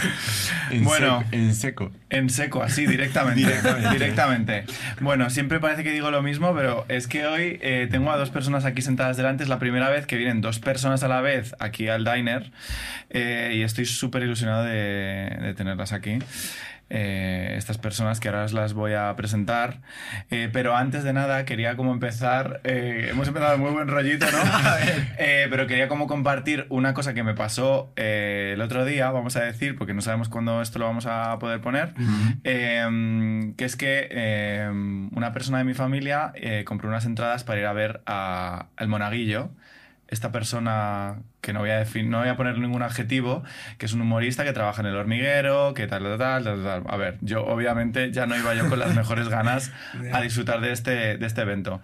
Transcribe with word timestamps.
En 0.70 0.82
Bueno. 0.84 1.20
sec- 1.22 1.26
en 1.32 1.54
seco. 1.54 1.92
En 2.10 2.28
seco, 2.30 2.62
así, 2.62 2.86
directamente. 2.88 3.40
Directamente. 3.40 3.88
directamente. 3.90 4.64
Bueno, 5.00 5.30
siempre 5.30 5.60
parece 5.60 5.84
que 5.84 5.92
digo 5.92 6.10
lo 6.10 6.22
mismo, 6.22 6.54
pero 6.54 6.84
es 6.88 7.06
que 7.06 7.26
hoy 7.26 7.58
eh, 7.62 7.86
tengo 7.90 8.10
a 8.10 8.16
dos 8.16 8.30
personas 8.30 8.64
aquí 8.64 8.82
sentadas 8.82 9.16
delante. 9.16 9.44
Es 9.44 9.48
la 9.48 9.58
primera 9.60 9.88
vez 9.90 10.06
que 10.06 10.16
vienen 10.16 10.40
dos 10.40 10.58
personas 10.58 11.02
a 11.04 11.08
la 11.08 11.20
vez 11.20 11.54
aquí 11.60 11.88
al 11.88 12.04
diner 12.04 12.50
eh, 13.10 13.52
y 13.54 13.62
estoy 13.62 13.86
súper 13.86 14.22
ilusionado 14.24 14.64
de, 14.64 15.36
de 15.40 15.54
tenerlas 15.54 15.92
aquí. 15.92 16.18
Eh, 16.88 17.54
estas 17.56 17.78
personas 17.78 18.20
que 18.20 18.28
ahora 18.28 18.44
os 18.44 18.52
las 18.52 18.72
voy 18.72 18.92
a 18.92 19.14
presentar. 19.16 19.80
Eh, 20.30 20.48
pero 20.52 20.76
antes 20.76 21.02
de 21.02 21.12
nada 21.12 21.44
quería 21.44 21.76
como 21.76 21.92
empezar, 21.92 22.60
eh, 22.62 23.08
hemos 23.10 23.26
empezado 23.26 23.58
muy 23.58 23.72
buen 23.72 23.88
rollito, 23.88 24.26
¿no? 24.30 24.38
Pero 25.50 25.66
quería 25.66 25.88
como 25.88 26.06
compartir 26.06 26.66
una 26.68 26.92
cosa 26.92 27.14
que 27.14 27.22
me 27.22 27.34
pasó 27.34 27.92
el 27.96 28.60
otro 28.60 28.84
día, 28.84 29.10
vamos 29.10 29.36
a 29.36 29.40
decir, 29.40 29.76
porque 29.76 29.94
no 29.94 30.02
sabemos 30.02 30.28
cuándo 30.28 30.60
esto 30.60 30.78
lo 30.78 30.86
vamos 30.86 31.06
a 31.06 31.38
poder 31.38 31.60
poner, 31.60 31.94
eh, 32.44 33.52
que 33.56 33.64
es 33.64 33.76
que 33.76 34.08
eh, 34.10 34.68
una 34.70 35.32
persona 35.32 35.58
de 35.58 35.64
mi 35.64 35.74
familia 35.74 36.32
compró 36.64 36.88
unas 36.88 37.06
entradas 37.06 37.44
para 37.44 37.60
ir 37.60 37.66
a 37.66 37.72
ver 37.72 38.02
a 38.06 38.66
El 38.76 38.88
Monaguillo. 38.88 39.50
Esta 40.08 40.30
persona, 40.30 41.16
que 41.40 41.52
no 41.52 41.60
voy, 41.60 41.70
a 41.70 41.84
no 42.04 42.20
voy 42.20 42.28
a 42.28 42.36
poner 42.36 42.58
ningún 42.58 42.82
adjetivo, 42.82 43.42
que 43.78 43.86
es 43.86 43.92
un 43.92 44.02
humorista 44.02 44.44
que 44.44 44.52
trabaja 44.52 44.80
en 44.80 44.86
el 44.86 44.96
hormiguero, 44.96 45.74
que 45.74 45.86
tal, 45.86 46.04
tal, 46.04 46.18
tal, 46.18 46.44
tal, 46.44 46.62
tal. 46.62 46.82
A 46.86 46.96
ver, 46.96 47.18
yo 47.22 47.44
obviamente 47.44 48.12
ya 48.12 48.26
no 48.26 48.36
iba 48.36 48.54
yo 48.54 48.68
con 48.68 48.78
las 48.78 48.94
mejores 48.94 49.28
ganas 49.28 49.72
a 50.12 50.20
disfrutar 50.20 50.60
de 50.60 50.72
este, 50.72 51.16
de 51.16 51.26
este 51.26 51.40
evento. 51.40 51.80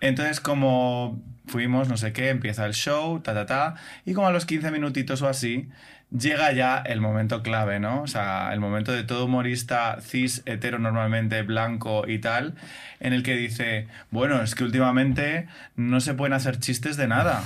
Entonces, 0.00 0.40
como 0.40 1.22
fuimos, 1.46 1.88
no 1.88 1.96
sé 1.96 2.12
qué, 2.12 2.30
empieza 2.30 2.66
el 2.66 2.74
show, 2.74 3.20
ta, 3.20 3.34
ta, 3.34 3.46
ta, 3.46 3.74
y 4.04 4.14
como 4.14 4.26
a 4.26 4.32
los 4.32 4.46
15 4.46 4.70
minutitos 4.70 5.22
o 5.22 5.28
así, 5.28 5.70
llega 6.16 6.52
ya 6.52 6.78
el 6.78 7.00
momento 7.00 7.42
clave, 7.42 7.80
¿no? 7.80 8.02
O 8.02 8.06
sea, 8.06 8.52
el 8.52 8.60
momento 8.60 8.92
de 8.92 9.02
todo 9.02 9.24
humorista 9.26 9.98
cis, 10.00 10.42
hetero 10.46 10.78
normalmente, 10.78 11.42
blanco 11.42 12.06
y 12.06 12.18
tal, 12.18 12.54
en 13.00 13.12
el 13.12 13.22
que 13.22 13.36
dice, 13.36 13.88
bueno, 14.10 14.42
es 14.42 14.54
que 14.54 14.64
últimamente 14.64 15.48
no 15.76 16.00
se 16.00 16.14
pueden 16.14 16.32
hacer 16.32 16.58
chistes 16.58 16.96
de 16.96 17.08
nada. 17.08 17.42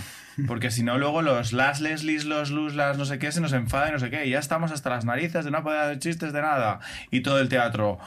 Porque 0.47 0.70
si 0.70 0.83
no, 0.83 0.98
luego 0.98 1.22
los 1.22 1.53
las 1.53 1.81
Leslies, 1.81 2.25
los 2.25 2.50
lus, 2.50 2.75
las 2.75 2.97
no 2.98 3.05
sé 3.05 3.19
qué, 3.19 3.33
se 3.33 3.41
nos 3.41 3.53
enfadan 3.53 3.91
y 3.91 3.92
no 3.92 3.98
sé 3.98 4.11
qué. 4.11 4.27
Y 4.27 4.31
ya 4.31 4.39
estamos 4.39 4.70
hasta 4.72 4.91
las 4.91 5.05
narices 5.05 5.45
de 5.45 5.50
no 5.50 5.62
poder 5.62 5.80
hacer 5.80 5.98
chistes 5.98 6.33
de 6.33 6.42
nada. 6.42 6.80
Y 7.11 7.20
todo 7.20 7.41
el 7.41 7.48
teatro. 7.48 7.98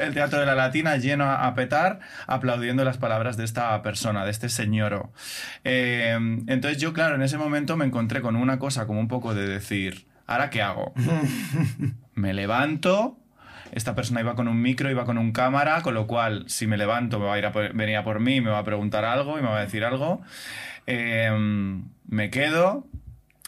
El 0.00 0.14
teatro 0.14 0.40
de 0.40 0.46
la 0.46 0.54
latina 0.54 0.96
lleno 0.96 1.24
a, 1.24 1.46
a 1.46 1.54
petar, 1.54 2.00
aplaudiendo 2.26 2.84
las 2.84 2.98
palabras 2.98 3.36
de 3.36 3.44
esta 3.44 3.80
persona, 3.82 4.24
de 4.24 4.30
este 4.30 4.48
señoro. 4.48 5.12
Eh, 5.64 6.16
entonces 6.46 6.78
yo, 6.78 6.92
claro, 6.92 7.14
en 7.14 7.22
ese 7.22 7.38
momento 7.38 7.76
me 7.76 7.84
encontré 7.84 8.20
con 8.20 8.36
una 8.36 8.58
cosa 8.58 8.86
como 8.86 9.00
un 9.00 9.08
poco 9.08 9.34
de 9.34 9.46
decir, 9.46 10.06
¿ahora 10.26 10.50
qué 10.50 10.62
hago? 10.62 10.92
me 12.14 12.34
levanto. 12.34 13.18
Esta 13.72 13.94
persona 13.94 14.20
iba 14.20 14.34
con 14.34 14.48
un 14.48 14.60
micro, 14.60 14.90
iba 14.90 15.04
con 15.04 15.18
un 15.18 15.32
cámara, 15.32 15.82
con 15.82 15.94
lo 15.94 16.06
cual, 16.06 16.44
si 16.48 16.66
me 16.66 16.76
levanto, 16.76 17.18
me 17.18 17.26
va 17.26 17.34
a 17.34 17.38
ir 17.38 17.46
a 17.46 17.52
por- 17.52 17.72
venir 17.74 17.96
a 17.96 18.04
por 18.04 18.20
mí, 18.20 18.40
me 18.40 18.50
va 18.50 18.58
a 18.58 18.64
preguntar 18.64 19.04
algo 19.04 19.38
y 19.38 19.42
me 19.42 19.48
va 19.48 19.58
a 19.58 19.62
decir 19.62 19.84
algo. 19.84 20.22
Eh, 20.86 21.30
me 22.08 22.30
quedo. 22.30 22.86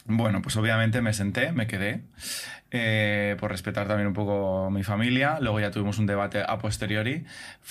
Bueno, 0.05 0.41
pues 0.41 0.57
obviamente 0.57 1.01
me 1.01 1.13
senté, 1.13 1.51
me 1.51 1.67
quedé, 1.67 2.01
eh, 2.71 3.35
por 3.39 3.51
respetar 3.51 3.87
también 3.87 4.07
un 4.07 4.13
poco 4.13 4.69
mi 4.71 4.83
familia. 4.83 5.37
Luego 5.39 5.59
ya 5.59 5.69
tuvimos 5.69 5.99
un 5.99 6.07
debate 6.07 6.41
a 6.47 6.57
posteriori, 6.57 7.25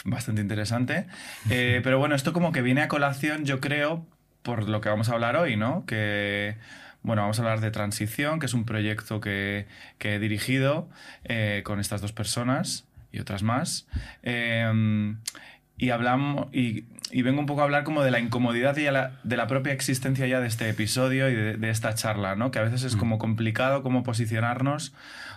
bastante 0.04 0.40
interesante. 0.40 1.06
Eh, 1.50 1.80
pero 1.82 1.98
bueno, 1.98 2.14
esto 2.14 2.32
como 2.32 2.52
que 2.52 2.62
viene 2.62 2.82
a 2.82 2.88
colación, 2.88 3.44
yo 3.44 3.58
creo, 3.60 4.06
por 4.42 4.68
lo 4.68 4.80
que 4.80 4.88
vamos 4.88 5.08
a 5.08 5.14
hablar 5.14 5.36
hoy, 5.36 5.56
¿no? 5.56 5.84
Que, 5.86 6.56
bueno, 7.08 7.22
vamos 7.22 7.38
a 7.38 7.42
hablar 7.42 7.60
de 7.60 7.70
Transición, 7.70 8.38
que 8.38 8.44
es 8.44 8.52
un 8.52 8.66
proyecto 8.66 9.18
que, 9.18 9.66
he 9.98 10.18
dirigido 10.18 10.90
eh, 11.24 11.62
con 11.64 11.80
estas 11.80 12.02
dos 12.02 12.12
personas 12.12 12.86
y 13.12 13.18
otras 13.18 13.42
más. 13.42 13.86
Eh, 14.22 14.70
y 15.78 15.90
hablamos 15.90 16.52
y, 16.52 16.84
y 17.10 17.22
vengo 17.22 17.40
un 17.40 17.46
poco 17.46 17.60
a 17.62 17.64
hablar 17.64 17.84
como 17.84 18.02
de 18.02 18.10
la 18.10 18.18
incomodidad 18.20 18.76
y 18.76 18.84
la- 18.90 19.12
de 19.22 19.36
la 19.36 19.46
propia 19.46 19.72
existencia 19.72 20.26
ya 20.26 20.40
de 20.40 20.48
este 20.48 20.68
episodio 20.68 21.28
y 21.30 21.34
de, 21.34 21.56
de 21.56 21.70
esta 21.70 21.94
charla, 21.94 22.34
¿no? 22.36 22.50
Que 22.50 22.58
a 22.58 22.62
veces 22.62 22.82
es 22.84 22.96
como 22.96 23.18
complicado 23.18 23.82
cómo 23.82 24.02
posicionarnos 24.02 24.92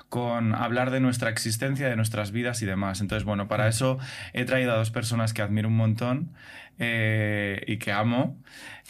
con 0.09 0.53
hablar 0.55 0.91
de 0.91 0.99
nuestra 0.99 1.29
existencia, 1.29 1.87
de 1.87 1.95
nuestras 1.95 2.31
vidas 2.31 2.61
y 2.61 2.65
demás. 2.65 2.99
Entonces, 2.99 3.23
bueno, 3.23 3.47
para 3.47 3.67
eso 3.69 3.97
he 4.33 4.43
traído 4.43 4.73
a 4.73 4.75
dos 4.75 4.91
personas 4.91 5.33
que 5.33 5.41
admiro 5.41 5.69
un 5.69 5.77
montón 5.77 6.31
eh, 6.79 7.63
y 7.67 7.77
que 7.77 7.91
amo, 7.93 8.37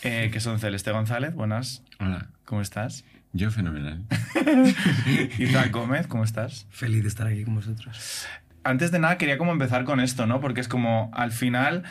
eh, 0.03 0.29
que 0.33 0.39
son 0.39 0.57
Celeste 0.59 0.91
González, 0.91 1.35
buenas, 1.35 1.83
Hola. 1.99 2.27
¿cómo 2.45 2.61
estás? 2.61 3.03
Yo 3.33 3.51
fenomenal. 3.51 4.01
Isaac 5.37 5.71
Gómez, 5.71 6.07
¿cómo 6.07 6.23
estás? 6.23 6.65
Feliz 6.69 7.03
de 7.03 7.09
estar 7.09 7.27
aquí 7.27 7.43
con 7.43 7.55
vosotros. 7.55 8.25
Antes 8.63 8.91
de 8.91 8.99
nada 8.99 9.17
quería 9.17 9.37
como 9.37 9.51
empezar 9.51 9.83
con 9.83 9.99
esto, 9.99 10.25
¿no? 10.27 10.39
Porque 10.39 10.61
es 10.61 10.67
como 10.67 11.11
al 11.13 11.31
final 11.31 11.83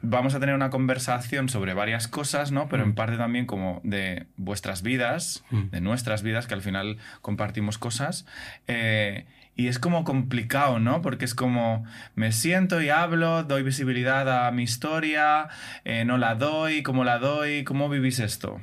vamos 0.00 0.34
a 0.34 0.40
tener 0.40 0.54
una 0.54 0.70
conversación 0.70 1.48
sobre 1.48 1.74
varias 1.74 2.06
cosas, 2.06 2.52
¿no? 2.52 2.68
Pero 2.68 2.84
en 2.84 2.94
parte 2.94 3.16
también 3.16 3.46
como 3.46 3.80
de 3.82 4.26
vuestras 4.36 4.82
vidas, 4.82 5.42
Mm. 5.50 5.70
de 5.70 5.80
nuestras 5.80 6.22
vidas, 6.22 6.46
que 6.46 6.54
al 6.54 6.62
final 6.62 6.98
compartimos 7.20 7.78
cosas. 7.78 8.24
Eh, 8.68 9.26
y 9.56 9.66
es 9.66 9.80
como 9.80 10.04
complicado, 10.04 10.78
¿no? 10.78 11.02
Porque 11.02 11.24
es 11.24 11.34
como 11.34 11.84
me 12.14 12.30
siento 12.30 12.80
y 12.80 12.90
hablo, 12.90 13.42
doy 13.42 13.64
visibilidad 13.64 14.46
a 14.46 14.52
mi 14.52 14.62
historia, 14.62 15.48
eh, 15.84 16.04
no 16.04 16.16
la 16.16 16.36
doy, 16.36 16.84
cómo 16.84 17.02
la 17.02 17.18
doy, 17.18 17.64
cómo 17.64 17.88
vivís 17.88 18.20
esto. 18.20 18.60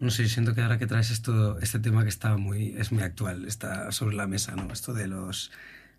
No 0.00 0.10
sé, 0.10 0.28
siento 0.28 0.54
que 0.54 0.60
ahora 0.60 0.76
que 0.78 0.86
traes 0.86 1.10
esto, 1.10 1.58
este 1.60 1.78
tema 1.78 2.02
que 2.02 2.10
está 2.10 2.36
muy, 2.36 2.74
es 2.76 2.92
muy 2.92 3.02
actual, 3.02 3.46
está 3.46 3.90
sobre 3.92 4.14
la 4.16 4.26
mesa, 4.26 4.54
¿no? 4.56 4.70
Esto 4.70 4.92
de 4.92 5.06
los 5.06 5.50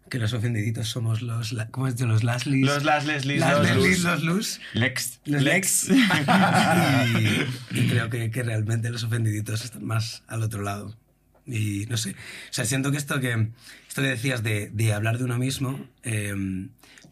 que 0.09 0.19
los 0.19 0.33
ofendiditos 0.33 0.88
somos 0.88 1.21
los, 1.21 1.51
la- 1.51 1.67
¿cómo 1.69 1.88
es? 1.88 1.97
De 1.97 2.05
los 2.05 2.23
Laslis. 2.23 2.66
Los 2.66 2.83
las 2.83 3.05
Leslies, 3.05 3.39
Las 3.39 3.57
los 3.57 3.67
Leslies, 3.67 3.97
Luz. 3.99 4.03
los 4.03 4.23
Luz. 4.23 4.59
Lex. 4.73 5.19
Los 5.25 5.41
Lex. 5.43 5.89
Lex. 5.89 6.05
y, 7.73 7.79
y 7.79 7.88
creo 7.88 8.09
que, 8.09 8.29
que 8.31 8.43
realmente 8.43 8.89
los 8.89 9.03
ofendiditos 9.03 9.63
están 9.66 9.83
más 9.85 10.23
al 10.27 10.43
otro 10.43 10.61
lado. 10.61 10.95
Y 11.47 11.85
no 11.89 11.97
sé, 11.97 12.11
o 12.11 12.16
sea, 12.53 12.66
siento 12.66 12.91
que 12.91 12.97
esto 12.97 13.19
que, 13.19 13.49
esto 13.88 14.01
que 14.01 14.07
decías 14.07 14.41
de, 14.41 14.69
de 14.71 14.93
hablar 14.93 15.17
de 15.19 15.25
uno 15.25 15.38
mismo, 15.38 15.88
eh, 16.03 16.33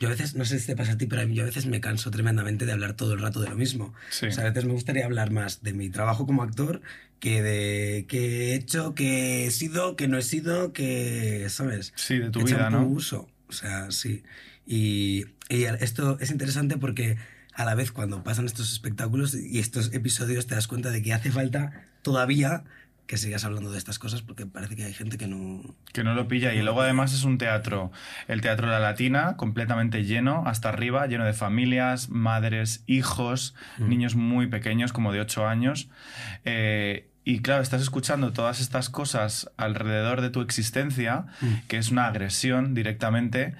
yo 0.03 0.09
a 0.09 0.11
veces, 0.11 0.35
no 0.35 0.43
sé 0.43 0.59
si 0.59 0.67
te 0.67 0.75
pasa 0.75 0.91
a 0.91 0.97
ti, 0.97 1.05
pero 1.05 1.21
a 1.21 1.25
mí 1.25 1.33
yo 1.33 1.43
a 1.43 1.45
veces 1.45 1.65
me 1.65 1.79
canso 1.79 2.11
tremendamente 2.11 2.65
de 2.65 2.73
hablar 2.73 2.93
todo 2.93 3.13
el 3.13 3.21
rato 3.21 3.39
de 3.39 3.47
lo 3.47 3.55
mismo. 3.55 3.93
Sí. 4.09 4.25
O 4.25 4.31
sea, 4.33 4.43
a 4.43 4.49
veces 4.49 4.65
me 4.65 4.73
gustaría 4.73 5.05
hablar 5.05 5.31
más 5.31 5.63
de 5.63 5.71
mi 5.71 5.89
trabajo 5.89 6.25
como 6.25 6.43
actor 6.43 6.81
que 7.21 7.41
de 7.41 8.05
qué 8.09 8.51
he 8.51 8.55
hecho, 8.55 8.95
qué 8.95 9.45
he 9.45 9.51
sido, 9.51 9.95
qué 9.95 10.09
no 10.09 10.17
he 10.17 10.21
sido, 10.21 10.73
que, 10.73 11.47
¿sabes? 11.47 11.93
Sí, 11.95 12.19
de 12.19 12.31
tu 12.31 12.39
¿Qué 12.39 12.53
vida, 12.53 12.69
¿no? 12.69 12.85
uso? 12.85 13.29
O 13.47 13.53
sea, 13.53 13.91
sí. 13.91 14.23
Y, 14.67 15.27
y 15.47 15.63
esto 15.63 16.17
es 16.19 16.31
interesante 16.31 16.75
porque 16.75 17.15
a 17.53 17.63
la 17.63 17.73
vez 17.73 17.93
cuando 17.93 18.23
pasan 18.25 18.45
estos 18.45 18.73
espectáculos 18.73 19.33
y 19.35 19.59
estos 19.59 19.93
episodios 19.93 20.47
te 20.47 20.55
das 20.55 20.67
cuenta 20.67 20.91
de 20.91 21.01
que 21.01 21.13
hace 21.13 21.31
falta 21.31 21.85
todavía 22.01 22.65
que 23.07 23.17
sigas 23.17 23.43
hablando 23.45 23.71
de 23.71 23.77
estas 23.77 23.99
cosas 23.99 24.21
porque 24.21 24.45
parece 24.45 24.75
que 24.75 24.85
hay 24.85 24.93
gente 24.93 25.17
que 25.17 25.27
no... 25.27 25.75
Que 25.91 26.03
no 26.03 26.13
lo 26.13 26.27
pilla. 26.27 26.53
Y 26.53 26.61
luego 26.61 26.81
además 26.81 27.13
es 27.13 27.23
un 27.23 27.37
teatro, 27.37 27.91
el 28.27 28.41
Teatro 28.41 28.67
de 28.67 28.73
la 28.73 28.79
Latina, 28.79 29.35
completamente 29.37 30.03
lleno, 30.03 30.43
hasta 30.45 30.69
arriba, 30.69 31.05
lleno 31.07 31.25
de 31.25 31.33
familias, 31.33 32.09
madres, 32.09 32.83
hijos, 32.87 33.55
niños 33.77 34.15
muy 34.15 34.47
pequeños, 34.47 34.93
como 34.93 35.11
de 35.11 35.21
8 35.21 35.47
años. 35.47 35.89
Eh, 36.45 37.09
y 37.25 37.39
claro, 37.39 37.63
estás 37.63 37.81
escuchando 37.81 38.33
todas 38.33 38.59
estas 38.59 38.89
cosas 38.89 39.49
alrededor 39.55 40.21
de 40.21 40.29
tu 40.29 40.41
existencia, 40.41 41.25
que 41.67 41.77
es 41.77 41.89
una 41.91 42.07
agresión 42.07 42.73
directamente. 42.73 43.55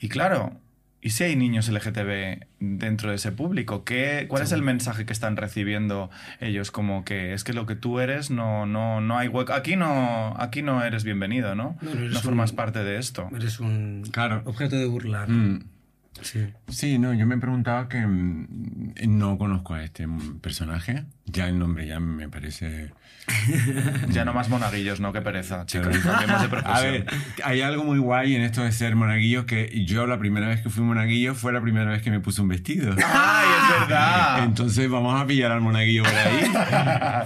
Y 0.00 0.08
claro, 0.08 0.60
¿y 1.02 1.10
si 1.10 1.24
hay 1.24 1.36
niños 1.36 1.68
LGTB 1.68 2.44
dentro 2.60 3.10
de 3.10 3.16
ese 3.16 3.32
público? 3.32 3.84
¿Qué, 3.84 4.26
¿Cuál 4.28 4.42
es 4.44 4.52
el 4.52 4.62
mensaje 4.62 5.04
que 5.04 5.12
están 5.12 5.36
recibiendo 5.36 6.10
ellos? 6.40 6.70
Como 6.70 7.04
que 7.04 7.34
es 7.34 7.44
que 7.44 7.52
lo 7.52 7.66
que 7.66 7.74
tú 7.74 7.98
eres 8.00 8.30
no, 8.30 8.64
no, 8.66 9.00
no 9.00 9.18
hay 9.18 9.28
hueco. 9.28 9.52
Aquí 9.52 9.76
no, 9.76 10.34
aquí 10.38 10.62
no 10.62 10.82
eres 10.84 11.04
bienvenido, 11.04 11.54
¿no? 11.54 11.76
No, 11.82 11.94
no 11.94 12.00
eres 12.00 12.12
No 12.12 12.20
formas 12.20 12.50
un- 12.50 12.56
parte 12.56 12.84
de 12.84 12.98
esto. 12.98 13.28
Eres 13.34 13.58
un 13.60 14.04
Claro. 14.12 14.42
objeto 14.44 14.76
de 14.76 14.86
burla. 14.86 15.26
¿no? 15.26 15.34
Mm, 15.34 15.64
Sí. 16.20 16.46
Sí, 16.68 16.98
no, 16.98 17.14
yo 17.14 17.26
me 17.26 17.38
preguntaba 17.38 17.88
que 17.88 18.06
mm, 18.06 18.92
no 19.08 19.38
conozco 19.38 19.74
a 19.74 19.82
este 19.82 20.06
personaje. 20.40 21.04
Ya 21.26 21.48
el 21.48 21.58
nombre 21.58 21.86
ya 21.86 22.00
me 22.00 22.28
parece... 22.28 22.92
Ya 24.08 24.24
no 24.24 24.34
más 24.34 24.48
monaguillos, 24.48 25.00
¿no? 25.00 25.12
Qué 25.12 25.20
pereza, 25.20 25.64
chicos. 25.64 25.96
A 26.64 26.80
ver, 26.80 27.06
hay 27.44 27.60
algo 27.60 27.84
muy 27.84 27.98
guay 27.98 28.34
en 28.34 28.42
esto 28.42 28.62
de 28.62 28.72
ser 28.72 28.96
monaguillo 28.96 29.46
que 29.46 29.84
yo 29.84 30.06
la 30.06 30.18
primera 30.18 30.48
vez 30.48 30.60
que 30.60 30.70
fui 30.70 30.82
monaguillo 30.82 31.34
fue 31.34 31.52
la 31.52 31.60
primera 31.60 31.90
vez 31.90 32.02
que 32.02 32.10
me 32.10 32.20
puse 32.20 32.42
un 32.42 32.48
vestido. 32.48 32.94
¡Ay, 33.14 33.48
es 33.62 33.80
verdad! 33.80 34.44
Entonces 34.44 34.90
vamos 34.90 35.20
a 35.20 35.26
pillar 35.26 35.52
al 35.52 35.60
monaguillo 35.60 36.02
por 36.02 36.14
ahí. 36.14 36.52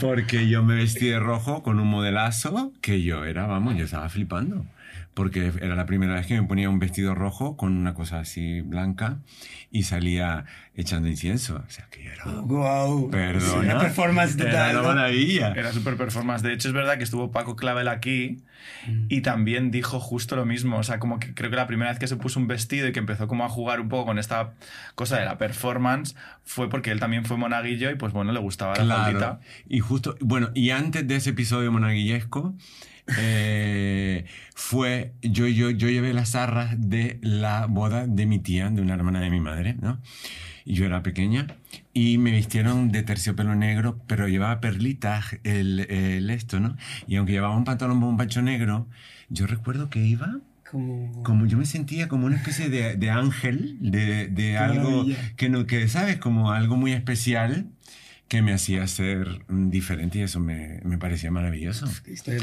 Porque 0.01 0.49
yo 0.49 0.63
me 0.63 0.75
vestí 0.75 1.07
de 1.07 1.19
rojo 1.19 1.63
con 1.63 1.81
un 1.81 1.89
modelazo 1.89 2.73
que 2.81 3.03
yo 3.03 3.25
era, 3.25 3.47
vamos, 3.47 3.77
yo 3.77 3.85
estaba 3.85 4.09
flipando. 4.09 4.67
Porque 5.17 5.51
era 5.63 5.75
la 5.77 5.87
primera 5.87 6.13
vez 6.15 6.27
que 6.27 6.39
me 6.39 6.47
ponía 6.47 6.69
un 6.69 6.79
vestido 6.79 7.15
rojo 7.15 7.57
con 7.57 7.75
una 7.75 7.95
cosa 7.95 8.21
así 8.21 8.61
blanca 8.61 9.17
y 9.71 9.85
salía 9.85 10.45
echando 10.75 11.09
incienso. 11.09 11.65
O 11.67 11.71
sea 11.71 11.87
que 11.91 12.05
yo 12.05 12.11
era... 12.13 12.25
Wow. 12.43 13.11
Perdona. 13.11 13.79
performance 13.79 14.35
Era 14.39 14.51
total. 14.51 14.77
una 14.77 14.89
maravilla. 14.95 15.53
Era 15.57 15.73
super 15.73 15.97
performance. 15.97 16.43
De 16.43 16.53
hecho, 16.53 16.69
es 16.69 16.75
verdad 16.75 16.99
que 16.99 17.05
estuvo 17.05 17.31
Paco 17.33 17.57
Clavel 17.57 17.89
aquí 17.89 18.43
Mm. 18.89 19.07
y 19.11 19.21
también 19.21 19.71
dijo 19.71 20.01
justo 20.01 20.35
lo 20.35 20.45
mismo. 20.45 20.77
O 20.79 20.83
sea, 20.83 20.99
como 20.99 21.19
que 21.21 21.33
creo 21.35 21.51
que 21.51 21.57
la 21.57 21.67
primera 21.69 21.91
vez 21.91 21.99
que 22.01 22.09
se 22.09 22.17
puso 22.17 22.41
un 22.41 22.49
vestido 22.49 22.89
y 22.89 22.93
que 22.93 22.99
empezó 22.99 23.29
como 23.29 23.45
a 23.45 23.49
jugar 23.49 23.81
un 23.81 23.89
poco 23.89 24.07
con 24.07 24.19
esta 24.19 24.55
cosa 24.97 25.19
de 25.19 25.25
la 25.25 25.39
performance 25.39 26.17
fue 26.45 26.69
porque 26.69 26.91
él 26.91 26.99
también 26.99 27.25
fue 27.25 27.37
monaguillo 27.37 27.91
y 27.91 27.95
pues 27.95 28.13
bueno, 28.13 28.33
le 28.33 28.41
gustaba 28.41 28.75
la 28.77 28.83
Claro. 28.85 29.03
faldita. 29.05 29.41
Y 29.69 29.79
justo, 29.81 30.17
bueno, 30.21 30.51
y 30.55 30.71
antes 30.71 31.07
de 31.07 31.15
ese 31.17 31.31
episodio 31.31 31.71
monaguillesco, 31.71 32.55
eh, 33.19 34.25
fue, 34.55 35.13
yo, 35.23 35.47
yo, 35.47 35.71
yo 35.71 35.89
llevé 35.89 36.13
las 36.13 36.35
arras 36.35 36.75
de 36.79 37.19
la 37.23 37.67
boda 37.67 38.07
de 38.07 38.27
mi 38.27 38.39
tía, 38.39 38.71
de 38.71 38.83
una 38.83 38.95
hermana 38.95 39.21
de 39.21 39.31
mi 39.31 39.41
madre, 39.41 39.77
¿no? 39.81 40.01
Y 40.65 40.75
yo 40.75 40.85
era 40.87 41.03
pequeña 41.03 41.47
y 41.93 42.19
me 42.19 42.33
vistieron 42.33 42.91
de 42.91 43.03
terciopelo 43.05 43.55
negro, 43.55 44.03
pero 44.09 44.27
llevaba 44.29 44.61
perlitas 44.61 45.39
el, 45.45 45.81
el 45.91 46.29
esto, 46.31 46.59
¿no? 46.61 46.77
Y 47.07 47.17
aunque 47.17 47.33
llevaba 47.33 47.57
un 47.57 47.65
pantalón 47.65 48.01
bombacho 48.01 48.43
negro, 48.43 48.89
yo 49.29 49.47
recuerdo 49.47 49.91
que 49.91 50.05
iba 50.05 50.41
Como... 50.69 51.23
como 51.23 51.47
yo 51.47 51.57
me 51.59 51.67
sentía 51.67 52.09
como 52.09 52.27
una 52.27 52.37
especie 52.37 52.69
de, 52.69 52.97
de 52.97 53.11
ángel, 53.11 53.77
de, 53.81 54.27
de 54.29 54.59
algo 54.59 54.91
maravilla. 54.91 55.37
que, 55.37 55.49
no, 55.49 55.67
que, 55.67 55.87
¿sabes? 55.89 56.19
Como 56.19 56.51
algo 56.51 56.77
muy 56.77 56.93
especial 56.93 57.71
que 58.29 58.43
me 58.43 58.53
hacía 58.53 58.87
ser 58.89 59.43
diferente 59.49 60.19
y 60.19 60.23
eso 60.23 60.41
me, 60.41 60.81
me 60.85 60.99
parecía 60.99 61.31
maravilloso. 61.31 61.87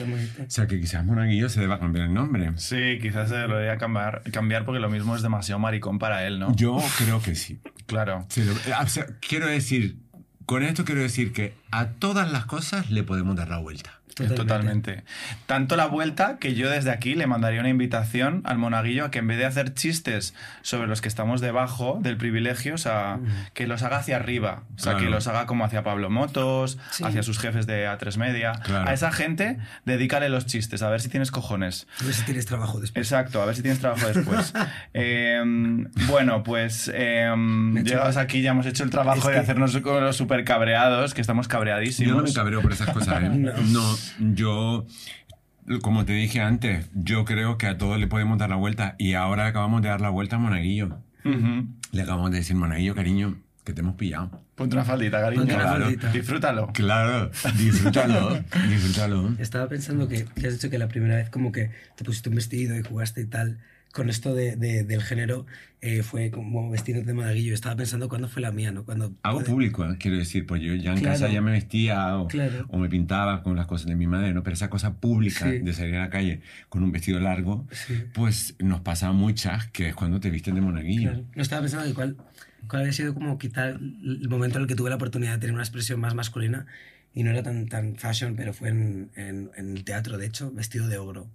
Bonita. 0.05 0.43
O 0.43 0.49
sea, 0.49 0.67
que 0.67 0.79
quizás 0.79 1.03
Monaguillo 1.05 1.49
se 1.49 1.59
deba 1.59 1.79
cambiar 1.79 2.07
el 2.07 2.13
nombre. 2.13 2.51
Sí, 2.57 2.99
quizás 3.01 3.29
se 3.29 3.35
lo 3.47 3.55
debería 3.57 3.77
cambiar, 3.77 4.21
cambiar 4.31 4.63
porque 4.63 4.79
lo 4.79 4.89
mismo 4.89 5.15
es 5.15 5.21
demasiado 5.21 5.59
maricón 5.59 5.99
para 5.99 6.25
él, 6.25 6.39
¿no? 6.39 6.55
Yo 6.55 6.77
creo 6.97 7.21
que 7.21 7.35
sí. 7.35 7.59
Claro. 7.85 8.25
Se 8.29 8.45
lo- 8.45 8.53
o 8.53 8.87
sea, 8.87 9.07
quiero 9.27 9.47
decir, 9.47 9.97
con 10.45 10.63
esto 10.63 10.85
quiero 10.85 11.01
decir 11.01 11.33
que 11.33 11.53
a 11.71 11.87
todas 11.87 12.31
las 12.31 12.45
cosas 12.45 12.89
le 12.89 13.03
podemos 13.03 13.35
dar 13.35 13.49
la 13.49 13.57
vuelta. 13.57 13.99
Totalmente. 14.15 15.03
Tanto 15.45 15.75
la 15.75 15.87
vuelta 15.87 16.37
que 16.39 16.55
yo 16.55 16.69
desde 16.69 16.91
aquí 16.91 17.15
le 17.15 17.27
mandaría 17.27 17.59
una 17.59 17.69
invitación 17.69 18.41
al 18.45 18.57
monaguillo 18.57 19.05
a 19.05 19.11
que 19.11 19.19
en 19.19 19.27
vez 19.27 19.37
de 19.37 19.45
hacer 19.45 19.73
chistes 19.73 20.33
sobre 20.61 20.87
los 20.87 21.01
que 21.01 21.07
estamos 21.07 21.41
debajo 21.41 21.99
del 22.01 22.17
privilegio, 22.17 22.75
o 22.75 22.77
sea, 22.77 23.19
que 23.53 23.67
los 23.67 23.83
haga 23.83 23.97
hacia 23.97 24.15
arriba. 24.17 24.63
O 24.75 24.79
sea, 24.79 24.93
Claro. 24.93 25.05
que 25.05 25.11
los 25.11 25.27
haga 25.27 25.45
como 25.45 25.65
hacia 25.65 25.83
Pablo 25.83 26.09
Motos, 26.09 26.77
Sí. 26.91 27.03
hacia 27.03 27.23
sus 27.23 27.39
jefes 27.39 27.65
de 27.67 27.87
A3 27.87 28.17
Media. 28.17 28.53
Claro. 28.63 28.89
A 28.89 28.93
esa 28.93 29.11
gente, 29.11 29.57
dedícale 29.85 30.29
los 30.29 30.45
chistes, 30.45 30.81
a 30.83 30.89
ver 30.89 31.01
si 31.01 31.09
tienes 31.09 31.31
cojones. 31.31 31.87
A 32.01 32.05
ver 32.05 32.13
si 32.13 32.23
tienes 32.23 32.45
trabajo 32.45 32.79
después. 32.79 33.05
Exacto, 33.05 33.41
a 33.41 33.45
ver 33.45 33.55
si 33.55 33.61
tienes 33.61 33.79
trabajo 33.79 34.07
después. 34.07 34.53
Eh, 34.95 35.41
bueno, 36.07 36.43
pues 36.43 36.91
eh, 36.93 37.33
llegados 37.83 38.17
aquí 38.17 38.41
ya 38.41 38.51
hemos 38.51 38.65
hecho 38.65 38.83
el 38.83 38.89
trabajo 38.89 39.17
Es 39.19 39.25
de 39.25 39.31
que- 39.33 39.37
hacernos 39.39 39.73
los 39.73 40.15
super 40.15 40.43
cabreados, 40.43 41.13
que 41.13 41.21
estamos 41.21 41.47
cabreadísimos. 41.47 42.09
Yo 42.11 42.17
no 42.17 42.23
me 42.23 42.33
cabreo 42.33 42.61
por 42.61 42.71
esas 42.71 42.89
cosas, 42.91 43.23
¿eh? 43.23 43.29
No. 43.33 43.51
no, 43.53 43.97
yo, 44.19 44.85
como 45.81 46.05
te 46.05 46.13
dije 46.13 46.41
antes, 46.41 46.89
yo 46.93 47.25
creo 47.25 47.57
que 47.57 47.67
a 47.67 47.77
todos 47.77 47.99
le 47.99 48.07
podemos 48.07 48.37
dar 48.37 48.49
la 48.49 48.55
vuelta 48.55 48.95
y 48.97 49.13
ahora 49.13 49.47
acabamos 49.47 49.81
de 49.81 49.89
dar 49.89 50.01
la 50.01 50.09
vuelta 50.09 50.35
a 50.35 50.39
Monaguillo. 50.39 50.97
Le 51.91 52.01
acabamos 52.01 52.31
de 52.31 52.37
decir, 52.37 52.55
Monaguillo, 52.55 52.95
cariño, 52.95 53.37
que 53.63 53.73
te 53.73 53.81
hemos 53.81 53.95
pillado. 53.95 54.41
Ponte 54.55 54.75
una 54.75 54.83
faldita, 54.85 55.21
cariño. 55.21 55.41
Ponte 55.43 55.55
una 55.55 55.63
Claro. 55.63 55.83
faldita. 55.85 56.11
Disfrútalo. 56.11 56.67
Claro, 56.73 57.31
disfrútalo, 57.57 58.39
disfrútalo. 58.69 59.35
Estaba 59.39 59.67
pensando 59.69 60.07
que, 60.07 60.25
que 60.25 60.47
has 60.47 60.53
dicho 60.53 60.69
que 60.69 60.77
la 60.77 60.87
primera 60.89 61.15
vez 61.15 61.29
como 61.29 61.51
que 61.51 61.71
te 61.95 62.03
pusiste 62.03 62.29
un 62.29 62.35
vestido 62.35 62.77
y 62.77 62.83
jugaste 62.83 63.21
y 63.21 63.25
tal, 63.25 63.59
con 63.93 64.09
esto 64.09 64.33
de, 64.35 64.55
de- 64.57 64.83
del 64.83 65.01
género, 65.03 65.45
eh, 65.79 66.01
fue 66.03 66.31
como 66.31 66.69
vestido 66.71 67.03
de 67.03 67.13
monaguillo. 67.13 67.53
Estaba 67.53 67.75
pensando 67.75 68.09
cuándo 68.09 68.27
fue 68.27 68.41
la 68.41 68.51
mía, 68.51 68.71
¿no? 68.71 68.83
Cuando 68.85 69.13
Hago 69.21 69.37
puede- 69.39 69.49
público, 69.51 69.85
¿eh? 69.85 69.97
quiero 69.99 70.17
decir, 70.17 70.45
pues 70.47 70.61
yo 70.61 70.73
ya 70.73 70.93
en 70.93 70.99
Claro. 70.99 71.13
casa 71.19 71.31
ya 71.31 71.41
me 71.41 71.51
vestía 71.51 72.17
o, 72.17 72.27
Claro. 72.27 72.65
o 72.69 72.77
me 72.79 72.89
pintaba 72.89 73.43
con 73.43 73.55
las 73.55 73.67
cosas 73.67 73.87
de 73.87 73.95
mi 73.95 74.07
madre, 74.07 74.33
¿no? 74.33 74.41
Pero 74.43 74.55
esa 74.55 74.69
cosa 74.69 74.95
pública 74.95 75.49
Sí. 75.49 75.59
de 75.59 75.73
salir 75.73 75.95
a 75.95 75.99
la 76.01 76.09
calle 76.09 76.41
con 76.69 76.83
un 76.83 76.91
vestido 76.91 77.19
largo, 77.19 77.67
Sí. 77.71 77.93
pues 78.13 78.55
nos 78.59 78.81
pasa 78.81 79.09
a 79.09 79.11
muchas 79.13 79.67
que 79.67 79.89
es 79.89 79.95
cuando 79.95 80.19
te 80.19 80.29
visten 80.31 80.55
de 80.55 80.61
monaguillo. 80.61 81.11
Claro. 81.11 81.25
No 81.35 81.41
estaba 81.41 81.61
pensando 81.61 81.85
que 81.87 81.93
cuál, 81.93 82.17
cuál 82.67 82.81
había 82.81 82.93
sido 82.93 83.13
como 83.13 83.37
quizá 83.37 83.67
el 83.69 84.27
momento 84.27 84.57
en 84.57 84.63
el 84.63 84.67
que 84.67 84.75
tuve 84.75 84.89
la 84.89 84.95
oportunidad 84.95 85.33
de 85.33 85.37
tener 85.39 85.53
una 85.53 85.63
expresión 85.63 85.99
más 85.99 86.15
masculina 86.15 86.65
y 87.13 87.21
no 87.21 87.29
era 87.29 87.43
tan, 87.43 87.67
tan 87.67 87.95
fashion, 87.97 88.35
pero 88.35 88.53
fue 88.53 88.69
en, 88.69 89.11
en, 89.15 89.51
en 89.55 89.77
el 89.77 89.83
teatro, 89.83 90.17
de 90.17 90.25
hecho, 90.25 90.51
vestido 90.51 90.87
de 90.87 90.97
ogro. 90.97 91.27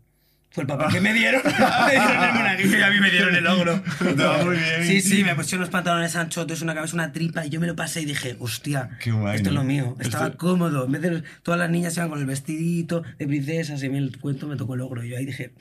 Fue 0.50 0.62
el 0.62 0.66
papel 0.66 0.88
que 0.88 1.00
me 1.00 1.12
dieron. 1.12 1.42
me 1.44 1.50
dieron 1.92 2.24
el 2.24 2.34
monaguillo 2.34 2.78
y 2.78 2.82
a 2.82 2.90
mí 2.90 3.00
me 3.00 3.10
dieron 3.10 3.34
el 3.36 3.46
ogro. 3.46 3.82
No, 4.16 4.44
muy 4.44 4.56
bien. 4.56 4.84
Sí, 4.84 5.00
sí, 5.02 5.22
me 5.22 5.34
pusieron 5.34 5.60
unos 5.60 5.70
pantalones 5.70 6.16
anchotes, 6.16 6.62
una 6.62 6.74
cabeza, 6.74 6.94
una 6.94 7.12
tripa, 7.12 7.44
y 7.46 7.50
yo 7.50 7.60
me 7.60 7.66
lo 7.66 7.76
pasé 7.76 8.00
y 8.00 8.06
dije, 8.06 8.36
hostia, 8.40 8.90
Qué 9.00 9.10
guay, 9.12 9.36
esto 9.36 9.50
es 9.50 9.54
lo 9.54 9.62
mío. 9.62 9.96
Estaba 10.00 10.26
Esto- 10.26 10.38
cómodo. 10.38 10.86
En 10.86 10.92
vez 10.92 11.02
de 11.02 11.22
todas 11.42 11.60
las 11.60 11.70
niñas 11.70 11.96
iban 11.96 12.08
con 12.08 12.18
el 12.18 12.26
vestidito 12.26 13.02
de 13.18 13.26
princesas 13.26 13.82
y 13.82 13.86
a 13.86 13.90
mí 13.90 13.98
el 13.98 14.18
cuento 14.18 14.46
me 14.46 14.56
tocó 14.56 14.74
el 14.74 14.80
ogro. 14.80 15.04
Y 15.04 15.10
yo 15.10 15.16
ahí 15.18 15.26
dije, 15.26 15.52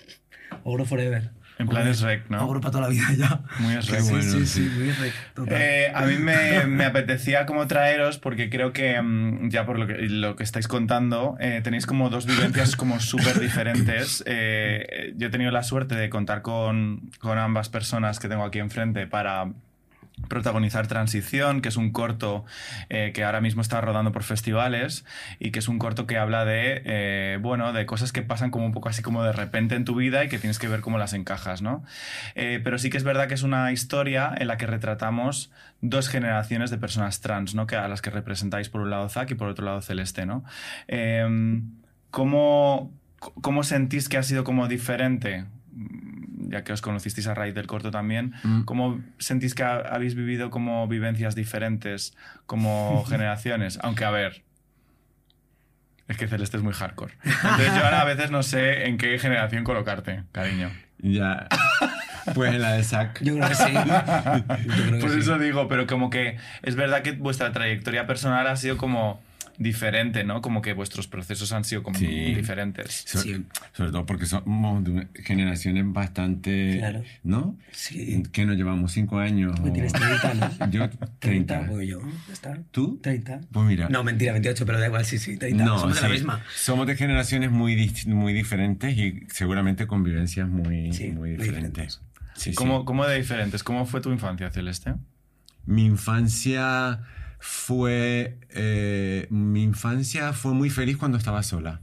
ogro 0.63 0.85
forever. 0.85 1.31
En 1.59 1.67
plan 1.67 1.87
es 1.87 2.01
rec, 2.01 2.29
¿no? 2.29 2.45
Ogro 2.45 2.61
para 2.61 2.71
toda 2.71 2.83
la 2.83 2.89
vida 2.89 3.07
ya. 3.17 3.41
Muy 3.59 3.75
es 3.75 3.87
rec. 3.87 4.01
bueno. 4.03 4.21
sí, 4.21 4.45
sí, 4.45 4.45
sí. 4.45 4.71
muy 4.77 4.91
rec, 4.91 5.13
total. 5.33 5.57
Eh, 5.59 5.91
a 5.93 6.05
mí 6.05 6.17
me, 6.17 6.65
me 6.67 6.85
apetecía 6.85 7.45
como 7.45 7.67
traeros 7.67 8.19
porque 8.19 8.49
creo 8.49 8.73
que 8.73 9.01
mm, 9.01 9.49
ya 9.49 9.65
por 9.65 9.79
lo 9.79 9.87
que, 9.87 9.93
lo 10.09 10.35
que 10.35 10.43
estáis 10.43 10.67
contando 10.67 11.35
eh, 11.39 11.61
tenéis 11.63 11.85
como 11.85 12.09
dos 12.09 12.25
vivencias 12.25 12.75
como 12.75 12.99
súper 12.99 13.39
diferentes. 13.39 14.23
Eh, 14.27 15.13
yo 15.17 15.27
he 15.27 15.29
tenido 15.31 15.51
la 15.51 15.63
suerte 15.63 15.95
de 15.95 16.09
contar 16.09 16.41
con, 16.41 17.09
con 17.19 17.37
ambas 17.37 17.69
personas 17.69 18.19
que 18.19 18.27
tengo 18.27 18.43
aquí 18.43 18.59
enfrente 18.59 19.07
para 19.07 19.51
protagonizar 20.27 20.87
Transición, 20.87 21.61
que 21.61 21.69
es 21.69 21.77
un 21.77 21.91
corto 21.91 22.45
eh, 22.89 23.11
que 23.13 23.23
ahora 23.23 23.41
mismo 23.41 23.61
está 23.61 23.79
rodando 23.81 24.11
por 24.11 24.23
festivales 24.23 25.05
y 25.39 25.51
que 25.51 25.59
es 25.59 25.67
un 25.67 25.79
corto 25.79 26.07
que 26.07 26.17
habla 26.17 26.43
de, 26.43 26.81
eh, 26.85 27.39
bueno, 27.41 27.71
de 27.71 27.85
cosas 27.85 28.11
que 28.11 28.21
pasan 28.23 28.51
como 28.51 28.65
un 28.65 28.71
poco 28.71 28.89
así 28.89 29.01
como 29.01 29.23
de 29.23 29.31
repente 29.31 29.75
en 29.75 29.85
tu 29.85 29.95
vida 29.95 30.23
y 30.23 30.29
que 30.29 30.39
tienes 30.39 30.59
que 30.59 30.67
ver 30.67 30.81
cómo 30.81 30.97
las 30.97 31.13
encajas, 31.13 31.61
¿no? 31.61 31.83
Eh, 32.35 32.59
pero 32.63 32.77
sí 32.77 32.89
que 32.89 32.97
es 32.97 33.03
verdad 33.03 33.27
que 33.27 33.35
es 33.35 33.43
una 33.43 33.71
historia 33.71 34.33
en 34.37 34.47
la 34.47 34.57
que 34.57 34.65
retratamos 34.65 35.51
dos 35.81 36.09
generaciones 36.09 36.71
de 36.71 36.77
personas 36.77 37.21
trans, 37.21 37.55
¿no? 37.55 37.67
Que 37.67 37.75
a 37.75 37.87
las 37.87 38.01
que 38.01 38.09
representáis 38.09 38.69
por 38.69 38.81
un 38.81 38.89
lado 38.89 39.07
Zack 39.09 39.31
y 39.31 39.35
por 39.35 39.47
otro 39.47 39.65
lado 39.65 39.81
Celeste, 39.81 40.25
¿no? 40.25 40.43
Eh, 40.87 41.61
¿cómo, 42.11 42.91
¿Cómo 43.19 43.63
sentís 43.63 44.09
que 44.09 44.17
ha 44.17 44.23
sido 44.23 44.43
como 44.43 44.67
diferente? 44.67 45.45
Ya 46.49 46.63
que 46.63 46.73
os 46.73 46.81
conocisteis 46.81 47.27
a 47.27 47.33
raíz 47.33 47.53
del 47.55 47.67
corto 47.67 47.91
también, 47.91 48.33
Mm. 48.43 48.63
¿cómo 48.63 48.99
sentís 49.19 49.53
que 49.55 49.63
ha- 49.63 49.77
habéis 49.79 50.15
vivido 50.15 50.49
como 50.49 50.87
vivencias 50.87 51.35
diferentes, 51.35 52.15
como 52.45 53.03
generaciones? 53.09 53.79
Aunque, 53.81 54.05
a 54.05 54.11
ver, 54.11 54.43
es 56.07 56.17
que 56.17 56.27
Celeste 56.27 56.57
es 56.57 56.63
muy 56.63 56.73
hardcore. 56.73 57.13
Entonces 57.23 57.75
yo 57.75 57.83
ahora 57.83 58.01
a 58.01 58.05
veces 58.05 58.31
no 58.31 58.41
sé 58.43 58.87
en 58.87 58.97
qué 58.97 59.19
generación 59.19 59.63
colocarte, 59.63 60.23
cariño. 60.31 60.71
Ya. 60.99 61.47
Pues 62.33 62.53
en 62.53 62.61
la 62.61 62.73
de 62.73 62.83
Zack. 62.83 63.21
Yo 63.23 63.35
creo 63.35 63.47
que 63.49 63.55
sí. 63.55 63.73
Yo 63.73 63.81
creo 64.83 64.91
que 64.93 64.99
Por 64.99 65.11
sí. 65.11 65.19
eso 65.19 65.37
digo, 65.37 65.67
pero 65.67 65.85
como 65.87 66.09
que 66.09 66.37
es 66.63 66.75
verdad 66.75 67.01
que 67.01 67.11
vuestra 67.13 67.51
trayectoria 67.51 68.07
personal 68.07 68.47
ha 68.47 68.55
sido 68.55 68.77
como 68.77 69.21
diferente, 69.59 70.23
¿no? 70.23 70.41
Como 70.41 70.61
que 70.61 70.73
vuestros 70.73 71.07
procesos 71.07 71.51
han 71.51 71.63
sido 71.63 71.81
como 71.83 71.97
Sí. 71.97 72.05
diferentes. 72.35 73.03
So- 73.07 73.19
Sí. 73.21 73.43
Sobre 73.73 73.91
todo 73.91 74.05
porque 74.05 74.25
somos 74.25 74.83
de 74.83 75.07
generaciones 75.23 75.83
bastante. 75.87 76.75
Claro. 76.77 77.03
¿No? 77.23 77.57
Sí. 77.71 78.23
Que 78.31 78.45
nos 78.45 78.55
llevamos 78.55 78.91
cinco 78.91 79.17
años. 79.19 79.59
Me 79.61 79.69
o- 79.69 79.73
tienes 79.73 79.93
30, 79.93 80.33
¿no? 80.35 80.71
Yo, 80.71 80.89
30. 81.19 81.67
pues 81.67 81.87
yo. 81.87 81.99
Ya 82.27 82.33
está. 82.33 82.59
¿Tú? 82.71 82.99
30. 83.01 83.41
Pues 83.51 83.65
mira. 83.65 83.89
No, 83.89 84.03
mentira, 84.03 84.33
28, 84.33 84.65
pero 84.65 84.79
da 84.79 84.85
igual, 84.87 85.05
sí, 85.05 85.17
sí, 85.17 85.37
30. 85.37 85.63
No, 85.65 85.79
Somos 85.79 85.95
de 85.95 86.01
la 86.03 86.09
misma. 86.09 86.41
Somos 86.55 86.85
de 86.87 86.95
generaciones 86.95 87.51
muy, 87.51 87.91
muy 88.07 88.33
diferentes 88.33 88.95
y 88.97 89.23
seguramente 89.29 89.87
con 89.87 90.03
vivencias 90.03 90.47
muy, 90.47 90.93
Sí, 90.93 91.05
muy 91.09 91.13
muy 91.15 91.37
diferentes. 91.37 91.99
sí. 92.35 92.53
¿Cómo, 92.53 92.85
¿Cómo 92.85 93.05
de 93.07 93.17
diferentes? 93.17 93.63
¿Cómo 93.63 93.85
fue 93.85 94.01
tu 94.01 94.11
infancia, 94.11 94.51
Celeste? 94.51 94.93
Mi 95.65 95.85
infancia 95.85 96.99
fue. 97.39 98.37
eh, 98.49 99.27
mi 99.29 99.63
infancia 99.63 100.33
fue 100.33 100.53
muy 100.53 100.69
feliz 100.69 100.97
cuando 100.97 101.17
estaba 101.17 101.43
sola. 101.43 101.81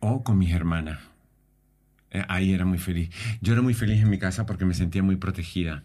O 0.00 0.22
con 0.22 0.38
mis 0.38 0.52
hermanas. 0.52 0.98
Eh, 2.10 2.24
ahí 2.28 2.52
era 2.52 2.64
muy 2.64 2.78
feliz. 2.78 3.10
Yo 3.40 3.52
era 3.52 3.62
muy 3.62 3.74
feliz 3.74 4.02
en 4.02 4.10
mi 4.10 4.18
casa 4.18 4.46
porque 4.46 4.64
me 4.64 4.74
sentía 4.74 5.02
muy 5.02 5.16
protegida. 5.16 5.82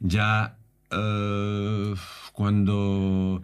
Ya 0.00 0.56
eh, 0.90 1.94
cuando 2.32 3.42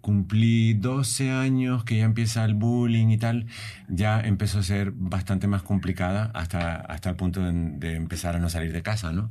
cumplí 0.00 0.74
12 0.74 1.30
años, 1.30 1.84
que 1.84 1.98
ya 1.98 2.04
empieza 2.04 2.44
el 2.44 2.54
bullying 2.54 3.08
y 3.08 3.18
tal, 3.18 3.46
ya 3.88 4.20
empezó 4.20 4.58
a 4.58 4.62
ser 4.62 4.92
bastante 4.92 5.46
más 5.46 5.62
complicada 5.62 6.30
hasta, 6.34 6.76
hasta 6.76 7.10
el 7.10 7.16
punto 7.16 7.40
de, 7.40 7.52
de 7.52 7.94
empezar 7.96 8.36
a 8.36 8.38
no 8.40 8.50
salir 8.50 8.72
de 8.72 8.82
casa, 8.82 9.12
¿no? 9.12 9.30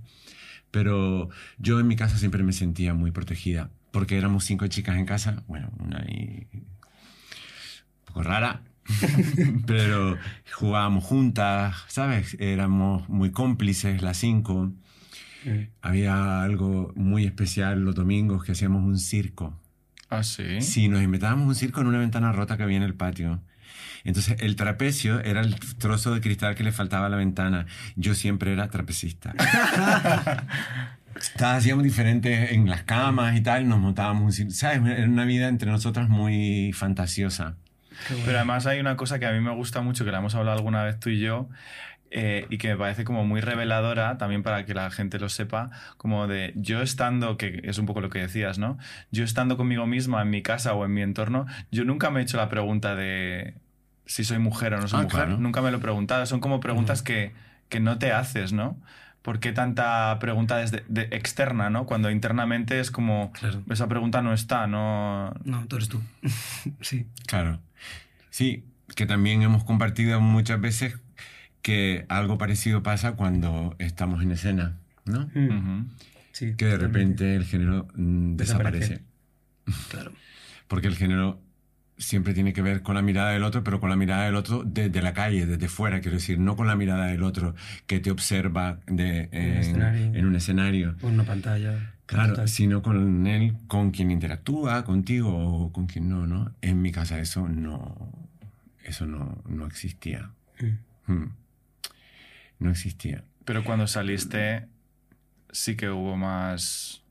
Pero 0.73 1.29
yo 1.59 1.79
en 1.79 1.87
mi 1.87 1.95
casa 1.95 2.17
siempre 2.17 2.41
me 2.41 2.51
sentía 2.51 2.95
muy 2.95 3.11
protegida, 3.11 3.69
porque 3.91 4.17
éramos 4.17 4.43
cinco 4.43 4.65
chicas 4.65 4.97
en 4.97 5.05
casa, 5.05 5.43
bueno, 5.47 5.71
una 5.77 5.99
ahí 5.99 6.47
un 6.51 6.65
poco 8.05 8.23
rara, 8.23 8.63
pero 9.67 10.17
jugábamos 10.51 11.03
juntas, 11.03 11.75
¿sabes? 11.89 12.35
Éramos 12.39 13.07
muy 13.07 13.29
cómplices 13.29 14.01
las 14.01 14.17
cinco. 14.17 14.73
Había 15.83 16.41
algo 16.41 16.91
muy 16.95 17.25
especial 17.25 17.81
los 17.81 17.93
domingos 17.93 18.43
que 18.43 18.53
hacíamos 18.53 18.83
un 18.83 18.97
circo. 18.97 19.53
Ah, 20.09 20.23
sí. 20.23 20.59
Sí, 20.61 20.87
nos 20.87 21.03
inventábamos 21.03 21.47
un 21.47 21.53
circo 21.53 21.81
en 21.81 21.87
una 21.87 21.99
ventana 21.99 22.31
rota 22.31 22.57
que 22.57 22.63
había 22.63 22.77
en 22.77 22.83
el 22.83 22.95
patio. 22.95 23.43
Entonces, 24.03 24.37
el 24.39 24.55
trapecio 24.55 25.21
era 25.21 25.41
el 25.41 25.55
trozo 25.77 26.13
de 26.13 26.21
cristal 26.21 26.55
que 26.55 26.63
le 26.63 26.71
faltaba 26.71 27.05
a 27.05 27.09
la 27.09 27.17
ventana. 27.17 27.65
Yo 27.95 28.15
siempre 28.15 28.53
era 28.53 28.69
trapecista. 28.69 29.33
Hacíamos 31.39 31.83
diferentes 31.83 32.51
en 32.51 32.69
las 32.69 32.83
camas 32.83 33.37
y 33.37 33.41
tal, 33.41 33.67
nos 33.67 33.79
montábamos. 33.79 34.35
¿Sabes? 34.49 34.81
Era 34.85 35.07
una 35.07 35.25
vida 35.25 35.47
entre 35.47 35.71
nosotras 35.71 36.09
muy 36.09 36.73
fantasiosa. 36.73 37.55
Pero 38.25 38.37
además 38.37 38.65
hay 38.65 38.79
una 38.79 38.97
cosa 38.97 39.19
que 39.19 39.25
a 39.25 39.31
mí 39.31 39.39
me 39.39 39.51
gusta 39.51 39.81
mucho, 39.81 40.03
que 40.03 40.11
la 40.11 40.17
hemos 40.17 40.35
hablado 40.35 40.57
alguna 40.57 40.83
vez 40.83 40.99
tú 40.99 41.09
y 41.09 41.19
yo, 41.19 41.47
eh, 42.11 42.45
y 42.49 42.57
que 42.57 42.69
me 42.69 42.77
parece 42.77 43.03
como 43.03 43.25
muy 43.25 43.41
reveladora, 43.41 44.17
también 44.17 44.43
para 44.43 44.65
que 44.65 44.73
la 44.73 44.91
gente 44.91 45.19
lo 45.19 45.29
sepa, 45.29 45.71
como 45.97 46.27
de 46.27 46.53
yo 46.55 46.81
estando, 46.81 47.37
que 47.37 47.61
es 47.63 47.77
un 47.77 47.85
poco 47.85 48.01
lo 48.01 48.09
que 48.09 48.19
decías, 48.19 48.59
¿no? 48.59 48.77
Yo 49.11 49.23
estando 49.23 49.57
conmigo 49.57 49.87
misma 49.87 50.21
en 50.21 50.29
mi 50.29 50.41
casa 50.41 50.73
o 50.73 50.85
en 50.85 50.93
mi 50.93 51.01
entorno, 51.01 51.45
yo 51.71 51.85
nunca 51.85 52.09
me 52.09 52.19
he 52.19 52.23
hecho 52.23 52.37
la 52.37 52.49
pregunta 52.49 52.95
de 52.95 53.55
si 54.05 54.23
soy 54.23 54.39
mujer 54.39 54.73
o 54.73 54.79
no 54.81 54.87
soy 54.87 54.99
Ah, 55.01 55.03
mujer, 55.03 55.25
claro. 55.25 55.37
nunca 55.37 55.61
me 55.61 55.71
lo 55.71 55.77
he 55.77 55.81
preguntado, 55.81 56.25
son 56.25 56.39
como 56.39 56.59
preguntas 56.59 57.01
que, 57.01 57.33
que 57.69 57.79
no 57.79 57.97
te 57.97 58.11
haces, 58.11 58.53
¿no? 58.53 58.77
¿Por 59.21 59.39
qué 59.39 59.53
tanta 59.53 60.17
pregunta 60.19 60.57
desde 60.57 60.83
de 60.89 61.03
externa, 61.11 61.69
¿no? 61.69 61.85
Cuando 61.85 62.11
internamente 62.11 62.79
es 62.81 62.91
como 62.91 63.31
Claro. 63.31 63.63
esa 63.69 63.87
pregunta 63.87 64.21
no 64.21 64.33
está, 64.33 64.67
no 64.67 65.33
No, 65.45 65.65
tú 65.67 65.77
eres 65.77 65.87
tú. 65.87 66.01
sí. 66.81 67.07
Claro. 67.27 67.59
Sí, 68.29 68.65
que 68.95 69.05
también 69.05 69.41
hemos 69.41 69.63
compartido 69.63 70.19
muchas 70.19 70.59
veces 70.59 70.99
que 71.61 72.05
algo 72.09 72.37
parecido 72.37 72.83
pasa 72.83 73.13
cuando 73.13 73.75
estamos 73.79 74.21
en 74.21 74.31
escena, 74.33 74.77
¿no? 75.05 75.21
Ujú. 75.33 75.85
Sí, 76.33 76.55
Que 76.57 76.65
de 76.65 76.77
repente 76.77 77.35
el 77.35 77.45
género 77.45 77.87
mm, 77.95 78.35
Desaparece. 78.35 78.79
desaparece. 79.65 79.87
Claro. 79.89 80.11
Porque 80.67 80.87
el 80.87 80.95
género 80.97 81.39
siempre 81.97 82.33
tiene 82.33 82.53
que 82.53 82.61
ver 82.61 82.81
con 82.81 82.95
la 82.95 83.01
mirada 83.01 83.31
del 83.31 83.43
otro, 83.43 83.63
pero 83.63 83.79
con 83.79 83.89
la 83.89 83.95
mirada 83.95 84.25
del 84.25 84.35
otro 84.35 84.63
desde 84.65 85.01
la 85.01 85.13
calle, 85.13 85.45
desde 85.45 85.67
fuera, 85.67 86.01
quiero 86.01 86.17
decir, 86.17 86.39
no 86.39 86.55
con 86.55 86.67
la 86.67 86.75
mirada 86.75 87.07
del 87.07 87.23
otro 87.23 87.55
que 87.87 87.99
te 87.99 88.11
observa 88.11 88.79
de, 88.87 89.29
en, 89.31 90.25
un 90.25 90.35
escenario. 90.35 90.95
Por 90.97 91.11
una 91.11 91.23
pantalla. 91.23 91.93
Claro, 92.05 92.31
Total. 92.31 92.49
sino 92.49 92.81
con 92.81 93.27
él, 93.27 93.55
con 93.67 93.91
quien 93.91 94.11
interactúa, 94.11 94.83
contigo 94.83 95.33
o 95.33 95.71
con 95.71 95.87
quien 95.87 96.09
no, 96.09 96.27
¿no? 96.27 96.53
En 96.61 96.81
mi 96.81 96.91
casa 96.91 97.19
eso 97.19 97.47
no, 97.47 98.11
eso 98.83 99.05
no, 99.05 99.41
no 99.47 99.65
existía. 99.65 100.31
Mm. 100.59 101.13
Mm. 101.13 101.35
No 102.59 102.71
existía. 102.71 103.23
Pero 103.45 103.63
cuando 103.63 103.87
saliste 103.87 104.67
sí 105.51 105.75
que 105.75 105.89
hubo 105.89 106.17
más 106.17 107.02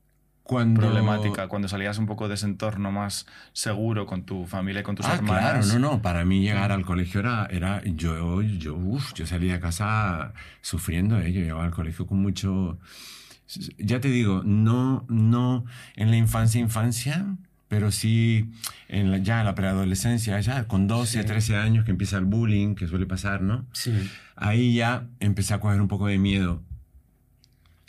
Cuando... 0.43 0.81
problemática, 0.81 1.47
cuando 1.47 1.69
salías 1.69 1.97
un 1.97 2.05
poco 2.05 2.27
de 2.27 2.35
ese 2.35 2.45
entorno 2.45 2.91
más 2.91 3.25
seguro 3.53 4.05
con 4.05 4.23
tu 4.23 4.45
familia 4.45 4.81
y 4.81 4.83
con 4.83 4.95
tus 4.95 5.05
ah, 5.05 5.15
hermanas. 5.15 5.65
claro, 5.65 5.79
no, 5.79 5.91
no. 5.91 6.01
Para 6.01 6.25
mí 6.25 6.41
llegar 6.41 6.73
al 6.73 6.85
colegio 6.85 7.21
era, 7.21 7.47
era 7.49 7.81
yo, 7.85 8.41
yo, 8.41 8.75
uf, 8.75 9.13
yo 9.13 9.25
salía 9.25 9.53
de 9.53 9.59
casa 9.61 10.33
sufriendo, 10.61 11.17
¿eh? 11.19 11.31
Yo 11.31 11.39
llegaba 11.41 11.63
al 11.63 11.71
colegio 11.71 12.05
con 12.05 12.19
mucho, 12.19 12.77
ya 13.77 14.01
te 14.01 14.09
digo, 14.09 14.41
no, 14.43 15.05
no 15.07 15.63
en 15.95 16.11
la 16.11 16.17
infancia, 16.17 16.59
infancia, 16.59 17.25
pero 17.69 17.89
sí 17.91 18.51
en 18.89 19.11
la, 19.11 19.19
ya 19.19 19.45
la 19.45 19.55
preadolescencia, 19.55 20.39
ya 20.41 20.67
con 20.67 20.87
12, 20.87 21.21
Sí. 21.21 21.25
13 21.25 21.55
años 21.55 21.85
que 21.85 21.91
empieza 21.91 22.17
el 22.17 22.25
bullying, 22.25 22.75
que 22.75 22.85
suele 22.87 23.05
pasar, 23.05 23.41
¿no? 23.41 23.65
Sí. 23.71 23.93
Ahí 24.35 24.75
ya 24.75 25.05
empecé 25.21 25.53
a 25.53 25.61
coger 25.61 25.79
un 25.79 25.87
poco 25.87 26.07
de 26.07 26.17
miedo 26.17 26.61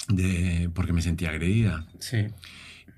de, 0.08 0.70
porque 0.74 0.92
me 0.92 1.02
sentía 1.02 1.30
agredida. 1.30 1.86
Sí. 1.98 2.26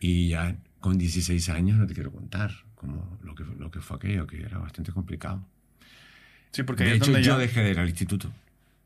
Y 0.01 0.29
ya 0.29 0.57
con 0.81 0.99
16 0.99 1.49
años 1.49 1.79
no 1.79 1.87
te 1.87 1.95
quiero 1.95 2.13
contar 2.13 2.53
como 2.75 3.19
lo 3.23 3.35
que, 3.35 3.45
lo 3.59 3.71
que 3.71 3.81
fue 3.81 3.97
aquello, 3.97 4.27
que 4.27 4.41
era 4.43 4.59
bastante 4.59 4.93
complicado. 4.93 5.45
Sí, 6.53 6.63
porque 6.63 6.85
De 6.85 6.95
hecho, 6.95 7.13
yo 7.13 7.19
ya 7.19 7.39
dejé 7.39 7.63
de 7.63 7.71
ir 7.71 7.79
al 7.79 7.89
instituto. 7.89 8.33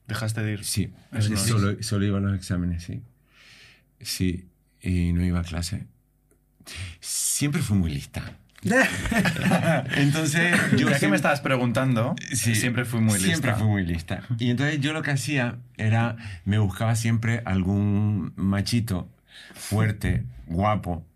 dejaste 0.09 0.43
de 0.43 0.53
ir. 0.55 0.65
Sí, 0.65 0.91
es. 1.12 1.27
solo, 1.41 1.83
solo 1.83 2.05
iba 2.07 2.19
a 2.19 2.21
los 2.21 2.35
exámenes, 2.35 2.85
sí. 2.85 3.00
Sí, 4.00 4.47
y 4.81 5.12
no 5.12 5.25
iba 5.25 5.41
a 5.41 5.45
clase. 5.45 5.87
Siempre 7.00 7.62
fui 7.62 7.77
muy 7.77 7.91
lista. 7.91 8.37
Entonces, 9.97 10.55
yo 10.76 10.90
Ya 10.90 10.99
que 10.99 11.09
me 11.09 11.17
estabas 11.17 11.40
preguntando, 11.40 12.14
Sí, 12.33 12.55
siempre 12.55 12.85
fui 12.85 13.00
muy 13.00 13.14
lista. 13.14 13.26
Siempre 13.26 13.55
fui 13.55 13.67
muy 13.67 13.87
lista. 13.87 14.23
Y 14.38 14.50
entonces 14.50 14.81
yo 14.81 14.93
lo 14.93 15.02
que 15.02 15.12
hacía 15.12 15.57
era, 15.76 16.17
me 16.45 16.59
buscaba 16.59 16.95
siempre 16.95 17.43
algún 17.47 18.33
machito 18.37 19.09
fuerte, 19.55 20.25
guapo, 20.47 21.07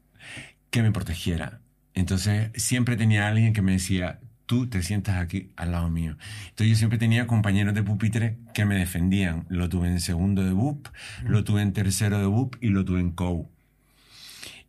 que 0.71 0.83
me 0.83 0.91
protegiera. 0.91 1.61
Entonces 1.95 2.51
siempre 2.55 2.97
tenía 2.97 3.29
alguien 3.29 3.53
que 3.53 3.63
me 3.63 3.73
decía, 3.73 4.19
tú 4.47 4.67
te 4.67 4.83
sientas 4.83 5.17
aquí 5.17 5.51
al 5.57 5.73
lado 5.73 5.91
mío. 5.91 6.17
Entonces 6.49 6.69
yo 6.69 6.77
siempre 6.77 6.99
tenía 6.99 7.27
compañeros 7.27 7.75
de 7.75 7.83
pupitre 7.83 8.37
que 8.53 8.65
me 8.65 8.77
defendían. 8.77 9.47
Lo 9.49 9.69
tuve 9.69 9.89
en 9.89 10.01
segundo 10.01 10.45
de 10.45 10.53
BUP, 10.53 10.89
lo 11.25 11.45
tuve 11.45 11.63
en 11.63 11.73
tercero 11.73 12.19
de 12.19 12.27
BUP 12.27 12.57
y 12.61 12.69
lo 12.69 12.85
tuve 12.85 13.01
en 13.01 13.11
COU. 13.11 13.49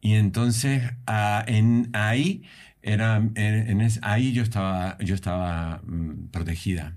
Y 0.01 0.13
entonces 0.13 0.83
ah, 1.07 1.43
en, 1.47 1.89
ahí, 1.93 2.43
era, 2.85 3.17
en, 3.17 3.35
en 3.35 3.81
es- 3.81 3.99
ahí 4.03 4.31
yo 4.31 4.43
estaba, 4.43 4.97
yo 4.99 5.15
estaba 5.15 5.81
mm, 5.85 6.27
protegida. 6.31 6.95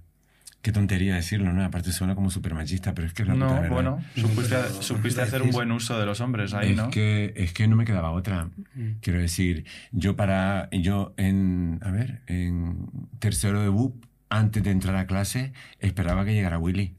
Qué 0.61 0.73
tontería 0.73 1.15
decirlo, 1.15 1.53
¿no? 1.53 1.65
Aparte 1.65 1.93
suena 1.93 2.15
como 2.17 2.31
súper 2.31 2.53
machista, 2.53 2.93
pero 2.93 3.07
es 3.07 3.15
que 3.15 3.23
es 3.23 3.29
la 3.29 3.35
puta 3.35 3.47
No, 3.47 3.55
verdad. 3.55 3.71
bueno, 3.71 4.05
supiste, 4.17 4.57
supiste 4.83 5.23
hacer 5.23 5.41
un 5.43 5.51
buen 5.53 5.71
uso 5.71 5.99
de 5.99 6.05
los 6.05 6.21
hombres 6.21 6.53
ahí, 6.53 6.73
es, 6.73 6.77
¿no? 6.77 6.91
que, 6.91 7.33
es 7.37 7.53
que 7.53 7.69
no 7.69 7.77
me 7.77 7.85
quedaba 7.85 8.11
otra. 8.11 8.51
Mm. 8.75 8.91
Quiero 9.01 9.21
decir, 9.21 9.65
yo 9.93 10.17
para, 10.17 10.69
yo 10.73 11.15
en, 11.17 11.79
a 11.83 11.91
ver, 11.93 12.23
en 12.27 12.87
tercero 13.21 13.63
de 13.63 13.69
BUP, 13.69 14.05
antes 14.31 14.63
de 14.65 14.73
entrar 14.73 14.97
a 14.97 15.07
clase, 15.07 15.53
esperaba 15.79 16.25
que 16.25 16.35
llegara 16.35 16.59
Willy. 16.59 16.97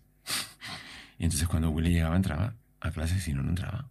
Y 1.19 1.25
entonces 1.25 1.48
cuando 1.50 1.69
Willy 1.69 1.91
llegaba, 1.91 2.15
entraba 2.15 2.55
a 2.79 2.91
clase, 2.91 3.19
si 3.19 3.34
no, 3.34 3.43
no 3.43 3.50
entraba. 3.50 3.88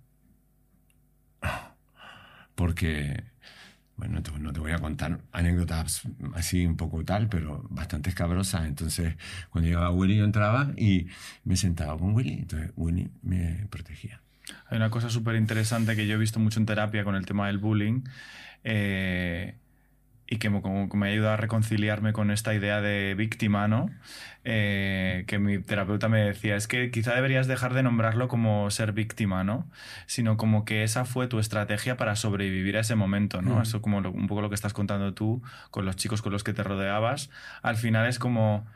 Porque, 2.55 3.23
bueno, 3.99 4.23
no 4.41 4.53
te, 4.53 4.61
voy 4.61 4.73
a 4.73 4.79
contar 4.79 5.21
anécdotas 5.33 6.03
así 6.35 6.65
un 6.65 6.77
poco 6.77 7.05
tal, 7.05 7.29
pero 7.29 7.67
bastante 7.69 8.09
escabrosas. 8.11 8.67
Entonces, 8.67 9.17
cuando 9.51 9.69
llegaba 9.69 9.91
Willy, 9.91 10.17
yo 10.17 10.25
entraba 10.25 10.73
y 10.77 11.09
me 11.45 11.57
sentaba 11.57 11.99
con 11.99 12.15
Willy. 12.15 12.35
Entonces, 12.35 12.71
Willy 12.77 13.11
me 13.23 13.67
protegía. 13.71 14.23
Hay 14.71 14.77
una 14.77 14.89
cosa 14.89 15.11
súper 15.11 15.35
interesante 15.35 15.97
que 15.97 16.07
yo 16.07 16.15
he 16.15 16.19
visto 16.19 16.39
mucho 16.39 16.61
en 16.61 16.67
terapia 16.67 17.05
con 17.05 17.17
el 17.17 17.27
tema 17.27 17.49
del 17.49 17.59
bullying 17.59 18.03
eh, 18.65 19.57
y 20.31 20.37
que 20.39 20.51
me, 20.51 20.61
como 20.63 20.87
me 20.89 21.09
ha 21.09 21.11
ayudado 21.13 21.35
a 21.35 21.37
reconciliarme 21.39 22.13
con 22.13 22.31
esta 22.31 22.53
idea 22.55 22.81
de 22.81 23.15
víctima, 23.17 23.67
¿no? 23.67 23.91
Eh, 24.45 25.25
que 25.27 25.39
mi 25.39 25.59
terapeuta 25.59 26.09
me 26.09 26.21
decía, 26.21 26.57
es 26.57 26.69
que 26.69 26.91
quizá 26.91 27.15
deberías 27.15 27.47
dejar 27.47 27.75
de 27.75 27.83
nombrarlo 27.83 28.29
como 28.29 28.71
ser 28.71 28.93
víctima, 28.93 29.43
¿no? 29.45 29.67
Sino 30.07 30.37
como 30.37 30.65
que 30.65 30.83
esa 30.85 31.05
fue 31.05 31.29
tu 31.29 31.39
estrategia 31.39 31.97
para 31.97 32.15
sobrevivir 32.17 32.77
a 32.77 32.81
ese 32.81 32.95
momento, 32.95 33.43
¿no? 33.43 33.57
Mm. 33.57 33.63
Eso 33.63 33.83
como 33.83 34.01
lo- 34.01 34.11
un 34.13 34.27
poco 34.27 34.43
lo 34.43 34.49
que 34.49 34.55
estás 34.55 34.73
contando 34.75 35.15
tú 35.15 35.43
con 35.71 35.85
los 35.87 35.97
chicos 35.97 36.23
con 36.23 36.33
los 36.33 36.45
que 36.45 36.53
te 36.53 36.63
rodeabas. 36.63 37.31
Al 37.63 37.77
final 37.77 38.07
es 38.07 38.19
como 38.19 38.67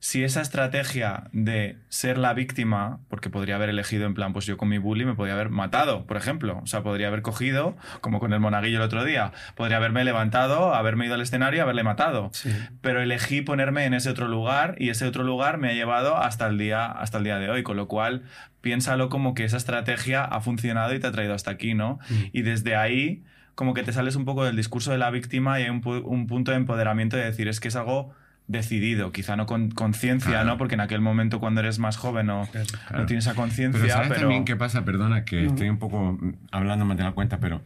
si 0.00 0.22
esa 0.22 0.40
estrategia 0.40 1.24
de 1.32 1.76
ser 1.88 2.18
la 2.18 2.32
víctima, 2.32 3.00
porque 3.08 3.30
podría 3.30 3.56
haber 3.56 3.68
elegido 3.68 4.06
en 4.06 4.14
plan, 4.14 4.32
pues 4.32 4.46
yo 4.46 4.56
con 4.56 4.68
mi 4.68 4.78
bully 4.78 5.04
me 5.04 5.14
podría 5.14 5.34
haber 5.34 5.50
matado, 5.50 6.06
por 6.06 6.16
ejemplo. 6.16 6.60
O 6.62 6.66
sea, 6.66 6.82
podría 6.82 7.08
haber 7.08 7.22
cogido, 7.22 7.76
como 8.00 8.20
con 8.20 8.32
el 8.32 8.38
monaguillo 8.38 8.76
el 8.76 8.82
otro 8.82 9.04
día, 9.04 9.32
podría 9.56 9.78
haberme 9.78 10.04
levantado, 10.04 10.74
haberme 10.74 11.06
ido 11.06 11.14
al 11.14 11.20
escenario 11.20 11.58
y 11.58 11.60
haberle 11.62 11.82
matado. 11.82 12.30
Sí. 12.32 12.50
Pero 12.80 13.02
elegí 13.02 13.42
ponerme 13.42 13.86
en 13.86 13.94
ese 13.94 14.10
otro 14.10 14.28
lugar 14.28 14.76
y 14.78 14.90
ese 14.90 15.04
otro 15.04 15.24
lugar 15.24 15.58
me 15.58 15.70
ha 15.70 15.72
llevado 15.72 16.16
hasta 16.16 16.46
el 16.46 16.58
día, 16.58 16.86
hasta 16.86 17.18
el 17.18 17.24
día 17.24 17.38
de 17.38 17.50
hoy. 17.50 17.64
Con 17.64 17.76
lo 17.76 17.88
cual, 17.88 18.22
piénsalo 18.60 19.08
como 19.08 19.34
que 19.34 19.44
esa 19.44 19.56
estrategia 19.56 20.24
ha 20.24 20.40
funcionado 20.40 20.94
y 20.94 21.00
te 21.00 21.08
ha 21.08 21.12
traído 21.12 21.34
hasta 21.34 21.50
aquí, 21.50 21.74
¿no? 21.74 21.98
Mm. 22.08 22.14
Y 22.32 22.42
desde 22.42 22.76
ahí, 22.76 23.24
como 23.56 23.74
que 23.74 23.82
te 23.82 23.92
sales 23.92 24.14
un 24.14 24.24
poco 24.24 24.44
del 24.44 24.54
discurso 24.54 24.92
de 24.92 24.98
la 24.98 25.10
víctima 25.10 25.58
y 25.58 25.64
hay 25.64 25.70
un, 25.70 25.82
pu- 25.82 26.04
un 26.04 26.28
punto 26.28 26.52
de 26.52 26.56
empoderamiento 26.58 27.16
de 27.16 27.24
decir, 27.24 27.48
es 27.48 27.58
que 27.58 27.66
es 27.68 27.74
algo 27.76 28.14
decidido, 28.48 29.12
quizá 29.12 29.36
no 29.36 29.46
con 29.46 29.70
conciencia, 29.70 30.30
Claro. 30.30 30.46
¿no? 30.48 30.58
Porque 30.58 30.74
en 30.74 30.80
aquel 30.80 31.00
momento 31.00 31.38
cuando 31.38 31.60
eres 31.60 31.78
más 31.78 31.96
joven 31.96 32.26
no, 32.26 32.48
Claro. 32.50 33.00
no 33.00 33.06
tienes 33.06 33.26
esa 33.26 33.34
conciencia, 33.34 33.80
Pero 33.80 33.92
¿sabes 33.92 34.08
pero... 34.08 34.20
también 34.22 34.44
qué 34.44 34.56
pasa? 34.56 34.84
Perdona 34.84 35.24
que 35.24 35.44
estoy 35.46 35.68
un 35.68 35.78
poco 35.78 36.18
hablando 36.50 36.84
más 36.84 36.96
de 36.96 37.04
la 37.04 37.12
cuenta, 37.12 37.38
pero 37.40 37.62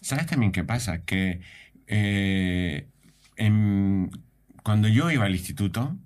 ¿sabes 0.00 0.26
también 0.26 0.52
qué 0.52 0.64
pasa? 0.64 1.02
Que 1.04 1.40
eh, 1.88 2.86
en- 3.36 4.10
cuando 4.62 4.88
yo 4.88 5.10
iba 5.10 5.24
al 5.24 5.32
instituto, 5.32 5.96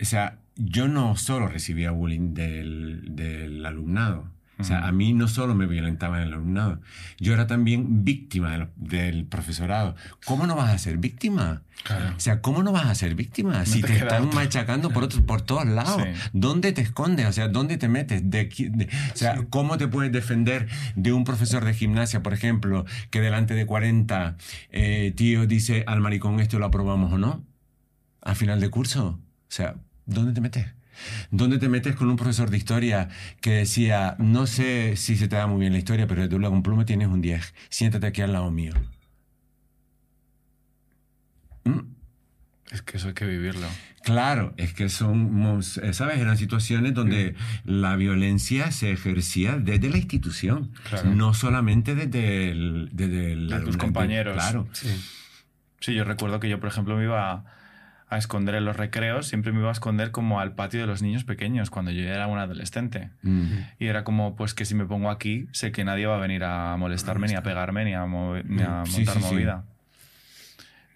o 0.00 0.04
sea, 0.04 0.38
yo 0.56 0.88
no 0.88 1.16
solo 1.16 1.46
recibía 1.48 1.90
bullying 1.90 2.32
del, 2.34 3.02
del 3.10 3.64
alumnado, 3.66 4.30
O 4.60 4.64
sea, 4.64 4.86
a 4.86 4.92
mí 4.92 5.12
no 5.12 5.26
solo 5.28 5.54
me 5.54 5.66
violentaban 5.66 6.20
el 6.22 6.32
alumnado, 6.32 6.80
yo 7.18 7.32
era 7.34 7.46
también 7.46 8.04
víctima 8.04 8.50
del, 8.52 8.68
del 8.76 9.24
profesorado. 9.24 9.94
¿Cómo 10.26 10.46
no 10.46 10.54
vas 10.56 10.70
a 10.74 10.78
ser 10.78 10.98
víctima? 10.98 11.62
Claro. 11.84 12.14
O 12.14 12.20
sea, 12.20 12.42
¿cómo 12.42 12.62
no 12.62 12.72
vas 12.72 12.86
a 12.86 12.94
ser 12.94 13.14
víctima 13.14 13.64
si 13.64 13.80
te 13.80 13.88
te, 13.88 13.94
están 13.98 14.24
otra. 14.24 14.34
machacando 14.40 14.90
por, 14.90 15.04
otros- 15.04 15.22
por 15.22 15.40
todos 15.40 15.64
lados? 15.66 16.02
Sí. 16.02 16.28
¿Dónde 16.34 16.72
te 16.72 16.82
escondes? 16.82 17.26
O 17.26 17.32
sea, 17.32 17.48
¿dónde 17.48 17.78
te 17.78 17.88
metes? 17.88 18.28
De, 18.30 18.44
de- 18.44 18.88
o 19.14 19.16
sea, 19.16 19.46
¿cómo 19.48 19.78
te 19.78 19.88
puedes 19.88 20.12
defender 20.12 20.68
de 20.94 21.12
un 21.12 21.24
profesor 21.24 21.64
de 21.64 21.72
gimnasia, 21.72 22.22
por 22.22 22.34
ejemplo, 22.34 22.84
que 23.10 23.20
delante 23.22 23.54
de 23.54 23.64
40 23.64 24.36
eh, 24.70 25.12
tíos 25.16 25.48
dice 25.48 25.84
al 25.86 26.00
maricón 26.00 26.38
esto 26.40 26.58
lo 26.58 26.66
aprobamos 26.66 27.12
o 27.14 27.18
no? 27.18 27.44
Al 28.20 28.36
final 28.36 28.60
de 28.60 28.68
curso. 28.68 29.06
O 29.18 29.20
sea, 29.48 29.76
¿dónde 30.04 30.32
te 30.34 30.42
metes? 30.42 30.66
¿Dónde 31.30 31.58
te 31.58 31.68
metes 31.68 31.96
con 31.96 32.08
un 32.08 32.16
profesor 32.16 32.50
de 32.50 32.56
historia 32.56 33.08
que 33.40 33.52
decía, 33.52 34.16
no 34.18 34.46
sé 34.46 34.96
si 34.96 35.16
se 35.16 35.28
te 35.28 35.36
da 35.36 35.46
muy 35.46 35.60
bien 35.60 35.72
la 35.72 35.78
historia, 35.78 36.06
pero 36.06 36.28
tú 36.28 36.40
con 36.40 36.62
pluma 36.62 36.84
tienes 36.84 37.08
un 37.08 37.20
10, 37.20 37.54
siéntate 37.68 38.06
aquí 38.06 38.22
al 38.22 38.32
lado 38.32 38.50
mío? 38.50 38.74
¿Mm? 41.64 41.80
Es 42.72 42.82
que 42.82 42.98
eso 42.98 43.08
hay 43.08 43.14
que 43.14 43.26
vivirlo. 43.26 43.66
Claro, 44.02 44.54
es 44.56 44.72
que 44.72 44.88
son, 44.88 45.62
¿sabes? 45.62 46.18
Eran 46.18 46.38
situaciones 46.38 46.94
donde 46.94 47.34
la 47.64 47.96
violencia 47.96 48.70
se 48.70 48.92
ejercía 48.92 49.56
desde 49.58 49.90
la 49.90 49.98
institución, 49.98 50.72
Claro. 50.88 51.10
no 51.10 51.34
solamente 51.34 51.94
desde 51.94 52.50
el, 52.50 52.88
desde 52.92 53.32
el 53.32 53.48
De 53.48 53.60
tus 53.60 53.76
compañeros. 53.76 54.34
Claro. 54.34 54.68
Sí. 54.72 54.88
Sí, 55.80 55.94
yo 55.94 56.04
recuerdo 56.04 56.40
que 56.40 56.48
yo, 56.48 56.60
por 56.60 56.68
ejemplo, 56.68 56.96
me 56.96 57.04
iba 57.04 57.44
a, 58.10 58.18
esconder 58.18 58.54
en 58.56 58.64
los 58.64 58.76
recreos, 58.76 59.26
siempre 59.28 59.52
me 59.52 59.60
iba 59.60 59.68
a 59.68 59.72
esconder 59.72 60.10
como 60.10 60.40
al 60.40 60.54
patio 60.54 60.80
de 60.80 60.86
los 60.86 61.02
niños 61.02 61.24
pequeños, 61.24 61.70
cuando 61.70 61.90
yo 61.90 62.02
ya 62.02 62.10
era 62.14 62.26
un 62.26 62.38
adolescente. 62.38 63.10
Mm. 63.22 63.44
Y 63.78 63.86
era 63.86 64.04
como, 64.04 64.36
pues 64.36 64.54
que 64.54 64.64
si 64.64 64.74
me 64.74 64.84
pongo 64.86 65.10
aquí, 65.10 65.46
sé 65.52 65.72
que 65.72 65.84
nadie 65.84 66.06
va 66.06 66.16
a 66.16 66.20
venir 66.20 66.44
a 66.44 66.76
molestarme, 66.76 67.26
ni 67.28 67.34
a 67.34 67.42
pegarme, 67.42 67.84
ni 67.84 67.94
a, 67.94 68.04
ni 68.06 68.62
a 68.62 68.82
Mm, 68.82 68.86
sí, 68.86 68.96
montar 68.98 69.14
sí, 69.16 69.22
sí. 69.22 69.34
movida. 69.34 69.64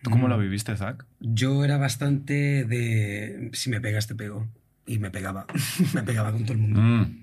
¿Tú 0.02 0.10
cómo 0.10 0.26
Mm. 0.26 0.30
lo 0.30 0.38
viviste, 0.38 0.76
Zach? 0.76 1.04
Yo 1.20 1.64
era 1.64 1.78
bastante 1.78 2.64
de. 2.64 3.50
Si 3.54 3.70
me 3.70 3.80
pegas, 3.80 4.06
te 4.06 4.14
pego. 4.14 4.46
Y 4.86 4.98
me 4.98 5.10
pegaba. 5.10 5.46
me 5.94 6.02
pegaba 6.02 6.30
con 6.32 6.42
todo 6.44 6.52
el 6.52 6.58
mundo. 6.58 6.80
Mm. 6.80 7.20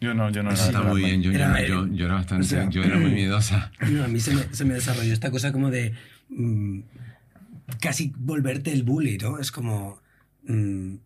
Yo 0.00 0.14
no, 0.14 0.30
yo 0.30 0.42
no 0.42 0.50
era 0.50 0.58
está 0.60 0.82
muy 0.82 1.02
bien. 1.04 1.22
Yo, 1.22 1.30
Era, 1.30 1.60
yo, 1.64 1.86
yo 1.88 2.06
era 2.06 2.14
bastante, 2.14 2.44
o 2.44 2.48
sea, 2.48 2.68
yo 2.68 2.82
era 2.82 2.96
muy 2.98 3.10
miedosa. 3.14 3.70
No, 3.88 4.02
a 4.04 4.08
mí 4.08 4.18
se 4.18 4.34
me, 4.34 4.42
se 4.52 4.64
me 4.64 4.74
desarrolló 4.74 5.12
esta 5.12 5.30
cosa 5.30 5.52
como 5.52 5.70
de 5.70 5.94
mm, 6.30 6.80
casi 7.80 8.12
volverte 8.16 8.72
el 8.72 8.82
bully, 8.82 9.18
¿no? 9.18 9.38
Es 9.38 9.52
como... 9.52 10.00
mm, 10.44 10.96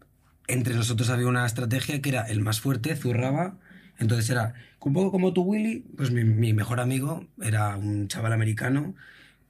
entre 0.48 0.74
nosotros 0.74 1.10
había 1.10 1.26
una 1.26 1.46
estrategia 1.46 2.00
que 2.00 2.10
era 2.10 2.22
el 2.22 2.40
más 2.40 2.60
fuerte, 2.60 2.94
zurraba. 2.96 3.58
Entonces 3.98 4.30
era 4.30 4.54
un 4.86 4.92
poco 4.92 5.10
como 5.10 5.32
tu 5.32 5.42
Willy, 5.42 5.84
pues 5.96 6.12
mi, 6.12 6.22
mi 6.22 6.52
mejor 6.52 6.78
amigo 6.78 7.26
era 7.42 7.76
un 7.76 8.06
chaval 8.06 8.32
americano 8.32 8.94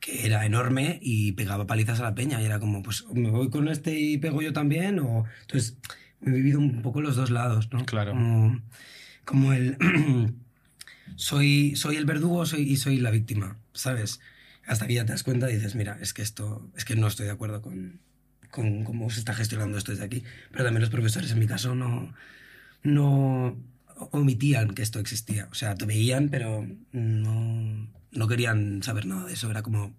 que 0.00 0.24
era 0.26 0.46
enorme 0.46 0.98
y 1.02 1.32
pegaba 1.32 1.66
palizas 1.66 2.00
a 2.00 2.04
la 2.04 2.14
peña. 2.14 2.40
Y 2.40 2.46
era 2.46 2.58
como, 2.58 2.82
pues 2.82 3.04
me 3.12 3.28
voy 3.30 3.50
con 3.50 3.68
este 3.68 3.98
y 3.98 4.16
pego 4.16 4.40
yo 4.40 4.54
también. 4.54 4.98
O... 4.98 5.24
Entonces 5.42 5.76
he 6.24 6.30
vivido 6.30 6.58
un 6.58 6.80
poco 6.80 7.02
los 7.02 7.16
dos 7.16 7.30
lados, 7.30 7.68
¿no? 7.70 7.84
Claro. 7.84 8.12
Como, 8.12 8.62
como 9.26 9.52
el... 9.52 9.76
soy, 11.16 11.76
soy 11.76 11.96
el 11.96 12.06
verdugo 12.06 12.46
soy, 12.46 12.62
y 12.62 12.76
soy 12.76 12.98
la 12.98 13.10
víctima, 13.10 13.58
¿sabes? 13.74 14.20
Hasta 14.66 14.86
que 14.86 14.94
ya 14.94 15.04
te 15.04 15.12
das 15.12 15.22
cuenta 15.22 15.50
y 15.50 15.54
dices, 15.54 15.74
mira, 15.74 15.98
es 16.00 16.12
que 16.12 16.22
esto, 16.22 16.68
es 16.76 16.84
que 16.84 16.96
no 16.96 17.06
estoy 17.06 17.26
de 17.26 17.32
acuerdo 17.32 17.62
con, 17.62 18.00
con 18.50 18.84
cómo 18.84 19.08
se 19.10 19.18
está 19.20 19.32
gestionando 19.34 19.78
esto 19.78 19.92
desde 19.92 20.04
aquí. 20.04 20.24
Pero 20.50 20.64
también 20.64 20.80
los 20.80 20.90
profesores, 20.90 21.30
en 21.30 21.38
mi 21.38 21.46
caso, 21.46 21.74
no, 21.74 22.12
no 22.82 23.56
omitían 24.10 24.70
que 24.74 24.82
esto 24.82 24.98
existía. 25.00 25.48
O 25.50 25.54
sea, 25.54 25.74
te 25.74 25.86
veían, 25.86 26.28
pero 26.28 26.66
no, 26.92 27.88
no 28.12 28.28
querían 28.28 28.82
saber 28.82 29.06
nada 29.06 29.26
de 29.26 29.34
eso. 29.34 29.50
Era 29.50 29.62
como, 29.62 29.94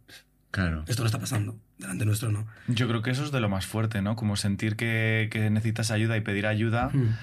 Claro. 0.51 0.83
esto 0.87 1.03
no 1.03 1.07
está 1.07 1.19
pasando, 1.19 1.57
delante 1.77 2.05
nuestro 2.05 2.31
no. 2.31 2.47
Yo 2.67 2.87
creo 2.87 3.01
que 3.01 3.11
eso 3.11 3.23
es 3.23 3.31
de 3.31 3.39
lo 3.39 3.49
más 3.49 3.65
fuerte, 3.65 4.01
¿no? 4.01 4.15
Como 4.15 4.35
sentir 4.35 4.75
que, 4.75 5.29
que 5.31 5.49
necesitas 5.49 5.91
ayuda 5.91 6.17
y 6.17 6.21
pedir 6.21 6.45
ayuda 6.47 6.89
Mm. 6.93 7.15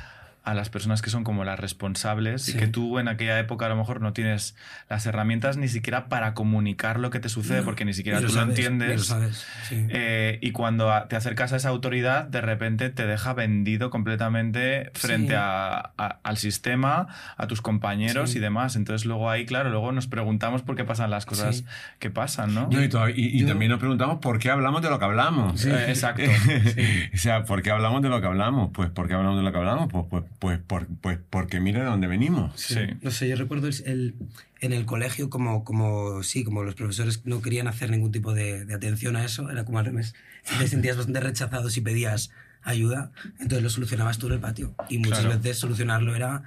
A 0.44 0.54
las 0.54 0.68
personas 0.68 1.00
que 1.02 1.08
son 1.10 1.24
como 1.24 1.44
las 1.44 1.58
responsables 1.58 2.48
y 2.48 2.52
Sí. 2.52 2.58
que 2.58 2.66
tú 2.66 2.98
en 2.98 3.08
aquella 3.08 3.38
época 3.38 3.66
a 3.66 3.68
lo 3.70 3.76
mejor 3.76 4.00
no 4.02 4.12
tienes 4.12 4.54
las 4.90 5.06
herramientas 5.06 5.56
ni 5.56 5.68
siquiera 5.68 6.08
para 6.08 6.34
comunicar 6.34 7.00
lo 7.00 7.08
que 7.10 7.18
te 7.18 7.28
sucede 7.30 7.58
No, 7.60 7.64
porque 7.64 7.84
ni 7.84 7.94
siquiera 7.94 8.18
tú 8.18 8.24
lo 8.24 8.30
sabes, 8.30 8.50
entiendes. 8.50 8.88
ni 8.90 8.96
lo 8.96 9.02
sabes, 9.02 9.46
sí. 9.68 9.86
Eh, 9.88 10.38
y 10.42 10.50
cuando 10.52 10.92
te 11.08 11.16
acercas 11.16 11.52
a 11.52 11.56
esa 11.56 11.70
autoridad, 11.70 12.24
de 12.26 12.40
repente 12.42 12.90
te 12.90 13.06
deja 13.06 13.32
vendido 13.32 13.88
completamente 13.90 14.90
frente 14.94 15.32
Sí. 15.32 15.34
a- 15.38 15.92
a- 15.96 16.18
al 16.22 16.36
sistema, 16.36 17.08
a 17.36 17.46
tus 17.46 17.62
compañeros 17.62 18.30
Sí. 18.32 18.38
y 18.38 18.40
demás. 18.40 18.76
Entonces 18.76 19.06
luego 19.06 19.30
ahí, 19.30 19.46
claro, 19.46 19.70
luego 19.70 19.92
nos 19.92 20.06
preguntamos 20.06 20.60
por 20.62 20.76
qué 20.76 20.84
pasan 20.84 21.10
las 21.10 21.24
cosas 21.26 21.56
Sí. 21.58 21.64
que 21.98 22.10
pasan, 22.10 22.54
¿no? 22.54 22.68
No, 22.70 22.82
y, 22.82 22.88
todavía- 22.88 23.14
y- 23.16 23.36
y 23.36 23.40
yo- 23.40 23.48
también 23.48 23.70
nos 23.70 23.80
preguntamos 23.80 24.18
por 24.20 24.38
qué 24.38 24.50
hablamos 24.50 24.82
de 24.82 24.90
lo 24.90 24.98
que 24.98 25.04
hablamos. 25.06 25.64
Eh, 25.64 25.86
exacto. 25.88 26.22
o 27.14 27.16
sea, 27.16 27.44
¿por 27.44 27.62
qué 27.62 27.70
hablamos 27.70 28.02
de 28.02 28.08
lo 28.10 28.20
que 28.20 28.26
hablamos? 28.26 28.70
Pues, 28.74 28.90
¿por 28.90 29.08
qué 29.08 29.14
hablamos 29.14 29.38
de 29.38 29.42
lo 29.44 29.52
que 29.52 29.58
hablamos? 29.58 29.88
Pues, 29.90 30.04
pues, 30.10 30.24
pues, 30.44 30.58
por- 30.58 30.86
pues 31.00 31.18
porque 31.30 31.58
mira 31.58 31.80
de 31.80 31.86
dónde 31.86 32.06
venimos. 32.06 32.52
Sí. 32.60 32.76
No 33.00 33.10
sé, 33.10 33.26
yo 33.30 33.36
recuerdo 33.36 33.66
el, 33.66 33.74
el- 33.86 34.14
en 34.60 34.74
el 34.74 34.84
colegio 34.84 35.30
como, 35.30 35.64
como, 35.64 36.22
sí, 36.22 36.44
como 36.44 36.62
los 36.62 36.74
profesores 36.74 37.22
no 37.24 37.40
querían 37.40 37.66
hacer 37.66 37.88
ningún 37.90 38.12
tipo 38.12 38.34
de, 38.34 38.66
de 38.66 38.74
atención 38.74 39.16
a 39.16 39.24
eso, 39.24 39.50
era 39.50 39.64
como 39.64 39.78
al 39.78 39.86
revés. 39.86 40.14
Te 40.58 40.68
sentías 40.68 40.98
bastante 40.98 41.20
rechazado 41.20 41.70
si 41.70 41.80
pedías 41.80 42.30
ayuda, 42.62 43.10
entonces 43.40 43.62
lo 43.62 43.70
solucionabas 43.70 44.18
tú 44.18 44.26
en 44.26 44.34
el 44.34 44.40
patio. 44.40 44.74
Y 44.90 44.98
muchas 44.98 45.20
Claro. 45.20 45.38
veces 45.38 45.56
solucionarlo 45.58 46.14
era... 46.14 46.42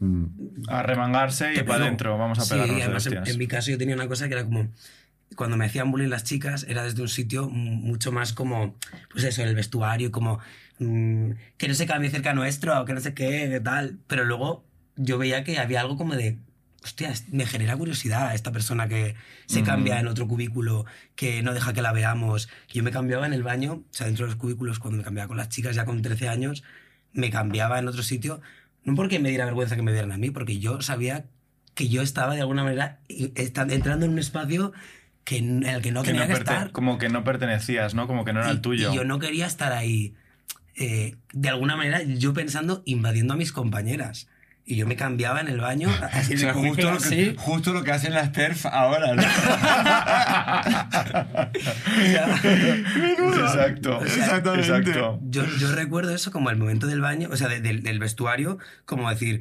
Mm. 0.00 0.24
A 0.66 0.82
remangarse 0.82 1.54
y 1.54 1.62
para 1.62 1.84
adentro, 1.84 2.18
vamos 2.18 2.40
a 2.40 2.42
Sí, 2.42 2.54
pegarnos 2.54 2.76
de 2.78 2.82
además, 2.82 3.06
en, 3.06 3.26
en 3.28 3.38
mi 3.38 3.46
caso 3.46 3.70
yo 3.70 3.78
tenía 3.78 3.94
una 3.94 4.08
cosa 4.08 4.26
que 4.26 4.34
era 4.34 4.44
como... 4.44 4.66
Cuando 5.36 5.56
me 5.56 5.66
hacían 5.66 5.90
bullying 5.92 6.08
las 6.10 6.24
chicas 6.24 6.66
era 6.68 6.82
desde 6.82 7.00
un 7.02 7.08
sitio 7.08 7.48
mucho 7.48 8.10
más 8.12 8.32
como, 8.32 8.74
pues 9.12 9.22
eso, 9.24 9.42
en 9.42 9.48
el 9.48 9.54
vestuario, 9.54 10.10
como 10.10 10.40
mm, 10.78 11.30
que 11.56 11.68
no 11.68 11.74
se 11.74 11.86
cambie 11.86 12.10
cerca 12.10 12.34
nuestro, 12.34 12.84
que 12.84 12.92
no 12.94 13.00
sé 13.00 13.14
qué, 13.14 13.48
que 13.50 13.60
tal. 13.60 13.98
Pero 14.06 14.24
luego 14.24 14.64
yo 14.96 15.18
veía 15.18 15.44
que 15.44 15.58
había 15.58 15.80
algo 15.80 15.96
como 15.96 16.14
de, 16.14 16.38
hostia, 16.82 17.12
me 17.30 17.46
genera 17.46 17.76
curiosidad 17.76 18.34
esta 18.34 18.52
persona 18.52 18.88
que 18.88 19.14
se 19.46 19.58
Ujú. 19.60 19.66
cambia 19.66 19.98
en 20.00 20.06
otro 20.08 20.26
cubículo, 20.28 20.84
que 21.16 21.42
no 21.42 21.54
deja 21.54 21.72
que 21.72 21.82
la 21.82 21.92
veamos. 21.92 22.48
Yo 22.72 22.82
me 22.82 22.90
cambiaba 22.90 23.26
en 23.26 23.32
el 23.32 23.42
baño, 23.42 23.72
o 23.74 23.84
sea, 23.90 24.06
dentro 24.06 24.26
de 24.26 24.32
los 24.32 24.40
cubículos, 24.40 24.78
cuando 24.78 24.98
me 24.98 25.04
cambiaba 25.04 25.28
con 25.28 25.36
las 25.36 25.48
chicas 25.48 25.74
ya 25.76 25.84
con 25.84 26.02
13 26.02 26.28
años, 26.28 26.62
me 27.12 27.30
cambiaba 27.30 27.78
en 27.78 27.88
otro 27.88 28.02
sitio, 28.02 28.40
no 28.84 28.94
porque 28.94 29.18
me 29.18 29.30
diera 29.30 29.44
vergüenza 29.46 29.76
que 29.76 29.82
me 29.82 29.92
vieran 29.92 30.12
a 30.12 30.18
mí, 30.18 30.30
porque 30.30 30.58
yo 30.58 30.82
sabía 30.82 31.24
que 31.74 31.88
yo 31.88 32.02
estaba 32.02 32.34
de 32.34 32.40
alguna 32.42 32.62
manera 32.64 33.00
entrando 33.08 34.04
en 34.04 34.12
un 34.12 34.18
espacio 34.18 34.72
que, 35.24 35.38
en 35.38 35.64
el 35.64 35.80
que 35.80 35.90
no 35.90 36.02
Que 36.02 36.08
tenía 36.08 36.22
no 36.22 36.26
que 36.28 36.34
perte- 36.34 36.52
estar. 36.52 36.70
Como 36.72 36.98
que 36.98 37.08
no 37.08 37.24
pertenecías, 37.24 37.94
¿no? 37.94 38.06
Como 38.06 38.24
que 38.24 38.32
no 38.32 38.40
era 38.40 38.48
Y- 38.50 38.52
el 38.52 38.60
tuyo. 38.60 38.92
Y 38.92 38.96
yo 38.96 39.04
no 39.04 39.18
quería 39.18 39.46
estar 39.46 39.72
ahí, 39.72 40.14
eh, 40.76 41.16
de 41.32 41.48
alguna 41.48 41.76
manera, 41.76 42.02
yo 42.02 42.32
pensando, 42.34 42.82
invadiendo 42.84 43.34
a 43.34 43.36
mis 43.36 43.52
compañeras. 43.52 44.28
Y 44.66 44.76
yo 44.76 44.86
me 44.86 44.96
cambiaba 44.96 45.40
en 45.40 45.48
el 45.48 45.60
baño, 45.60 45.90
así 46.12 46.34
O 46.34 46.38
sea, 46.38 46.54
justo 46.54 46.90
lo, 46.90 46.98
que, 46.98 47.04
así. 47.04 47.34
justo 47.36 47.72
lo 47.74 47.84
que 47.84 47.92
hacen 47.92 48.14
las 48.14 48.32
TERF 48.32 48.64
ahora, 48.66 49.14
¿no? 49.14 49.22
Exacto. 53.40 53.98
O 53.98 54.06
sea, 54.06 54.24
Exactamente. 54.24 54.66
Exacto. 54.66 55.20
Yo, 55.22 55.44
yo 55.58 55.72
recuerdo 55.72 56.14
eso 56.14 56.30
como 56.30 56.50
el 56.50 56.56
momento 56.56 56.86
del 56.86 57.00
baño, 57.00 57.28
o 57.30 57.36
sea, 57.36 57.48
de- 57.48 57.60
del- 57.60 57.82
del 57.82 57.98
vestuario, 57.98 58.58
como 58.84 59.08
decir, 59.10 59.40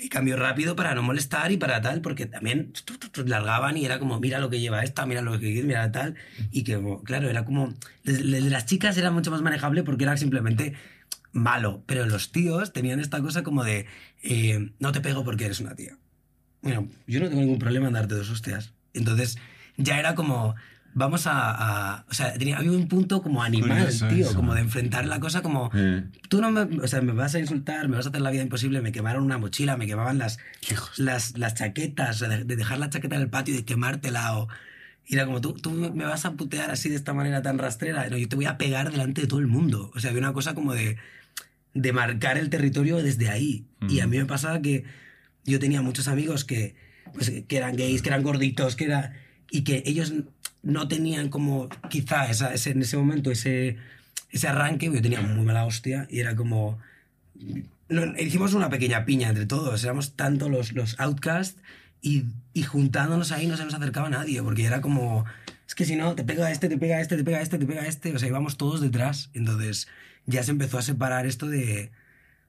me 0.00 0.08
cambio 0.08 0.36
rápido 0.36 0.76
para 0.76 0.94
no 0.94 1.02
molestar 1.02 1.52
y 1.52 1.56
para 1.56 1.80
tal, 1.80 2.00
porque 2.00 2.26
también 2.26 2.72
tu, 2.72 2.96
tu, 2.98 3.08
tu, 3.08 3.24
largaban 3.26 3.76
y 3.76 3.84
era 3.84 3.98
como, 3.98 4.18
mira 4.20 4.38
lo 4.38 4.50
que 4.50 4.60
lleva 4.60 4.82
esta, 4.82 5.06
mira 5.06 5.20
lo 5.20 5.32
que 5.32 5.52
quiere, 5.52 5.66
mira 5.66 5.90
tal. 5.92 6.14
Y 6.50 6.64
que, 6.64 6.80
claro, 7.04 7.28
era 7.28 7.44
como. 7.44 7.74
Desde 8.02 8.40
las 8.50 8.66
chicas 8.66 8.96
era 8.96 9.10
mucho 9.10 9.30
más 9.30 9.42
manejable 9.42 9.82
porque 9.82 10.04
era 10.04 10.16
simplemente 10.16 10.74
malo, 11.32 11.82
pero 11.86 12.06
los 12.06 12.32
tíos 12.32 12.72
tenían 12.72 13.00
esta 13.00 13.20
cosa 13.20 13.42
como 13.42 13.64
de, 13.64 13.86
eh, 14.22 14.70
no 14.78 14.92
te 14.92 15.00
pego 15.00 15.24
porque 15.24 15.46
eres 15.46 15.60
una 15.60 15.74
tía. 15.74 15.96
Bueno, 16.62 16.88
yo 17.06 17.20
no 17.20 17.28
tengo 17.28 17.42
ningún 17.42 17.58
problema 17.58 17.88
en 17.88 17.92
darte 17.94 18.14
dos 18.14 18.30
hostias. 18.30 18.72
Entonces, 18.94 19.36
ya 19.76 19.98
era 19.98 20.14
como, 20.14 20.54
vamos 20.94 21.26
a... 21.26 21.32
a- 21.96 22.04
o 22.08 22.14
sea, 22.14 22.32
tenía, 22.34 22.56
había 22.58 22.70
un 22.72 22.88
punto 22.88 23.22
como 23.22 23.42
animal, 23.42 23.78
Curioso 23.84 24.08
tío, 24.08 24.26
eso. 24.26 24.34
como 24.36 24.54
de 24.54 24.60
enfrentar 24.62 25.06
la 25.06 25.20
cosa 25.20 25.42
como, 25.42 25.70
Eh, 25.74 26.04
tú 26.28 26.40
no 26.40 26.50
me, 26.50 26.62
o 26.62 26.86
sea, 26.88 27.00
me 27.02 27.12
vas 27.12 27.34
a 27.34 27.40
insultar, 27.40 27.88
me 27.88 27.96
vas 27.96 28.06
a 28.06 28.08
hacer 28.10 28.20
la 28.20 28.30
vida 28.30 28.42
imposible, 28.42 28.80
me 28.80 28.92
quemaron 28.92 29.24
una 29.24 29.38
mochila, 29.38 29.76
me 29.76 29.86
quemaban 29.86 30.18
las, 30.18 30.38
las, 30.96 31.36
las 31.38 31.54
chaquetas, 31.54 32.16
o 32.16 32.18
sea, 32.20 32.28
de, 32.28 32.44
de 32.44 32.56
dejar 32.56 32.78
la 32.78 32.90
chaqueta 32.90 33.16
en 33.16 33.22
el 33.22 33.28
patio 33.28 33.54
y 33.54 33.58
de 33.58 33.64
quemártela 33.64 34.38
o... 34.38 34.48
Y 35.06 35.16
era 35.16 35.26
como, 35.26 35.42
tú, 35.42 35.52
tú 35.52 35.70
me 35.70 36.06
vas 36.06 36.24
a 36.24 36.32
putear 36.32 36.70
así 36.70 36.88
de 36.88 36.96
esta 36.96 37.12
manera 37.12 37.42
tan 37.42 37.58
rastrera, 37.58 38.08
no, 38.08 38.16
yo 38.16 38.26
te 38.26 38.36
voy 38.36 38.46
a 38.46 38.56
pegar 38.56 38.90
delante 38.90 39.20
de 39.20 39.26
todo 39.26 39.38
el 39.40 39.46
mundo. 39.48 39.90
O 39.94 40.00
sea, 40.00 40.08
había 40.10 40.22
una 40.22 40.32
cosa 40.32 40.54
como 40.54 40.72
de, 40.72 40.96
de 41.74 41.92
marcar 41.92 42.38
el 42.38 42.48
territorio 42.48 42.96
desde 43.02 43.28
ahí. 43.28 43.66
Y 43.86 44.00
a 44.00 44.06
mí 44.06 44.16
me 44.16 44.24
pasaba 44.24 44.62
que 44.62 44.84
yo 45.44 45.58
tenía 45.58 45.82
muchos 45.82 46.08
amigos 46.08 46.46
que, 46.46 46.74
pues, 47.12 47.30
que 47.46 47.56
eran 47.58 47.76
gays, 47.76 48.00
que 48.00 48.08
eran 48.08 48.22
gorditos, 48.22 48.76
que 48.76 48.84
era, 48.86 49.12
y 49.50 49.62
que 49.62 49.82
ellos 49.84 50.14
no 50.64 50.88
tenían 50.88 51.28
como 51.28 51.68
quizá 51.90 52.28
esa, 52.30 52.52
ese, 52.52 52.70
en 52.70 52.82
ese 52.82 52.96
momento 52.96 53.30
ese, 53.30 53.76
ese 54.30 54.48
arranque, 54.48 54.86
yo 54.92 55.00
tenía 55.02 55.20
muy 55.20 55.44
mala 55.44 55.64
hostia 55.66 56.06
y 56.10 56.20
era 56.20 56.34
como, 56.34 56.78
lo- 57.88 58.18
hicimos 58.20 58.54
una 58.54 58.70
pequeña 58.70 59.04
piña 59.04 59.28
entre 59.28 59.46
todos, 59.46 59.82
éramos 59.84 60.16
tanto 60.16 60.48
los, 60.48 60.72
los 60.72 60.98
outcasts 60.98 61.60
y, 62.00 62.24
y 62.52 62.62
juntándonos 62.62 63.32
ahí 63.32 63.46
no 63.46 63.56
se 63.56 63.64
nos 63.64 63.74
acercaba 63.74 64.10
nadie, 64.10 64.42
porque 64.42 64.64
era 64.64 64.80
como, 64.80 65.24
es 65.66 65.74
que 65.74 65.84
si 65.84 65.96
no, 65.96 66.14
te 66.14 66.24
pega 66.24 66.50
este, 66.50 66.68
te 66.68 66.78
pega 66.78 67.00
este, 67.00 67.16
te 67.16 67.24
pega 67.24 67.40
este, 67.40 67.58
te 67.58 67.66
pega 67.66 67.86
este, 67.86 68.14
o 68.14 68.18
sea, 68.18 68.28
íbamos 68.28 68.56
todos 68.56 68.80
detrás, 68.80 69.30
entonces 69.34 69.88
ya 70.26 70.42
se 70.42 70.50
empezó 70.50 70.78
a 70.78 70.82
separar 70.82 71.26
esto 71.26 71.46
de, 71.48 71.90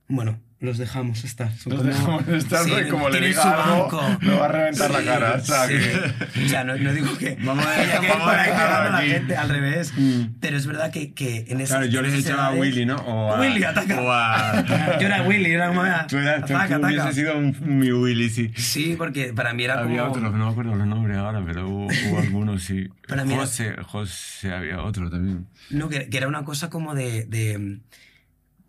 bueno, 0.07 0.39
los 0.65 0.77
dejamos 0.77 1.23
estar. 1.23 1.49
como- 1.63 1.83
dejamos 1.83 2.27
estar 2.27 2.63
Sí, 2.65 2.71
porque 2.71 2.87
como 2.89 3.09
le 3.09 3.21
diga 3.27 3.63
algo, 3.75 4.01
me 4.21 4.33
va 4.33 4.45
a 4.45 4.47
reventar 4.49 4.91
la 4.91 5.03
cara. 5.03 5.35
O 5.35 5.45
sea, 5.45 5.67
Sí. 5.67 5.73
que... 5.75 6.45
O 6.45 6.49
sea, 6.49 6.63
no, 6.63 6.75
no 6.75 6.91
digo 6.93 7.17
que 7.17 7.37
Vamos 7.43 7.65
a 7.65 7.71
dejar- 7.71 8.01
que 8.01 8.07
vamos 8.09 8.27
a 8.27 8.43
pegando 8.43 8.75
a 8.75 8.89
la 8.89 9.01
gente, 9.01 9.37
al 9.37 9.49
revés. 9.49 9.93
Mm. 9.95 10.21
Pero 10.41 10.57
es 10.57 10.65
verdad 10.67 10.91
que, 10.91 11.13
que 11.13 11.45
en 11.47 11.61
ese 11.61 11.73
Claro, 11.73 11.85
yo 11.85 12.01
les 12.01 12.13
echaba 12.25 12.47
a 12.47 12.51
Willy, 12.53 12.85
¿no? 12.85 12.95
O 12.97 13.33
a, 13.33 13.39
Willy, 13.39 13.63
ataca. 13.63 14.01
O 14.01 14.11
a... 14.11 14.65
Yo 14.99 15.05
era 15.07 15.21
Willy, 15.23 15.51
era 15.51 15.67
como... 15.69 15.83
Tú, 16.09 16.17
eras, 16.17 16.43
ataca, 16.43 16.79
tú 16.79 16.85
ataca. 16.85 17.13
sido 17.13 17.37
un, 17.37 17.55
mi 17.79 17.91
Willy, 17.91 18.29
sí. 18.29 18.51
Sí, 18.55 18.95
porque 18.97 19.31
para 19.33 19.53
mí 19.53 19.63
era 19.63 19.79
Había 19.79 19.99
como... 20.01 20.11
otros, 20.11 20.33
no 20.33 20.45
me 20.45 20.51
acuerdo 20.51 20.75
los 20.75 20.87
nombres 20.87 21.17
ahora, 21.17 21.41
pero 21.45 21.67
hubo, 21.69 21.85
hubo 22.09 22.19
algunos, 22.19 22.63
sí. 22.63 22.89
Para 23.07 23.23
mí 23.23 23.33
era- 23.33 23.41
José, 23.43 23.75
José, 23.83 24.51
había 24.51 24.81
otro 24.81 25.09
también. 25.09 25.45
No, 25.69 25.89
que, 25.89 26.09
que 26.09 26.17
era 26.17 26.27
una 26.27 26.43
cosa 26.43 26.69
como 26.69 26.95
de, 26.95 27.25
de, 27.25 27.79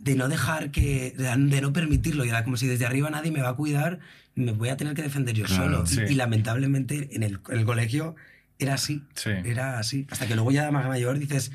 de 0.06 0.14
no 0.14 0.28
dejar 0.28 0.70
que... 0.70 1.12
De, 1.16 1.60
no 1.60 1.72
permitirlo. 1.72 2.24
Y 2.24 2.28
era 2.30 2.44
como 2.44 2.56
si 2.56 2.66
desde 2.66 2.86
arriba 2.86 3.10
nadie 3.10 3.32
me 3.32 3.42
va 3.42 3.50
a 3.50 3.54
cuidar, 3.56 3.98
me 4.34 4.52
voy 4.52 4.68
a 4.70 4.76
tener 4.76 4.94
que 4.94 5.02
defender 5.02 5.34
yo 5.34 5.44
Claro, 5.44 5.84
solo. 5.86 6.08
Y- 6.08 6.14
lamentablemente 6.14 7.10
en 7.12 7.22
el, 7.22 7.40
en 7.48 7.58
el 7.58 7.64
colegio 7.64 8.14
era 8.58 8.74
así. 8.74 9.02
Sí. 9.14 9.30
Era 9.44 9.78
así. 9.78 10.06
Hasta 10.10 10.26
que 10.26 10.34
luego 10.34 10.50
ya 10.52 10.70
más 10.70 10.86
mayor 10.86 11.18
dices... 11.18 11.52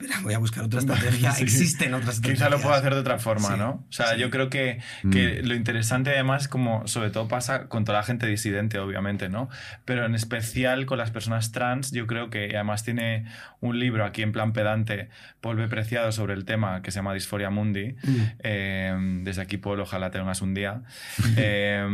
Espera, 0.00 0.20
voy 0.22 0.32
a 0.34 0.38
buscar 0.38 0.62
otra 0.64 0.78
estrategia. 0.80 1.32
Sí. 1.32 1.42
Existen 1.42 1.92
otras 1.92 2.16
estrategias. 2.16 2.48
Quizá 2.48 2.56
lo 2.56 2.62
puedo 2.62 2.74
hacer 2.74 2.94
de 2.94 3.00
otra 3.00 3.18
forma, 3.18 3.48
Sí, 3.48 3.54
¿no? 3.58 3.70
O 3.88 3.92
sea, 3.92 4.14
sí. 4.14 4.20
yo 4.20 4.30
creo 4.30 4.48
que, 4.48 4.78
Mm. 5.02 5.10
que 5.10 5.42
lo 5.42 5.54
interesante 5.56 6.10
además, 6.10 6.46
como 6.46 6.86
sobre 6.86 7.10
todo 7.10 7.26
pasa 7.26 7.66
con 7.68 7.84
toda 7.84 7.98
la 7.98 8.04
gente 8.04 8.26
disidente, 8.26 8.78
obviamente, 8.78 9.28
¿no? 9.28 9.48
Pero 9.84 10.06
en 10.06 10.14
especial 10.14 10.86
con 10.86 10.98
las 10.98 11.10
personas 11.10 11.50
trans, 11.50 11.90
yo 11.90 12.06
creo 12.06 12.30
que 12.30 12.46
y 12.46 12.54
además 12.54 12.84
tiene 12.84 13.26
un 13.60 13.80
libro 13.80 14.04
aquí 14.04 14.22
en 14.22 14.30
plan 14.30 14.52
pedante, 14.52 15.08
Polve 15.40 15.66
Preciado, 15.66 16.12
sobre 16.12 16.34
el 16.34 16.44
tema 16.44 16.80
que 16.82 16.92
se 16.92 16.96
llama 17.00 17.12
Disforia 17.14 17.50
Mundi. 17.50 17.96
Mm. 18.04 18.16
Eh, 18.38 19.20
desde 19.24 19.42
aquí, 19.42 19.56
Paul, 19.56 19.80
ojalá 19.80 20.10
tengas 20.12 20.42
un 20.42 20.54
día. 20.54 20.82
Eh, 21.36 21.84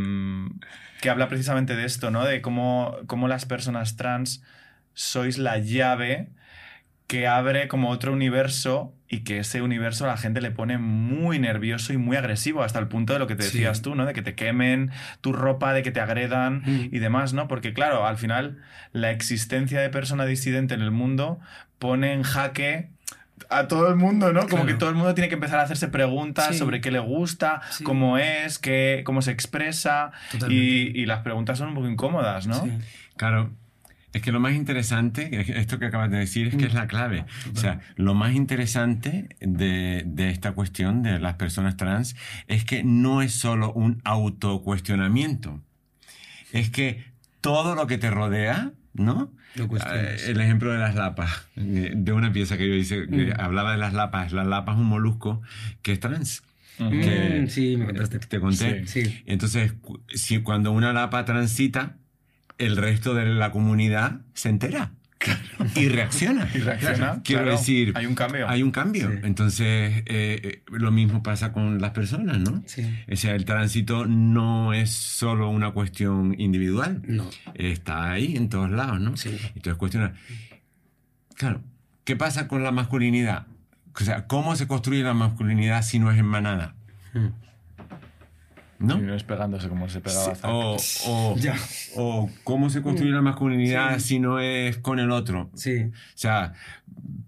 que 1.00 1.10
habla 1.10 1.28
precisamente 1.28 1.74
de 1.76 1.84
esto, 1.84 2.10
¿no? 2.10 2.24
De 2.24 2.40
cómo, 2.40 2.96
cómo 3.06 3.28
las 3.28 3.44
personas 3.46 3.96
trans 3.96 4.42
sois 4.94 5.36
la 5.38 5.58
llave 5.58 6.28
que 7.06 7.26
abre 7.26 7.68
como 7.68 7.90
otro 7.90 8.12
universo 8.12 8.94
y 9.08 9.20
que 9.24 9.38
ese 9.38 9.60
universo 9.62 10.04
a 10.04 10.08
la 10.08 10.16
gente 10.16 10.40
le 10.40 10.50
pone 10.50 10.78
muy 10.78 11.38
nervioso 11.38 11.92
y 11.92 11.98
muy 11.98 12.16
agresivo, 12.16 12.62
hasta 12.62 12.78
el 12.78 12.88
punto 12.88 13.12
de 13.12 13.18
lo 13.18 13.26
que 13.26 13.36
te 13.36 13.42
Sí. 13.42 13.58
decías 13.58 13.82
tú, 13.82 13.94
¿no? 13.94 14.06
De 14.06 14.14
que 14.14 14.22
te 14.22 14.34
quemen 14.34 14.90
tu 15.20 15.32
ropa, 15.32 15.72
de 15.74 15.82
que 15.82 15.90
te 15.92 16.00
agredan 16.00 16.62
Mm. 16.64 16.88
y 16.92 16.98
demás, 16.98 17.34
¿no? 17.34 17.46
Porque 17.46 17.72
claro, 17.74 18.06
al 18.06 18.16
final 18.16 18.58
la 18.92 19.10
existencia 19.10 19.80
de 19.80 19.90
persona 19.90 20.24
disidente 20.24 20.74
en 20.74 20.80
el 20.80 20.90
mundo 20.90 21.38
pone 21.78 22.12
en 22.14 22.22
jaque 22.22 22.88
a 23.50 23.68
todo 23.68 23.88
el 23.90 23.96
mundo, 23.96 24.32
¿no? 24.32 24.40
Como 24.42 24.62
Claro. 24.62 24.66
que 24.66 24.74
todo 24.74 24.88
el 24.88 24.94
mundo 24.96 25.14
tiene 25.14 25.28
que 25.28 25.34
empezar 25.34 25.58
a 25.58 25.62
hacerse 25.64 25.88
preguntas 25.88 26.48
Sí. 26.52 26.58
sobre 26.58 26.80
qué 26.80 26.90
le 26.90 27.00
gusta, 27.00 27.60
Sí. 27.70 27.84
cómo 27.84 28.16
es, 28.16 28.58
qué, 28.58 29.02
cómo 29.04 29.20
se 29.22 29.30
expresa 29.32 30.12
Totalmente. 30.32 30.64
y, 30.64 30.92
y 31.02 31.06
las 31.06 31.20
preguntas 31.20 31.58
son 31.58 31.68
un 31.68 31.74
poco 31.74 31.88
incómodas, 31.88 32.46
¿no? 32.46 32.64
Sí. 32.64 32.72
Claro. 33.16 33.50
Es 34.14 34.22
que 34.22 34.32
lo 34.32 34.40
más 34.40 34.54
interesante, 34.54 35.58
esto 35.60 35.78
que 35.78 35.86
acabas 35.86 36.10
de 36.10 36.18
decir, 36.18 36.46
es 36.46 36.54
que 36.56 36.64
Mm. 36.64 36.68
es 36.68 36.74
la 36.74 36.86
clave. 36.86 37.24
O 37.52 37.56
sea, 37.56 37.80
lo 37.96 38.14
más 38.14 38.32
interesante 38.34 39.28
de, 39.40 40.02
de 40.06 40.30
esta 40.30 40.52
cuestión 40.52 41.02
de 41.02 41.18
las 41.18 41.34
personas 41.34 41.76
trans 41.76 42.16
es 42.46 42.64
que 42.64 42.84
no 42.84 43.20
es 43.22 43.32
solo 43.34 43.72
un 43.72 44.00
autocuestionamiento. 44.04 45.60
Es 46.52 46.70
que 46.70 47.04
todo 47.40 47.74
lo 47.74 47.86
que 47.86 47.98
te 47.98 48.10
rodea, 48.10 48.72
¿no? 48.94 49.32
Eh, 49.56 50.16
el 50.28 50.40
ejemplo 50.40 50.72
de 50.72 50.78
las 50.78 50.94
lapas, 50.94 51.30
de 51.56 52.12
una 52.12 52.32
pieza 52.32 52.56
que 52.56 52.68
yo 52.68 52.74
hice, 52.74 53.06
que 53.08 53.26
Mm. 53.34 53.40
hablaba 53.40 53.72
de 53.72 53.78
las 53.78 53.92
lapas. 53.92 54.32
La 54.32 54.44
lapa 54.44 54.72
es 54.72 54.78
un 54.78 54.86
molusco 54.86 55.42
que 55.82 55.92
es 55.92 56.00
trans. 56.00 56.42
Que- 56.78 57.42
Mm, 57.44 57.48
sí, 57.48 57.76
me 57.76 57.84
contaste. 57.86 58.18
Te 58.18 58.40
conté. 58.40 58.84
Sí. 58.86 59.22
Entonces, 59.26 59.72
cu- 59.74 60.00
si 60.08 60.38
cuando 60.42 60.72
una 60.72 60.92
lapa 60.92 61.24
transita, 61.24 61.96
el 62.58 62.76
resto 62.76 63.14
de 63.14 63.26
la 63.26 63.50
comunidad 63.50 64.20
se 64.34 64.48
entera 64.48 64.92
y 65.74 65.88
reacciona. 65.88 66.48
Y 66.54 66.58
reacciona, 66.58 67.22
Quiero 67.24 67.42
claro. 67.42 67.58
decir, 67.58 67.92
Hay 67.94 68.06
un 68.06 68.14
cambio. 68.14 68.48
Hay 68.48 68.62
un 68.62 68.70
cambio. 68.70 69.10
Sí. 69.10 69.18
Entonces, 69.22 69.66
eh, 69.66 70.04
eh, 70.06 70.62
lo 70.68 70.90
mismo 70.90 71.22
pasa 71.22 71.52
con 71.52 71.80
las 71.80 71.90
personas, 71.92 72.38
¿no? 72.38 72.62
Sí. 72.66 72.82
O 73.10 73.16
sea, 73.16 73.34
el 73.34 73.44
tránsito 73.44 74.06
no 74.06 74.72
es 74.72 74.90
solo 74.90 75.48
una 75.48 75.70
cuestión 75.72 76.34
individual. 76.38 77.02
No. 77.06 77.28
Está 77.54 78.12
ahí 78.12 78.36
en 78.36 78.48
todos 78.48 78.70
lados, 78.70 79.00
¿no? 79.00 79.16
Sí. 79.16 79.30
Entonces, 79.54 79.74
cuestiona. 79.76 80.14
Claro, 81.36 81.62
¿qué 82.04 82.16
pasa 82.16 82.46
con 82.48 82.62
la 82.62 82.70
masculinidad? 82.70 83.46
O 83.98 84.04
sea, 84.04 84.26
¿cómo 84.26 84.56
se 84.56 84.66
construye 84.66 85.02
la 85.02 85.14
masculinidad 85.14 85.82
si 85.82 85.98
no 85.98 86.10
es 86.10 86.18
en 86.18 86.26
manada? 86.26 86.74
Mm. 87.14 87.43
¿No? 88.78 88.98
Y 88.98 89.02
no 89.02 89.14
es 89.14 89.22
pegándose 89.24 89.68
como 89.68 89.88
se 89.88 90.00
pegaba 90.00 90.34
Sí, 90.78 91.04
o, 91.06 91.32
o- 91.32 91.36
Ya. 91.38 91.54
o 91.96 92.28
cómo 92.42 92.70
se 92.70 92.82
construye 92.82 93.12
la 93.12 93.22
masculinidad 93.22 93.98
Sí. 93.98 94.08
si 94.08 94.18
no 94.20 94.40
es 94.40 94.78
con 94.78 94.98
el 94.98 95.10
otro. 95.10 95.50
Sí. 95.54 95.84
O 95.84 95.92
sea, 96.14 96.52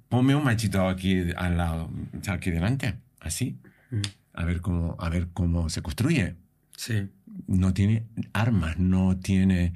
ponme 0.08 0.34
un 0.34 0.44
machito 0.44 0.88
aquí 0.88 1.22
al 1.36 1.56
lado, 1.56 1.90
o 2.18 2.24
sea, 2.24 2.34
aquí 2.34 2.50
delante, 2.50 2.94
así, 3.20 3.58
Mm. 3.90 4.00
a 4.34 4.44
ver 4.44 4.60
cómo, 4.60 4.96
a 4.98 5.08
ver 5.08 5.28
cómo 5.32 5.68
se 5.68 5.82
construye. 5.82 6.34
Sí. 6.76 7.08
No 7.46 7.72
tiene 7.74 8.06
armas, 8.32 8.78
no 8.78 9.16
tiene, 9.18 9.74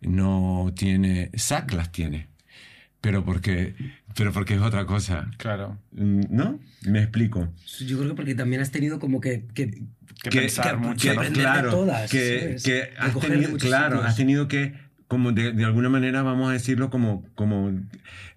no 0.00 0.72
tiene, 0.76 1.30
Zack 1.36 1.72
las 1.72 1.90
tiene, 1.92 2.28
pero 3.00 3.24
porque, 3.24 3.74
pero 4.16 4.32
porque 4.32 4.54
es 4.54 4.60
otra 4.60 4.86
cosa, 4.86 5.30
Claro. 5.36 5.78
Mm, 5.92 6.20
¿no? 6.30 6.58
Me 6.86 7.00
explico. 7.00 7.48
Yo 7.80 7.98
creo 7.98 8.10
que 8.10 8.16
porque 8.16 8.34
también 8.34 8.62
has 8.62 8.70
tenido 8.70 8.98
como 8.98 9.20
que... 9.20 9.44
que 9.54 9.70
Que, 10.22 10.30
Que- 10.30 10.40
pensar 10.40 10.70
que- 10.80 10.86
mucho. 10.86 11.10
que 11.10 11.14
¿no? 11.14 11.22
de 11.22 11.70
todas, 11.70 12.10
que, 12.10 12.56
que 12.64 12.88
has 12.98 13.18
tenido, 13.20 13.56
claro, 13.58 13.96
sitios. 13.96 14.06
has 14.08 14.16
tenido 14.16 14.48
que, 14.48 14.72
como 15.08 15.32
de, 15.32 15.52
de 15.52 15.64
alguna 15.66 15.90
manera, 15.90 16.22
vamos 16.22 16.48
a 16.48 16.52
decirlo, 16.54 16.88
como, 16.88 17.22
como 17.34 17.70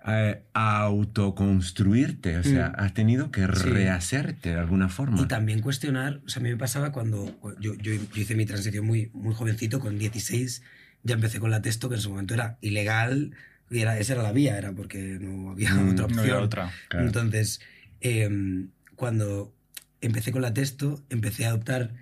eh, 0.06 0.42
autoconstruirte, 0.54 2.38
o 2.38 2.44
sea, 2.44 2.70
Mm. 2.70 2.82
has 2.82 2.94
tenido 2.94 3.32
que 3.32 3.42
Sí. 3.42 3.48
rehacerte 3.70 4.50
de 4.50 4.60
alguna 4.60 4.90
forma. 4.90 5.22
Y 5.22 5.26
también 5.28 5.62
cuestionar, 5.62 6.22
o 6.26 6.30
sea, 6.30 6.42
a 6.42 6.44
mí 6.44 6.50
me 6.50 6.58
pasaba 6.58 6.92
cuando 6.92 7.34
yo, 7.60 7.74
yo, 7.76 7.94
yo 7.94 8.22
hice 8.22 8.36
mi 8.36 8.46
transición 8.46 8.86
muy, 8.86 9.10
muy 9.14 9.34
jovencito, 9.34 9.80
con 9.80 9.98
16, 9.98 10.64
ya 11.04 11.16
empecé 11.16 11.40
con 11.40 11.50
la 11.52 11.62
texto, 11.62 11.88
que 11.90 11.96
en 11.96 12.02
su 12.02 12.10
momento 12.10 12.34
era 12.34 12.58
ilegal, 12.62 13.32
y 13.70 13.80
era, 13.80 13.98
esa 14.00 14.14
era 14.14 14.24
la 14.24 14.32
vía, 14.32 14.58
era 14.58 14.72
porque 14.74 15.18
no 15.20 15.52
había 15.52 15.74
Mm, 15.74 15.90
otra 15.90 15.96
No 16.00 16.06
opción. 16.06 16.20
había 16.20 16.40
otra. 16.40 16.72
Claro. 16.90 17.06
Entonces, 17.08 17.62
em, 18.02 18.70
cuando 18.96 19.54
empecé 20.02 20.32
con 20.32 20.42
la 20.42 20.54
texto, 20.54 21.04
empecé 21.10 21.46
a 21.46 21.50
adoptar 21.50 21.94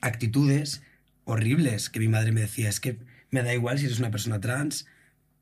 actitudes 0.00 0.82
horribles 1.24 1.90
que 1.90 2.00
mi 2.00 2.08
madre 2.08 2.32
me 2.32 2.40
decía, 2.40 2.68
es 2.68 2.80
que 2.80 2.98
me 3.30 3.42
da 3.42 3.54
igual 3.54 3.78
si 3.78 3.86
eres 3.86 3.98
una 3.98 4.10
persona 4.10 4.40
trans, 4.40 4.86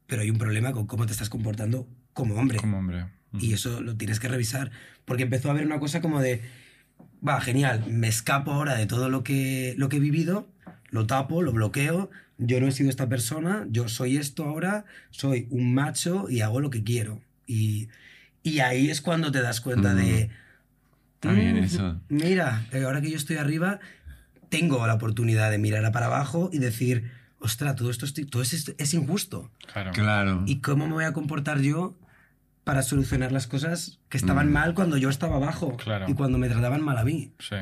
pero 0.06 0.22
hay 0.22 0.30
un 0.30 0.38
problema 0.38 0.72
con 0.72 0.86
cómo 0.86 1.06
te 1.06 1.12
estás 1.12 1.30
comportando 1.30 1.88
como 2.12 2.34
hombre. 2.36 2.58
Como 2.58 2.78
hombre. 2.78 3.06
Y 3.38 3.52
eso 3.52 3.80
lo 3.80 3.96
tienes 3.96 4.18
que 4.20 4.28
revisar. 4.28 4.70
Porque 5.04 5.22
empezó 5.22 5.48
a 5.48 5.52
haber 5.52 5.64
una 5.66 5.78
cosa 5.78 6.00
como 6.00 6.20
de, 6.20 6.42
va, 7.26 7.40
genial, 7.40 7.84
me 7.88 8.08
escapo 8.08 8.52
ahora 8.52 8.74
de 8.74 8.86
todo 8.86 9.08
lo 9.08 9.22
que, 9.24 9.74
lo 9.76 9.88
que 9.88 9.96
he 9.96 10.00
vivido, 10.00 10.48
lo 10.90 11.06
tapo, 11.06 11.42
lo 11.42 11.52
bloqueo, 11.52 12.10
yo 12.42 12.58
no 12.60 12.66
he 12.66 12.72
sido 12.72 12.88
esta 12.90 13.08
persona, 13.08 13.66
yo 13.70 13.88
soy 13.88 14.16
esto 14.16 14.44
ahora, 14.44 14.84
soy 15.10 15.46
un 15.50 15.74
macho 15.74 16.28
y 16.28 16.40
hago 16.40 16.60
lo 16.60 16.70
que 16.70 16.82
quiero. 16.82 17.20
Y, 17.46 17.88
y 18.42 18.60
ahí 18.60 18.90
es 18.90 19.00
cuando 19.00 19.30
te 19.30 19.40
das 19.42 19.60
cuenta 19.60 19.92
Mm. 19.92 19.96
de... 19.96 20.30
Está 21.14 21.32
bien 21.32 21.56
"Mm, 21.60 21.64
eso. 21.64 22.00
Mira, 22.08 22.66
eh, 22.72 22.82
ahora 22.84 23.02
que 23.02 23.10
yo 23.10 23.16
estoy 23.18 23.36
arriba, 23.36 23.78
tengo 24.48 24.84
la 24.86 24.94
oportunidad 24.94 25.50
de 25.50 25.58
mirar 25.58 25.92
para 25.92 26.06
abajo 26.06 26.48
y 26.52 26.58
decir, 26.58 27.10
ostras, 27.38 27.76
todo 27.76 27.90
esto 27.90 28.06
estoy- 28.06 28.24
todo 28.24 28.42
es, 28.42 28.74
es 28.76 28.94
injusto. 28.94 29.50
Claro. 29.72 29.92
Claro. 29.92 30.42
¿Y 30.46 30.60
cómo 30.60 30.86
me 30.86 30.94
voy 30.94 31.04
a 31.04 31.12
comportar 31.12 31.60
yo 31.60 31.94
para 32.64 32.82
solucionar 32.82 33.32
las 33.32 33.46
cosas 33.46 33.99
que 34.10 34.16
estaban 34.18 34.48
Mm. 34.48 34.52
mal 34.52 34.74
cuando 34.74 34.96
yo 34.98 35.08
estaba 35.08 35.36
abajo 35.36 35.76
Claro. 35.76 36.04
y 36.08 36.14
cuando 36.14 36.36
me 36.36 36.48
trataban 36.48 36.82
mal 36.82 36.98
a 36.98 37.04
mí? 37.04 37.32
Sí. 37.38 37.54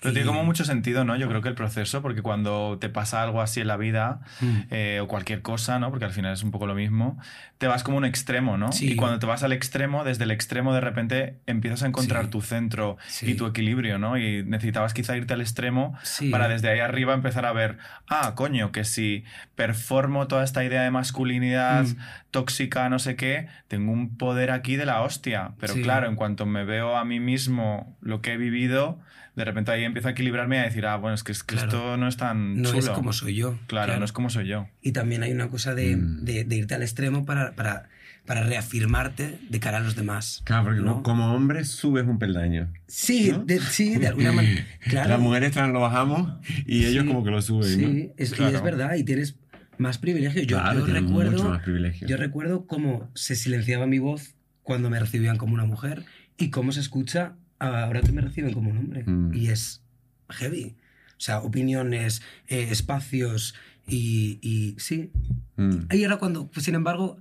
Pero 0.00 0.10
Y- 0.10 0.12
tiene 0.12 0.26
como 0.26 0.44
mucho 0.44 0.64
sentido, 0.64 1.04
¿no? 1.04 1.16
Yo 1.16 1.28
creo 1.28 1.42
que 1.42 1.48
el 1.48 1.54
proceso, 1.56 2.00
porque 2.02 2.22
cuando 2.22 2.78
te 2.80 2.88
pasa 2.88 3.22
algo 3.22 3.42
así 3.42 3.60
en 3.60 3.66
la 3.66 3.76
vida, 3.76 4.20
Mm. 4.40 4.58
eh, 4.70 5.00
o 5.02 5.08
cualquier 5.08 5.42
cosa, 5.42 5.78
¿no? 5.80 5.90
Porque 5.90 6.04
al 6.04 6.12
final 6.12 6.32
es 6.32 6.42
un 6.44 6.52
poco 6.52 6.66
lo 6.68 6.74
mismo, 6.76 7.18
te 7.58 7.66
vas 7.66 7.82
como 7.82 7.96
un 7.98 8.04
extremo, 8.04 8.56
¿no? 8.56 8.70
Sí. 8.70 8.92
Y 8.92 8.96
cuando 8.96 9.18
te 9.18 9.26
vas 9.26 9.42
al 9.42 9.52
extremo, 9.52 10.04
desde 10.04 10.22
el 10.22 10.30
extremo 10.30 10.72
de 10.72 10.80
repente 10.80 11.40
empiezas 11.46 11.82
a 11.82 11.86
encontrar 11.88 12.26
Sí. 12.26 12.30
tu 12.30 12.40
centro 12.42 12.96
Sí. 13.08 13.32
y 13.32 13.34
tu 13.34 13.46
equilibrio, 13.46 13.98
¿no? 13.98 14.16
Y 14.16 14.44
necesitabas 14.44 14.94
quizá 14.94 15.16
irte 15.16 15.34
al 15.34 15.40
extremo 15.40 15.98
para 16.30 16.46
desde 16.48 16.68
ahí 16.70 16.78
arriba 16.78 17.12
empezar 17.12 17.44
a 17.44 17.52
ver, 17.52 17.78
ah, 18.08 18.34
coño, 18.36 18.70
que 18.70 18.84
si 18.84 19.24
performo 19.56 20.28
toda 20.28 20.44
esta 20.44 20.62
idea 20.62 20.82
de 20.82 20.92
masculinidad 20.92 21.84
Mm. 21.86 21.96
tóxica, 22.30 22.88
no 22.88 23.00
sé 23.00 23.16
qué, 23.16 23.48
tengo 23.66 23.90
un 23.90 24.16
poder 24.16 24.52
aquí 24.52 24.76
de 24.76 24.86
la 24.86 25.00
hostia. 25.02 25.52
Pero. 25.58 25.74
Claro, 25.92 26.08
en 26.08 26.16
cuanto 26.16 26.46
me 26.46 26.64
veo 26.64 26.96
a 26.96 27.04
mí 27.04 27.20
mismo 27.20 27.96
lo 28.00 28.20
que 28.22 28.32
he 28.32 28.36
vivido, 28.36 28.98
de 29.36 29.44
repente 29.44 29.70
ahí 29.70 29.84
empiezo 29.84 30.08
a 30.08 30.10
equilibrarme 30.12 30.56
y 30.56 30.58
a 30.60 30.62
decir, 30.64 30.84
ah, 30.86 30.96
bueno, 30.96 31.14
es 31.14 31.22
que, 31.22 31.32
es 31.32 31.42
que 31.44 31.54
Claro. 31.54 31.68
esto 31.68 31.96
no 31.96 32.08
es 32.08 32.16
tan 32.16 32.60
No 32.62 32.68
chulo. 32.70 32.78
es 32.80 32.88
como 32.90 33.12
soy 33.12 33.34
yo. 33.36 33.58
Claro, 33.68 33.98
no 33.98 34.04
es 34.04 34.12
como 34.12 34.30
soy 34.30 34.46
yo. 34.48 34.68
Y 34.82 34.92
también 34.92 35.22
hay 35.22 35.32
una 35.32 35.48
cosa 35.48 35.74
de, 35.74 35.96
Mm. 35.96 36.24
de- 36.24 36.44
de 36.44 36.56
irte 36.56 36.74
al 36.74 36.82
extremo 36.82 37.24
para, 37.24 37.52
para, 37.52 37.88
para 38.26 38.42
reafirmarte 38.42 39.38
de 39.48 39.60
cara 39.60 39.78
a 39.78 39.80
los 39.80 39.94
demás. 39.96 40.42
Claro, 40.44 40.64
porque 40.64 40.80
¿no? 40.80 41.02
como 41.02 41.32
hombre 41.34 41.64
subes 41.64 42.06
un 42.06 42.18
peldaño. 42.18 42.72
Sí, 42.86 43.30
¿no? 43.32 43.44
de, 43.44 43.60
sí, 43.60 43.96
de 43.96 44.08
alguna 44.08 44.32
manera. 44.32 44.66
Claro. 44.80 45.08
Las 45.10 45.20
mujeres 45.20 45.52
trans 45.52 45.72
lo 45.72 45.80
bajamos 45.80 46.32
y 46.66 46.84
ellos 46.86 47.02
Sí, 47.04 47.08
como 47.08 47.24
que 47.24 47.30
lo 47.30 47.40
suben, 47.42 47.68
Sí, 47.68 47.86
¿no? 48.08 48.12
es, 48.16 48.38
y 48.38 48.42
es 48.42 48.62
verdad, 48.62 48.94
y 48.96 49.04
tienes 49.04 49.36
más 49.78 49.98
privilegios. 49.98 50.46
Yo, 50.46 50.56
Claro, 50.58 50.80
yo 50.80 50.84
tienen 50.86 51.06
recuerdo, 51.06 51.30
mucho 51.32 51.48
más 51.50 51.62
privilegios. 51.62 52.10
yo 52.10 52.16
recuerdo 52.16 52.66
cómo 52.66 53.08
se 53.14 53.36
silenciaba 53.36 53.86
mi 53.86 53.98
voz 54.00 54.34
cuando 54.68 54.90
me 54.90 55.00
recibían 55.00 55.38
como 55.38 55.54
una 55.54 55.64
mujer 55.64 56.04
y 56.36 56.50
cómo 56.50 56.72
se 56.72 56.80
escucha 56.80 57.36
ahora 57.58 58.02
que 58.02 58.12
me 58.12 58.20
reciben 58.20 58.52
como 58.52 58.68
un 58.70 58.76
hombre. 58.76 59.02
Mm. 59.06 59.32
Y 59.34 59.48
es 59.48 59.80
heavy. 60.28 60.76
O 61.16 61.20
sea, 61.20 61.38
opiniones, 61.38 62.20
eh, 62.48 62.68
espacios 62.70 63.54
y, 63.86 64.38
y 64.42 64.76
sí. 64.78 65.10
Mm. 65.56 65.86
Ahí 65.88 66.04
era 66.04 66.18
cuando, 66.18 66.48
pues, 66.50 66.66
sin 66.66 66.74
embargo, 66.74 67.18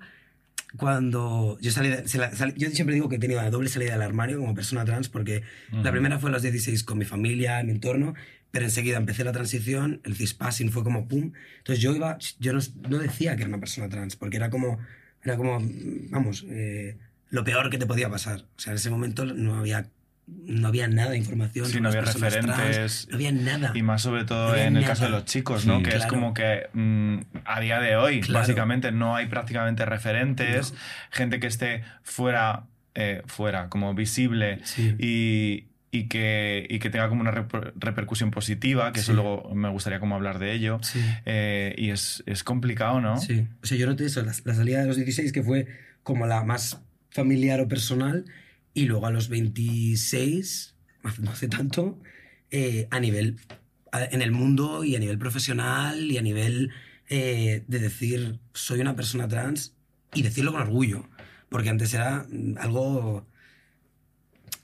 cuando 0.76 1.58
yo 1.62 1.72
salí, 1.72 1.88
de- 1.88 2.04
la- 2.18 2.36
sal- 2.36 2.54
yo 2.56 2.70
siempre 2.70 2.96
digo 2.96 3.08
que 3.08 3.16
he 3.16 3.20
tenido 3.20 3.42
la 3.42 3.50
doble 3.50 3.70
salida 3.70 3.94
del 3.94 4.02
armario 4.02 4.40
como 4.40 4.54
persona 4.54 4.84
trans 4.84 5.08
porque 5.08 5.44
la 5.72 5.80
Ujú. 5.80 5.92
primera 5.92 6.20
fue 6.20 6.30
a 6.30 6.34
los 6.34 6.42
16 6.42 6.84
con 6.84 6.98
mi 6.98 7.06
familia, 7.06 7.64
mi 7.64 7.72
entorno, 7.72 8.14
pero 8.52 8.66
enseguida 8.66 8.98
empecé 8.98 9.24
la 9.24 9.32
transición, 9.32 10.02
el 10.04 10.16
cispassing 10.18 10.70
fue 10.70 10.84
como 10.84 11.08
pum. 11.08 11.32
Entonces 11.60 11.82
yo 11.82 11.96
iba, 11.96 12.18
yo 12.40 12.52
no, 12.52 12.60
no 12.90 12.98
decía 12.98 13.38
que 13.38 13.44
era 13.44 13.50
una 13.50 13.60
persona 13.60 13.88
trans 13.88 14.18
porque 14.18 14.36
era 14.36 14.50
como, 14.50 14.80
era 15.24 15.38
como, 15.38 15.60
vamos, 16.10 16.46
eh, 16.50 16.98
lo 17.30 17.44
peor 17.44 17.70
que 17.70 17.78
te 17.78 17.86
podía 17.86 18.10
pasar. 18.10 18.42
O 18.56 18.60
sea, 18.60 18.72
en 18.72 18.78
ese 18.78 18.90
momento 18.90 19.26
no 19.26 19.56
había, 19.60 19.88
no 20.28 20.68
había 20.68 20.88
nada 20.88 21.12
de 21.12 21.18
información. 21.18 21.66
Sí, 21.66 21.80
no 21.82 21.90
había 21.90 22.02
trans, 22.04 22.20
referentes. 22.20 23.08
no 23.10 23.16
había 23.16 23.32
nada. 23.32 23.72
Y 23.76 23.82
más 23.82 24.02
sobre 24.02 24.24
todo 24.26 24.50
No 24.50 24.56
en 24.56 24.78
el 24.78 24.86
caso 24.86 25.06
de 25.06 25.12
los 25.12 25.26
chicos, 25.26 25.66
¿no? 25.66 25.78
Sí. 25.78 25.84
que 25.84 25.96
es 25.98 26.06
como 26.06 26.34
que 26.34 26.68
mm, 26.74 27.18
a 27.46 27.60
día 27.60 27.80
de 27.80 27.96
hoy, 27.96 28.22
Claro. 28.22 28.40
básicamente, 28.40 28.92
no 28.92 29.16
hay 29.16 29.28
prácticamente 29.28 29.86
referentes, 29.86 30.72
No. 30.74 30.78
gente 31.12 31.40
que 31.40 31.48
esté 31.48 31.84
fuera, 32.04 32.64
eh, 32.96 33.22
fuera, 33.26 33.70
como 33.70 33.94
visible 33.94 34.60
Sí. 34.64 34.96
y, 35.00 35.66
y 35.92 36.08
que, 36.08 36.66
y 36.70 36.80
que 36.80 36.90
tenga 36.90 37.08
como 37.10 37.22
una 37.22 37.32
reper- 37.32 37.72
repercusión 37.76 38.32
positiva, 38.32 38.92
que 38.92 39.00
eso 39.02 39.14
luego 39.14 39.54
me 39.56 39.70
gustaría 39.70 40.00
como 40.00 40.16
hablar 40.16 40.40
de 40.40 40.52
ello. 40.54 40.80
Sí. 40.82 41.00
Eh, 41.26 41.74
y 41.78 41.90
es, 41.92 42.24
es 42.26 42.44
complicado, 42.44 43.00
¿no? 43.02 43.18
Sí. 43.18 43.48
O 43.64 43.66
sea, 43.66 43.78
yo 43.78 43.86
noté 43.88 44.06
eso, 44.06 44.22
la, 44.24 44.34
la 44.44 44.54
salida 44.54 44.82
de 44.82 44.88
los 44.88 44.96
16, 44.98 45.32
que 45.32 45.44
fue 45.44 45.68
como 46.04 46.26
la 46.28 46.44
más 46.44 46.82
familiar 47.22 47.60
o 47.62 47.68
personal, 47.68 48.26
y 48.74 48.86
luego 48.86 49.08
a 49.08 49.12
los 49.12 49.28
26, 49.28 50.76
hace- 51.04 51.22
no 51.24 51.32
hace 51.32 51.48
tanto, 51.48 52.00
eh, 52.52 52.88
a 52.92 53.00
nivel, 53.00 53.38
en 54.12 54.22
el 54.22 54.32
mundo 54.32 54.84
y 54.84 54.96
a 54.96 55.00
nivel 55.00 55.18
profesional 55.18 56.12
y 56.12 56.18
a 56.18 56.22
nivel 56.22 56.70
eh, 57.10 57.64
de 57.68 57.80
decir, 57.80 58.40
soy 58.54 58.82
una 58.82 58.96
persona 58.96 59.28
trans 59.30 59.74
y 60.14 60.22
decirlo 60.24 60.52
con 60.52 60.62
orgullo, 60.62 61.10
porque 61.50 61.70
antes 61.70 61.94
era 61.94 62.26
mm, 62.30 62.56
algo 62.60 63.26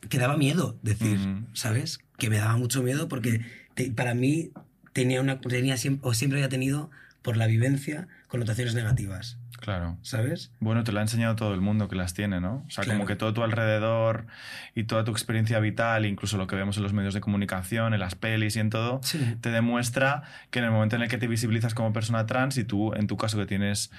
que 0.09 0.17
daba 0.17 0.35
miedo 0.37 0.77
decir. 0.83 1.17
¿sabes? 1.53 1.99
Que 2.17 2.29
me 2.29 2.37
daba 2.37 2.57
mucho 2.57 2.83
miedo 2.83 3.07
porque 3.07 3.41
te- 3.75 3.91
para 3.91 4.13
mí 4.13 4.51
tenía 4.91 5.21
una 5.21 5.39
tenía 5.39 5.77
siempre, 5.77 6.07
o 6.07 6.13
siempre 6.13 6.39
había 6.39 6.49
tenido 6.49 6.91
por 7.21 7.37
la 7.37 7.47
vivencia 7.47 8.07
connotaciones 8.27 8.73
negativas, 8.75 9.37
Claro. 9.63 9.97
¿sabes? 10.01 10.51
Bueno, 10.59 10.83
te 10.83 10.91
lo 10.91 10.99
ha 10.99 11.01
enseñado 11.01 11.35
todo 11.37 11.53
el 11.53 11.61
mundo 11.61 11.87
que 11.87 11.95
las 11.95 12.13
tiene, 12.13 12.41
¿no? 12.41 12.63
O 12.67 12.69
sea, 12.69 12.83
Claro. 12.83 12.99
como 12.99 13.07
que 13.07 13.15
todo 13.15 13.33
tu 13.33 13.43
alrededor 13.43 14.25
y 14.75 14.83
toda 14.83 15.03
tu 15.05 15.11
experiencia 15.11 15.59
vital, 15.59 16.05
incluso 16.05 16.37
lo 16.37 16.47
que 16.47 16.55
vemos 16.57 16.75
en 16.77 16.83
los 16.83 16.91
medios 16.91 17.13
de 17.13 17.21
comunicación, 17.21 17.93
en 17.93 17.99
las 18.01 18.15
pelis 18.15 18.57
y 18.57 18.59
en 18.59 18.69
todo, 18.69 18.99
Sí. 19.03 19.37
te 19.39 19.51
demuestra 19.51 20.23
que 20.51 20.59
en 20.59 20.65
el 20.65 20.71
momento 20.71 20.97
en 20.97 21.03
el 21.03 21.07
que 21.09 21.17
te 21.17 21.27
visibilizas 21.27 21.73
como 21.73 21.93
persona 21.93 22.25
trans 22.25 22.57
y 22.57 22.65
tú, 22.65 22.93
en 22.93 23.07
tu 23.07 23.15
caso 23.15 23.37
que 23.37 23.45
tienes, 23.45 23.89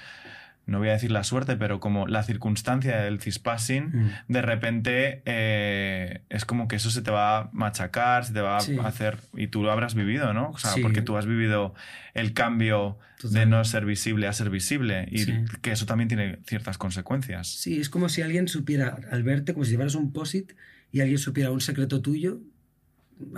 no 0.67 0.79
voy 0.79 0.89
a 0.89 0.93
decir 0.93 1.11
la 1.11 1.23
suerte, 1.23 1.55
pero 1.57 1.79
como 1.79 2.07
la 2.07 2.23
circunstancia 2.23 2.97
del 3.01 3.19
cispassing, 3.21 3.85
Mm. 3.93 4.09
de 4.29 4.41
repente 4.41 5.21
eh, 5.25 6.21
es 6.29 6.45
como 6.45 6.67
que 6.67 6.75
eso 6.77 6.89
se 6.89 7.01
te 7.01 7.11
va 7.11 7.37
a 7.39 7.49
machacar, 7.53 8.25
se 8.25 8.33
te 8.33 8.41
va 8.41 8.59
Sí. 8.59 8.77
a 8.77 8.87
hacer, 8.87 9.17
y 9.35 9.47
tú 9.47 9.63
lo 9.63 9.71
habrás 9.71 9.95
vivido, 9.95 10.33
¿no? 10.33 10.49
O 10.49 10.57
sea, 10.57 10.71
Sí. 10.71 10.81
porque 10.81 11.01
tú 11.01 11.17
has 11.17 11.25
vivido 11.25 11.73
el 12.13 12.33
cambio 12.33 12.97
de 13.23 13.45
no 13.45 13.63
ser 13.65 13.85
visible 13.85 14.27
a 14.27 14.33
ser 14.33 14.49
visible 14.49 15.07
y 15.11 15.19
Sí. 15.19 15.33
que 15.61 15.71
eso 15.71 15.85
también 15.85 16.07
tiene 16.07 16.39
ciertas 16.47 16.77
consecuencias. 16.77 17.47
Sí, 17.47 17.79
es 17.79 17.89
como 17.89 18.09
si 18.09 18.21
alguien 18.21 18.47
supiera, 18.47 18.97
al 19.11 19.23
verte, 19.23 19.53
como 19.53 19.65
si 19.65 19.71
llevaras 19.71 19.95
un 19.95 20.11
posit 20.13 20.53
y 20.91 21.01
alguien 21.01 21.17
supiera 21.17 21.51
un 21.51 21.61
secreto 21.61 22.01
tuyo, 22.01 22.39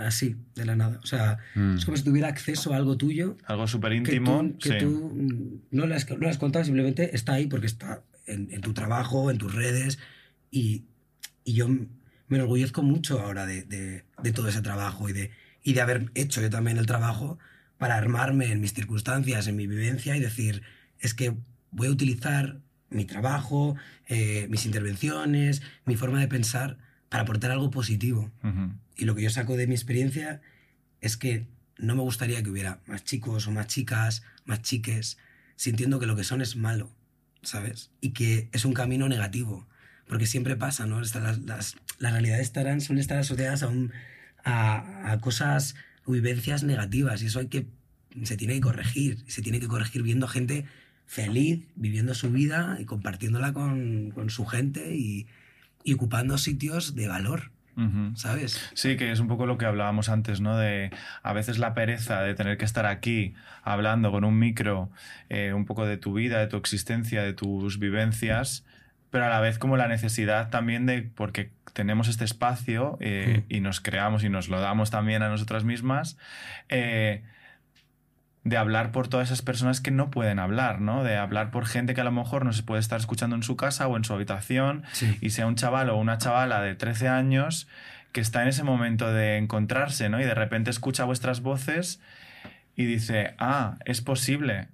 así, 0.00 0.36
de 0.54 0.64
la 0.64 0.76
nada. 0.76 1.00
O 1.02 1.06
sea, 1.06 1.38
Mm. 1.54 1.76
es 1.76 1.84
como 1.84 1.96
si 1.96 2.02
tuviera 2.04 2.28
acceso 2.28 2.72
a 2.72 2.76
algo 2.76 2.96
tuyo 2.96 3.36
Algo 3.46 3.66
súper 3.66 3.92
que 3.92 3.96
íntimo. 3.98 4.40
tú, 4.52 4.58
que 4.58 4.68
sí. 4.70 4.78
tú 4.78 5.60
no, 5.70 5.86
le 5.86 5.94
has, 5.94 6.08
no 6.18 6.28
has 6.28 6.38
contado, 6.38 6.64
simplemente 6.64 7.14
está 7.14 7.34
ahí 7.34 7.46
porque 7.46 7.66
está 7.66 8.02
en, 8.26 8.48
en 8.52 8.60
tu 8.60 8.72
trabajo, 8.74 9.30
en 9.30 9.38
tus 9.38 9.54
redes. 9.54 9.98
Y, 10.50 10.84
y 11.44 11.54
yo 11.54 11.68
me 11.68 12.36
enorgullezco 12.36 12.82
mucho 12.82 13.20
ahora 13.20 13.46
de, 13.46 13.62
de- 13.62 14.04
de 14.22 14.32
todo 14.32 14.48
ese 14.48 14.60
trabajo 14.62 15.08
y 15.08 15.12
de, 15.12 15.30
y 15.62 15.72
de 15.74 15.80
haber 15.80 16.10
hecho 16.14 16.40
yo 16.40 16.50
también 16.50 16.76
el 16.78 16.86
trabajo 16.86 17.38
para 17.78 17.96
armarme 17.96 18.50
en 18.52 18.60
mis 18.60 18.74
circunstancias, 18.74 19.46
en 19.46 19.56
mi 19.56 19.66
vivencia 19.66 20.16
y 20.16 20.20
decir, 20.20 20.62
es 20.98 21.14
que 21.14 21.34
voy 21.70 21.86
a 21.88 21.90
utilizar 21.90 22.60
mi 22.90 23.04
trabajo, 23.04 23.76
eh, 24.06 24.46
mis 24.50 24.66
intervenciones, 24.66 25.62
mi 25.84 25.94
forma 25.96 26.20
de 26.20 26.26
pensar 26.28 26.78
para 27.08 27.22
aportar 27.22 27.50
algo 27.50 27.70
positivo. 27.70 28.30
Y 28.96 29.04
lo 29.04 29.14
que 29.14 29.22
yo 29.22 29.30
saco 29.30 29.56
de 29.56 29.66
mi 29.66 29.74
experiencia 29.74 30.40
es 31.00 31.16
que 31.16 31.46
no 31.78 31.94
me 31.94 32.02
gustaría 32.02 32.42
que 32.42 32.50
hubiera 32.50 32.80
más 32.86 33.04
chicos 33.04 33.46
o 33.46 33.52
más 33.52 33.66
chicas, 33.68 34.22
más 34.44 34.62
chiques, 34.62 35.16
sintiendo 35.56 35.98
que 36.00 36.06
lo 36.06 36.16
que 36.16 36.24
son 36.24 36.40
es 36.42 36.56
malo, 36.56 36.90
¿sabes? 37.42 37.90
Y 38.00 38.10
que 38.10 38.48
es 38.52 38.64
un 38.64 38.72
camino 38.74 39.08
negativo. 39.08 39.66
Porque 40.08 40.26
siempre 40.26 40.56
pasa, 40.56 40.86
¿no? 40.86 41.00
Estas- 41.00 41.22
Las, 41.22 41.38
las, 41.40 41.76
las 41.98 42.12
realidades 42.12 42.42
estarán, 42.42 42.80
suelen 42.80 43.00
estar 43.00 43.18
asociadas 43.18 43.62
a, 43.62 43.68
un, 43.68 43.92
a, 44.44 45.12
a 45.12 45.20
cosas 45.20 45.74
vivencias 46.06 46.62
negativas. 46.64 47.22
Y 47.22 47.26
eso 47.26 47.38
hay 47.40 47.48
que, 47.48 47.66
se 48.24 48.36
tiene 48.36 48.54
que 48.54 48.60
corregir. 48.62 49.22
Y 49.26 49.30
se 49.30 49.42
tiene 49.42 49.60
que 49.60 49.68
corregir 49.68 50.02
viendo 50.02 50.26
gente 50.26 50.64
feliz, 51.06 51.64
viviendo 51.76 52.14
su 52.14 52.30
vida 52.30 52.76
y 52.80 52.84
compartiéndola 52.86 53.52
con, 53.52 54.10
con 54.10 54.30
su 54.30 54.44
gente 54.46 54.96
y, 54.96 55.26
y 55.84 55.94
ocupando 55.94 56.38
sitios 56.38 56.94
de 56.94 57.08
valor. 57.08 57.50
¿sabes? 58.16 58.70
Sí, 58.74 58.96
que 58.96 59.12
es 59.12 59.20
un 59.20 59.28
poco 59.28 59.46
lo 59.46 59.56
que 59.56 59.64
hablábamos 59.64 60.08
antes, 60.08 60.40
¿no? 60.40 60.56
De 60.56 60.90
a 61.22 61.32
veces 61.32 61.58
la 61.58 61.74
pereza 61.74 62.22
de 62.22 62.34
tener 62.34 62.58
que 62.58 62.64
estar 62.64 62.86
aquí 62.86 63.34
hablando 63.62 64.10
con 64.10 64.24
un 64.24 64.36
micro 64.36 64.90
eh, 65.28 65.52
un 65.52 65.64
poco 65.64 65.86
de 65.86 65.96
tu 65.96 66.12
vida, 66.12 66.40
de 66.40 66.48
tu 66.48 66.56
existencia, 66.56 67.22
de 67.22 67.34
tus 67.34 67.78
vivencias, 67.78 68.64
pero 69.10 69.26
a 69.26 69.28
la 69.28 69.40
vez 69.40 69.58
como 69.58 69.76
la 69.76 69.88
necesidad 69.88 70.50
también 70.50 70.86
de, 70.86 71.02
porque 71.02 71.52
tenemos 71.72 72.08
este 72.08 72.24
espacio 72.24 72.98
eh, 73.00 73.44
y 73.48 73.60
nos 73.60 73.80
creamos 73.80 74.24
y 74.24 74.28
nos 74.28 74.48
lo 74.48 74.60
damos 74.60 74.90
también 74.90 75.22
a 75.22 75.28
nosotras 75.28 75.64
mismas, 75.64 76.18
eh, 76.68 77.22
de 78.48 78.56
hablar 78.56 78.92
por 78.92 79.08
todas 79.08 79.28
esas 79.28 79.42
personas 79.42 79.80
que 79.80 79.90
no 79.90 80.10
pueden 80.10 80.38
hablar, 80.38 80.80
¿no? 80.80 81.04
De 81.04 81.16
hablar 81.16 81.50
por 81.50 81.66
gente 81.66 81.94
que 81.94 82.00
a 82.00 82.04
lo 82.04 82.12
mejor 82.12 82.44
no 82.44 82.52
se 82.52 82.62
puede 82.62 82.80
estar 82.80 82.98
escuchando 83.00 83.36
en 83.36 83.42
su 83.42 83.56
casa 83.56 83.86
o 83.88 83.96
en 83.96 84.04
su 84.04 84.12
habitación 84.14 84.82
Sí. 84.92 85.16
y 85.20 85.30
sea 85.30 85.46
un 85.46 85.54
chaval 85.56 85.90
o 85.90 85.96
una 85.96 86.18
chavala 86.18 86.60
de 86.62 86.74
13 86.74 87.08
años 87.08 87.68
que 88.12 88.20
está 88.20 88.42
en 88.42 88.48
ese 88.48 88.64
momento 88.64 89.12
de 89.12 89.36
encontrarse, 89.36 90.08
¿no? 90.08 90.20
Y 90.20 90.24
de 90.24 90.34
repente 90.34 90.70
escucha 90.70 91.04
vuestras 91.04 91.40
voces 91.42 92.00
y 92.74 92.84
dice, 92.86 93.34
ah, 93.38 93.76
es 93.84 94.00
posible, 94.00 94.68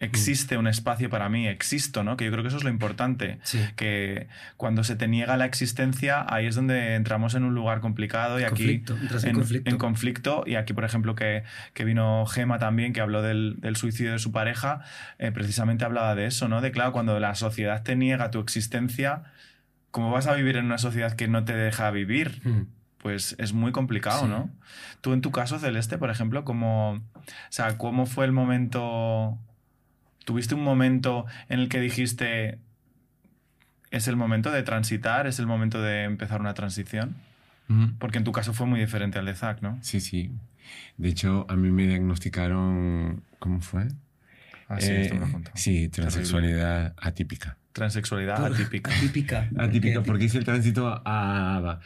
existe 0.00 0.56
un 0.56 0.68
espacio 0.68 1.10
para 1.10 1.28
mí, 1.28 1.48
existo, 1.48 2.04
¿no? 2.04 2.16
Que 2.16 2.24
yo 2.24 2.30
creo 2.30 2.42
que 2.44 2.48
eso 2.48 2.56
es 2.56 2.62
lo 2.64 2.70
importante, 2.70 3.38
Sí. 3.42 3.60
que 3.74 4.28
cuando 4.56 4.84
se 4.84 4.94
te 4.94 5.08
niega 5.08 5.36
la 5.36 5.44
existencia, 5.44 6.24
ahí 6.28 6.46
es 6.46 6.54
donde 6.54 6.94
entramos 6.94 7.34
en 7.34 7.42
un 7.44 7.54
lugar 7.54 7.80
complicado 7.80 8.38
y 8.38 8.44
aquí 8.44 8.82
entras 8.86 9.24
en 9.24 9.34
conflicto. 9.34 9.70
en 9.70 9.76
conflicto. 9.78 10.44
Y 10.46 10.54
aquí, 10.54 10.72
por 10.72 10.84
ejemplo, 10.84 11.14
que, 11.16 11.42
que 11.74 11.84
vino 11.84 12.26
Gema 12.26 12.58
también, 12.60 12.92
que 12.92 13.00
habló 13.00 13.22
del, 13.22 13.56
del 13.58 13.74
suicidio 13.74 14.12
de 14.12 14.18
su 14.20 14.30
pareja, 14.30 14.82
eh, 15.18 15.32
precisamente 15.32 15.84
hablaba 15.84 16.14
de 16.14 16.26
eso, 16.26 16.46
¿no? 16.48 16.60
De 16.60 16.70
claro, 16.70 16.92
cuando 16.92 17.18
la 17.18 17.34
sociedad 17.34 17.82
te 17.82 17.96
niega 17.96 18.30
tu 18.30 18.38
existencia, 18.38 19.24
¿cómo 19.90 20.12
vas 20.12 20.28
a 20.28 20.34
vivir 20.34 20.56
en 20.58 20.66
una 20.66 20.78
sociedad 20.78 21.14
que 21.14 21.26
no 21.26 21.44
te 21.44 21.54
deja 21.56 21.90
vivir? 21.90 22.40
Mm. 22.44 22.62
Pues 22.98 23.34
es 23.38 23.52
muy 23.52 23.72
complicado, 23.72 24.22
Sí. 24.22 24.28
¿no? 24.28 24.50
Tú 25.00 25.12
en 25.12 25.20
tu 25.22 25.30
caso, 25.32 25.58
Celeste, 25.58 25.98
por 25.98 26.10
ejemplo, 26.10 26.44
¿cómo, 26.44 26.92
o 26.92 27.02
sea, 27.48 27.78
¿cómo 27.78 28.06
fue 28.06 28.24
el 28.24 28.32
momento? 28.32 29.38
¿Tuviste 30.28 30.54
un 30.54 30.62
momento 30.62 31.24
en 31.48 31.58
el 31.58 31.70
que 31.70 31.80
dijiste, 31.80 32.58
es 33.90 34.08
el 34.08 34.16
momento 34.16 34.50
de 34.50 34.62
transitar, 34.62 35.26
es 35.26 35.38
el 35.38 35.46
momento 35.46 35.80
de 35.80 36.04
empezar 36.04 36.42
una 36.42 36.52
transición? 36.52 37.16
Porque 37.98 38.18
en 38.18 38.24
tu 38.24 38.32
caso 38.32 38.52
fue 38.52 38.66
muy 38.66 38.78
diferente 38.78 39.18
al 39.18 39.24
de 39.24 39.34
Zack, 39.34 39.62
¿no? 39.62 39.78
Sí, 39.80 40.00
sí. 40.00 40.30
De 40.98 41.08
hecho, 41.08 41.46
a 41.48 41.56
mí 41.56 41.70
me 41.70 41.86
diagnosticaron, 41.86 43.22
¿cómo 43.38 43.62
fue? 43.62 43.88
Ah, 44.68 44.78
sí, 44.78 45.08
contado. 45.32 45.56
sí, 45.56 45.88
transexualidad 45.88 46.92
atípica. 47.00 47.56
Transexualidad 47.72 48.44
atípica. 48.44 48.94
Atípica. 48.94 49.48
Atípica, 49.58 50.02
¿Qué? 50.02 50.06
porque 50.06 50.24
hice 50.26 50.36
el 50.36 50.44
tránsito 50.44 50.88
a... 50.88 51.00
a- 51.56 51.80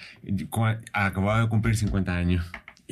acababa 0.94 1.42
de 1.42 1.48
cumplir 1.48 1.76
50 1.76 2.12
años. 2.16 2.44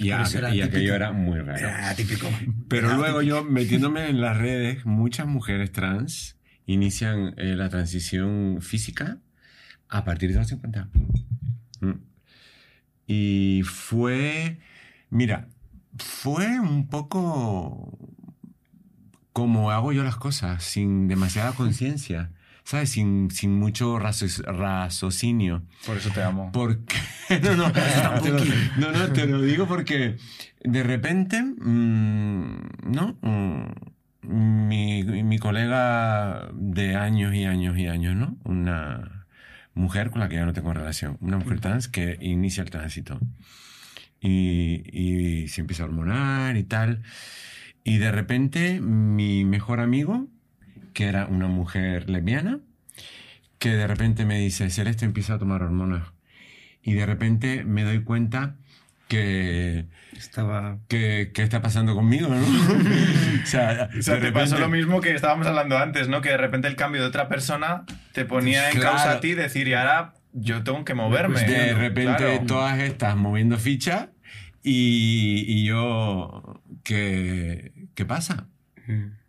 Y, 0.02 0.10
a- 0.12 0.24
y 0.54 0.62
aquello 0.62 0.94
era 0.94 1.12
muy 1.12 1.38
raro. 1.40 1.58
Era 1.58 1.90
atípico. 1.90 2.26
Pero 2.68 2.88
Era 2.88 2.96
luego 2.96 3.18
atípico. 3.18 3.42
yo, 3.42 3.44
metiéndome 3.44 4.08
en 4.08 4.20
las 4.20 4.36
redes, 4.38 4.86
muchas 4.86 5.26
mujeres 5.26 5.72
trans 5.72 6.38
inician 6.66 7.34
eh, 7.36 7.54
la 7.56 7.68
transición 7.68 8.58
física 8.62 9.18
a 9.88 10.04
partir 10.04 10.32
de 10.32 10.38
los 10.38 10.48
50. 10.48 10.88
Mm. 11.80 11.92
Y 13.06 13.62
fue, 13.64 14.60
mira, 15.10 15.48
fue 15.98 16.60
un 16.60 16.88
poco 16.88 17.98
como 19.32 19.70
hago 19.70 19.92
yo 19.92 20.02
las 20.04 20.16
cosas, 20.16 20.62
sin 20.64 21.08
demasiada 21.08 21.52
conciencia, 21.52 22.30
¿sabes? 22.70 22.90
Sin, 22.90 23.30
sin 23.30 23.54
mucho 23.54 23.98
racio- 23.98 24.44
raciocinio. 24.44 25.62
Por 25.86 25.96
eso 25.96 26.10
te 26.10 26.22
amo. 26.22 26.50
Porque. 26.52 26.96
No, 27.42 27.54
no, 27.56 27.70
te 28.22 28.30
lo, 28.30 28.38
no, 28.78 28.90
no, 28.92 29.12
te 29.12 29.26
lo 29.26 29.40
digo 29.42 29.68
porque 29.68 30.16
de 30.64 30.82
repente, 30.82 31.40
mm, 31.42 32.56
¿no? 32.90 33.16
Mm, 33.22 34.68
mi, 34.68 35.04
mi 35.04 35.38
colega 35.38 36.48
de 36.52 36.96
años 36.96 37.32
y 37.34 37.44
años 37.44 37.78
y 37.78 37.86
años, 37.86 38.16
¿no? 38.16 38.36
Una 38.44 39.26
mujer 39.74 40.10
con 40.10 40.20
la 40.20 40.28
que 40.28 40.34
ya 40.36 40.44
no 40.44 40.52
tengo 40.52 40.74
relación, 40.74 41.16
una 41.20 41.38
mujer 41.38 41.60
trans 41.60 41.86
que 41.88 42.18
inicia 42.20 42.62
el 42.64 42.70
tránsito. 42.70 43.18
Y, 44.20 44.82
y 44.92 45.48
se 45.48 45.60
empieza 45.60 45.84
a 45.84 45.86
hormonar 45.86 46.56
y 46.56 46.64
tal. 46.64 47.02
Y 47.84 47.98
de 47.98 48.10
repente, 48.12 48.80
mi 48.80 49.44
mejor 49.44 49.80
amigo, 49.80 50.26
que 50.92 51.06
era 51.06 51.26
una 51.26 51.46
mujer 51.48 52.08
lesbiana, 52.10 52.58
que 53.58 53.70
de 53.70 53.86
repente 53.86 54.24
me 54.24 54.38
dice, 54.38 54.70
Celeste 54.70 55.04
empieza 55.04 55.34
a 55.34 55.38
tomar 55.38 55.62
hormonas. 55.62 56.04
Y 56.82 56.94
de 56.94 57.04
repente 57.06 57.64
me 57.64 57.84
doy 57.84 58.02
cuenta 58.02 58.56
que, 59.08 59.86
Estaba. 60.16 60.78
que, 60.88 61.30
que 61.34 61.42
está 61.42 61.60
pasando 61.60 61.94
conmigo, 61.94 62.28
¿no? 62.28 62.36
o 63.42 63.46
sea, 63.46 63.90
O 63.98 64.02
sea, 64.02 64.20
te 64.20 64.32
pasó 64.32 64.56
repente- 64.56 64.60
lo 64.60 64.68
mismo 64.68 65.00
que 65.00 65.14
estábamos 65.14 65.46
hablando 65.46 65.76
antes, 65.78 66.08
¿no? 66.08 66.20
Que 66.20 66.30
de 66.30 66.36
repente 66.36 66.68
el 66.68 66.76
cambio 66.76 67.02
de 67.02 67.08
otra 67.08 67.28
persona 67.28 67.84
te 68.12 68.24
ponía 68.24 68.70
en 68.70 68.76
Claro. 68.78 68.96
causa 68.96 69.12
a 69.12 69.20
ti 69.20 69.34
decir, 69.34 69.68
y 69.68 69.74
ahora 69.74 70.14
yo 70.32 70.62
tengo 70.62 70.84
que 70.84 70.94
moverme. 70.94 71.40
De 71.44 71.74
repente 71.74 72.16
Claro. 72.24 72.46
todas 72.46 72.78
estas 72.78 73.16
moviendo 73.16 73.58
fichas 73.58 74.08
y, 74.62 75.44
y 75.48 75.64
yo, 75.66 76.62
¿qué, 76.84 77.72
¿qué 77.94 78.04
pasa? 78.06 78.46
Mm. 78.86 79.19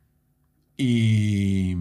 Y, 0.78 1.76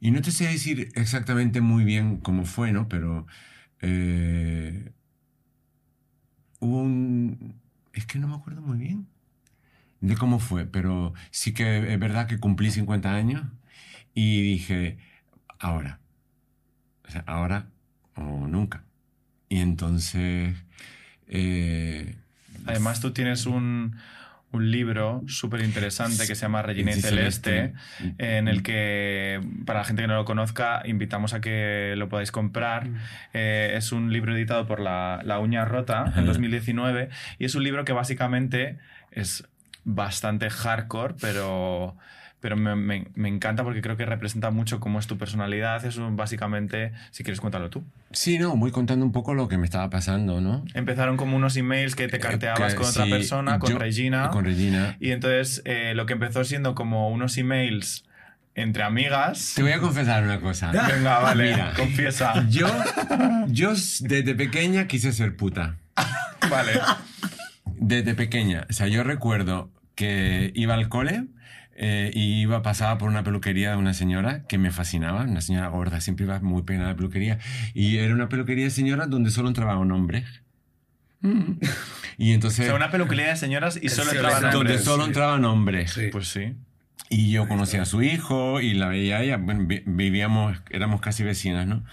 y 0.00 0.10
no 0.10 0.20
te 0.22 0.30
sé 0.30 0.46
decir 0.46 0.90
exactamente 0.94 1.60
muy 1.60 1.84
bien 1.84 2.18
cómo 2.18 2.44
fue, 2.44 2.72
¿no? 2.72 2.88
Pero 2.88 3.26
eh, 3.80 4.92
hubo 6.60 6.80
un... 6.82 7.60
Es 7.92 8.06
que 8.06 8.18
no 8.18 8.28
me 8.28 8.34
acuerdo 8.34 8.60
muy 8.62 8.78
bien 8.78 9.06
de 10.00 10.16
cómo 10.16 10.38
fue, 10.40 10.66
pero 10.66 11.14
sí 11.30 11.54
que 11.54 11.92
es 11.94 12.00
verdad 12.00 12.28
que 12.28 12.38
cumplí 12.40 12.70
50 12.70 13.14
años 13.14 13.44
y 14.14 14.42
dije, 14.42 14.98
ahora. 15.58 16.00
O 17.06 17.10
sea, 17.10 17.24
ahora 17.26 17.68
o 18.16 18.46
nunca. 18.48 18.84
Y 19.48 19.60
entonces... 19.60 20.56
eh, 21.28 22.16
Además, 22.66 23.00
tú 23.00 23.12
tienes 23.12 23.46
un, 23.46 23.96
un 24.54 24.70
libro 24.70 25.22
súper 25.26 25.60
interesante 25.62 26.26
que 26.26 26.34
se 26.34 26.42
llama 26.42 26.62
Regina 26.62 26.90
y 26.92 26.94
Sí, 26.94 27.02
Celeste, 27.02 27.74
Celeste. 27.98 28.36
en 28.36 28.48
el 28.48 28.62
que, 28.62 29.40
para 29.66 29.80
la 29.80 29.84
gente 29.84 30.02
que 30.02 30.08
no 30.08 30.14
lo 30.14 30.24
conozca, 30.24 30.82
invitamos 30.84 31.34
a 31.34 31.40
que 31.40 31.94
lo 31.96 32.08
podáis 32.08 32.30
comprar. 32.32 32.88
Eh, 33.32 33.74
es 33.76 33.92
un 33.92 34.12
libro 34.12 34.34
editado 34.34 34.66
por 34.66 34.80
La, 34.80 35.20
La 35.24 35.38
Uña 35.40 35.64
Rota 35.64 36.04
en 36.06 36.12
Ajá. 36.12 36.22
2019 36.22 37.08
y 37.38 37.44
es 37.44 37.54
un 37.54 37.64
libro 37.64 37.84
que 37.84 37.92
básicamente 37.92 38.78
es 39.10 39.46
bastante 39.84 40.48
hardcore, 40.50 41.14
pero, 41.20 41.96
pero 42.44 42.58
me, 42.58 42.76
me- 42.76 43.06
me 43.14 43.30
encanta 43.30 43.64
porque 43.64 43.80
creo 43.80 43.96
que 43.96 44.04
representa 44.04 44.50
mucho 44.50 44.78
cómo 44.78 44.98
es 44.98 45.06
tu 45.06 45.16
personalidad. 45.16 45.82
Es 45.86 45.96
un- 45.96 46.14
básicamente, 46.14 46.92
si 47.10 47.24
quieres 47.24 47.40
cuéntalo 47.40 47.70
tú. 47.70 47.82
Sí, 48.12 48.36
no, 48.38 48.54
voy 48.54 48.70
contando 48.70 49.02
un 49.06 49.12
poco 49.12 49.32
lo 49.32 49.48
que 49.48 49.56
me 49.56 49.64
estaba 49.64 49.88
pasando, 49.88 50.42
¿no? 50.42 50.62
Empezaron 50.74 51.16
como 51.16 51.36
unos 51.36 51.56
emails 51.56 51.96
que 51.96 52.06
te 52.06 52.18
carteabas 52.18 52.74
Eh, 52.74 52.76
Que 52.76 52.82
con 52.82 52.90
otra 52.90 53.06
persona, 53.06 53.58
con 53.58 53.70
yo- 53.72 53.78
Regina. 53.78 54.28
Con 54.28 54.44
Regina. 54.44 54.94
Y 55.00 55.12
entonces 55.12 55.62
eh, 55.64 55.94
lo 55.94 56.04
que 56.04 56.12
empezó 56.12 56.44
siendo 56.44 56.74
como 56.74 57.08
unos 57.08 57.38
emails 57.38 58.04
entre 58.54 58.82
amigas. 58.82 59.54
Te 59.56 59.62
voy 59.62 59.72
a 59.72 59.78
confesar 59.80 60.22
una 60.22 60.38
cosa. 60.40 60.70
Venga, 60.94 61.20
vale, 61.20 61.50
Mira. 61.50 61.72
confiesa. 61.74 62.46
Yo, 62.50 62.66
yo 63.48 63.70
desde 63.70 64.34
pequeña 64.34 64.86
quise 64.86 65.12
ser 65.14 65.34
puta. 65.34 65.76
Vale. 66.50 66.72
Desde 67.76 68.14
pequeña. 68.14 68.66
O 68.68 68.72
sea, 68.74 68.86
yo 68.86 69.02
recuerdo 69.02 69.70
que 69.94 70.52
iba 70.54 70.74
al 70.74 70.88
cole 70.88 71.24
eh, 71.76 72.10
y 72.14 72.40
iba, 72.42 72.62
pasaba 72.62 72.98
por 72.98 73.08
una 73.08 73.24
peluquería 73.24 73.70
de 73.72 73.76
una 73.76 73.94
señora 73.94 74.44
que 74.46 74.58
me 74.58 74.70
fascinaba, 74.70 75.22
una 75.24 75.40
señora 75.40 75.68
gorda, 75.68 76.00
siempre 76.00 76.24
iba 76.26 76.38
muy 76.40 76.62
pegada 76.62 76.86
a 76.86 76.90
la 76.92 76.96
peluquería. 76.96 77.38
Y 77.74 77.96
era 77.98 78.14
una 78.14 78.28
peluquería 78.28 78.64
de 78.64 78.70
señoras 78.70 79.10
donde 79.10 79.30
solo 79.30 79.48
entraban 79.48 79.90
hombres. 79.92 80.24
Mm. 81.20 81.52
Y 82.18 82.32
O 82.32 82.34
entonces... 82.34 82.66
sea, 82.66 82.74
una 82.74 82.90
peluquería 82.90 83.28
de 83.28 83.36
señoras 83.36 83.78
y 83.82 83.88
solo 83.88 84.10
Sí, 84.10 84.16
entraban 84.16 84.42
donde 84.42 84.56
donde 84.56 84.70
hombres. 84.72 84.84
solo 84.84 85.04
entraban 85.06 85.44
hombres. 85.44 85.92
Sí. 85.92 86.08
Pues 86.12 86.28
sí. 86.28 86.54
Y 87.10 87.30
yo 87.30 87.46
conocía 87.48 87.82
a 87.82 87.84
su 87.86 88.02
hijo 88.02 88.60
y 88.60 88.74
la 88.74 88.88
veía 88.88 89.18
a 89.18 89.22
ella, 89.22 89.36
bueno, 89.36 89.64
vi- 89.66 89.82
vivíamos, 89.84 90.56
éramos 90.70 91.00
casi 91.00 91.22
vecinas, 91.22 91.66
¿no? 91.66 91.84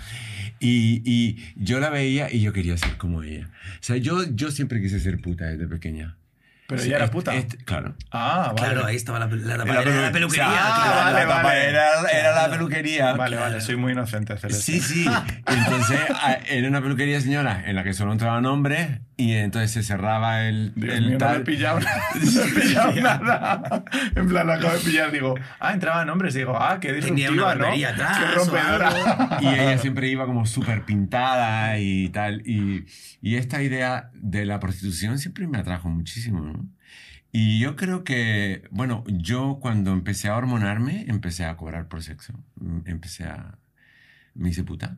Y, 0.60 1.02
y 1.06 1.44
yo 1.56 1.80
la 1.80 1.90
veía 1.90 2.32
y 2.32 2.42
yo 2.42 2.54
quería 2.54 2.78
ser 2.78 2.98
como 2.98 3.22
ella. 3.24 3.50
O 3.76 3.84
sea, 3.84 3.98
yo, 3.98 4.24
yo 4.34 4.52
siempre 4.52 4.82
quise 4.82 5.00
ser 5.00 5.20
puta 5.20 5.46
desde 5.46 5.68
pequeña. 5.68 6.16
Pero 6.72 6.84
Sí, 6.84 6.88
ella 6.88 6.98
era 6.98 7.12
puta. 7.12 7.36
este- 7.36 7.58
claro. 7.58 7.96
Ah, 8.12 8.54
vale. 8.56 8.72
Claro, 8.74 8.86
ahí 8.88 8.96
estaba 8.96 9.20
la, 9.20 9.26
la, 9.28 9.36
la, 9.58 9.64
Era 9.64 9.66
la 9.66 9.84
pelu- 9.84 10.12
peluquería. 10.14 10.46
sea, 10.46 10.54
claro. 10.56 10.92
ah, 10.94 11.12
vale, 11.12 11.26
la 11.26 11.44
vale. 11.44 11.70
Era, 11.70 11.90
era 12.14 12.36
la 12.48 12.50
peluquería. 12.50 13.14
Vale, 13.14 13.36
vale, 13.36 13.60
soy 13.60 13.76
muy 13.76 13.92
inocente, 13.92 14.38
Celeste. 14.38 14.64
Sí, 14.64 14.80
sí. 14.80 15.06
Entonces, 15.48 16.00
a- 16.12 16.34
era 16.48 16.68
una 16.70 16.82
peluquería 16.82 17.20
señora 17.20 17.62
en 17.66 17.76
la 17.76 17.84
que 17.84 17.94
solo 17.94 18.14
entraban 18.14 18.46
hombres 18.46 19.02
y 19.18 19.34
entonces 19.34 19.70
se 19.72 19.84
cerraba 19.84 20.46
el, 20.48 20.72
Dios 20.76 20.96
el 20.96 21.02
mío, 21.04 21.12
no 21.12 21.18
tal. 21.20 21.36
me 21.36 21.42
he 21.42 21.46
pillado, 21.46 21.80
no 22.16 22.46
me 22.46 22.48
he 22.50 22.62
pillado 22.62 22.94
nada. 22.96 23.84
En 24.16 24.28
plan, 24.30 24.48
lo 24.48 24.54
acabo 24.54 24.74
de 24.74 24.80
pillar. 24.80 25.12
Digo, 25.12 25.36
ah, 25.60 25.74
entraban 25.74 26.10
hombres. 26.10 26.34
Digo, 26.34 26.58
ah, 26.58 26.80
qué 26.80 26.88
Tenía 26.94 27.30
disruptiva, 27.30 27.54
una 27.54 27.68
¿no? 27.68 27.88
atrás 27.88 28.18
Qué 28.18 28.26
rompedora. 28.36 29.38
Y 29.42 29.48
ella 29.48 29.78
siempre 29.78 30.08
iba 30.08 30.26
como 30.26 30.46
súper 30.46 30.86
pintada 30.86 31.78
y 31.80 32.08
tal. 32.10 32.42
Y, 32.48 32.86
y 33.22 33.36
esta 33.36 33.62
idea 33.62 34.10
de 34.14 34.46
la 34.46 34.60
prostitución 34.60 35.20
siempre 35.20 35.46
me 35.48 35.58
atrajo 35.60 35.90
muchísimo, 35.90 36.40
¿no? 36.40 36.61
Y 37.32 37.60
yo 37.60 37.76
creo 37.78 38.04
que, 38.04 38.64
bueno, 38.72 39.04
yo 39.08 39.60
cuando 39.62 39.94
empecé 39.94 40.28
a 40.28 40.36
hormonarme, 40.36 41.06
empecé 41.08 41.46
a 41.46 41.56
cobrar 41.56 41.88
por 41.88 42.04
sexo. 42.04 42.34
Mm, 42.56 42.80
Empecé 42.86 43.24
a... 43.26 43.58
Me 44.34 44.50
hice 44.50 44.64
puta. 44.64 44.98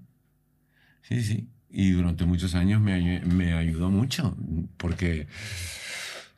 Sí, 1.04 1.22
sí. 1.24 1.48
Y 1.70 1.92
durante 1.92 2.26
muchos 2.26 2.56
años 2.56 2.82
me, 2.82 3.20
me 3.22 3.54
ayudó 3.54 3.90
mucho, 3.90 4.38
porque 4.78 5.28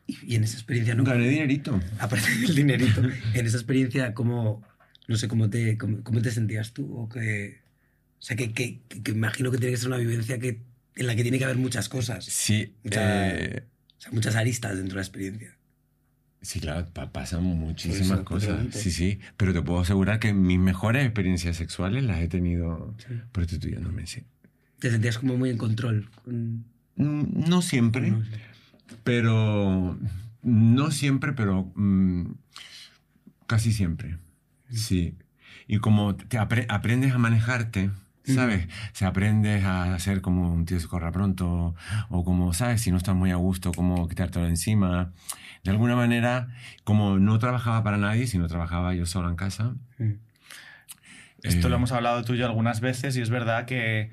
Y, 0.08 0.36
en 0.36 0.44
esa 0.44 0.56
experiencia 0.56 0.96
nunca. 0.96 1.12
gané 1.14 1.28
dinerito. 1.30 1.80
Aparte 2.00 2.30
del 2.40 2.56
dinerito, 2.56 3.02
en 3.34 3.46
esa 3.46 3.58
experiencia, 3.58 4.14
¿cómo, 4.14 4.64
no 5.08 5.16
sé, 5.18 5.28
cómo 5.28 5.50
te, 5.50 5.78
cómo, 5.78 6.04
cómo 6.04 6.22
te 6.22 6.32
sentías 6.32 6.72
tú? 6.74 6.94
O, 6.98 7.10
que, 7.10 7.62
o 8.18 8.22
sea, 8.22 8.36
que, 8.38 8.54
que, 8.54 8.80
que 9.04 9.12
imagino 9.12 9.52
que 9.52 9.58
tiene 9.58 9.72
que 9.74 9.78
ser 9.78 9.88
una 9.90 9.98
vivencia 9.98 10.40
que, 10.40 10.62
en 10.96 11.08
la 11.08 11.16
que 11.16 11.24
tiene 11.24 11.38
que 11.38 11.44
haber 11.46 11.58
muchas 11.58 11.90
cosas. 11.90 12.24
Sí, 12.26 12.74
sea, 12.90 13.36
eh, 13.36 13.64
O 13.98 14.02
sea, 14.02 14.12
muchas 14.14 14.36
aristas 14.36 14.78
dentro 14.78 14.94
de 14.94 14.96
la 14.96 15.02
experiencia. 15.02 15.58
Sí, 16.46 16.60
claro, 16.60 16.86
pa- 16.94 17.12
pasan 17.12 17.44
muchísimas 17.44 18.20
cosas. 18.20 18.68
Sí, 18.76 18.92
sí. 18.92 19.20
Pero 19.36 19.52
te 19.52 19.62
puedo 19.64 19.80
asegurar 19.80 20.20
que 20.20 20.32
mis 20.34 20.60
mejores 20.60 21.04
experiencias 21.04 21.58
sexuales 21.58 22.04
las 22.04 22.20
he 22.22 22.28
tenido 22.28 22.94
Sí. 23.00 23.16
prostituyéndome, 23.32 24.06
sí. 24.06 24.24
Te 24.80 24.92
sentías 24.92 25.18
como 25.18 25.38
muy 25.38 25.50
en 25.50 25.58
control. 25.58 26.08
con- 26.24 26.66
Mm, 26.98 27.50
No 27.50 27.62
siempre, 27.62 28.12
no 28.12 28.24
sé. 28.24 28.32
pero. 29.04 29.98
No 30.44 30.92
siempre, 30.92 31.34
pero. 31.34 31.72
mm, 31.76 32.34
casi 33.48 33.72
siempre. 33.74 34.18
Sí. 34.72 35.16
Y 35.68 35.80
como 35.80 36.16
te 36.16 36.38
apre- 36.40 36.66
aprendes 36.70 37.12
a 37.14 37.18
manejarte, 37.18 37.90
¿sabes? 38.24 38.66
O 38.68 38.96
sea, 38.96 39.10
aprendes 39.10 39.64
a 39.66 39.98
ser 40.00 40.22
como 40.22 40.54
un 40.54 40.66
tío 40.66 40.80
se 40.80 40.88
corra 40.88 41.12
pronto, 41.12 41.76
o 42.10 42.24
como, 42.24 42.54
¿sabes? 42.54 42.82
Si 42.82 42.92
no 42.92 42.98
estás 42.98 43.16
muy 43.16 43.32
a 43.32 43.36
gusto, 43.36 43.72
como 43.74 44.08
quitártelo 44.08 44.48
encima. 44.48 45.12
De 45.66 45.72
alguna 45.72 45.96
manera, 45.96 46.48
como 46.84 47.18
no 47.18 47.40
trabajaba 47.40 47.84
para 47.84 47.98
nadie, 47.98 48.28
sino 48.28 48.48
trabajaba 48.48 48.94
yo 48.94 49.08
sola 49.08 49.30
en 49.30 49.36
casa. 49.36 49.74
Mm. 49.98 50.12
Esto 51.42 51.68
eh, 51.68 51.70
lo 51.72 51.78
hemos 51.78 51.92
hablado 51.92 52.24
tú 52.24 52.36
y 52.36 52.38
yo 52.38 52.46
algunas 52.46 52.82
veces 52.82 53.18
y 53.18 53.22
es 53.22 53.32
verdad 53.32 53.66
que 53.66 54.12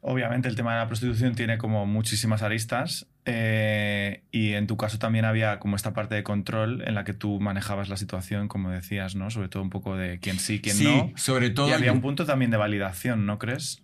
obviamente 0.00 0.48
el 0.48 0.54
tema 0.54 0.74
de 0.74 0.78
la 0.78 0.86
prostitución 0.86 1.34
tiene 1.34 1.58
como 1.58 1.86
muchísimas 1.86 2.42
aristas 2.42 3.08
eh, 3.24 4.22
y 4.30 4.52
en 4.52 4.68
tu 4.68 4.76
caso 4.76 5.00
también 5.00 5.24
había 5.24 5.58
como 5.58 5.74
esta 5.74 5.92
parte 5.92 6.14
de 6.14 6.22
control 6.22 6.84
en 6.86 6.94
la 6.94 7.02
que 7.02 7.14
tú 7.14 7.40
manejabas 7.40 7.88
la 7.88 7.96
situación, 7.96 8.46
como 8.46 8.70
decías, 8.70 9.16
¿no? 9.16 9.30
Sobre 9.30 9.48
todo 9.48 9.64
un 9.64 9.70
poco 9.70 9.96
de 9.96 10.20
quién 10.20 10.38
sí, 10.38 10.60
quién 10.60 10.76
Sí, 10.76 10.84
no. 10.84 11.12
sobre 11.16 11.50
todo... 11.50 11.68
Y 11.68 11.72
había 11.72 11.90
un 11.90 12.00
punto 12.00 12.26
también 12.26 12.52
de 12.52 12.58
validación, 12.58 13.26
¿no 13.26 13.40
crees? 13.40 13.82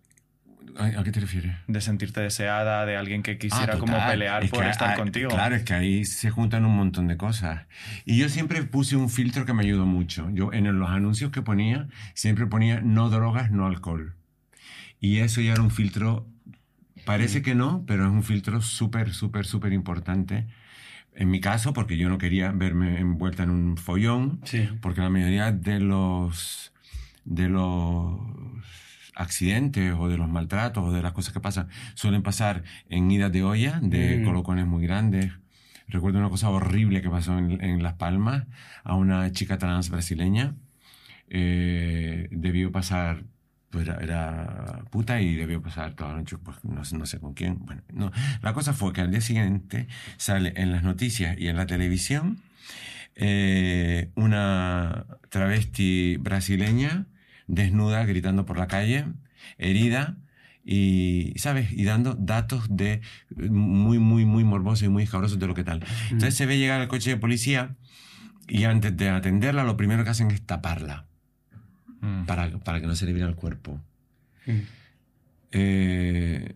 ¿A, 0.78 1.04
qué 1.04 1.12
te 1.12 1.20
refieres? 1.20 1.52
De 1.66 1.80
sentirte 1.80 2.20
deseada, 2.20 2.86
de 2.86 2.96
alguien 2.96 3.22
que 3.22 3.38
quisiera 3.38 3.74
Ah, 3.74 3.78
como 3.78 3.96
pelear 4.06 4.42
Es 4.44 4.50
por 4.50 4.62
que 4.64 4.70
estar 4.70 4.90
hay- 4.90 4.96
contigo. 4.96 5.30
Claro, 5.30 5.54
es 5.54 5.62
que 5.64 5.74
ahí 5.74 6.04
se 6.04 6.30
juntan 6.30 6.64
un 6.64 6.74
montón 6.76 7.08
de 7.08 7.16
cosas. 7.16 7.66
Y 8.04 8.16
yo 8.18 8.28
siempre 8.28 8.62
puse 8.64 8.96
un 8.96 9.08
filtro 9.10 9.44
que 9.44 9.52
me 9.52 9.62
ayudó 9.62 9.84
mucho. 9.86 10.30
Yo 10.30 10.52
en 10.52 10.78
los 10.78 10.88
anuncios 10.90 11.30
que 11.30 11.42
ponía, 11.42 11.88
siempre 12.14 12.46
ponía 12.46 12.80
no 12.80 13.10
drogas, 13.10 13.50
no 13.50 13.66
alcohol. 13.66 14.14
Y 15.00 15.18
eso 15.18 15.40
ya 15.40 15.52
era 15.52 15.62
un 15.62 15.70
filtro, 15.70 16.26
parece 17.04 17.42
que 17.42 17.54
no, 17.54 17.84
pero 17.86 18.04
es 18.06 18.10
un 18.10 18.22
filtro 18.22 18.62
súper, 18.62 19.12
súper, 19.12 19.44
súper 19.46 19.72
importante. 19.72 20.46
En 21.14 21.28
mi 21.30 21.40
caso, 21.40 21.74
porque 21.74 21.98
yo 21.98 22.08
no 22.08 22.16
quería 22.16 22.52
verme 22.52 22.98
envuelta 22.98 23.42
en 23.42 23.50
un 23.50 23.76
follón, 23.76 24.40
Sí. 24.44 24.68
porque 24.80 25.02
la 25.02 25.10
mayoría 25.10 25.52
de 25.52 25.80
los 25.80 26.72
de 27.24 27.48
los 27.48 28.18
accidentes 29.14 29.94
o 29.98 30.08
de 30.08 30.16
los 30.16 30.28
maltratos 30.28 30.84
o 30.84 30.92
de 30.92 31.02
las 31.02 31.12
cosas 31.12 31.32
que 31.32 31.40
pasan 31.40 31.68
suelen 31.94 32.22
pasar 32.22 32.62
en 32.88 33.10
idas 33.10 33.30
de 33.32 33.42
olla 33.42 33.78
de 33.82 34.18
Mm. 34.18 34.24
colocones 34.24 34.66
muy 34.66 34.82
grandes. 34.86 35.32
Recuerdo 35.88 36.18
una 36.20 36.30
cosa 36.30 36.48
horrible 36.48 37.02
que 37.02 37.10
pasó 37.10 37.36
en, 37.38 37.62
en 37.62 37.82
Las 37.82 37.94
Palmas 37.94 38.44
a 38.84 38.94
una 38.94 39.30
chica 39.32 39.58
trans 39.58 39.90
brasileña. 39.90 40.54
Eh, 41.28 42.28
debió 42.30 42.70
pasar, 42.72 43.24
pues 43.70 43.86
era, 43.88 43.96
era 44.02 44.84
puta 44.90 45.20
y 45.20 45.34
debió 45.34 45.60
pasar 45.62 45.94
toda 45.94 46.12
la 46.12 46.18
noche, 46.18 46.36
pues 46.38 46.56
no, 46.64 46.82
no 46.98 47.06
sé 47.06 47.18
con 47.20 47.34
quién. 47.34 47.58
Bueno, 47.64 47.82
no. 47.92 48.12
La 48.42 48.52
cosa 48.52 48.72
fue 48.72 48.92
que 48.92 49.00
al 49.02 49.10
día 49.10 49.20
siguiente 49.20 49.86
sale 50.16 50.52
en 50.56 50.72
las 50.72 50.82
noticias 50.82 51.38
y 51.38 51.48
en 51.48 51.56
la 51.56 51.66
televisión 51.66 52.38
eh, 53.14 54.10
una 54.14 55.06
travesti 55.28 56.16
brasileña 56.18 57.06
desnuda 57.53 58.05
gritando 58.07 58.44
por 58.46 58.57
la 58.59 58.66
calle, 58.66 59.05
herida 59.59 60.16
y, 60.64 61.34
¿sabes? 61.36 61.70
Y 61.72 61.84
dando 61.84 62.14
datos 62.14 62.64
de 62.74 63.00
muy, 63.36 63.98
muy, 63.98 64.24
muy 64.24 64.42
morbosos 64.44 64.82
y 64.84 64.88
muy 64.88 65.03
escabrosos 65.05 65.38
de 65.38 65.46
lo 65.46 65.55
que 65.55 65.64
tal. 65.64 65.84
Entonces 66.11 66.34
se 66.34 66.46
ve 66.46 66.59
llegar 66.59 66.80
el 66.80 66.88
coche 66.88 67.11
de 67.11 67.16
policía 67.18 67.76
y 68.48 68.64
antes 68.64 68.96
de 68.96 69.09
atenderla 69.11 69.64
lo 69.64 69.76
primero 69.76 70.03
que 70.05 70.11
hacen 70.11 70.30
es 70.30 70.42
taparla 70.42 71.07
Mm. 72.05 72.24
para, 72.26 72.50
para 72.59 72.80
que 72.80 72.88
no 72.88 72.96
se 72.96 73.07
le 73.07 73.12
viera 73.12 73.28
el 73.28 73.36
cuerpo. 73.36 73.80
Mm. 74.46 74.59
Eh, 75.53 76.55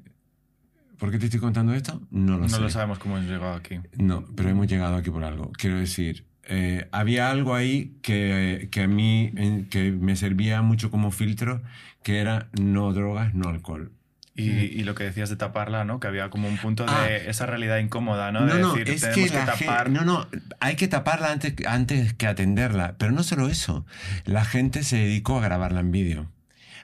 ¿Por 0.99 1.11
qué 1.13 1.19
te 1.19 1.27
estoy 1.27 1.39
contando 1.41 1.73
esto? 1.75 2.03
No 2.11 2.33
lo 2.37 2.43
No 2.45 2.49
sé. 2.49 2.61
lo 2.61 2.69
sabemos 2.71 2.99
cómo 2.99 3.17
hemos 3.19 3.31
llegado 3.31 3.55
aquí. 3.55 3.79
No, 3.97 4.25
pero 4.35 4.49
hemos 4.49 4.67
llegado 4.67 4.97
aquí 4.97 5.11
por 5.11 5.23
algo. 5.23 5.53
Quiero 5.53 5.79
decir, 5.79 6.25
eh, 6.49 6.89
había 6.93 7.31
algo 7.31 7.55
ahí 7.55 7.93
que, 8.03 8.69
que 8.71 8.83
a 8.83 8.89
mí 8.89 9.33
que 9.71 9.91
me 9.93 10.17
servía 10.17 10.63
mucho 10.63 10.91
como 10.91 11.11
filtro, 11.11 11.63
que 12.03 12.19
era 12.21 12.49
no 12.61 12.93
drogas, 12.93 13.35
no 13.35 13.49
alcohol. 13.49 13.93
Y, 14.39 14.51
y 14.51 14.85
lo 14.85 14.95
que 14.95 15.05
decías 15.05 15.31
de 15.31 15.37
taparla, 15.37 15.85
¿no? 15.87 15.99
Que 15.99 16.09
había 16.09 16.29
como 16.29 16.47
un 16.47 16.59
punto 16.59 16.85
de 16.85 16.91
Ah. 16.93 17.09
esa 17.17 17.47
realidad 17.47 17.79
incómoda, 17.79 18.33
¿no? 18.33 18.41
No, 18.41 18.55
de 18.55 18.61
no, 18.61 18.75
decir, 18.75 18.91
es 18.95 19.05
que 19.07 19.09
tenemos 19.29 19.31
que, 19.53 19.57
gen- 19.57 19.67
tapar. 19.69 19.89
no, 19.91 20.05
no, 20.05 20.29
hay 20.61 20.77
que 20.77 20.89
taparla 20.89 21.33
antes, 21.33 21.55
antes 21.67 22.13
que 22.13 22.27
atenderla. 22.27 22.97
Pero 22.99 23.13
no 23.13 23.23
solo 23.23 23.49
eso, 23.49 23.87
la 24.27 24.45
gente 24.45 24.83
se 24.85 24.99
dedicó 24.99 25.39
a 25.39 25.43
grabarla 25.43 25.81
en 25.81 25.91
vídeo. 25.91 26.31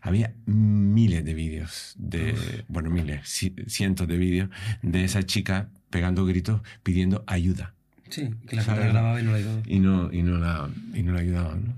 Había 0.01 0.33
miles 0.47 1.25
de 1.27 1.35
vídeos, 1.35 1.95
de, 1.99 2.65
bueno, 2.69 2.89
miles, 2.89 3.21
ci- 3.25 3.69
cientos 3.69 4.09
de 4.09 4.17
vídeos 4.17 4.49
de 4.81 5.05
esa 5.05 5.23
chica 5.23 5.69
pegando 5.91 6.25
gritos 6.25 6.63
pidiendo 6.83 7.23
ayuda. 7.27 7.75
Sí, 8.13 8.31
que 8.47 8.57
la 8.57 8.63
grababa 8.63 9.19
y 9.21 9.25
no. 9.25 9.39
Y 9.67 9.81
no, 9.81 10.13
y 10.13 10.23
no, 10.23 10.37
la, 10.39 10.69
y 10.93 11.03
no 11.03 11.13
la 11.13 11.21
ayudaban, 11.21 11.65
¿no? 11.65 11.75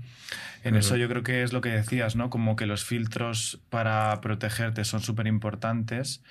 En 0.65 0.75
eso 0.75 0.97
yo 0.97 1.07
creo 1.07 1.21
que 1.21 1.43
es 1.43 1.53
lo 1.53 1.61
que 1.61 1.69
decías, 1.69 2.15
¿no? 2.15 2.31
Como 2.31 2.55
que 2.55 2.65
los 2.65 2.83
filtros 2.83 3.61
para 3.69 4.19
protegerte 4.19 4.83
son 4.83 4.99
súper 4.99 5.27
importantes. 5.27 6.23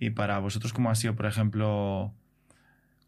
Y 0.00 0.10
para 0.10 0.38
vosotros, 0.38 0.72
¿cómo 0.72 0.90
ha 0.90 0.94
sido, 0.94 1.14
por 1.14 1.26
ejemplo, 1.26 2.12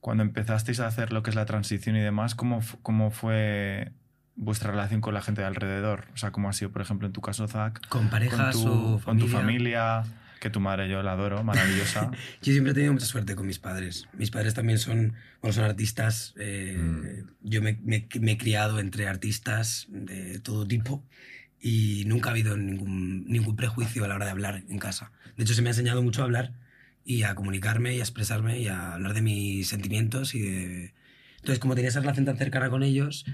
cuando 0.01 0.23
empezasteis 0.23 0.79
a 0.81 0.87
hacer 0.87 1.13
lo 1.13 1.23
que 1.23 1.31
es 1.31 1.37
la 1.37 1.47
transición 1.47 1.97
y 1.97 2.01
demás, 2.01 2.35
cómo, 2.35 2.61
cómo 2.83 3.11
fue 3.11 3.91
vuestra 4.37 4.71
relación 4.71 5.01
con 5.01 5.15
la 5.15 5.23
gente 5.23 5.41
de 5.41 5.47
alrededor? 5.47 6.05
O 6.13 6.19
sea, 6.19 6.31
¿cómo 6.31 6.51
ha 6.51 6.53
sido, 6.53 6.71
por 6.71 6.83
ejemplo, 6.83 7.07
en 7.07 7.15
tu 7.15 7.23
caso, 7.23 7.49
Zach? 7.49 7.81
Con 7.89 8.11
parejas 8.11 8.55
con 8.55 8.65
tu, 8.65 8.95
o 8.97 9.01
con 9.01 9.19
tu 9.19 9.29
familia. 9.29 10.05
Que 10.41 10.51
tu 10.51 10.61
madre 10.61 10.89
yo 10.89 11.03
la 11.03 11.13
adoro, 11.13 11.43
maravillosa. 11.43 12.11
Yo 12.43 12.53
siempre 12.53 12.73
he 12.73 12.75
tenido 12.75 12.93
mucha 12.93 13.07
suerte 13.07 13.35
con 13.35 13.47
mis 13.47 13.59
padres. 13.59 14.07
Mis 14.17 14.31
padres 14.31 14.55
también 14.55 14.79
son, 14.79 15.15
bueno, 15.41 15.53
son 15.55 15.65
artistas. 15.65 16.35
eh, 16.39 16.77
Mm. 16.79 17.31
Yo 17.43 17.63
me, 17.63 17.79
me- 17.85 18.07
me 18.21 18.33
he 18.33 18.39
criado 18.39 18.79
entre 18.81 19.09
artistas 19.09 19.87
de 19.89 20.39
todo 20.41 20.67
tipo 20.67 21.03
y 21.61 22.05
nunca 22.07 22.29
ha 22.29 22.33
habido 22.33 22.57
ningún, 22.57 23.25
ningún 23.27 23.57
prejuicio 23.57 24.05
a 24.05 24.09
la 24.09 24.15
hora 24.17 24.27
de 24.27 24.31
hablar 24.33 24.63
en 24.69 24.79
casa. 24.79 25.11
De 25.37 25.45
hecho, 25.45 25.55
se 25.55 25.63
me 25.63 25.69
ha 25.69 25.73
enseñado 25.73 26.03
mucho 26.03 26.23
a 26.23 26.25
hablar 26.25 26.53
y 27.05 27.23
a 27.23 27.35
comunicarme 27.35 27.95
y 27.95 28.01
a 28.01 28.03
expresarme 28.03 28.61
y 28.61 28.69
a 28.69 28.95
hablar 28.95 29.15
de 29.15 29.23
mis 29.23 29.69
sentimientos 29.69 30.35
y 30.35 30.41
de... 30.41 30.95
Entonces, 31.37 31.61
como 31.61 31.75
tenía 31.77 31.89
esa 31.91 32.01
relación 32.01 32.25
tan 32.27 32.37
cercana 32.39 32.69
con 32.71 32.83
ellos, 32.83 33.25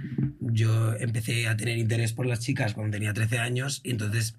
yo 0.40 0.94
empecé 0.96 1.48
a 1.48 1.56
tener 1.56 1.78
interés 1.78 2.12
por 2.12 2.26
las 2.26 2.40
chicas 2.40 2.74
cuando 2.74 2.92
tenía 2.92 3.14
13 3.14 3.38
años 3.38 3.80
y 3.82 3.90
entonces 3.90 4.36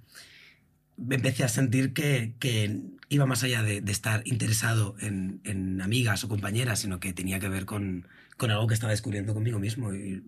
empecé 0.98 1.44
a 1.44 1.50
sentir 1.50 1.94
que, 1.94 2.36
que 2.40 2.82
iba 3.10 3.26
más 3.26 3.44
allá 3.44 3.64
de, 3.64 3.82
de 3.82 3.92
estar 3.92 4.22
interesado 4.26 4.96
en, 5.00 5.42
en 5.44 5.82
amigas 5.82 6.24
o 6.24 6.30
compañeras, 6.30 6.80
sino 6.80 7.00
que 7.00 7.14
tenía 7.14 7.40
que 7.40 7.50
ver 7.50 7.66
con, 7.66 8.08
con 8.38 8.52
algo 8.52 8.68
que 8.68 8.74
estaba 8.74 8.92
descubriendo 8.92 9.34
conmigo 9.34 9.60
mismo. 9.60 9.94
Y 9.94 10.24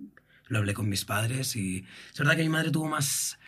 lo 0.47 0.59
hablé 0.59 0.73
con 0.73 0.89
mis 0.89 1.05
padres 1.05 1.55
y 1.55 1.85
es 2.11 2.19
verdad 2.19 2.35
que 2.35 2.43
mi 2.43 2.49
madre 2.49 2.71
tuvo 2.71 2.87
más, 2.87 3.39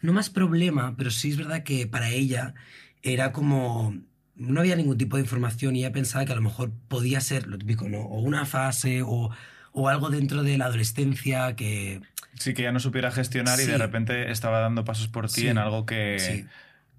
no 0.00 0.12
más 0.12 0.30
problema, 0.30 0.94
pero 0.96 1.10
sí 1.10 1.30
es 1.30 1.36
verdad 1.36 1.62
que 1.62 1.86
para 1.86 2.10
ella 2.10 2.54
era 3.02 3.32
como... 3.32 3.96
No 4.34 4.60
había 4.60 4.76
ningún 4.76 4.96
tipo 4.96 5.16
de 5.16 5.22
información 5.22 5.76
y 5.76 5.80
ella 5.80 5.92
pensaba 5.92 6.24
que 6.24 6.32
a 6.32 6.36
lo 6.36 6.42
mejor 6.42 6.72
podía 6.88 7.20
ser 7.20 7.46
lo 7.46 7.58
típico, 7.58 7.88
¿no? 7.88 8.00
O 8.00 8.20
una 8.20 8.46
fase 8.46 9.02
o, 9.02 9.30
o 9.72 9.88
algo 9.88 10.08
dentro 10.10 10.42
de 10.42 10.58
la 10.58 10.66
adolescencia 10.66 11.54
que... 11.54 12.00
Sí, 12.38 12.54
que 12.54 12.62
ya 12.62 12.72
no 12.72 12.80
supiera 12.80 13.10
gestionar 13.10 13.60
y 13.60 13.64
de 13.66 13.78
repente 13.78 14.30
estaba 14.30 14.60
dando 14.60 14.84
pasos 14.84 15.08
por 15.08 15.28
ti 15.28 15.42
Sí. 15.42 15.48
en 15.48 15.58
algo 15.58 15.86
que... 15.86 16.18
Sí. 16.18 16.46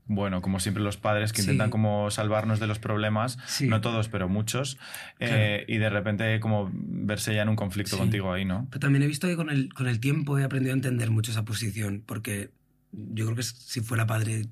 Bueno, 0.05 0.41
como 0.41 0.59
siempre 0.59 0.83
los 0.83 0.97
padres 0.97 1.31
que 1.31 1.39
intentan 1.39 1.69
como 1.69 2.11
salvarnos 2.11 2.59
de 2.59 2.67
los 2.67 2.77
problemas, 2.77 3.37
no 3.61 3.79
todos, 3.79 4.09
pero 4.09 4.27
muchos, 4.27 4.77
eh, 5.21 5.63
y 5.69 5.77
de 5.77 5.89
repente 5.89 6.41
como 6.41 6.69
verse 6.73 7.33
ya 7.33 7.43
en 7.43 7.47
un 7.47 7.55
conflicto 7.55 7.97
contigo 7.97 8.33
ahí, 8.33 8.43
¿no? 8.43 8.67
Pero 8.69 8.81
también 8.81 9.01
he 9.03 9.07
visto 9.07 9.27
que 9.29 9.37
con 9.37 9.49
el, 9.49 9.73
con 9.73 9.87
el 9.87 10.01
tiempo 10.01 10.37
he 10.37 10.43
aprendido 10.43 10.73
a 10.73 10.75
entender 10.75 11.09
mucho 11.09 11.31
esa 11.31 11.45
posición, 11.45 12.03
porque 12.05 12.49
yo 12.91 13.23
creo 13.25 13.35
que 13.37 13.43
si 13.43 13.79
fuera 13.79 14.05
padre, 14.05 14.47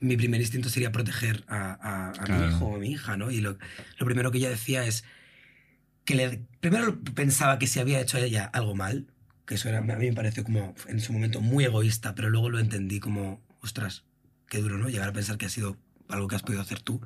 mi 0.00 0.16
primer 0.16 0.40
instinto 0.40 0.68
sería 0.70 0.90
proteger 0.90 1.44
a, 1.46 1.78
a- 1.80 2.08
a 2.08 2.12
Claro. 2.24 2.40
mi 2.42 2.48
hijo 2.48 2.64
o 2.66 2.74
a 2.74 2.78
mi 2.80 2.90
hija, 2.90 3.16
¿no? 3.16 3.30
Y 3.30 3.40
lo, 3.40 3.58
lo 3.98 4.06
primero 4.06 4.32
que 4.32 4.38
ella 4.38 4.50
decía 4.50 4.84
es 4.84 5.04
que 6.04 6.16
le, 6.16 6.42
primero 6.58 6.98
pensaba 7.14 7.60
que 7.60 7.68
si 7.68 7.78
había 7.78 8.00
hecho 8.00 8.18
ella 8.18 8.44
algo 8.52 8.74
mal, 8.74 9.06
que 9.46 9.54
eso 9.54 9.68
era, 9.68 9.78
a 9.78 9.82
mí 9.82 9.94
me 10.08 10.12
pareció 10.12 10.44
como 10.44 10.74
en 10.88 11.00
su 11.00 11.12
momento 11.12 11.40
muy 11.40 11.64
egoísta, 11.64 12.14
pero 12.14 12.30
luego 12.30 12.50
lo 12.50 12.58
entendí 12.58 13.00
como, 13.00 13.40
ostras, 13.60 14.04
qué 14.48 14.58
duro, 14.58 14.76
¿no? 14.78 14.88
Llegar 14.88 15.08
a 15.08 15.12
pensar 15.12 15.38
que 15.38 15.46
ha 15.46 15.50
sido 15.50 15.76
algo 16.08 16.28
que 16.28 16.36
has 16.36 16.42
podido 16.42 16.60
hacer 16.62 16.80
tú. 16.80 17.00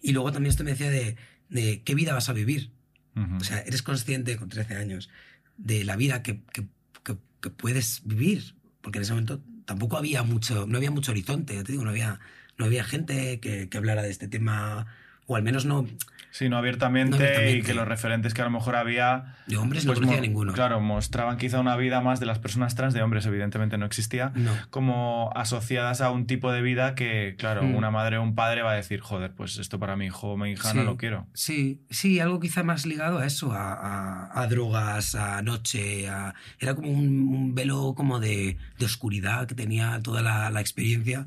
Y 0.00 0.12
luego 0.12 0.32
también 0.32 0.50
esto 0.50 0.64
me 0.64 0.70
decía 0.70 0.90
de, 0.90 1.16
de 1.48 1.82
qué 1.82 1.94
vida 1.94 2.12
vas 2.14 2.28
a 2.28 2.32
vivir. 2.32 2.70
Ujú. 3.16 3.36
O 3.36 3.44
sea, 3.44 3.60
eres 3.60 3.82
consciente 3.82 4.36
con 4.36 4.48
13 4.48 4.74
años 4.76 5.10
de 5.56 5.84
la 5.84 5.96
vida 5.96 6.22
que, 6.22 6.42
que- 6.52 6.66
que- 7.04 7.16
que 7.40 7.50
puedes 7.50 8.02
vivir. 8.04 8.54
Porque 8.80 8.98
en 8.98 9.02
ese 9.02 9.12
momento 9.12 9.42
tampoco 9.64 9.96
había 9.96 10.22
mucho, 10.22 10.66
no 10.66 10.76
había 10.78 10.90
mucho 10.90 11.12
horizonte, 11.12 11.54
ya 11.54 11.64
te 11.64 11.72
digo, 11.72 11.84
no 11.84 11.90
había, 11.90 12.18
no 12.58 12.64
había 12.64 12.82
gente 12.84 13.40
que, 13.40 13.68
que 13.68 13.78
hablara 13.78 14.02
de 14.02 14.10
este 14.10 14.26
tema, 14.28 14.86
o 15.32 15.36
al 15.36 15.42
menos 15.44 15.64
no, 15.64 15.86
Sí, 16.32 16.48
no 16.48 16.56
abiertamente, 16.58 17.10
No 17.10 17.16
y 17.16 17.26
abiertamente. 17.26 17.66
que 17.66 17.74
los 17.74 17.88
referentes 17.88 18.34
que 18.34 18.40
a 18.40 18.44
lo 18.44 18.52
mejor 18.52 18.76
había... 18.76 19.34
de 19.48 19.56
hombres 19.56 19.84
no 19.84 19.90
pues, 19.90 19.98
conocía 19.98 20.20
ninguno. 20.20 20.52
Claro, 20.52 20.80
mostraban 20.80 21.38
quizá 21.38 21.58
una 21.58 21.74
vida 21.76 22.00
más 22.02 22.20
de 22.20 22.26
las 22.26 22.38
personas 22.38 22.76
trans, 22.76 22.94
de 22.94 23.02
hombres 23.02 23.26
evidentemente 23.26 23.76
no 23.78 23.84
existía, 23.84 24.30
No. 24.36 24.52
como 24.70 25.32
asociadas 25.34 26.00
a 26.00 26.12
un 26.12 26.26
tipo 26.28 26.52
de 26.52 26.62
vida 26.62 26.94
que, 26.94 27.34
claro, 27.36 27.64
Mm. 27.64 27.74
una 27.74 27.90
madre 27.90 28.18
o 28.18 28.22
un 28.22 28.36
padre 28.36 28.62
va 28.62 28.70
a 28.70 28.74
decir, 28.76 29.00
joder, 29.00 29.32
pues 29.34 29.58
esto 29.58 29.80
para 29.80 29.96
mi 29.96 30.06
hijo 30.06 30.28
o 30.28 30.36
mi 30.36 30.52
hija 30.52 30.72
no 30.72 30.84
lo 30.84 30.96
quiero. 30.96 31.26
Sí, 31.34 31.80
sí, 31.90 32.20
algo 32.20 32.38
quizá 32.38 32.62
más 32.62 32.86
ligado 32.86 33.18
a 33.18 33.26
eso, 33.26 33.52
a, 33.52 33.72
a- 33.74 34.40
a 34.42 34.46
drogas, 34.46 35.16
a 35.16 35.42
noche, 35.42 36.08
a- 36.08 36.34
era 36.60 36.76
como 36.76 36.90
un, 36.92 37.26
un 37.28 37.54
velo 37.56 37.94
como 37.96 38.20
de, 38.20 38.56
de 38.78 38.84
oscuridad 38.84 39.48
que 39.48 39.56
tenía 39.56 39.98
toda 40.00 40.22
la, 40.22 40.48
la 40.50 40.60
experiencia, 40.60 41.26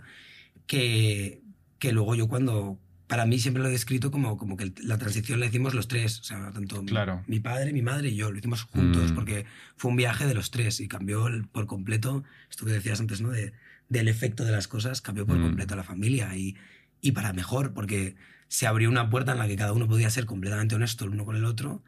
que, 0.66 1.42
que 1.80 1.92
luego 1.92 2.16
yo 2.16 2.30
cuando, 2.30 2.78
para 3.08 3.26
mí 3.26 3.38
siempre 3.40 3.62
lo 3.62 3.70
he 3.70 3.72
descrito 3.72 4.12
como, 4.12 4.38
como 4.38 4.56
que 4.58 4.74
la 4.84 4.98
transición 4.98 5.40
la 5.40 5.46
hicimos 5.48 5.74
los 5.74 5.88
tres, 5.88 6.20
o 6.20 6.24
sea, 6.24 6.52
tanto 6.52 6.82
mi- 6.82 6.88
Claro. 6.90 7.24
mi, 7.28 7.40
padre, 7.40 7.74
mi 7.74 7.82
madre 7.82 8.10
y 8.10 8.16
yo, 8.16 8.32
lo 8.32 8.38
hicimos 8.38 8.64
juntos, 8.64 9.12
Mm. 9.12 9.16
porque 9.16 9.46
fue 9.76 9.92
un 9.92 9.98
viaje 9.98 10.26
de 10.26 10.34
los 10.34 10.52
tres 10.52 10.80
y 10.80 10.88
cambió 10.88 11.28
el- 11.28 11.48
por 11.48 11.68
completo, 11.68 12.24
esto 12.50 12.66
que 12.66 12.72
decías 12.72 13.00
antes, 13.00 13.22
¿no? 13.22 13.30
De, 13.30 13.54
del 13.90 14.08
efecto 14.08 14.46
de 14.46 14.52
las 14.52 14.68
cosas, 14.68 15.02
cambió 15.02 15.26
por 15.26 15.38
Mm. 15.38 15.44
completo 15.44 15.74
a 15.74 15.78
la 15.78 15.84
familia 15.84 16.36
y, 16.36 16.56
y 17.02 17.12
para 17.12 17.34
mejor, 17.34 17.74
porque 17.74 18.16
se 18.48 18.68
abrió 18.68 18.90
una 18.90 19.10
puerta 19.10 19.34
en 19.34 19.40
la 19.40 19.48
que 19.48 19.56
cada 19.58 19.74
uno 19.74 19.88
podía 19.88 20.10
ser 20.10 20.26
completamente 20.26 20.76
honesto 20.76 21.06
el 21.06 21.12
uno 21.12 21.26
con 21.26 21.36
el 21.36 21.44
otro 21.46 21.84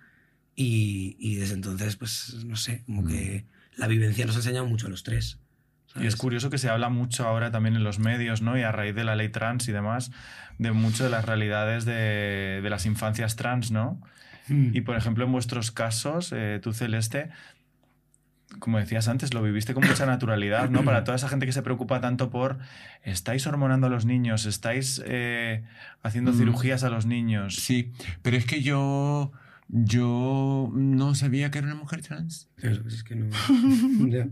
y, 0.55 1.15
y 1.19 1.35
desde 1.35 1.53
entonces, 1.55 1.95
pues, 1.95 2.43
no 2.45 2.55
sé, 2.55 2.83
como 2.85 3.05
que 3.05 3.45
la 3.77 3.87
vivencia 3.87 4.25
nos 4.25 4.35
ha 4.35 4.39
enseñado 4.39 4.65
mucho 4.65 4.87
a 4.87 4.89
los 4.89 5.03
tres. 5.03 5.39
Y 5.99 6.07
es 6.07 6.15
curioso 6.15 6.49
que 6.49 6.57
se 6.57 6.69
habla 6.69 6.89
mucho 6.89 7.25
ahora 7.27 7.51
también 7.51 7.75
en 7.75 7.83
los 7.83 7.99
medios, 7.99 8.41
¿no? 8.41 8.57
Y 8.57 8.63
a 8.63 8.71
raíz 8.71 8.95
de 8.95 9.03
la 9.05 9.15
ley 9.15 9.29
trans 9.29 9.67
y 9.69 9.71
demás, 9.71 10.11
de 10.57 10.71
mucho 10.71 11.03
de 11.05 11.09
las 11.09 11.23
realidades 11.25 11.85
de, 11.85 12.59
de 12.61 12.69
las 12.69 12.85
infancias 12.85 13.35
trans, 13.37 13.71
¿no? 13.71 14.01
Mm. 14.49 14.75
Y 14.75 14.81
por 14.81 14.95
ejemplo, 14.97 15.23
en 15.25 15.31
vuestros 15.31 15.71
casos, 15.71 16.31
eh, 16.35 16.59
tú, 16.61 16.73
Celeste, 16.73 17.29
como 18.59 18.77
decías 18.77 19.07
antes, 19.07 19.33
lo 19.33 19.41
viviste 19.41 19.73
con 19.73 19.85
mucha 19.87 20.05
naturalidad, 20.05 20.69
¿no? 20.69 20.83
Para 20.83 21.03
toda 21.03 21.15
esa 21.15 21.29
gente 21.29 21.45
que 21.45 21.51
se 21.51 21.61
preocupa 21.61 21.99
tanto 22.01 22.29
por, 22.29 22.59
¿estáis 23.03 23.47
hormonando 23.47 23.87
a 23.87 23.89
los 23.89 24.05
niños? 24.05 24.45
¿Estáis 24.45 25.01
eh, 25.05 25.63
haciendo 26.03 26.31
Mm. 26.33 26.37
cirugías 26.37 26.83
a 26.83 26.89
los 26.89 27.05
niños? 27.05 27.55
Sí, 27.55 27.91
pero 28.21 28.37
es 28.37 28.45
que 28.45 28.61
yo, 28.61 29.31
yo 29.69 30.69
no 30.73 31.15
sabía 31.15 31.51
que 31.51 31.57
era 31.57 31.67
una 31.67 31.75
mujer 31.75 32.01
trans. 32.01 32.49
Pero, 32.61 32.87
es 32.87 33.03
que 33.03 33.15
no... 33.15 33.27
Ya. 34.09 34.27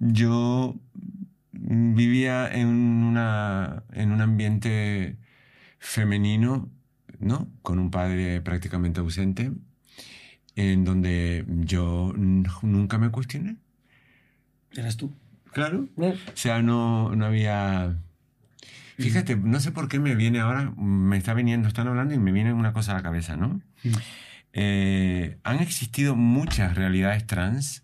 Yo 0.00 0.74
vivía 1.52 2.50
en, 2.52 2.66
una, 2.68 3.84
en 3.92 4.12
un 4.12 4.20
ambiente 4.20 5.16
femenino, 5.78 6.68
¿no? 7.18 7.48
Con 7.62 7.78
un 7.78 7.90
padre 7.90 8.40
prácticamente 8.40 9.00
ausente, 9.00 9.52
en 10.56 10.84
donde 10.84 11.44
yo 11.48 12.12
nunca 12.16 12.98
me 12.98 13.10
cuestioné. 13.10 13.56
Eras 14.72 14.96
tú. 14.96 15.12
Claro. 15.52 15.88
O 15.96 16.14
sea, 16.34 16.62
no, 16.62 17.14
no 17.14 17.26
había... 17.26 17.96
Fíjate, 18.98 19.34
no 19.36 19.60
sé 19.60 19.72
por 19.72 19.88
qué 19.88 19.98
me 19.98 20.14
viene 20.14 20.40
ahora, 20.40 20.74
me 20.76 21.16
está 21.16 21.32
viniendo, 21.32 21.68
están 21.68 21.88
hablando 21.88 22.12
y 22.12 22.18
me 22.18 22.32
viene 22.32 22.52
una 22.52 22.74
cosa 22.74 22.92
a 22.92 22.96
la 22.96 23.02
cabeza, 23.02 23.34
¿no? 23.34 23.62
Mm. 23.82 23.88
Eh, 24.52 25.38
han 25.42 25.60
existido 25.60 26.16
muchas 26.16 26.74
realidades 26.74 27.26
trans 27.26 27.82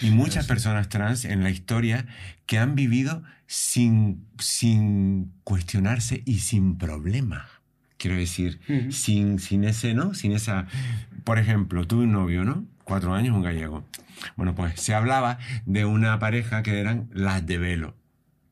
Y 0.00 0.10
muchas 0.10 0.46
personas 0.46 0.88
trans 0.88 1.24
en 1.24 1.42
la 1.42 1.50
historia 1.50 2.06
que 2.46 2.58
han 2.58 2.74
vivido 2.74 3.22
sin, 3.46 4.26
sin 4.38 5.32
cuestionarse 5.44 6.22
y 6.24 6.38
sin 6.38 6.78
problema. 6.78 7.48
Quiero 7.98 8.16
decir, 8.16 8.60
sin, 8.90 9.38
sin 9.38 9.64
ese, 9.64 9.94
¿no? 9.94 10.14
Sin 10.14 10.32
esa... 10.32 10.66
Por 11.24 11.38
ejemplo, 11.38 11.86
tuve 11.86 12.04
un 12.04 12.12
novio, 12.12 12.44
¿no? 12.44 12.64
Cuatro 12.84 13.14
años, 13.14 13.34
un 13.34 13.42
gallego. 13.42 13.84
Bueno, 14.36 14.54
pues 14.54 14.80
se 14.80 14.94
hablaba 14.94 15.38
de 15.66 15.84
una 15.84 16.18
pareja 16.18 16.62
que 16.62 16.80
eran 16.80 17.08
las 17.12 17.46
de 17.46 17.58
velo. 17.58 17.96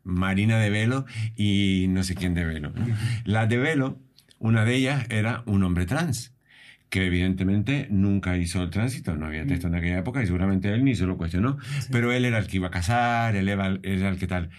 Marina 0.05 0.59
de 0.59 0.71
velo 0.71 1.05
y 1.37 1.87
no 1.89 2.05
sé 2.05 2.15
quién 2.15 2.35
de 2.35 2.45
velo. 2.45 2.73
¿no? 2.75 2.87
Las 3.25 3.49
de 3.49 3.59
velo, 3.59 3.99
una 4.39 4.65
de 4.65 4.77
ellas 4.77 5.07
era 5.11 5.43
un 5.47 5.63
hombre 5.63 5.87
trans 5.87 6.33
que 6.91 7.07
evidentemente 7.07 7.87
nunca 7.91 8.37
hizo 8.37 8.63
el 8.63 8.71
tránsito, 8.71 9.17
no 9.17 9.27
había 9.27 9.47
texto 9.47 9.69
en 9.69 9.77
aquella 9.77 9.99
época 9.99 10.23
y 10.23 10.27
seguramente 10.27 10.73
él 10.75 10.85
ni 10.85 10.97
se 10.97 11.07
lo 11.07 11.17
cuestionó, 11.17 11.57
pero 11.91 12.13
él 12.13 12.25
era 12.25 12.39
el 12.39 12.49
que 12.49 12.57
iba 12.57 12.69
a 12.69 12.73
casar, 12.73 13.37
él 13.37 13.49
era, 13.49 13.67
él 13.67 13.81
era 13.83 14.09
el 14.09 14.19
que 14.19 14.27
tal. 14.27 14.51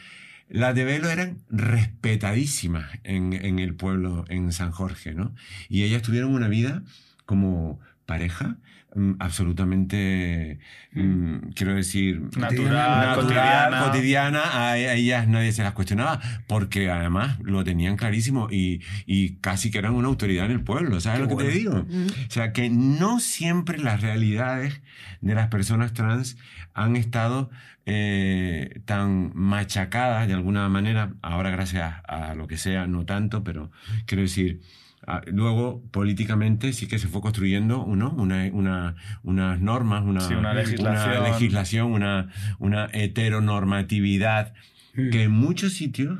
Las 0.47 0.73
de 0.73 0.85
Velo 0.85 1.09
eran 1.09 1.39
respetadísimas 1.49 2.89
en, 3.03 3.33
en 3.33 3.59
el 3.59 3.75
pueblo, 3.75 4.25
en 4.29 4.51
San 4.51 4.71
Jorge, 4.71 5.13
¿no? 5.13 5.33
Y 5.69 5.83
ellas 5.83 6.01
tuvieron 6.01 6.33
una 6.33 6.47
vida 6.47 6.83
como 7.25 7.79
pareja 8.05 8.57
mm, 8.95 9.13
absolutamente, 9.19 10.59
mm, 10.93 11.49
quiero 11.55 11.75
decir, 11.75 12.21
Natural, 12.37 12.71
natural, 12.71 13.15
cotidiana. 13.15 13.83
cotidiana, 13.83 14.67
a, 14.69 14.77
ellas 14.77 15.27
nadie 15.27 15.51
se 15.51 15.63
las 15.63 15.73
cuestionaba, 15.73 16.19
porque 16.47 16.89
además 16.89 17.39
lo 17.41 17.63
tenían 17.63 17.97
clarísimo 17.97 18.47
y, 18.51 18.81
y 19.05 19.35
casi 19.37 19.71
que 19.71 19.77
eran 19.77 19.93
una 19.93 20.07
autoridad 20.07 20.45
en 20.45 20.51
el 20.51 20.61
pueblo, 20.61 20.99
¿sabes 20.99 21.19
Qué 21.19 21.27
lo 21.27 21.37
que 21.37 21.43
te 21.43 21.51
digo? 21.51 21.85
O 22.27 22.31
sea, 22.31 22.53
que 22.53 22.69
no 22.69 23.19
siempre 23.19 23.77
las 23.77 24.01
realidades 24.01 24.81
de 25.21 25.35
las 25.35 25.47
personas 25.47 25.93
trans 25.93 26.37
han 26.73 26.95
estado 26.95 27.49
eh, 27.85 28.81
tan 28.85 29.31
machacadas 29.35 30.27
de 30.27 30.33
alguna 30.33 30.67
manera, 30.69 31.13
ahora 31.21 31.49
gracias 31.49 31.95
a 32.07 32.35
lo 32.35 32.47
que 32.47 32.57
sea, 32.57 32.87
no 32.87 33.05
tanto, 33.05 33.43
pero 33.43 33.71
quiero 34.05 34.23
decir... 34.23 34.61
ah, 35.07 35.21
Luego, 35.27 35.81
políticamente, 35.91 36.73
sí 36.73 36.87
que 36.87 36.99
se 36.99 37.07
fue 37.07 37.21
construyendo 37.21 37.85
¿no? 37.87 38.11
una, 38.11 38.49
una, 38.51 38.95
unas 39.23 39.59
normas, 39.59 40.03
una, 40.03 40.21
Sí, 40.21 40.33
una 40.33 40.53
legislación. 40.53 41.17
una, 41.17 41.29
legislación, 41.29 41.91
una, 41.91 42.29
una 42.59 42.89
heteronormatividad 42.93 44.53
Mm. 44.93 45.09
que 45.09 45.23
en 45.23 45.31
muchos 45.31 45.73
sitios 45.73 46.19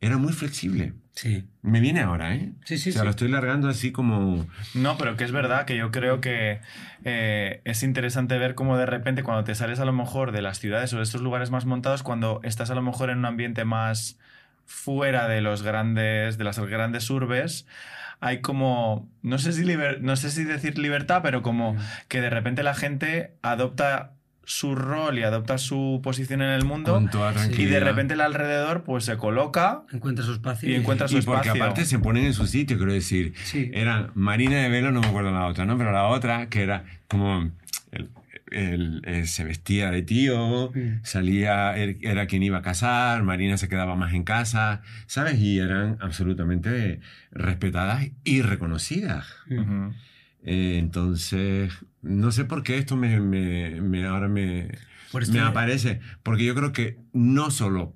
era 0.00 0.16
muy 0.16 0.32
flexible. 0.32 0.92
Sí. 1.14 1.44
Me 1.60 1.80
viene 1.80 2.00
ahora, 2.00 2.34
¿eh? 2.36 2.52
Sí, 2.64 2.78
sí, 2.78 2.90
o 2.90 2.92
sea, 2.92 3.00
sí. 3.02 3.04
lo 3.04 3.10
estoy 3.10 3.28
largando 3.28 3.68
así 3.68 3.90
como... 3.92 4.46
No, 4.74 4.96
pero 4.96 5.16
que 5.16 5.24
es 5.24 5.32
verdad 5.32 5.64
que 5.66 5.76
yo 5.76 5.90
creo 5.90 6.20
que 6.20 6.60
eh, 7.04 7.60
es 7.64 7.82
interesante 7.82 8.38
ver 8.38 8.54
cómo 8.54 8.78
de 8.78 8.86
repente 8.86 9.22
cuando 9.24 9.44
te 9.44 9.54
sales 9.56 9.80
a 9.80 9.84
lo 9.84 9.92
mejor 9.92 10.30
de 10.32 10.40
las 10.40 10.58
ciudades 10.60 10.92
o 10.92 10.98
de 10.98 11.02
estos 11.02 11.20
lugares 11.20 11.50
más 11.50 11.66
montados, 11.66 12.02
cuando 12.04 12.40
estás 12.44 12.70
a 12.70 12.74
lo 12.76 12.82
mejor 12.82 13.10
en 13.10 13.18
un 13.18 13.24
ambiente 13.26 13.64
más 13.64 14.18
fuera 14.66 15.28
de 15.28 15.40
los 15.40 15.62
grandes, 15.62 16.38
de 16.38 16.44
las 16.44 16.58
grandes 16.58 17.08
urbes, 17.10 17.66
hay 18.20 18.40
como, 18.40 19.08
no 19.22 19.38
sé 19.38 19.52
si, 19.52 19.62
liber- 19.64 20.00
no 20.00 20.16
sé 20.16 20.30
si 20.30 20.44
decir 20.44 20.78
libertad, 20.78 21.20
pero 21.22 21.42
como 21.42 21.74
Mm. 21.74 21.78
que 22.08 22.20
de 22.20 22.30
repente 22.30 22.62
la 22.62 22.74
gente 22.74 23.34
adopta 23.42 24.12
su 24.44 24.74
rol 24.74 25.18
y 25.18 25.22
adopta 25.22 25.56
su 25.56 26.00
posición 26.02 26.42
en 26.42 26.50
el 26.50 26.64
mundo 26.64 26.94
Con 26.94 27.10
toda 27.10 27.32
y 27.48 27.64
de 27.64 27.78
repente 27.78 28.14
el 28.14 28.20
alrededor 28.20 28.82
pues 28.82 29.04
se 29.04 29.16
coloca 29.16 29.82
Encuentra 29.92 30.24
su 30.24 30.32
espacio. 30.32 30.68
y 30.68 30.74
encuentra 30.74 31.06
su 31.06 31.18
Y 31.18 31.22
porque 31.22 31.48
espacio. 31.48 31.62
aparte 31.62 31.84
se 31.84 32.00
ponen 32.00 32.24
en 32.24 32.34
su 32.34 32.46
sitio, 32.48 32.76
quiero 32.76 32.92
decir. 32.92 33.34
Sí. 33.44 33.70
Era 33.72 34.10
Marina 34.14 34.56
de 34.56 34.68
Velo, 34.68 34.90
no 34.90 35.00
me 35.00 35.06
acuerdo 35.06 35.30
la 35.30 35.46
otra, 35.46 35.64
¿no? 35.64 35.78
Pero 35.78 35.92
la 35.92 36.06
otra, 36.06 36.48
que 36.48 36.62
era 36.64 36.84
como... 37.06 37.50
el- 37.92 38.08
el- 38.52 39.02
el- 39.04 39.26
se 39.26 39.44
vestía 39.44 39.90
de 39.90 40.02
tío, 40.02 40.70
Mm. 40.74 41.00
salía, 41.04 41.76
er- 41.76 41.98
era 42.02 42.26
quien 42.26 42.42
iba 42.42 42.58
a 42.58 42.62
casar, 42.62 43.22
Marina 43.22 43.56
se 43.56 43.68
quedaba 43.68 43.96
más 43.96 44.14
en 44.14 44.24
casa, 44.24 44.82
¿sabes? 45.06 45.38
Y 45.40 45.58
eran 45.58 45.96
absolutamente 46.00 47.00
respetadas 47.30 48.06
y 48.24 48.42
reconocidas. 48.42 49.26
Mm. 49.48 49.88
Eh, 50.44 50.76
entonces, 50.78 51.72
no 52.02 52.32
sé 52.32 52.44
por 52.44 52.62
qué 52.62 52.78
esto 52.78 52.96
me, 52.96 53.20
me- 53.20 53.80
me- 53.80 54.04
ahora 54.06 54.28
me, 54.28 54.68
Por 55.12 55.28
me 55.30 55.40
aparece, 55.40 56.00
porque 56.22 56.44
yo 56.44 56.54
creo 56.54 56.72
que 56.72 56.98
no 57.12 57.50
solo 57.50 57.94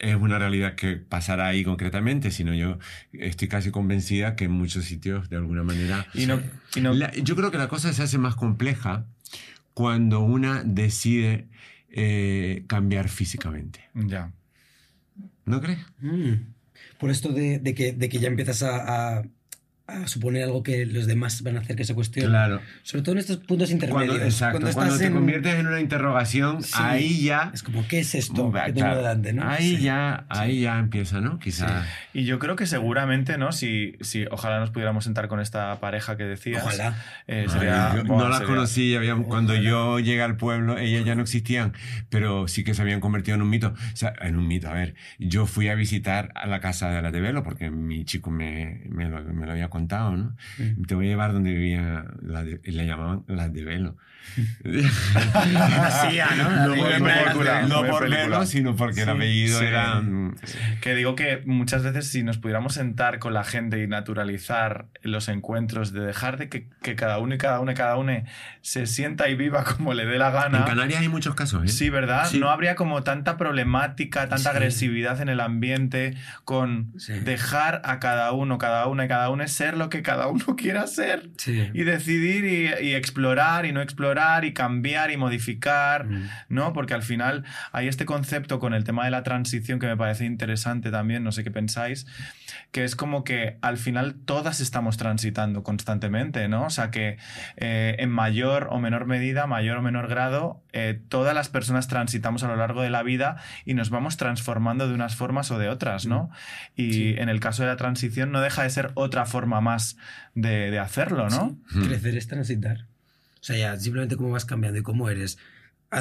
es 0.00 0.16
una 0.16 0.36
realidad 0.38 0.74
que 0.74 0.96
pasará 0.96 1.46
ahí 1.46 1.62
concretamente, 1.62 2.32
sino 2.32 2.52
yo 2.54 2.78
estoy 3.12 3.46
casi 3.46 3.70
convencida 3.70 4.34
que 4.34 4.46
en 4.46 4.50
muchos 4.50 4.84
sitios, 4.86 5.28
de 5.28 5.36
alguna 5.36 5.62
manera... 5.62 6.06
Y 6.14 6.26
no, 6.26 6.40
y 6.74 6.80
no- 6.80 6.92
La- 6.92 7.12
yo 7.12 7.36
creo 7.36 7.52
que 7.52 7.58
la 7.58 7.68
cosa 7.68 7.92
se 7.92 8.02
hace 8.02 8.18
más 8.18 8.34
compleja 8.34 9.06
cuando 9.74 10.20
una 10.20 10.62
decide 10.64 11.48
eh, 11.90 12.64
cambiar 12.66 13.08
físicamente. 13.08 13.80
ya. 13.94 14.32
¿No 15.44 15.60
crees? 15.60 15.80
Mm. 16.00 16.34
Por 16.98 17.10
esto 17.10 17.32
de, 17.32 17.58
de 17.58 17.74
que, 17.74 17.92
de 17.92 18.08
que 18.08 18.18
ya 18.18 18.28
empiezas 18.28 18.62
a, 18.62 19.18
a- 19.18 19.24
a 19.92 20.06
suponer 20.08 20.44
algo 20.44 20.62
que 20.62 20.86
los 20.86 21.06
demás 21.06 21.42
van 21.42 21.56
a 21.56 21.60
hacer 21.60 21.76
que 21.76 21.84
se 21.84 21.94
cuestione. 21.94 22.28
Claro. 22.28 22.60
Sobre 22.82 23.02
todo 23.02 23.12
en 23.14 23.18
estos 23.18 23.36
puntos 23.38 23.70
intermedios. 23.70 24.08
Cuando, 24.10 24.24
exacto, 24.24 24.60
cuando, 24.60 24.70
estás 24.70 24.98
te 24.98 25.06
en- 25.06 25.14
conviertes 25.14 25.54
en 25.54 25.66
una 25.66 25.80
interrogación, 25.80 26.62
Sí. 26.62 26.72
ahí 26.76 27.22
ya... 27.24 27.50
Es 27.54 27.62
como, 27.62 27.86
¿qué 27.88 28.00
es 28.00 28.14
esto 28.14 28.50
que 28.52 28.60
tengo 28.72 28.78
claro. 28.80 28.96
delante? 28.98 29.32
¿no? 29.32 29.48
Ahí 29.48 29.76
Sí. 29.76 29.82
ya, 29.82 30.24
ahí 30.28 30.60
ya 30.62 30.78
empieza, 30.78 31.20
¿no? 31.20 31.38
Quizá. 31.38 31.84
Y 32.14 32.24
yo 32.24 32.38
creo 32.38 32.56
que 32.56 32.66
seguramente, 32.66 33.38
¿no? 33.38 33.52
Si, 33.52 33.96
si 34.00 34.24
ojalá 34.30 34.60
nos 34.60 34.70
pudiéramos 34.70 35.04
sentar 35.04 35.28
con 35.28 35.40
esta 35.40 35.78
pareja 35.80 36.16
que 36.16 36.24
decías. 36.24 36.62
Ojalá. 36.64 36.96
eh, 37.26 37.44
Ay, 37.46 37.48
sería- 37.52 37.94
yo 37.96 38.04
buah, 38.04 38.18
no 38.18 38.28
las 38.28 38.38
sería- 38.38 38.54
conocí, 38.54 38.94
había- 38.96 39.14
cuando 39.16 39.52
Ojalá. 39.52 39.68
yo 39.68 39.98
llegué 40.00 40.22
al 40.22 40.36
pueblo, 40.36 40.78
ellas 40.78 41.04
ya 41.04 41.14
no 41.14 41.22
existían, 41.22 41.72
pero 42.10 42.48
sí 42.48 42.64
que 42.64 42.74
se 42.74 42.82
habían 42.82 43.00
convertido 43.00 43.34
en 43.36 43.42
un 43.42 43.50
mito. 43.50 43.74
O 43.92 43.96
sea, 43.96 44.12
en 44.20 44.36
un 44.36 44.46
mito, 44.46 44.68
a 44.68 44.72
ver, 44.74 44.94
yo 45.18 45.46
fui 45.46 45.68
a 45.68 45.74
visitar 45.74 46.30
a 46.34 46.46
la 46.46 46.60
casa 46.60 46.90
de 46.90 47.02
las 47.02 47.12
de 47.12 47.20
Velo 47.20 47.42
porque 47.42 47.70
mi 47.70 48.04
chico 48.04 48.30
me, 48.30 48.82
me, 48.88 49.08
lo, 49.08 49.22
me 49.24 49.46
lo 49.46 49.52
había 49.52 49.68
contado, 49.68 49.81
¿no? 50.16 50.36
Te 50.86 50.94
voy 50.94 51.06
a 51.06 51.10
llevar 51.10 51.32
donde 51.32 51.52
vivía, 51.52 52.04
la 52.22 52.44
de- 52.44 52.60
le 52.64 52.86
llamaban 52.86 53.24
las 53.28 53.52
de 53.52 53.64
Velo. 53.64 53.96
¿No? 56.36 56.74
Por- 56.74 56.88
película, 57.02 57.62
no 57.62 57.86
por. 57.86 58.08
Velo, 58.10 58.46
sino 58.46 58.76
porque 58.76 59.00
el 59.00 59.06
Sí, 59.06 59.10
apellido 59.12 59.58
sí. 59.58 59.64
era... 59.64 60.00
mm, 60.00 60.36
Que 60.80 60.94
digo 60.94 61.14
que 61.14 61.42
muchas 61.46 61.82
veces 61.82 62.08
si 62.10 62.22
nos 62.22 62.38
pudiéramos 62.38 62.74
sentar 62.74 63.18
con 63.18 63.34
la 63.34 63.44
gente 63.44 63.82
y 63.82 63.86
naturalizar 63.86 64.86
los 65.02 65.28
encuentros, 65.28 65.92
de 65.92 66.00
dejar 66.00 66.36
de 66.38 66.48
que, 66.48 66.68
que 66.82 66.94
cada 66.96 67.18
uno 67.18 67.34
y 67.34 67.38
cada 67.38 67.60
una 67.60 67.72
y 67.72 67.74
cada 67.74 67.96
una 67.96 68.24
se 68.60 68.86
sienta 68.86 69.28
y 69.28 69.34
viva 69.34 69.64
como 69.64 69.94
le 69.94 70.06
dé 70.06 70.18
la 70.18 70.28
En 70.28 70.34
gana. 70.34 70.64
Canarias 70.64 71.00
hay 71.00 71.08
muchos 71.08 71.34
casos, 71.34 71.64
¿eh? 71.64 71.68
Sí, 71.68 71.90
¿verdad? 71.90 72.26
Sí. 72.28 72.38
No 72.38 72.50
habría 72.50 72.74
como 72.74 73.02
tanta 73.02 73.36
problemática, 73.36 74.20
tanta 74.28 74.38
Sí. 74.38 74.48
agresividad 74.48 75.20
en 75.20 75.28
el 75.28 75.40
ambiente 75.40 76.14
con 76.44 76.92
Sí. 76.98 77.12
dejar 77.20 77.82
a 77.84 77.98
cada 78.00 78.32
uno, 78.32 78.58
cada 78.58 78.86
una 78.86 79.04
y 79.04 79.08
cada 79.08 79.30
una 79.30 79.46
ser 79.48 79.52
ser 79.62 79.76
lo 79.76 79.90
que 79.90 80.02
cada 80.02 80.26
uno 80.28 80.44
quiera 80.56 80.86
ser 80.88 81.30
Sí. 81.36 81.70
y 81.72 81.84
decidir 81.84 82.44
y, 82.44 82.86
y 82.88 82.94
explorar 82.94 83.64
y 83.66 83.72
no 83.72 83.80
explorar 83.82 84.11
y 84.44 84.52
cambiar 84.52 85.10
y 85.10 85.16
modificar, 85.16 86.06
Mm. 86.06 86.28
¿no? 86.48 86.72
Porque 86.72 86.94
al 86.94 87.02
final 87.02 87.44
hay 87.72 87.88
este 87.88 88.04
concepto 88.04 88.58
con 88.58 88.74
el 88.74 88.84
tema 88.84 89.04
de 89.04 89.10
la 89.10 89.22
transición 89.22 89.78
que 89.78 89.86
me 89.86 89.96
parece 89.96 90.24
interesante 90.24 90.90
también, 90.90 91.24
no 91.24 91.32
sé 91.32 91.42
qué 91.44 91.50
pensáis, 91.50 92.06
que 92.72 92.84
es 92.84 92.94
como 92.96 93.24
que 93.24 93.56
al 93.62 93.78
final 93.78 94.14
todas 94.24 94.60
estamos 94.60 94.96
transitando 94.96 95.62
constantemente, 95.62 96.48
¿no? 96.48 96.64
O 96.66 96.70
sea 96.70 96.90
que 96.90 97.16
eh, 97.56 97.96
en 97.98 98.10
mayor 98.10 98.68
o 98.70 98.78
menor 98.78 99.06
medida, 99.06 99.46
mayor 99.46 99.78
o 99.78 99.82
menor 99.82 100.08
grado, 100.08 100.62
eh, 100.72 101.00
todas 101.08 101.34
las 101.34 101.48
personas 101.48 101.88
transitamos 101.88 102.42
a 102.42 102.48
lo 102.48 102.56
largo 102.56 102.82
de 102.82 102.90
la 102.90 103.02
vida 103.02 103.36
y 103.64 103.74
nos 103.74 103.90
vamos 103.90 104.16
transformando 104.16 104.88
de 104.88 104.94
unas 104.94 105.16
formas 105.16 105.50
o 105.50 105.58
de 105.58 105.68
otras, 105.68 106.06
¿no? 106.06 106.30
Y 106.76 106.92
Sí. 106.92 107.14
en 107.18 107.28
el 107.28 107.40
caso 107.40 107.62
de 107.62 107.68
la 107.68 107.76
transición 107.76 108.30
no 108.32 108.40
deja 108.40 108.62
de 108.62 108.70
ser 108.70 108.90
otra 108.94 109.24
forma 109.26 109.60
más 109.60 109.96
de, 110.34 110.70
de 110.70 110.78
hacerlo, 110.78 111.28
¿no? 111.30 111.56
Sí. 111.72 111.80
Crecer 111.80 112.16
es 112.16 112.26
transitar. 112.28 112.86
O 113.42 113.44
sea, 113.44 113.56
ya 113.56 113.76
simplemente 113.78 114.16
cómo 114.16 114.30
vas 114.30 114.44
cambiando 114.44 114.78
y 114.78 114.82
cómo 114.82 115.10
eres 115.10 115.36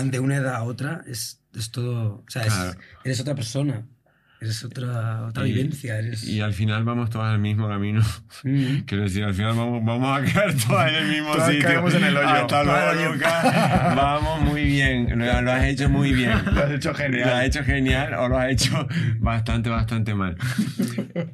de 0.03 0.19
una 0.19 0.35
edad 0.37 0.55
a 0.55 0.63
otra 0.63 1.01
es, 1.07 1.41
es 1.57 1.71
todo. 1.71 2.23
O 2.25 2.29
sea, 2.29 2.43
es- 2.43 2.53
Claro. 2.53 2.79
eres 3.03 3.19
otra 3.19 3.35
persona. 3.35 3.83
Eres 4.39 4.63
otra, 4.63 5.27
otra 5.27 5.45
Y- 5.47 5.51
vivencia. 5.53 5.99
Eres... 5.99 6.23
Y 6.23 6.41
al 6.41 6.53
final 6.53 6.83
vamos 6.83 7.09
todos 7.11 7.25
al 7.25 7.37
mismo 7.39 7.67
camino. 7.67 8.01
Mm. 8.43 8.77
Quiero 8.87 9.03
decir, 9.03 9.23
al 9.23 9.33
final 9.35 9.55
vamos, 9.55 9.85
vamos 9.85 10.17
a 10.19 10.23
caer 10.33 10.55
todos 10.55 10.87
en 10.87 10.95
el 10.95 11.07
mismo 11.09 11.31
Todas 11.33 11.51
sitio. 11.51 11.67
caemos 11.67 11.93
en 11.93 12.03
el 12.05 12.17
hoyo. 12.17 12.27
Hasta 12.27 12.63
luego. 12.63 13.13
Lucas. 13.13 13.43
Vamos 13.95 14.41
muy 14.41 14.63
bien. 14.63 15.19
Lo, 15.19 15.41
lo 15.43 15.51
has 15.51 15.63
hecho 15.65 15.89
muy 15.89 16.13
bien. 16.13 16.31
Lo 16.55 16.63
has 16.63 16.71
hecho 16.71 16.93
genial. 16.95 17.27
Lo 17.29 17.35
has 17.35 17.45
hecho 17.45 17.63
genial 17.63 18.13
o 18.15 18.29
lo 18.29 18.37
has 18.39 18.49
hecho 18.51 18.87
bastante, 19.19 19.69
bastante 19.69 20.15
mal. 20.15 20.35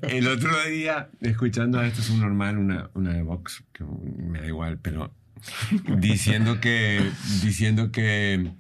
El 0.02 0.28
otro 0.28 0.50
día, 0.70 1.10
escuchando 1.22 1.80
a 1.80 1.88
esto 1.88 2.02
es 2.02 2.10
un 2.10 2.20
normal, 2.22 2.58
una, 2.58 2.90
una 2.94 3.14
de 3.14 3.22
Vox, 3.22 3.64
que 3.72 3.84
me 3.86 4.42
da 4.42 4.48
igual, 4.48 4.80
pero 4.82 5.14
diciendo 5.98 6.60
que. 6.60 7.02
Diciendo 7.44 7.92
que. 7.92 8.52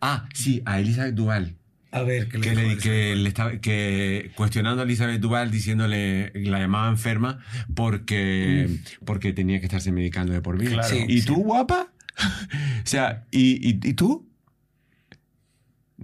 Ah, 0.00 0.28
sí, 0.34 0.62
a 0.64 0.80
Elizabeth 0.80 1.14
Duval. 1.14 1.56
A 1.92 2.02
ver, 2.02 2.28
¿qué 2.28 2.38
le 2.38 2.48
que, 2.48 2.54
le, 2.54 2.72
eso? 2.72 2.80
que 2.80 3.16
le 3.16 3.28
estaba 3.28 3.60
que 3.60 4.30
cuestionando 4.34 4.80
a 4.80 4.84
Elizabeth 4.84 5.20
Duval 5.20 5.50
diciéndole 5.50 6.32
la 6.34 6.58
llamaba 6.58 6.88
enferma 6.88 7.44
porque 7.74 8.78
porque 9.04 9.34
tenía 9.34 9.60
que 9.60 9.66
estarse 9.66 9.92
medicando 9.92 10.32
de 10.32 10.40
por 10.40 10.58
vida 10.58 10.70
Claro. 10.70 10.88
Sí, 10.88 11.04
y 11.06 11.20
sí. 11.20 11.26
tú 11.26 11.34
guapa 11.34 11.92
o 12.16 12.86
sea 12.86 13.26
y, 13.30 13.68
y, 13.68 13.78
y 13.82 13.92
tú 13.92 14.26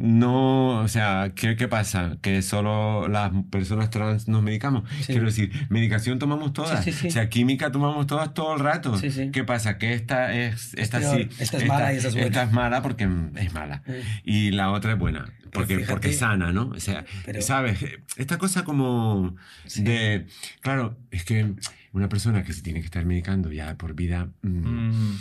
no, 0.01 0.81
o 0.81 0.89
sea, 0.89 1.33
¿qué, 1.35 1.57
¿qué 1.57 1.67
pasa? 1.69 2.19
¿Que 2.23 2.41
solo 2.43 3.09
las 3.09 3.33
personas 3.51 3.91
trans 3.91 4.29
nos 4.29 4.43
medicamos? 4.43 4.89
Sí. 5.01 5.07
Quiero 5.07 5.27
decir, 5.27 5.51
medicación 5.71 6.19
tomamos 6.19 6.53
todas. 6.53 6.85
Sí. 6.85 7.09
O 7.09 7.11
sea, 7.11 7.29
química 7.29 7.73
tomamos 7.73 8.07
todas 8.07 8.33
todo 8.35 8.55
el 8.55 8.61
rato. 8.61 8.95
¿Qué 9.33 9.45
pasa? 9.45 9.77
Que 9.79 9.95
esta 9.95 10.33
es, 10.35 10.75
esta 10.75 11.01
peor. 11.01 11.19
sí. 11.19 11.29
Esta 11.41 11.57
es 11.59 11.67
mala 11.67 11.93
y 11.93 11.97
esta 11.97 12.09
es 12.09 12.15
buena. 12.15 12.27
Esta 12.29 12.43
es 12.45 12.53
mala 12.53 12.83
porque 12.83 13.09
es 13.37 13.53
mala. 13.53 13.83
Mm. 13.87 13.93
Y 14.25 14.51
la 14.53 14.71
otra 14.71 14.93
es 14.93 14.99
buena. 14.99 15.33
Porque, 15.53 15.79
porque 15.81 16.13
sana, 16.13 16.53
¿no? 16.53 16.69
O 16.69 16.79
sea, 16.81 17.05
Pero- 17.25 17.41
¿sabes? 17.43 17.79
Esta 18.17 18.37
cosa 18.39 18.65
como 18.65 19.35
de... 19.77 20.27
Claro, 20.61 20.97
es 21.11 21.25
que 21.25 21.55
una 21.93 22.09
persona 22.09 22.45
que 22.45 22.53
se 22.53 22.63
tiene 22.63 22.81
que 22.81 22.87
estar 22.87 23.05
medicando 23.05 23.51
ya 23.51 23.75
por 23.77 23.95
vida... 23.95 24.29
mm, 24.43 24.49
Mm. 24.51 25.19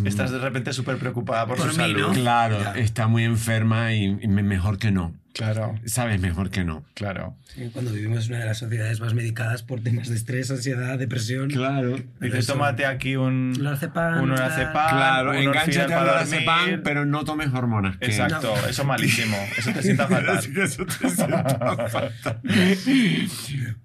Mm, 0.00 0.06
Estás 0.06 0.30
de 0.30 0.38
repente 0.38 0.72
súper 0.72 0.96
preocupada 0.98 1.46
por, 1.46 1.56
Por 1.56 1.66
su 1.70 1.76
mí, 1.76 1.82
salud. 1.82 2.00
¿no? 2.00 2.12
Claro, 2.12 2.58
Ya. 2.60 2.72
está 2.72 3.06
muy 3.08 3.24
enferma 3.24 3.92
y, 3.92 4.04
y 4.20 4.28
me- 4.28 4.42
mejor 4.42 4.78
que 4.78 4.90
no. 4.90 5.12
Claro, 5.32 5.78
¿Sabes? 5.86 6.20
Mejor 6.20 6.50
que 6.50 6.64
no. 6.64 6.84
claro. 6.94 7.36
Sí, 7.54 7.68
Cuando 7.72 7.92
vivimos 7.92 8.26
en 8.26 8.32
una 8.32 8.40
de 8.40 8.46
las 8.46 8.58
sociedades 8.58 9.00
más 9.00 9.14
medicadas 9.14 9.62
por 9.62 9.80
temas 9.80 10.08
de 10.08 10.16
estrés, 10.16 10.50
ansiedad, 10.50 10.98
depresión. 10.98 11.50
Claro. 11.50 11.98
Dices, 12.20 12.46
tómate 12.46 12.86
aquí 12.86 13.16
un, 13.16 13.54
Lorazepam, 13.58 14.22
un 14.22 14.30
lorazepam, 14.30 14.90
Claro, 14.90 15.30
Orfidal 15.30 15.92
al 15.92 16.06
lorazepam, 16.06 16.82
pero 16.82 17.04
no 17.04 17.24
tomes 17.24 17.48
hormonas. 17.52 17.96
Exacto, 18.00 18.54
eso 18.68 18.84
malísimo. 18.84 19.36
Eso 19.56 19.72
te 19.72 19.82
sienta 19.82 20.06
fatal. 20.08 20.38
Eso 20.38 20.86
te 20.86 21.08
sienta 21.10 21.88
fatal. 21.88 22.12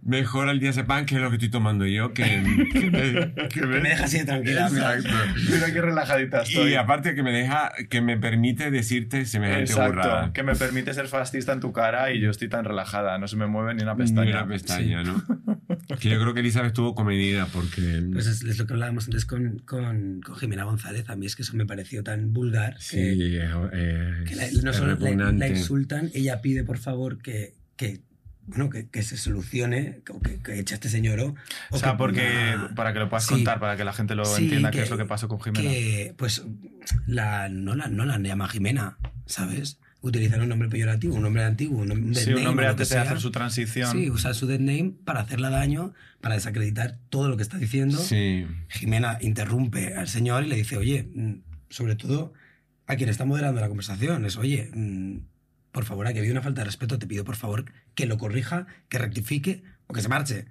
Mejor 0.01 0.49
el 0.49 0.59
diazepam, 0.59 1.05
que 1.05 1.15
es 1.15 1.21
lo 1.21 1.29
que 1.29 1.35
estoy 1.35 1.49
tomando 1.49 1.85
yo, 1.85 2.13
que, 2.13 2.23
que 2.73 2.89
me, 2.89 3.49
que 3.49 3.61
Me 3.65 3.79
deja 3.89 4.05
así 4.05 4.19
de 4.19 4.25
tranquila. 4.25 4.67
Exacto. 4.67 5.09
Mira 5.51 5.73
qué 5.73 5.81
relajadita 5.81 6.41
estoy. 6.43 6.71
Y 6.71 6.75
aparte 6.75 7.15
que 7.15 7.23
me 7.23 7.31
deja, 7.31 7.71
que 7.89 8.01
me 8.01 8.17
permite 8.17 8.71
decirte 8.71 9.25
semejante 9.25 9.73
burrada. 9.73 10.13
Exacto, 10.13 10.33
que 10.33 10.43
me 10.43 10.55
permite 10.55 10.93
ser 10.93 11.07
fascista 11.37 11.53
en 11.53 11.59
tu 11.59 11.71
cara 11.71 12.11
y 12.11 12.19
yo 12.19 12.29
estoy 12.31 12.49
tan 12.49 12.65
relajada, 12.65 13.17
no 13.17 13.27
se 13.27 13.35
me 13.35 13.47
mueve 13.47 13.73
ni 13.75 13.83
una 13.83 13.95
pestaña. 13.95 14.25
Ni 14.25 14.31
una 14.31 14.47
pestaña, 14.47 15.03
¿no? 15.03 15.23
Que 15.99 16.09
yo 16.09 16.19
creo 16.19 16.33
que 16.33 16.41
Elizabeth 16.41 16.67
estuvo 16.69 16.93
comedida 16.95 17.45
porque... 17.47 18.03
Pues 18.11 18.27
es, 18.27 18.43
es 18.43 18.57
lo 18.57 18.67
que 18.67 18.73
hablábamos 18.73 19.05
antes 19.05 19.25
con, 19.25 19.59
con, 19.59 20.21
con 20.21 20.35
Jimena 20.35 20.63
González. 20.65 21.09
A 21.09 21.15
mí 21.15 21.25
es 21.25 21.35
que 21.35 21.43
eso 21.43 21.55
me 21.55 21.65
pareció 21.65 22.03
tan 22.03 22.33
vulgar 22.33 22.75
que, 22.75 22.81
sí, 22.81 22.99
es, 22.99 23.43
es- 23.71 24.29
que 24.29 24.35
la, 24.35 24.47
no 24.63 24.73
solo 24.73 24.95
la, 24.97 25.31
la 25.31 25.47
insultan, 25.47 26.11
ella 26.13 26.41
pide 26.41 26.63
por 26.65 26.77
favor 26.77 27.19
que, 27.21 27.53
que, 27.77 28.01
bueno, 28.47 28.69
que, 28.69 28.89
que 28.89 29.01
se 29.01 29.15
solucione, 29.17 30.01
o 30.09 30.19
que, 30.19 30.41
que 30.41 30.59
eche 30.59 30.73
a 30.73 30.75
este 30.75 30.89
señor 30.89 31.19
o, 31.21 31.35
O 31.71 31.77
sea, 31.77 31.91
que 31.93 31.97
porque 31.97 32.21
ponga- 32.21 32.75
para 32.75 32.93
que 32.93 32.99
lo 32.99 33.09
puedas 33.09 33.25
Sí. 33.25 33.33
contar, 33.35 33.59
para 33.59 33.77
que 33.77 33.83
la 33.85 33.93
gente 33.93 34.13
lo 34.15 34.25
Sí, 34.25 34.43
entienda 34.43 34.71
que- 34.71 34.79
qué 34.79 34.83
es 34.83 34.89
lo 34.89 34.97
que 34.97 35.05
pasó 35.05 35.27
con 35.29 35.39
Jimena. 35.39 35.69
que 35.69 36.13
pues 36.17 36.43
la, 37.07 37.47
no, 37.49 37.75
la, 37.75 37.87
no 37.87 38.05
la 38.05 38.17
llama 38.19 38.47
Jimena, 38.49 38.97
¿sabes? 39.25 39.79
Utilizar 40.07 40.41
un 40.41 40.49
nombre 40.49 40.69
peyorativo, 40.69 41.15
un 41.15 41.21
nombre 41.23 41.43
antiguo, 41.43 41.79
un, 41.81 41.89
nom- 41.89 42.13
dead 42.13 42.23
Sí, 42.23 42.33
un 42.33 42.57
que 42.57 42.65
antes 42.65 42.89
de 42.89 42.97
hacer 42.97 43.19
su 43.19 43.31
transición. 43.31 43.91
Sí, 43.91 44.09
usar 44.09 44.33
su 44.35 44.47
dead 44.47 44.59
name 44.59 44.93
para 45.05 45.19
hacerle 45.21 45.49
daño, 45.49 45.93
para 46.21 46.35
desacreditar 46.35 46.97
todo 47.09 47.27
lo 47.29 47.35
que 47.37 47.43
está 47.43 47.57
diciendo. 47.57 47.97
Sí. 47.97 48.45
Jimena 48.69 49.17
interrumpe 49.21 49.95
al 49.95 50.07
señor 50.07 50.45
y 50.45 50.47
le 50.47 50.55
dice, 50.55 50.77
oye, 50.77 51.09
mm, 51.13 51.33
sobre 51.69 51.95
todo 51.95 52.33
a 52.87 52.95
quien 52.95 53.09
está 53.09 53.25
moderando 53.25 53.59
la 53.59 53.67
conversación, 53.67 54.25
es, 54.25 54.37
oye, 54.37 54.71
mm, 54.73 55.17
por 55.73 55.83
favor, 55.85 56.07
aquí 56.07 56.17
ha 56.17 56.21
habido 56.21 56.33
una 56.33 56.41
falta 56.41 56.61
de 56.61 56.65
respeto, 56.65 56.97
te 56.97 57.05
pido 57.05 57.23
por 57.25 57.35
favor 57.35 57.65
que 57.93 58.05
lo 58.05 58.17
corrija, 58.17 58.65
que 58.89 58.97
rectifique 58.97 59.63
o 59.87 59.93
que 59.93 60.01
se 60.01 60.07
marche. 60.07 60.45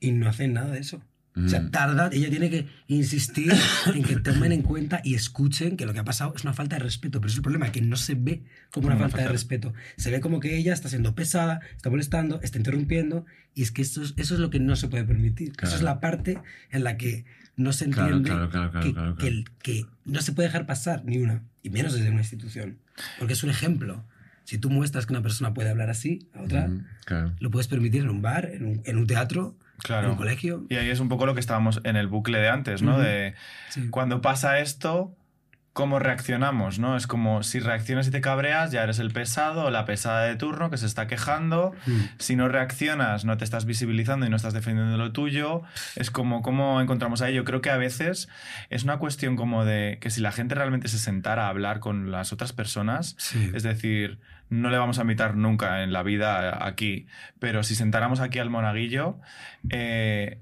Y 0.00 0.10
no 0.10 0.28
hacen 0.28 0.52
nada 0.52 0.72
de 0.72 0.80
eso. 0.80 1.00
O 1.36 1.48
sea, 1.48 1.60
Mm. 1.60 1.70
tarda, 1.70 2.08
ella 2.12 2.30
tiene 2.30 2.48
que 2.48 2.66
insistir 2.88 3.52
en 3.94 4.02
que 4.02 4.16
tomen 4.16 4.52
en 4.52 4.62
cuenta 4.62 5.00
y 5.04 5.14
escuchen 5.14 5.76
que 5.76 5.84
lo 5.84 5.92
que 5.92 5.98
ha 5.98 6.04
pasado 6.04 6.32
es 6.34 6.44
una 6.44 6.54
falta 6.54 6.76
de 6.76 6.82
respeto. 6.82 7.20
Pero 7.20 7.30
es 7.30 7.36
el 7.36 7.42
problema, 7.42 7.70
que 7.72 7.82
no 7.82 7.96
se 7.96 8.14
ve 8.14 8.42
como 8.70 8.86
una, 8.86 8.96
falta, 8.96 9.18
de 9.18 9.28
respeto. 9.28 9.74
Se 9.98 10.10
ve 10.10 10.20
como 10.20 10.40
que 10.40 10.56
ella 10.56 10.72
está 10.72 10.88
siendo 10.88 11.14
pesada, 11.14 11.60
está 11.76 11.90
molestando, 11.90 12.40
está 12.42 12.56
interrumpiendo. 12.58 13.26
Y 13.54 13.62
es 13.62 13.70
que 13.70 13.82
eso 13.82 14.02
es, 14.02 14.14
eso 14.16 14.34
es 14.34 14.40
lo 14.40 14.48
que 14.50 14.60
no 14.60 14.76
se 14.76 14.88
puede 14.88 15.04
permitir. 15.04 15.52
Claro. 15.52 15.68
Eso 15.68 15.76
es 15.76 15.82
la 15.82 16.00
parte 16.00 16.38
en 16.70 16.84
la 16.84 16.96
que 16.96 17.24
no 17.56 17.72
se 17.72 17.84
entiende 17.86 18.30
claro, 18.30 18.50
claro, 18.50 18.80
que, 18.80 18.94
que 19.18 19.44
que 19.62 19.86
no 20.04 20.20
se 20.22 20.32
puede 20.32 20.48
dejar 20.48 20.66
pasar 20.66 21.04
ni 21.04 21.18
una. 21.18 21.42
Y 21.62 21.70
menos 21.70 21.92
desde 21.94 22.08
una 22.10 22.20
institución. 22.20 22.78
Porque 23.18 23.34
es 23.34 23.42
un 23.42 23.50
ejemplo. 23.50 24.04
Si 24.44 24.58
tú 24.58 24.70
muestras 24.70 25.04
que 25.06 25.12
una 25.12 25.22
persona 25.22 25.52
puede 25.52 25.68
hablar 25.70 25.90
así 25.90 26.28
a 26.32 26.42
otra, 26.42 26.68
Mm, 26.68 26.86
claro. 27.04 27.32
lo 27.40 27.50
puedes 27.50 27.66
permitir 27.68 28.02
en 28.02 28.08
un 28.10 28.22
bar, 28.22 28.46
en 28.52 28.64
un, 28.64 28.82
en 28.84 28.96
un 28.96 29.06
teatro, 29.06 29.58
Claro. 29.78 30.06
en 30.06 30.10
un 30.12 30.16
colegio. 30.16 30.64
Y 30.68 30.76
ahí 30.76 30.88
es 30.90 31.00
un 31.00 31.08
poco 31.08 31.26
lo 31.26 31.34
que 31.34 31.40
estábamos 31.40 31.80
en 31.84 31.96
el 31.96 32.06
bucle 32.08 32.38
de 32.38 32.48
antes, 32.48 32.82
¿no? 32.82 32.98
De 32.98 33.34
Sí. 33.68 33.88
cuando 33.90 34.20
pasa 34.20 34.58
esto, 34.58 35.14
¿cómo 35.76 35.98
reaccionamos, 35.98 36.78
no? 36.78 36.96
Es 36.96 37.06
como 37.06 37.42
si 37.42 37.60
reaccionas 37.60 38.08
y 38.08 38.10
te 38.10 38.22
cabreas, 38.22 38.72
ya 38.72 38.82
eres 38.82 38.98
el 38.98 39.10
pesado 39.10 39.66
o 39.66 39.70
la 39.70 39.84
pesada 39.84 40.22
de 40.24 40.34
turno 40.34 40.70
que 40.70 40.78
se 40.78 40.86
está 40.86 41.06
quejando. 41.06 41.74
Mm. 41.84 42.00
Si 42.16 42.34
no 42.34 42.48
reaccionas, 42.48 43.26
no 43.26 43.36
te 43.36 43.44
estás 43.44 43.66
visibilizando 43.66 44.24
y 44.24 44.30
no 44.30 44.36
estás 44.36 44.54
defendiendo 44.54 44.96
lo 44.96 45.12
tuyo. 45.12 45.60
Es 45.94 46.10
como 46.10 46.40
cómo 46.40 46.80
encontramos 46.80 47.20
ahí. 47.20 47.34
Yo 47.34 47.44
creo 47.44 47.60
que 47.60 47.68
a 47.68 47.76
veces 47.76 48.26
es 48.70 48.84
una 48.84 48.96
cuestión 48.96 49.36
como 49.36 49.66
de 49.66 49.98
que 50.00 50.08
si 50.08 50.22
la 50.22 50.32
gente 50.32 50.54
realmente 50.54 50.88
se 50.88 50.98
sentara 50.98 51.44
a 51.44 51.50
hablar 51.50 51.78
con 51.80 52.10
las 52.10 52.32
otras 52.32 52.54
personas, 52.54 53.14
Sí. 53.18 53.50
es 53.54 53.62
decir, 53.62 54.18
no 54.48 54.70
le 54.70 54.78
vamos 54.78 54.98
a 54.98 55.02
invitar 55.02 55.36
nunca 55.36 55.82
en 55.82 55.92
la 55.92 56.02
vida 56.02 56.66
aquí, 56.66 57.06
pero 57.38 57.62
si 57.64 57.74
sentáramos 57.74 58.20
aquí 58.20 58.38
al 58.38 58.48
monaguillo, 58.48 59.18
eh, 59.68 60.38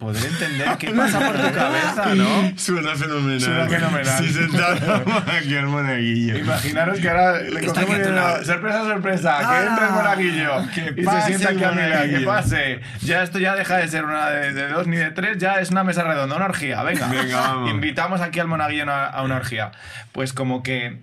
poder 0.00 0.24
entender 0.24 0.66
qué 0.78 0.90
pasa 0.90 1.20
por 1.20 1.36
tu 1.36 1.52
cabeza, 1.54 2.14
¿no? 2.16 2.52
Suena 2.56 2.96
fenomenal. 2.96 3.40
Suena 3.40 3.68
fenomenal. 3.68 4.18
Si 4.18 4.32
sentáramos 4.32 5.22
aquí 5.28 5.54
al 5.56 5.66
monaguillo. 5.66 6.38
Imaginaros 6.38 6.98
que 6.98 7.08
ahora 7.10 7.40
le 7.42 7.60
cogemos 7.66 8.46
sorpresa, 8.46 8.82
sorpresa, 8.84 9.38
que 9.38 9.44
Ah, 9.44 9.66
entre 9.68 9.86
el 9.86 9.92
monaguillo 9.92 10.52
que 10.74 11.00
y 11.00 11.04
pase 11.04 11.20
se 11.32 11.38
sienta 11.38 11.50
aquí 11.50 11.64
a 11.64 11.70
mirar, 11.72 12.08
que 12.10 12.20
pase. 12.20 12.80
Ya 13.02 13.22
esto 13.22 13.38
ya 13.38 13.54
deja 13.54 13.76
de 13.76 13.88
ser 13.88 14.04
una 14.06 14.30
de, 14.30 14.52
de 14.54 14.68
dos 14.68 14.86
ni 14.86 14.96
de 14.96 15.10
tres, 15.10 15.36
ya 15.38 15.60
es 15.60 15.70
una 15.70 15.84
mesa 15.84 16.02
redonda, 16.02 16.34
una 16.34 16.46
orgía. 16.46 16.82
Venga, 16.82 17.06
Venga, 17.08 17.40
vamos. 17.40 17.70
invitamos 17.70 18.20
aquí 18.22 18.40
al 18.40 18.48
monaguillo 18.48 18.82
a 18.82 18.84
una, 18.86 19.04
a 19.06 19.22
una 19.22 19.36
orgía. 19.36 19.70
Pues 20.12 20.32
como 20.32 20.62
que 20.62 20.98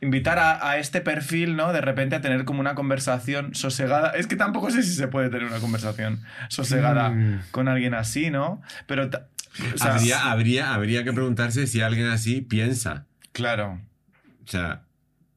invitar 0.00 0.38
a, 0.38 0.68
a 0.68 0.78
este 0.78 1.00
perfil, 1.00 1.54
¿no? 1.56 1.72
De 1.72 1.80
repente 1.80 2.16
a 2.16 2.20
tener 2.20 2.44
como 2.44 2.60
una 2.60 2.74
conversación 2.74 3.54
sosegada. 3.54 4.10
Es 4.10 4.26
que 4.26 4.36
tampoco 4.36 4.70
sé 4.70 4.82
si 4.82 4.94
se 4.94 5.08
puede 5.08 5.28
tener 5.30 5.46
una 5.46 5.58
conversación 5.60 6.22
sosegada 6.48 7.10
Mm. 7.10 7.42
con 7.52 7.68
alguien 7.68 7.94
así, 7.94 8.30
¿no? 8.30 8.60
Pero, 8.86 9.10
ta- 9.10 9.28
o 9.74 9.78
sea, 9.78 9.94
habría, 9.94 10.30
habría, 10.30 10.74
habría 10.74 11.04
que 11.04 11.12
preguntarse 11.12 11.66
si 11.66 11.80
alguien 11.82 12.06
así 12.08 12.40
piensa. 12.40 13.06
claro. 13.32 13.80
O 14.44 14.48
sea, 14.50 14.82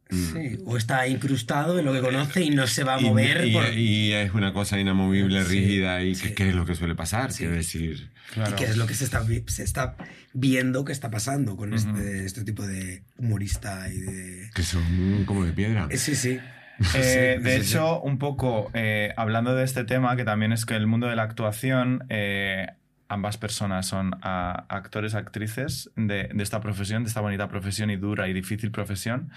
Sí, 0.09 0.59
o 0.65 0.77
está 0.77 1.07
incrustado 1.07 1.79
en 1.79 1.85
lo 1.85 1.93
que 1.93 2.01
conoce 2.01 2.43
y 2.43 2.49
no 2.51 2.67
se 2.67 2.83
va 2.83 2.95
a 2.95 2.99
mover. 2.99 3.45
y, 3.47 3.51
por- 3.53 3.73
y 3.73 4.11
es 4.13 4.33
una 4.33 4.53
cosa 4.53 4.79
inamovible, 4.79 5.43
Sí, 5.43 5.49
rígida, 5.59 6.03
y 6.03 6.13
sí. 6.15 6.27
que, 6.29 6.33
que 6.35 6.49
es 6.49 6.55
lo 6.55 6.65
que 6.65 6.75
suele 6.75 6.93
pasar, 6.95 7.31
Sí. 7.31 7.39
quiero 7.39 7.55
decir. 7.55 8.11
Claro. 8.33 8.51
Y 8.51 8.55
que 8.55 8.65
es 8.65 8.77
lo 8.77 8.85
que 8.85 8.93
se 8.93 9.05
está, 9.05 9.23
se 9.47 9.63
está 9.63 9.95
viendo 10.33 10.85
que 10.85 10.91
está 10.91 11.09
pasando 11.09 11.55
con 11.57 11.73
este, 11.73 12.25
este 12.25 12.43
tipo 12.43 12.65
de 12.65 13.03
humorista 13.17 13.87
y 13.91 13.99
de... 13.99 14.49
Que 14.53 14.63
son 14.63 15.23
como 15.25 15.45
de 15.45 15.51
piedra. 15.53 15.87
Eh, 15.89 15.97
Sí, 15.97 16.15
sí. 16.15 16.39
Eh, 16.95 17.39
de 17.41 17.57
sí, 17.59 17.63
sí. 17.65 17.71
hecho, 17.73 18.01
un 18.01 18.17
poco 18.17 18.71
eh, 18.73 19.13
hablando 19.15 19.55
de 19.55 19.63
este 19.63 19.83
tema, 19.83 20.15
que 20.15 20.25
también 20.25 20.51
es 20.51 20.65
que 20.65 20.75
el 20.75 20.87
mundo 20.87 21.07
de 21.07 21.15
la 21.15 21.21
actuación, 21.23 22.03
eh, 22.09 22.67
ambas 23.13 23.37
personas 23.37 23.87
son 23.87 24.11
ah, 24.21 24.65
actores, 24.69 25.15
actrices 25.15 25.91
de, 25.95 26.29
de 26.33 26.43
esta 26.43 26.59
profesión, 26.59 27.03
de 27.03 27.09
esta 27.09 27.21
bonita 27.21 27.47
profesión 27.47 27.89
y 27.89 27.95
dura 27.95 28.27
y 28.27 28.33
difícil 28.33 28.71
profesión. 28.71 29.29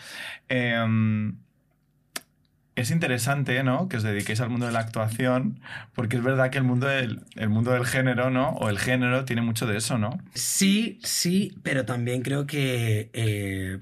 Eh, 0.48 1.32
es 2.76 2.90
interesante, 2.90 3.62
¿no? 3.62 3.88
Que 3.88 3.96
os 3.96 4.02
dediquéis 4.02 4.40
al 4.42 4.50
mundo 4.50 4.66
de 4.66 4.72
la 4.72 4.80
actuación, 4.80 5.60
porque 5.94 6.16
es 6.18 6.22
verdad 6.22 6.50
que 6.50 6.58
el 6.58 6.64
mundo 6.64 6.86
del, 6.86 7.22
el 7.36 7.48
mundo 7.48 7.72
del 7.72 7.86
género, 7.86 8.28
¿no? 8.28 8.50
O 8.50 8.68
el 8.68 8.78
género 8.78 9.24
tiene 9.24 9.40
mucho 9.40 9.66
de 9.66 9.78
eso, 9.78 9.96
¿no? 9.96 10.18
Sí, 10.34 10.98
sí, 11.02 11.56
pero 11.62 11.86
también 11.86 12.20
creo 12.20 12.46
que... 12.46 13.08
eh, 13.14 13.78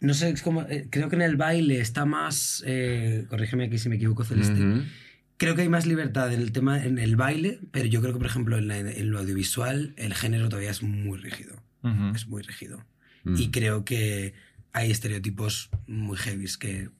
no 0.00 0.12
sé, 0.12 0.28
es 0.28 0.42
como... 0.42 0.62
eh, 0.68 0.88
creo 0.90 1.08
que 1.08 1.16
en 1.16 1.22
el 1.22 1.36
baile 1.36 1.80
está 1.80 2.04
más... 2.04 2.62
eh, 2.66 3.24
corrígeme 3.30 3.64
aquí 3.64 3.78
si 3.78 3.88
me 3.88 3.96
equivoco, 3.96 4.22
Celeste. 4.22 4.62
Creo 5.40 5.54
que 5.56 5.62
hay 5.62 5.70
más 5.70 5.86
libertad 5.86 6.30
en 6.34 6.40
el 6.42 6.52
tema, 6.52 6.84
en 6.84 6.98
el 6.98 7.16
baile, 7.16 7.60
pero 7.72 7.86
yo 7.86 8.02
creo 8.02 8.12
que, 8.12 8.18
por 8.18 8.26
ejemplo, 8.26 8.58
en, 8.58 8.68
la- 8.68 8.78
en 8.78 9.10
lo 9.10 9.18
audiovisual, 9.18 9.94
el 9.96 10.12
género 10.14 10.50
todavía 10.50 10.70
es 10.70 10.82
muy 10.82 11.16
rígido. 11.18 11.54
Ujú. 11.82 12.14
Es 12.14 12.26
muy 12.26 12.42
rígido. 12.42 12.84
Mm. 13.24 13.36
Y 13.38 13.50
creo 13.50 13.86
que 13.86 14.34
hay 14.74 14.90
estereotipos 14.90 15.70
muy 15.86 16.18
heavies 16.18 16.58
que 16.58 16.90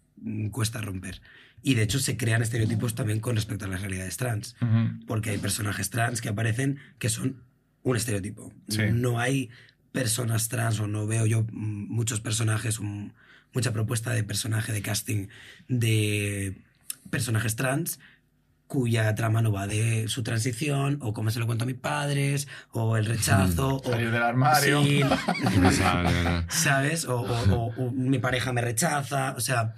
cuesta 0.53 0.81
romper. 0.81 1.21
Y 1.63 1.75
de 1.75 1.83
hecho 1.83 1.99
se 1.99 2.17
crean 2.17 2.41
estereotipos 2.41 2.95
también 2.95 3.21
con 3.21 3.37
respecto 3.37 3.67
a 3.67 3.69
las 3.69 3.83
realidades 3.83 4.17
trans. 4.17 4.57
Ujú. 4.63 5.05
Porque 5.07 5.29
hay 5.31 5.39
personajes 5.39 5.91
trans 5.91 6.23
que 6.23 6.31
aparecen 6.31 6.79
que 6.99 7.11
son 7.11 7.43
un 7.83 7.97
estereotipo. 7.97 8.55
Sí. 8.69 8.83
No 8.91 9.19
hay 9.21 9.51
personas 9.93 10.49
trans 10.49 10.81
o 10.81 10.87
no 10.87 11.07
veo 11.07 11.27
yo 11.27 11.47
muchos 11.53 12.21
personajes, 12.23 12.79
un- 12.79 13.13
mucha 13.53 13.73
propuesta 13.75 14.13
de 14.13 14.25
personaje 14.25 14.73
de 14.73 14.81
casting 14.81 15.27
de 15.69 16.57
personajes 17.11 17.57
trans 17.57 17.99
cuya 18.71 19.13
trama 19.17 19.43
no 19.43 19.51
va 19.51 19.67
de 19.67 20.07
su 20.07 20.23
transición 20.23 20.99
o 21.03 21.13
cómo 21.13 21.33
se 21.33 21.41
lo 21.41 21.47
cuento 21.47 21.65
a 21.65 21.67
mis 21.67 21.75
padres 21.75 22.47
o 22.71 22.97
el 22.97 23.05
rechazo 23.05 23.79
o 23.85 23.91
Salir 23.91 24.13
del 24.13 24.23
armario. 24.23 24.85
Sí. 24.85 25.01
¿sabes? 26.49 27.05
O, 27.05 27.21
o- 27.21 27.55
o- 27.55 27.75
o 27.77 27.91
mi 27.91 28.21
pareja 28.21 28.53
me 28.53 28.61
rechaza. 28.61 29.35
O 29.37 29.41
sea, 29.41 29.75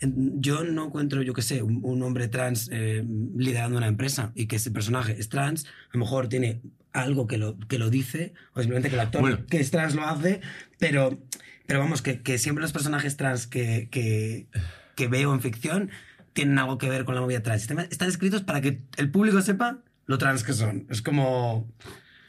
yo 0.00 0.64
no 0.64 0.86
encuentro, 0.86 1.22
yo 1.22 1.32
qué 1.32 1.42
sé, 1.42 1.62
un, 1.62 1.78
un 1.84 2.02
hombre 2.02 2.26
trans 2.26 2.68
eh, 2.72 3.04
liderando 3.36 3.78
una 3.78 3.86
empresa 3.86 4.32
y 4.34 4.46
que 4.46 4.56
ese 4.56 4.72
personaje 4.72 5.14
es 5.16 5.28
trans, 5.28 5.66
a 5.66 5.68
lo 5.92 6.00
mejor 6.00 6.28
tiene 6.28 6.60
algo 6.92 7.28
que 7.28 7.38
lo, 7.38 7.56
que 7.68 7.78
lo 7.78 7.88
dice, 7.88 8.34
o 8.54 8.60
simplemente 8.60 8.88
que 8.88 8.96
el 8.96 9.00
actor 9.00 9.20
Bueno. 9.20 9.46
que 9.48 9.60
es 9.60 9.70
trans 9.70 9.94
lo 9.94 10.04
hace, 10.04 10.40
pero, 10.80 11.18
pero 11.66 11.78
vamos, 11.78 12.02
que, 12.02 12.20
que 12.20 12.38
siempre 12.38 12.62
los 12.62 12.72
personajes 12.72 13.16
trans 13.16 13.46
que, 13.46 13.88
que, 13.92 14.48
que 14.96 15.06
veo 15.06 15.32
en 15.32 15.40
ficción 15.40 15.90
tienen 16.34 16.58
algo 16.58 16.76
que 16.76 16.90
ver 16.90 17.04
con 17.06 17.14
la 17.14 17.22
movida 17.22 17.42
trans. 17.42 17.62
Están, 17.62 18.08
escritos 18.08 18.42
para 18.42 18.60
que 18.60 18.82
el 18.98 19.10
público 19.10 19.40
sepa 19.40 19.78
lo 20.06 20.18
trans 20.18 20.44
que 20.44 20.52
son. 20.52 20.86
Es 20.90 21.00
como... 21.00 21.66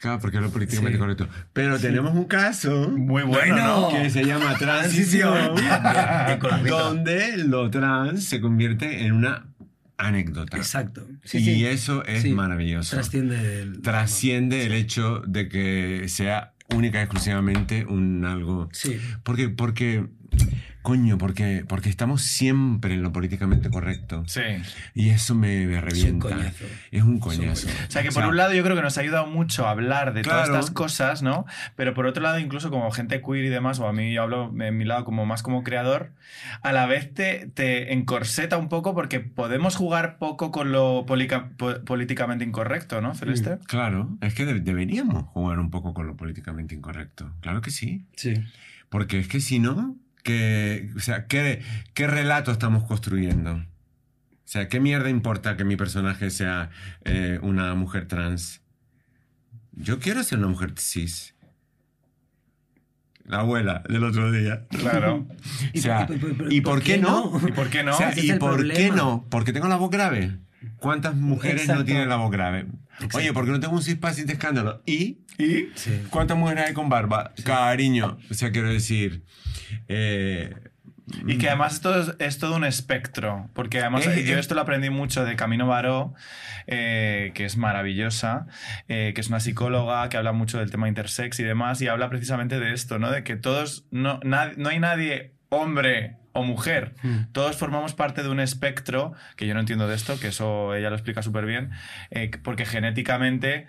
Claro, 0.00 0.20
porque 0.20 0.40
lo 0.40 0.50
políticamente 0.50 0.96
Sí. 0.96 0.98
correcto. 1.00 1.28
Pero 1.52 1.78
tenemos 1.78 2.14
un 2.14 2.24
caso 2.26 2.90
Muy 2.90 3.22
bueno, 3.24 3.28
Bueno. 3.54 3.90
¿no? 3.90 3.90
que 3.90 4.10
se 4.10 4.24
llama 4.24 4.56
transición, 4.56 5.54
donde 6.68 7.38
lo 7.38 7.70
trans 7.70 8.24
se 8.24 8.40
convierte 8.40 9.04
en 9.06 9.12
una 9.12 9.46
anécdota. 9.98 10.56
Exacto. 10.56 11.06
Sí, 11.24 11.38
y 11.38 11.44
sí. 11.44 11.66
eso 11.66 12.04
es 12.04 12.22
Sí. 12.22 12.32
maravilloso. 12.32 12.94
Trasciende 12.96 13.62
el... 13.62 13.80
Trasciende 13.82 14.66
el 14.66 14.72
hecho 14.74 15.22
de 15.26 15.48
que 15.48 16.04
sea 16.08 16.52
única 16.74 16.98
y 16.98 17.02
exclusivamente 17.02 17.84
un 17.86 18.24
algo. 18.24 18.68
Sí. 18.72 18.98
Porque, 19.22 19.48
porque, 19.48 20.06
coño, 20.86 21.18
porque, 21.18 21.64
porque 21.66 21.88
estamos 21.88 22.22
siempre 22.22 22.94
en 22.94 23.02
lo 23.02 23.10
políticamente 23.10 23.70
correcto. 23.70 24.22
Sí. 24.28 24.40
Y 24.94 25.08
eso 25.10 25.34
me, 25.34 25.66
me 25.66 25.80
revienta. 25.80 26.28
coñazo. 26.28 26.64
Es 26.92 27.02
un 27.02 27.18
coñazo. 27.18 27.66
O 27.88 27.90
sea 27.90 28.04
que 28.04 28.12
por 28.12 28.24
un 28.24 28.36
lado 28.36 28.52
yo 28.54 28.62
creo 28.62 28.76
que 28.76 28.82
nos 28.82 28.96
ha 28.96 29.00
ayudado 29.00 29.26
mucho 29.26 29.66
a 29.66 29.72
hablar 29.72 30.14
de 30.14 30.22
Claro. 30.22 30.44
todas 30.44 30.60
estas 30.60 30.70
cosas, 30.70 31.22
¿no? 31.22 31.44
Pero 31.74 31.92
por 31.92 32.06
otro 32.06 32.22
lado, 32.22 32.38
incluso 32.38 32.70
como 32.70 32.88
gente 32.92 33.20
queer 33.20 33.46
y 33.46 33.48
demás, 33.48 33.80
o 33.80 33.88
a 33.88 33.92
mí 33.92 34.12
yo 34.12 34.22
hablo 34.22 34.54
en 34.60 34.76
mi 34.76 34.84
lado 34.84 35.04
como 35.04 35.26
más 35.26 35.42
como 35.42 35.64
creador, 35.64 36.12
a 36.62 36.70
la 36.72 36.86
vez 36.86 37.12
te, 37.12 37.48
te 37.52 37.92
encorseta 37.92 38.56
un 38.56 38.68
poco 38.68 38.94
porque 38.94 39.18
podemos 39.18 39.74
jugar 39.74 40.18
poco 40.18 40.52
con 40.52 40.70
lo 40.70 41.04
polica- 41.04 41.50
po- 41.56 41.80
políticamente 41.84 42.44
incorrecto, 42.44 43.00
¿no, 43.00 43.12
Celeste? 43.16 43.58
Claro, 43.66 44.16
es 44.20 44.34
que 44.34 44.44
de- 44.46 44.60
deberíamos 44.60 45.24
jugar 45.24 45.58
un 45.58 45.70
poco 45.70 45.94
con 45.94 46.06
lo 46.06 46.14
políticamente 46.16 46.76
incorrecto. 46.76 47.32
Claro 47.40 47.60
que 47.60 47.72
sí. 47.72 48.04
Sí. 48.14 48.34
Porque 48.88 49.18
es 49.18 49.26
que 49.26 49.40
si 49.40 49.58
no, 49.58 49.96
¿qué, 50.26 50.90
o 50.96 51.00
sea, 51.00 51.26
¿qué, 51.26 51.62
qué 51.94 52.06
relato 52.08 52.50
estamos 52.50 52.82
construyendo? 52.84 53.52
O 53.54 53.64
sea, 54.48 54.68
¿qué 54.68 54.80
mierda 54.80 55.08
importa 55.08 55.56
que 55.56 55.64
mi 55.64 55.76
personaje 55.76 56.30
sea 56.30 56.70
eh, 57.04 57.38
una 57.42 57.74
mujer 57.74 58.08
trans? 58.08 58.60
Yo 59.72 59.98
quiero 60.00 60.22
ser 60.24 60.38
una 60.38 60.48
mujer 60.48 60.74
cis. 60.78 61.34
La 63.24 63.38
abuela 63.40 63.82
del 63.88 64.04
otro 64.04 64.30
día. 64.32 64.66
Claro. 64.70 65.26
O 65.76 65.80
sea, 65.80 66.06
¿Y 66.10 66.16
por- 66.18 66.52
¿y 66.52 66.60
por 66.60 66.82
qué 66.82 66.98
no? 66.98 67.40
¿Y 67.46 67.52
por 67.52 67.68
qué 67.70 67.82
no? 67.84 67.94
O 67.94 67.98
sea, 67.98 68.12
¿y 68.16 68.32
por 68.34 68.56
qué 68.58 68.64
problema. 68.66 68.96
no? 68.96 69.26
Porque 69.30 69.52
tengo 69.52 69.68
la 69.68 69.76
voz 69.76 69.90
grave. 69.90 70.38
¿Cuántas 70.78 71.14
mujeres 71.14 71.62
Exacto. 71.62 71.80
no 71.82 71.86
tienen 71.86 72.08
la 72.08 72.16
voz 72.16 72.30
grave? 72.32 72.66
Exacto. 72.94 73.18
Oye, 73.18 73.32
porque 73.32 73.50
no 73.52 73.60
tengo 73.60 73.74
un 73.74 73.82
cispaciente 73.82 74.32
escándalo. 74.32 74.82
¿Y? 74.86 75.18
¿Y? 75.38 75.68
Sí. 75.74 76.02
¿Cuántas 76.10 76.36
mujeres 76.36 76.66
hay 76.68 76.74
con 76.74 76.88
barba? 76.88 77.32
Cariño. 77.44 78.18
O 78.30 78.34
sea, 78.34 78.50
quiero 78.52 78.72
decir. 78.72 79.22
Eh, 79.88 80.54
Y 81.26 81.38
que 81.38 81.48
además 81.48 81.74
esto 81.74 81.98
es, 82.00 82.16
es 82.18 82.38
todo 82.38 82.56
un 82.56 82.64
espectro, 82.64 83.48
porque 83.54 83.78
además 83.80 84.06
Eh, 84.06 84.24
yo 84.24 84.36
eh. 84.36 84.40
esto 84.40 84.54
lo 84.56 84.62
aprendí 84.62 84.90
mucho 84.90 85.24
de 85.24 85.36
Camino 85.36 85.66
Baró, 85.68 86.14
eh, 86.66 87.30
que 87.34 87.44
es 87.44 87.56
maravillosa, 87.56 88.46
eh, 88.88 89.12
que 89.14 89.20
es 89.20 89.28
una 89.28 89.38
psicóloga 89.38 90.08
que 90.08 90.16
habla 90.16 90.32
mucho 90.32 90.58
del 90.58 90.70
tema 90.72 90.88
intersex 90.88 91.38
y 91.38 91.44
demás, 91.44 91.80
y 91.80 91.86
habla 91.88 92.08
precisamente 92.10 92.58
de 92.58 92.72
esto, 92.72 92.98
¿no? 92.98 93.10
De 93.12 93.22
que 93.22 93.36
todos, 93.36 93.84
no, 93.92 94.18
no 94.24 94.68
hay 94.68 94.78
nadie, 94.80 95.32
hombre 95.48 96.16
o 96.32 96.42
mujer, 96.42 96.94
Mm. 97.02 97.32
todos 97.32 97.56
formamos 97.56 97.94
parte 97.94 98.22
de 98.24 98.28
un 98.28 98.40
espectro, 98.40 99.12
que 99.36 99.46
yo 99.46 99.54
no 99.54 99.60
entiendo 99.60 99.86
de 99.86 99.94
esto, 99.94 100.18
que 100.18 100.28
eso 100.28 100.74
ella 100.74 100.90
lo 100.90 100.96
explica 100.96 101.22
súper 101.22 101.46
bien, 101.46 101.70
porque 102.42 102.66
genéticamente 102.66 103.68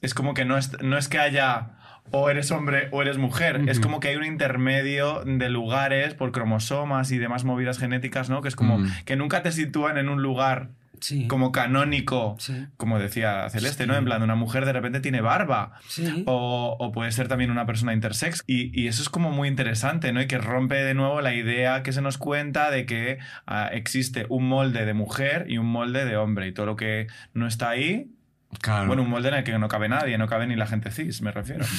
es 0.00 0.14
como 0.14 0.32
que 0.34 0.44
no 0.44 0.56
es, 0.56 0.72
no 0.82 0.96
es 0.98 1.08
que 1.08 1.18
haya 1.18 1.72
o 2.10 2.28
eres 2.28 2.50
hombre 2.50 2.88
o 2.90 3.00
eres 3.02 3.16
mujer, 3.18 3.62
es 3.68 3.80
como 3.80 4.00
que 4.00 4.08
hay 4.08 4.16
un 4.16 4.24
intermedio 4.24 5.22
de 5.24 5.48
lugares 5.48 6.14
por 6.14 6.32
cromosomas 6.32 7.10
y 7.10 7.18
demás 7.18 7.44
movidas 7.44 7.78
genéticas, 7.78 8.28
¿no? 8.28 8.42
Que 8.42 8.48
es 8.48 8.56
como 8.56 8.80
que 9.04 9.16
nunca 9.16 9.42
te 9.42 9.52
sitúan 9.52 9.96
en 9.98 10.08
un 10.08 10.22
lugar 10.22 10.70
Sí. 11.00 11.26
como 11.26 11.50
canónico, 11.50 12.36
Sí. 12.38 12.66
como 12.76 13.00
decía 13.00 13.48
Celeste, 13.50 13.84
Sí. 13.84 13.88
¿no? 13.88 13.96
En 13.96 14.04
plan, 14.04 14.22
una 14.22 14.36
mujer 14.36 14.64
de 14.66 14.72
repente 14.72 15.00
tiene 15.00 15.20
barba. 15.20 15.72
Sí. 15.88 16.22
O, 16.26 16.76
o 16.78 16.92
puede 16.92 17.10
ser 17.10 17.26
también 17.26 17.50
una 17.50 17.66
persona 17.66 17.92
intersex. 17.92 18.44
Y, 18.46 18.78
y 18.80 18.86
eso 18.86 19.02
es 19.02 19.08
como 19.08 19.32
muy 19.32 19.48
interesante, 19.48 20.12
¿no? 20.12 20.22
Y 20.22 20.28
que 20.28 20.38
rompe 20.38 20.76
de 20.76 20.94
nuevo 20.94 21.20
la 21.20 21.34
idea 21.34 21.82
que 21.82 21.90
se 21.92 22.02
nos 22.02 22.18
cuenta 22.18 22.70
de 22.70 22.86
que 22.86 23.18
ah, 23.48 23.68
existe 23.72 24.26
un 24.28 24.46
molde 24.46 24.84
de 24.86 24.94
mujer 24.94 25.46
y 25.48 25.58
un 25.58 25.66
molde 25.66 26.04
de 26.04 26.16
hombre. 26.16 26.46
Y 26.46 26.52
todo 26.52 26.66
lo 26.66 26.76
que 26.76 27.08
no 27.34 27.48
está 27.48 27.70
ahí, 27.70 28.12
claro. 28.60 28.86
bueno, 28.86 29.02
un 29.02 29.10
molde 29.10 29.28
en 29.28 29.34
el 29.34 29.44
que 29.44 29.58
no 29.58 29.68
cabe 29.68 29.88
nadie, 29.88 30.18
no 30.18 30.26
cabe 30.28 30.46
ni 30.46 30.56
la 30.56 30.66
gente 30.66 30.90
cis, 30.90 31.22
me 31.22 31.32
refiero. 31.32 31.64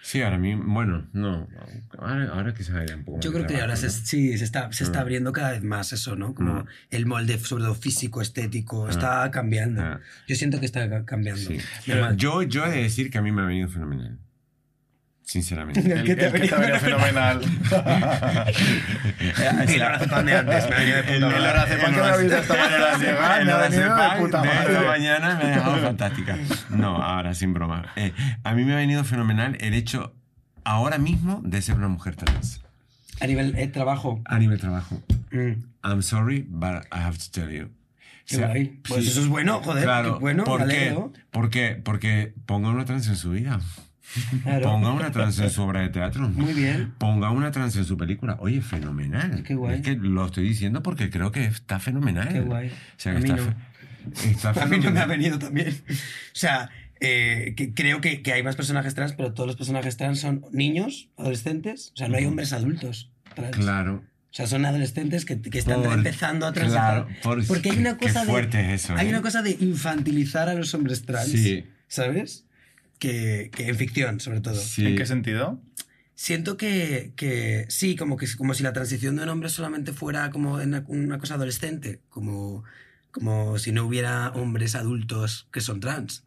Sí, 0.00 0.22
ahora 0.22 0.38
mismo. 0.38 0.62
Bueno, 0.72 1.06
no. 1.12 1.48
Ahora, 1.98 2.28
ahora 2.32 2.54
quizás 2.54 2.76
haya 2.76 2.94
un 2.94 3.04
poco 3.04 3.20
Yo 3.20 3.32
creo 3.32 3.46
que 3.46 3.60
ahora 3.60 3.74
se, 3.76 3.88
trabajo, 3.88 4.06
sí, 4.06 4.38
se 4.38 4.44
está, 4.44 4.72
se 4.72 4.84
está 4.84 5.00
Mm. 5.00 5.02
abriendo 5.02 5.32
cada 5.32 5.50
vez 5.50 5.62
más 5.64 5.92
eso, 5.92 6.14
¿no? 6.16 6.34
Como 6.34 6.54
Mm. 6.62 6.66
el 6.92 7.04
molde, 7.06 7.36
sobre 7.40 7.64
todo 7.64 7.74
físico, 7.74 8.22
estético, 8.22 8.86
Ah. 8.86 8.90
está 8.90 9.30
cambiando. 9.32 9.82
Ah. 9.82 10.00
Yo 10.28 10.36
siento 10.36 10.60
que 10.60 10.66
está 10.66 10.88
ca- 10.88 11.00
¿no? 11.00 11.04
cambiando. 11.04 11.42
Sí. 11.42 11.58
Pero 11.84 12.14
Yo, 12.14 12.42
yo 12.42 12.64
he 12.64 12.70
de 12.70 12.82
decir 12.84 13.10
que 13.10 13.18
a 13.18 13.22
mí 13.22 13.32
me 13.32 13.42
ha 13.42 13.46
venido 13.46 13.68
fenomenal. 13.68 14.18
Sinceramente. 15.28 15.80
El, 15.80 15.92
el 15.92 16.04
que 16.04 16.16
te 16.16 16.30
venía 16.30 16.80
fenomenal. 16.80 17.42
Eh, 19.20 19.34
el 19.68 19.78
lorazepam 19.78 20.24
de 20.24 20.34
antes 20.36 20.68
me 20.70 20.74
ha 20.74 20.78
venido 20.78 20.96
de 20.96 21.02
puta 21.02 21.14
El 21.16 21.20
madre. 21.20 21.40
lorazepam 21.40 21.94
que 21.94 22.00
me 22.00 22.06
habéis 22.06 22.30
dado 22.30 22.42
esta 22.42 22.56
mañana 22.56 22.98
llegar, 22.98 23.44
me 23.44 23.52
ha 23.52 23.56
venido 23.58 23.96
de 23.96 24.18
puta 24.18 24.40
de 24.42 24.48
madre. 24.48 24.72
esta 24.72 24.82
mañana 24.86 25.34
me 25.36 25.44
ha 25.44 25.48
dejado 25.48 25.76
fantástica. 25.82 26.38
No, 26.70 27.02
ahora 27.02 27.34
sin 27.34 27.52
broma. 27.52 27.92
Eh, 27.96 28.12
a 28.42 28.54
mí 28.54 28.64
me 28.64 28.72
ha 28.72 28.76
venido 28.76 29.04
fenomenal 29.04 29.58
el 29.60 29.74
hecho 29.74 30.14
ahora 30.64 30.96
mismo 30.96 31.42
de 31.44 31.60
ser 31.60 31.74
una 31.76 31.88
mujer 31.88 32.16
trans. 32.16 32.62
A 33.20 33.26
nivel 33.26 33.52
de 33.52 33.68
trabajo. 33.68 34.22
A 34.24 34.38
nivel 34.38 34.58
trabajo. 34.58 35.02
Mm, 35.30 35.62
I'm 35.84 36.02
sorry, 36.02 36.46
but 36.48 36.86
I 36.90 37.00
have 37.00 37.18
to 37.18 37.30
tell 37.30 37.50
you. 37.50 37.68
qué 38.24 38.38
guay. 38.38 38.80
Pues 38.88 39.04
sí, 39.04 39.10
eso 39.10 39.20
es 39.20 39.26
bueno, 39.28 39.60
joder. 39.62 39.84
Claro, 39.84 40.14
qué 40.14 40.20
bueno, 40.20 40.44
¿por 40.44 40.58
qué? 40.66 40.76
alegro. 40.88 41.12
¿Por 41.30 41.50
qué? 41.50 41.78
Porque 41.84 42.32
ponga 42.46 42.70
una 42.70 42.86
trans 42.86 43.06
en 43.08 43.16
su 43.16 43.30
vida. 43.32 43.60
Claro. 44.42 44.62
Ponga 44.62 44.92
una 44.92 45.12
trans 45.12 45.38
en 45.38 45.50
su 45.50 45.62
obra 45.62 45.80
de 45.82 45.90
teatro. 45.90 46.28
Muy 46.30 46.52
bien. 46.54 46.94
Ponga 46.98 47.30
una 47.30 47.50
trans 47.50 47.76
en 47.76 47.84
su 47.84 47.96
película. 47.96 48.36
Oye, 48.40 48.60
fenomenal. 48.62 49.42
Qué 49.42 49.54
guay. 49.54 49.76
Es 49.76 49.82
que 49.82 49.96
lo 49.96 50.26
estoy 50.26 50.44
diciendo 50.48 50.82
porque 50.82 51.10
creo 51.10 51.30
que 51.30 51.44
está 51.44 51.78
fenomenal. 51.78 52.28
Qué 52.28 52.40
guay. 52.40 52.68
O 52.68 52.72
sea, 52.96 53.12
A 53.12 53.14
que 53.16 53.20
mí 53.22 53.28
está, 53.30 53.42
no. 53.42 53.54
fe- 54.14 54.30
está 54.30 54.50
A 54.50 54.52
mí 54.54 54.60
no 54.60 54.66
me 54.68 54.76
fenomenal. 54.76 55.02
ha 55.02 55.06
venido 55.06 55.38
también. 55.38 55.68
O 55.68 55.94
sea, 56.32 56.70
eh, 57.00 57.54
que 57.56 57.74
creo 57.74 58.00
que, 58.00 58.22
que 58.22 58.32
hay 58.32 58.42
más 58.42 58.56
personajes 58.56 58.94
trans, 58.94 59.12
pero 59.12 59.34
todos 59.34 59.46
los 59.46 59.56
personajes 59.56 59.96
trans 59.96 60.20
son 60.20 60.44
niños, 60.52 61.10
adolescentes. 61.16 61.92
O 61.94 61.96
sea, 61.98 62.08
no 62.08 62.16
hay 62.16 62.24
hombres 62.24 62.52
adultos 62.52 63.10
trans. 63.34 63.56
Claro. 63.56 64.02
O 64.30 64.34
sea, 64.38 64.46
son 64.46 64.64
adolescentes 64.66 65.24
que, 65.24 65.40
que 65.40 65.58
están 65.58 65.82
Por- 65.82 65.92
empezando 65.94 66.46
a 66.46 66.52
transitar. 66.52 67.06
claro, 67.06 67.08
por- 67.22 67.46
Porque 67.46 67.70
hay 67.70 67.78
una 67.78 67.96
cosa 67.98 68.24
de. 68.24 68.74
eso, 68.74 68.94
Hay 68.96 69.06
¿eh? 69.06 69.10
una 69.10 69.22
cosa 69.22 69.42
de 69.42 69.56
infantilizar 69.60 70.48
a 70.48 70.54
los 70.54 70.72
hombres 70.74 71.04
trans. 71.04 71.28
Sí. 71.30 71.64
¿Sabes? 71.88 72.44
Que, 72.98 73.50
que 73.54 73.68
en 73.68 73.76
ficción, 73.76 74.20
sobre 74.20 74.40
todo. 74.40 74.56
Sí. 74.56 74.86
¿En 74.86 74.96
qué 74.96 75.06
sentido? 75.06 75.60
Siento 76.14 76.56
que, 76.56 77.12
que 77.16 77.66
sí, 77.68 77.94
como, 77.94 78.16
que, 78.16 78.26
como 78.36 78.54
si 78.54 78.64
la 78.64 78.72
transición 78.72 79.16
de 79.16 79.22
un 79.22 79.28
hombre 79.28 79.48
solamente 79.48 79.92
fuera 79.92 80.30
como 80.30 80.60
en 80.60 80.70
una, 80.70 80.84
una 80.88 81.18
cosa 81.18 81.34
adolescente, 81.34 82.00
como, 82.08 82.64
como 83.12 83.58
si 83.58 83.70
no 83.70 83.86
hubiera 83.86 84.30
hombres 84.30 84.74
adultos 84.74 85.48
que 85.52 85.60
son 85.60 85.78
trans. 85.80 86.24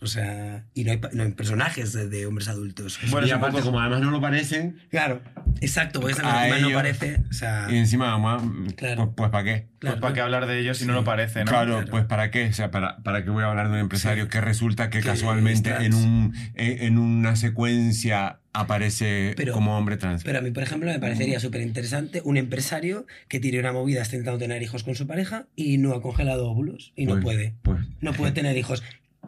O 0.00 0.06
sea, 0.06 0.64
y 0.74 0.84
no 0.84 0.92
hay, 0.92 0.98
pa- 0.98 1.10
no 1.12 1.24
hay 1.24 1.32
personajes 1.32 1.92
de, 1.92 2.08
de 2.08 2.24
hombres 2.26 2.46
adultos. 2.48 3.00
Bueno, 3.10 3.26
y 3.26 3.30
aparte, 3.32 3.56
poco- 3.56 3.66
como 3.66 3.80
además 3.80 4.00
no 4.00 4.12
lo 4.12 4.20
parecen, 4.20 4.78
Claro, 4.90 5.20
exacto, 5.60 5.98
porque 5.98 6.12
esa 6.12 6.40
A 6.40 6.46
encima 6.48 6.68
no 6.68 6.74
parece. 6.74 7.20
O 7.28 7.32
sea, 7.32 7.66
y 7.68 7.76
encima, 7.78 8.14
a- 8.14 8.40
Claro. 8.76 9.06
pues, 9.06 9.14
pues 9.16 9.30
¿para 9.30 9.42
qué? 9.44 9.66
claro, 9.80 9.96
pues 9.96 10.00
para 10.02 10.14
qué 10.14 10.20
hablar 10.20 10.46
de 10.46 10.60
ellos 10.60 10.78
si 10.78 10.86
no 10.86 10.92
lo 10.92 11.02
parece, 11.02 11.40
¿no? 11.40 11.46
Claro, 11.50 11.72
Claro. 11.78 11.90
pues 11.90 12.04
¿para 12.04 12.30
qué? 12.30 12.46
O 12.46 12.52
sea, 12.52 12.70
¿para, 12.70 12.98
¿para 12.98 13.24
qué 13.24 13.30
voy 13.30 13.42
a 13.42 13.48
hablar 13.48 13.66
de 13.68 13.74
un 13.74 13.80
empresario 13.80 14.24
Sí. 14.24 14.30
que 14.30 14.40
resulta 14.40 14.88
que 14.88 14.98
Que 15.00 15.04
casualmente 15.06 15.70
en, 15.80 15.94
un, 15.94 16.34
en, 16.54 16.82
en 16.82 16.98
una 16.98 17.34
secuencia 17.34 18.38
aparece 18.52 19.34
Pero- 19.36 19.52
como 19.52 19.76
hombre 19.76 19.96
trans? 19.96 20.22
Pero 20.22 20.38
a 20.38 20.42
mí, 20.42 20.52
por 20.52 20.62
ejemplo, 20.62 20.88
me 20.90 21.00
parecería 21.00 21.40
súper 21.40 21.60
interesante 21.62 22.22
un 22.24 22.36
empresario 22.36 23.04
que 23.28 23.40
tiene 23.40 23.58
una 23.58 23.72
movida, 23.72 24.02
está 24.02 24.14
intentando 24.14 24.38
tener 24.38 24.62
hijos 24.62 24.84
con 24.84 24.94
su 24.94 25.08
pareja 25.08 25.46
y 25.56 25.78
no 25.78 25.92
ha 25.94 26.02
congelado 26.02 26.48
óvulos 26.48 26.92
y 26.94 27.06
no 27.06 27.14
Pues- 27.14 27.24
puede. 27.24 27.54
pues- 27.62 27.80
No 28.00 28.12
puede 28.12 28.30
tener 28.32 28.56
hijos. 28.56 28.84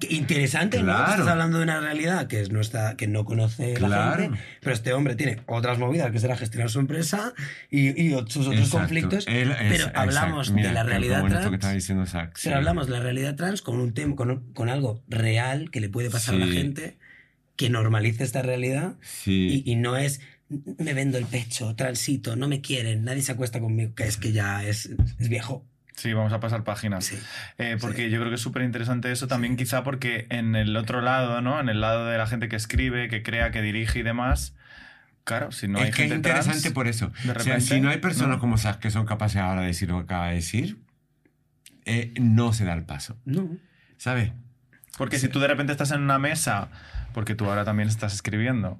Interesante, 0.08 0.78
¿no? 0.78 0.84
Claro. 0.84 1.10
Estás 1.10 1.28
hablando 1.28 1.58
de 1.58 1.64
una 1.64 1.80
realidad 1.80 2.26
que, 2.26 2.40
es 2.40 2.50
no 2.50 2.60
está, 2.60 2.96
que 2.96 3.06
no 3.06 3.24
conoce 3.24 3.78
la 3.80 3.88
Claro. 3.88 4.22
gente, 4.22 4.38
pero 4.60 4.74
este 4.74 4.92
hombre 4.92 5.14
tiene 5.16 5.40
otras 5.46 5.78
movidas, 5.78 6.10
que 6.10 6.18
será 6.18 6.36
gestionar 6.36 6.70
su 6.70 6.80
empresa 6.80 7.34
y, 7.70 7.88
y 8.00 8.10
sus 8.28 8.46
otros 8.46 8.54
Exacto. 8.56 8.78
conflictos. 8.78 9.24
Él 9.28 9.50
es- 9.52 9.56
pero 9.68 9.90
hablamos 9.94 10.50
Mira, 10.52 10.68
de 10.68 10.74
la 10.74 10.82
realidad 10.84 11.20
bueno 11.20 11.38
trans. 11.40 11.58
que 11.66 11.72
diciendo 11.74 12.06
Zach, 12.06 12.36
sí. 12.36 12.42
Pero 12.44 12.56
hablamos 12.56 12.86
de 12.86 12.92
la 12.92 13.00
realidad 13.00 13.36
trans 13.36 13.62
con 13.62 13.78
un 13.80 13.92
tema, 13.94 14.16
con, 14.16 14.52
con 14.54 14.68
algo 14.68 15.02
real 15.08 15.70
que 15.70 15.80
le 15.80 15.88
puede 15.88 16.10
pasar 16.10 16.34
a 16.34 16.38
la 16.38 16.46
Sí. 16.46 16.52
gente, 16.52 16.98
que 17.56 17.68
normalice 17.70 18.24
esta 18.24 18.42
realidad 18.42 18.94
Sí. 19.02 19.62
y, 19.64 19.72
y 19.72 19.76
no 19.76 19.96
es 19.96 20.20
me 20.78 20.94
vendo 20.94 21.16
el 21.16 21.26
pecho, 21.26 21.76
transito, 21.76 22.34
no 22.34 22.48
me 22.48 22.60
quieren, 22.60 23.04
nadie 23.04 23.22
se 23.22 23.30
acuesta 23.30 23.60
conmigo, 23.60 23.94
que 23.94 24.02
es 24.04 24.16
que 24.16 24.32
ya 24.32 24.64
es, 24.64 24.90
es 25.20 25.28
viejo. 25.28 25.64
Sí, 26.00 26.14
vamos 26.14 26.32
a 26.32 26.40
pasar 26.40 26.64
páginas. 26.64 27.04
Sí. 27.04 27.18
Eh, 27.58 27.76
porque 27.78 28.06
Sí. 28.06 28.10
yo 28.10 28.18
creo 28.18 28.30
que 28.30 28.36
es 28.36 28.40
súper 28.40 28.62
interesante 28.62 29.12
eso 29.12 29.28
también, 29.28 29.56
quizá 29.56 29.82
porque 29.84 30.26
en 30.30 30.56
el 30.56 30.74
otro 30.76 31.02
lado, 31.02 31.42
¿no? 31.42 31.60
En 31.60 31.68
el 31.68 31.82
lado 31.82 32.06
de 32.06 32.16
la 32.16 32.26
gente 32.26 32.48
que 32.48 32.56
escribe, 32.56 33.08
que 33.08 33.22
crea, 33.22 33.50
que 33.50 33.60
dirige 33.60 33.98
y 33.98 34.02
demás, 34.02 34.54
claro, 35.24 35.52
si 35.52 35.68
no 35.68 35.78
hay 35.78 35.90
es 35.90 35.94
que 35.94 36.04
es 36.04 36.08
gente 36.10 36.28
interesante 36.28 36.60
trans, 36.60 36.72
por 36.74 36.88
eso. 36.88 37.12
de 37.24 37.32
o 37.32 37.40
sea, 37.40 37.60
si 37.60 37.82
no 37.82 37.90
hay 37.90 37.98
personas 37.98 38.36
¿no? 38.36 38.38
como 38.38 38.56
Zach 38.56 38.78
que 38.78 38.90
son 38.90 39.04
capaces 39.04 39.42
ahora 39.42 39.60
de 39.60 39.66
decir 39.66 39.90
lo 39.90 39.98
que 39.98 40.04
acaba 40.04 40.28
de 40.28 40.36
decir, 40.36 40.78
eh, 41.84 42.14
no 42.18 42.54
se 42.54 42.64
da 42.64 42.72
el 42.72 42.84
paso. 42.84 43.18
No. 43.26 43.46
¿Sabes? 43.98 44.32
Porque 45.00 45.18
si 45.18 45.28
tú 45.28 45.40
de 45.40 45.48
repente 45.48 45.72
estás 45.72 45.92
en 45.92 46.02
una 46.02 46.18
mesa, 46.18 46.68
porque 47.14 47.34
tú 47.34 47.46
ahora 47.46 47.64
también 47.64 47.88
estás 47.88 48.12
escribiendo, 48.12 48.78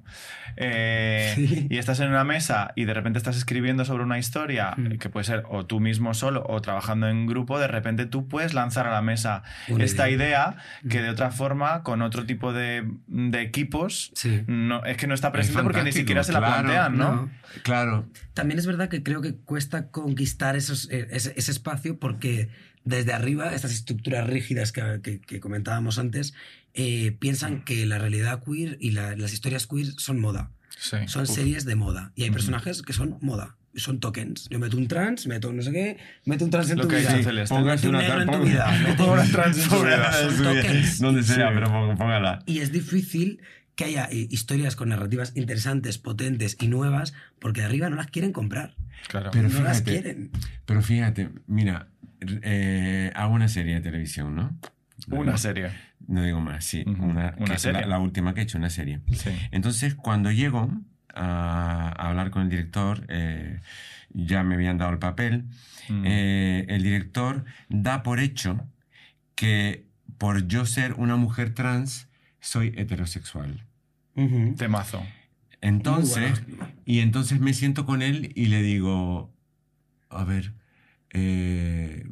eh, 0.55 1.31
Sí. 1.35 1.67
y 1.69 1.77
estás 1.79 1.99
en 1.99 2.09
una 2.09 2.23
mesa 2.23 2.73
y 2.75 2.85
de 2.85 2.93
repente 2.93 3.17
estás 3.17 3.37
escribiendo 3.37 3.85
sobre 3.85 4.03
una 4.03 4.19
historia 4.19 4.75
Mm. 4.77 4.97
que 4.99 5.09
puede 5.09 5.23
ser 5.23 5.43
o 5.49 5.65
tú 5.65 5.79
mismo 5.79 6.13
solo 6.13 6.43
o 6.47 6.61
trabajando 6.61 7.07
en 7.09 7.25
grupo, 7.25 7.57
de 7.57 7.67
repente 7.67 8.05
tú 8.05 8.27
puedes 8.27 8.53
lanzar 8.53 8.85
a 8.85 8.91
la 8.91 9.01
mesa 9.01 9.41
Una 9.67 9.83
esta 9.83 10.09
idea, 10.11 10.57
Mm. 10.83 10.89
que 10.89 11.01
de 11.01 11.09
otra 11.09 11.31
forma, 11.31 11.81
con 11.81 12.03
otro 12.03 12.23
tipo 12.25 12.53
de, 12.53 12.87
de 13.07 13.41
equipos, 13.41 14.11
Sí. 14.13 14.43
no, 14.45 14.83
es 14.85 14.97
que 14.97 15.07
no 15.07 15.15
está 15.15 15.29
Es 15.29 15.33
presente 15.33 15.63
porque 15.63 15.83
ni 15.83 15.91
siquiera 15.91 16.23
se 16.23 16.33
la 16.33 16.39
claro. 16.39 16.53
plantean, 16.61 16.97
¿no? 16.97 17.15
No. 17.15 17.29
Claro. 17.63 18.05
También 18.35 18.59
es 18.59 18.67
verdad 18.67 18.89
que 18.89 19.01
creo 19.01 19.21
que 19.21 19.35
cuesta 19.35 19.87
conquistar 19.89 20.55
esos, 20.55 20.87
eh, 20.91 21.07
ese, 21.11 21.33
ese 21.35 21.51
espacio 21.51 21.97
porque 21.99 22.49
desde 22.83 23.13
arriba, 23.13 23.53
estas 23.53 23.71
estructuras 23.73 24.27
rígidas 24.27 24.71
que, 24.71 24.99
que- 25.03 25.19
que 25.19 25.39
comentábamos 25.39 25.99
antes, 25.99 26.33
eh, 26.73 27.15
piensan 27.19 27.63
que 27.63 27.85
la 27.85 27.97
realidad 27.99 28.41
queer 28.43 28.77
y 28.79 28.91
la- 28.91 29.15
las 29.15 29.33
historias 29.33 29.67
queer 29.67 29.87
son 29.97 30.19
moda. 30.19 30.51
Sí. 30.79 30.97
Son 31.07 31.23
Uf. 31.23 31.29
series 31.29 31.65
de 31.65 31.75
moda. 31.75 32.11
Y 32.15 32.23
hay 32.23 32.31
personajes 32.31 32.81
que 32.81 32.93
son 32.93 33.17
moda. 33.21 33.55
Son 33.75 33.99
tokens. 33.99 34.49
Yo 34.49 34.59
meto 34.59 34.75
un 34.77 34.87
trans, 34.87 35.27
meto 35.27 35.53
no 35.53 35.61
sé 35.61 35.71
qué, 35.71 35.97
meto 36.25 36.43
un 36.43 36.51
trans 36.51 36.71
en 36.71 36.77
Lo 36.77 36.83
tu 36.83 36.89
que 36.89 36.97
vida. 36.97 37.23
Celeste. 37.23 37.55
Póngase 37.55 37.87
una 37.87 37.99
negro 37.99 38.21
en 38.23 38.31
tu 38.31 38.39
vida. 38.43 38.95
Ponga 38.97 39.23
trans 39.25 39.57
en 39.63 39.69
Póngala 39.69 40.09
vida. 40.09 40.31
Son 40.31 40.43
tokens. 40.43 40.99
Donde 40.99 41.23
sea, 41.23 41.47
Sí. 41.49 41.53
pero 41.53 41.95
póngala. 41.97 42.43
Y 42.47 42.59
es 42.59 42.71
difícil 42.71 43.39
que 43.75 43.85
haya 43.85 44.05
eh, 44.11 44.27
historias 44.29 44.75
con 44.75 44.89
narrativas 44.89 45.31
interesantes, 45.35 45.97
potentes 45.99 46.57
y 46.59 46.67
nuevas, 46.67 47.13
porque 47.39 47.61
de 47.61 47.67
arriba 47.67 47.89
no 47.89 47.95
las 47.95 48.07
quieren 48.07 48.33
comprar. 48.33 48.75
Claro. 49.07 49.29
Pero 49.31 49.47
no 49.49 49.61
las 49.61 49.77
fíjate, 49.77 49.91
quieren. 49.91 50.31
Pero 50.65 50.81
fíjate, 50.81 51.29
mira, 51.47 51.87
eh, 52.43 53.11
hago 53.15 53.33
una 53.33 53.47
serie 53.47 53.75
de 53.75 53.81
televisión, 53.81 54.35
¿no? 54.35 54.57
Una 55.09 55.37
serie. 55.37 55.71
No 56.07 56.23
digo 56.23 56.39
más, 56.41 56.63
sí. 56.65 56.83
Ujú, 56.85 57.03
Una, 57.03 57.33
una 57.37 57.45
que 57.45 57.53
es 57.53 57.61
serie. 57.61 57.81
La, 57.81 57.87
la 57.87 57.99
última 57.99 58.33
que 58.33 58.41
he 58.41 58.43
hecho, 58.43 58.57
una 58.57 58.69
serie. 58.69 59.01
Sí. 59.13 59.29
Entonces, 59.51 59.95
cuando 59.95 60.31
llego 60.31 60.71
a, 61.13 61.93
a 61.97 62.09
hablar 62.09 62.29
con 62.31 62.43
el 62.43 62.49
director, 62.49 63.05
eh, 63.09 63.59
ya 64.13 64.43
me 64.43 64.55
habían 64.55 64.77
dado 64.77 64.91
el 64.91 64.99
papel, 64.99 65.45
Mm. 65.89 66.03
eh, 66.05 66.65
el 66.69 66.83
director 66.83 67.43
da 67.67 68.03
por 68.03 68.19
hecho 68.19 68.67
que 69.35 69.87
por 70.19 70.47
yo 70.47 70.65
ser 70.67 70.93
una 70.93 71.15
mujer 71.15 71.53
trans, 71.55 72.07
soy 72.39 72.71
heterosexual. 72.77 73.65
Ujú. 74.15 74.53
Temazo. 74.55 75.03
Entonces, 75.59 76.45
bueno. 76.47 76.67
y 76.85 76.99
entonces 76.99 77.39
me 77.39 77.53
siento 77.53 77.85
con 77.85 78.01
él 78.03 78.31
y 78.35 78.45
le 78.47 78.61
digo, 78.61 79.33
a 80.09 80.23
ver, 80.23 80.53
eh, 81.13 82.05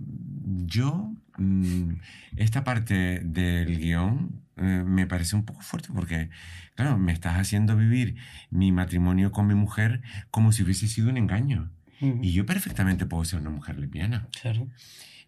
yo, 0.65 1.13
mm, 1.37 1.93
esta 2.37 2.63
parte 2.63 3.21
del 3.23 3.77
guion 3.77 4.41
eh, 4.57 4.83
me 4.85 5.07
parece 5.07 5.35
un 5.35 5.45
poco 5.45 5.61
fuerte 5.61 5.89
porque, 5.93 6.29
claro, 6.75 6.97
me 6.97 7.13
estás 7.13 7.37
haciendo 7.37 7.75
vivir 7.77 8.15
mi 8.49 8.71
matrimonio 8.71 9.31
con 9.31 9.47
mi 9.47 9.55
mujer 9.55 10.01
como 10.31 10.51
si 10.51 10.63
hubiese 10.63 10.87
sido 10.87 11.09
un 11.09 11.17
engaño. 11.17 11.71
Y 12.01 12.31
yo 12.31 12.45
perfectamente 12.45 13.05
puedo 13.05 13.25
ser 13.25 13.41
una 13.41 13.49
mujer 13.49 13.77
lesbiana. 13.77 14.29
Claro. 14.41 14.69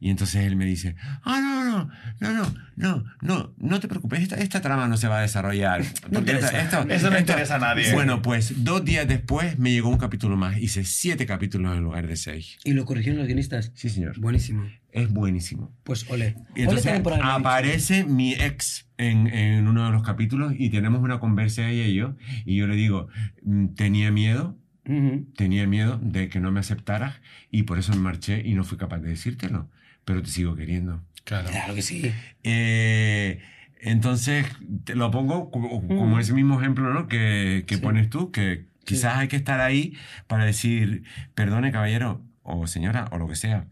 Y 0.04 0.10
entonces 0.10 0.44
él 0.48 0.56
me 0.56 0.66
dice, 0.66 0.96
ah, 1.24 1.40
no, 1.40 1.64
no, 1.64 1.90
no, 2.20 2.34
no, 2.34 2.54
no, 2.76 3.04
no, 3.22 3.54
no 3.58 3.80
te 3.80 3.88
preocupes, 3.88 4.20
esta, 4.22 4.36
esta 4.38 4.60
trama 4.60 4.88
no 4.88 4.98
se 4.98 5.08
va 5.08 5.20
a 5.20 5.22
desarrollar. 5.22 5.84
Porque 6.02 6.18
interesa. 6.18 6.60
esta- 6.60 6.82
Eso 6.90 7.12
no 7.12 7.20
interesa 7.20 7.56
a 7.56 7.60
nadie. 7.60 7.94
Bueno, 7.94 8.24
pues 8.24 8.64
dos 8.64 8.84
días 8.84 9.08
después 9.08 9.60
me 9.60 9.72
llegó 9.72 9.90
un 9.90 10.00
capítulo 10.00 10.36
más. 10.38 10.58
Hice 10.58 10.84
siete 10.86 11.28
capítulos 11.28 11.78
en 11.78 11.84
lugar 11.84 12.08
de 12.08 12.16
seis. 12.16 12.58
¿Y 12.64 12.74
lo 12.74 12.84
corrigieron 12.86 13.20
los 13.20 13.28
guionistas? 13.28 13.72
Sí, 13.76 13.90
señor. 13.90 14.20
Buenísimo. 14.20 14.66
Es 14.92 15.08
buenísimo. 15.10 15.72
Pues 15.84 16.10
ole. 16.10 16.36
Y 16.56 16.62
ole 16.62 16.64
entonces 16.64 17.00
por 17.02 17.14
dicho. 17.14 17.24
aparece 17.26 18.04
mi 18.04 18.34
ex 18.34 18.88
en, 18.98 19.28
en 19.28 19.68
uno 19.68 19.86
de 19.86 19.92
los 19.92 20.02
capítulos 20.04 20.54
y 20.58 20.70
tenemos 20.72 21.02
una 21.04 21.20
conversa 21.20 21.70
ella 21.70 21.86
y 21.86 21.94
yo. 21.94 22.16
Y 22.46 22.56
yo 22.58 22.66
le 22.66 22.76
digo, 22.76 23.08
"Mm, 23.44 23.68
tenía 23.76 24.10
miedo, 24.12 24.58
Ujú. 24.86 25.28
tenía 25.38 25.68
miedo 25.68 26.00
de 26.02 26.28
que 26.28 26.40
no 26.40 26.52
me 26.52 26.60
aceptaras 26.60 27.22
y 27.52 27.64
por 27.64 27.78
eso 27.78 27.94
me 27.94 28.00
marché 28.00 28.42
y 28.44 28.56
no 28.56 28.64
fui 28.64 28.80
capaz 28.80 28.98
de 29.00 29.10
decírtelo. 29.10 29.70
Pero 30.06 30.22
te 30.22 30.30
sigo 30.30 30.56
queriendo. 30.56 31.02
Claro. 31.24 31.50
Claro 31.50 31.76
que 31.76 31.82
sí. 31.82 32.12
Eh, 32.44 33.42
entonces, 33.80 34.46
te 34.84 34.96
lo 34.96 35.10
pongo 35.12 35.52
como, 35.52 35.88
como 35.88 36.20
ese 36.20 36.34
mismo 36.34 36.60
ejemplo 36.60 36.94
¿no? 36.94 37.08
que, 37.08 37.64
que 37.68 37.76
Sí. 37.76 37.82
pones 37.82 38.10
tú, 38.10 38.32
que 38.32 38.66
quizás 38.86 39.18
hay 39.18 39.28
que 39.28 39.36
estar 39.36 39.60
ahí 39.60 39.94
para 40.28 40.46
decir, 40.46 41.04
perdone 41.36 41.72
caballero 41.72 42.22
o 42.44 42.68
señora 42.68 43.08
o 43.12 43.18
lo 43.18 43.28
que 43.28 43.36
sea, 43.36 43.68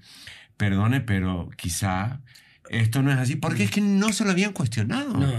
perdone, 0.58 1.02
pero 1.02 1.50
quizá 1.58 2.22
esto 2.70 3.02
no 3.02 3.12
es 3.12 3.18
así, 3.18 3.36
porque 3.36 3.64
es 3.64 3.72
que 3.72 3.82
no 3.82 4.12
se 4.14 4.24
lo 4.26 4.32
habían 4.32 4.54
cuestionado. 4.54 5.14
No, 5.14 5.32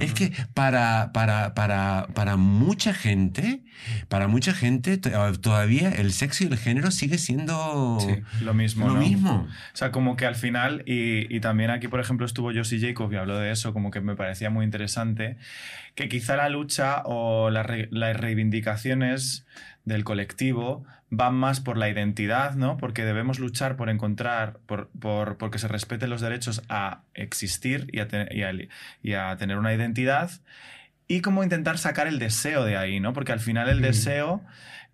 Es 0.00 0.12
que 0.14 0.32
para, 0.54 1.10
para, 1.12 1.54
para, 1.54 2.08
para 2.14 2.36
mucha 2.36 2.94
gente, 2.94 3.62
para 4.08 4.28
mucha 4.28 4.52
gente 4.54 4.96
to- 4.98 5.32
todavía 5.40 5.90
el 5.90 6.12
sexo 6.12 6.44
y 6.44 6.46
el 6.48 6.56
género 6.58 6.90
sigue 6.90 7.18
siendo 7.18 7.98
Sí, 8.00 8.22
Lo 8.44 8.54
mismo, 8.54 8.88
lo 8.88 8.94
¿no? 8.94 9.00
mismo. 9.00 9.48
O 9.74 9.76
sea, 9.76 9.90
como 9.92 10.16
que 10.16 10.26
al 10.26 10.34
final, 10.34 10.82
y, 10.86 11.34
y 11.34 11.40
también 11.40 11.70
aquí, 11.70 11.88
por 11.88 12.00
ejemplo, 12.00 12.26
estuvo 12.26 12.52
Josie 12.54 12.80
Jacob 12.80 13.12
y 13.12 13.16
habló 13.16 13.38
de 13.38 13.50
eso, 13.50 13.72
como 13.72 13.90
que 13.90 14.00
me 14.00 14.14
parecía 14.16 14.50
muy 14.50 14.64
interesante, 14.64 15.36
que 15.94 16.08
quizá 16.08 16.36
la 16.36 16.48
lucha 16.48 17.02
o 17.04 17.50
re- 17.50 17.88
las 17.90 18.16
reivindicaciones 18.16 19.44
del 19.88 20.04
colectivo 20.04 20.84
van 21.10 21.34
más 21.34 21.60
por 21.60 21.76
la 21.78 21.88
identidad, 21.88 22.54
¿no? 22.54 22.76
Porque 22.76 23.04
debemos 23.04 23.38
luchar 23.38 23.76
por 23.76 23.88
encontrar, 23.88 24.58
por, 24.66 24.88
por, 25.00 25.38
porque 25.38 25.58
se 25.58 25.66
respeten 25.68 26.10
los 26.10 26.20
derechos 26.20 26.62
a 26.68 27.02
existir 27.14 27.88
y 27.92 28.00
a, 28.00 28.08
te- 28.08 28.28
y 28.36 28.42
a- 28.42 28.52
y 29.02 29.12
a 29.14 29.36
tener 29.36 29.56
una 29.58 29.72
identidad. 29.74 30.30
y 31.10 31.22
como 31.22 31.42
intentar 31.42 31.78
sacar 31.78 32.06
el 32.06 32.18
deseo 32.18 32.64
de 32.64 32.76
ahí, 32.76 33.00
¿no? 33.00 33.14
Porque 33.14 33.32
al 33.32 33.40
final 33.40 33.70
el 33.70 33.80
deseo 33.80 34.42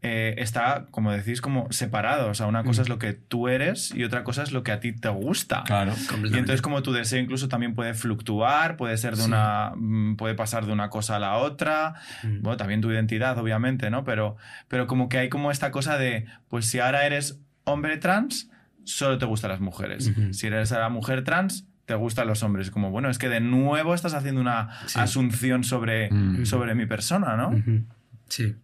eh, 0.07 0.35
está, 0.37 0.85
como 0.91 1.13
decís, 1.13 1.41
como 1.41 1.73
separado. 1.73 2.29
O 2.29 2.35
sea, 2.35 2.47
una 2.47 2.63
cosa 2.63 2.83
es 2.83 2.91
lo 2.91 2.99
que 2.99 3.15
tú 3.15 3.49
eres 3.49 3.91
y 3.95 4.05
otra 4.05 4.23
cosa 4.23 4.43
es 4.43 4.53
lo 4.53 4.63
que 4.63 4.71
a 4.71 4.79
ti 4.79 4.93
te 4.93 5.09
gusta. 5.09 5.63
Claro. 5.65 5.95
Y 6.25 6.37
entonces 6.37 6.61
como 6.61 6.83
tu 6.83 6.93
deseo 6.93 7.19
incluso 7.19 7.49
también 7.49 7.75
puede 7.75 7.95
fluctuar, 7.95 8.77
puede 8.77 8.99
ser 8.99 9.17
de 9.17 9.25
una 9.25 9.73
mm, 9.75 10.17
puede 10.17 10.35
pasar 10.35 10.67
de 10.67 10.73
una 10.73 10.91
cosa 10.91 11.17
a 11.17 11.19
la 11.19 11.39
otra. 11.39 11.95
Bueno, 12.23 12.59
también 12.59 12.83
tu 12.83 12.91
identidad, 12.93 13.39
obviamente, 13.39 13.89
¿no? 13.89 14.05
Pero 14.05 14.37
pero 14.69 14.87
como 14.87 15.09
que 15.09 15.17
hay 15.17 15.31
como 15.31 15.51
esta 15.51 15.71
cosa 15.71 15.97
de 15.97 16.27
pues 16.49 16.67
si 16.67 16.81
ahora 16.81 17.07
eres 17.07 17.41
hombre 17.65 17.97
trans, 17.97 18.51
solo 18.85 19.17
te 19.17 19.25
gustan 19.25 19.53
las 19.53 19.61
mujeres. 19.61 20.13
Si 20.33 20.47
eres 20.49 20.71
ahora 20.73 20.91
mujer 20.91 21.25
trans, 21.25 21.67
te 21.87 21.95
gustan 21.95 22.29
los 22.29 22.43
hombres. 22.43 22.71
Como, 22.71 22.91
bueno, 22.91 23.09
es 23.09 23.17
que 23.17 23.31
de 23.31 23.41
nuevo 23.41 23.95
estás 23.95 24.13
haciendo 24.13 24.43
una 24.43 24.69
asunción 24.95 25.65
sobre, 25.65 26.11
sobre 26.45 26.75
mi 26.75 26.85
persona, 26.85 27.39
¿no? 27.39 27.55
Sí. 28.29 28.55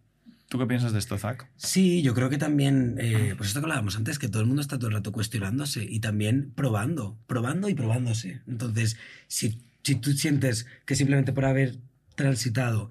¿Tú 0.50 0.58
qué 0.58 0.66
piensas 0.66 0.92
de 0.92 0.98
esto, 0.98 1.16
Zach? 1.16 1.46
Sí, 1.54 2.02
yo 2.02 2.12
creo 2.12 2.28
que 2.28 2.36
también, 2.36 2.96
eh, 2.98 3.34
pues 3.36 3.50
esto 3.50 3.60
que 3.60 3.66
hablábamos 3.66 3.96
antes, 3.96 4.18
que 4.18 4.26
todo 4.28 4.42
el 4.42 4.48
mundo 4.48 4.60
está 4.60 4.80
todo 4.80 4.88
el 4.88 4.94
rato 4.94 5.12
cuestionándose 5.12 5.86
y 5.88 6.00
también 6.00 6.50
probando, 6.56 7.16
probando 7.28 7.68
y 7.68 7.74
probándose. 7.74 8.42
Entonces, 8.48 8.96
si, 9.28 9.62
si 9.84 9.94
tú 9.94 10.10
sientes 10.10 10.66
que 10.86 10.96
simplemente 10.96 11.32
por 11.32 11.44
haber 11.44 11.76
transitado 12.16 12.90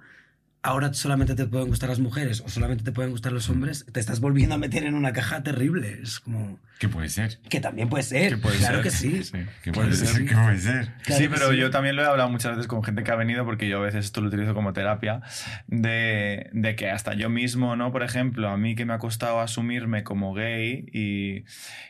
ahora 0.62 0.94
solamente 0.94 1.36
te 1.36 1.46
pueden 1.46 1.70
gustar 1.70 1.90
las 1.90 2.00
mujeres 2.00 2.42
o 2.42 2.50
solamente 2.50 2.84
te 2.84 2.92
pueden 2.92 3.12
gustar 3.12 3.32
los 3.32 3.50
hombres, 3.50 3.86
te 3.92 4.00
estás 4.00 4.20
volviendo 4.20 4.56
a 4.56 4.58
meter 4.58 4.84
en 4.84 4.94
una 4.94 5.14
caja 5.14 5.42
terrible. 5.42 6.00
Es 6.02 6.20
como... 6.20 6.60
¿Qué 6.80 6.88
puede 6.88 7.10
ser? 7.10 7.40
Que 7.50 7.60
también 7.60 7.90
puede 7.90 8.04
ser. 8.04 8.40
claro 8.40 8.82
que 8.82 8.90
sí. 8.90 9.22
¿Qué 9.64 9.72
puede 9.72 9.94
ser? 9.94 10.26
¿Qué 10.26 10.34
puede 10.34 10.60
ser? 10.60 10.94
sí, 11.04 11.28
pero 11.30 11.54
yo 11.54 11.70
también 11.72 11.96
lo 11.96 12.04
he 12.04 12.06
hablado 12.06 12.30
muchas 12.30 12.52
veces 12.52 12.68
con 12.68 12.84
gente 12.84 13.04
que 13.04 13.12
ha 13.12 13.16
venido, 13.16 13.46
porque 13.46 13.68
yo 13.68 13.78
a 13.78 13.82
veces 13.82 14.06
esto 14.06 14.22
lo 14.22 14.28
utilizo 14.28 14.54
como 14.54 14.72
terapia, 14.72 15.22
de, 15.68 16.50
de 16.54 16.76
que 16.76 16.90
hasta 16.90 17.14
yo 17.16 17.30
mismo, 17.30 17.76
¿no? 17.76 17.92
Por 17.92 18.04
ejemplo, 18.04 18.50
a 18.50 18.58
mí 18.58 18.76
que 18.76 18.86
me 18.86 18.94
ha 18.94 19.00
costado 19.00 19.42
asumirme 19.42 20.04
como 20.04 20.34
gay 20.34 20.86
y, 20.94 21.44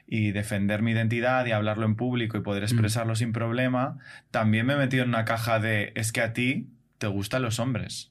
y 0.07 0.31
defender 0.31 0.81
mi 0.81 0.91
identidad 0.91 1.45
y 1.45 1.51
hablarlo 1.51 1.85
en 1.85 1.95
público 1.95 2.37
y 2.37 2.41
poder 2.41 2.63
expresarlo 2.63 3.15
sin 3.15 3.31
problema, 3.31 3.99
también 4.31 4.65
me 4.65 4.73
he 4.73 4.77
metido 4.77 5.03
en 5.03 5.09
una 5.09 5.25
caja 5.25 5.59
de 5.59 5.91
es 5.95 6.11
que 6.11 6.21
a 6.21 6.33
ti 6.33 6.67
te 6.97 7.07
gustan 7.07 7.43
los 7.43 7.59
hombres. 7.59 8.08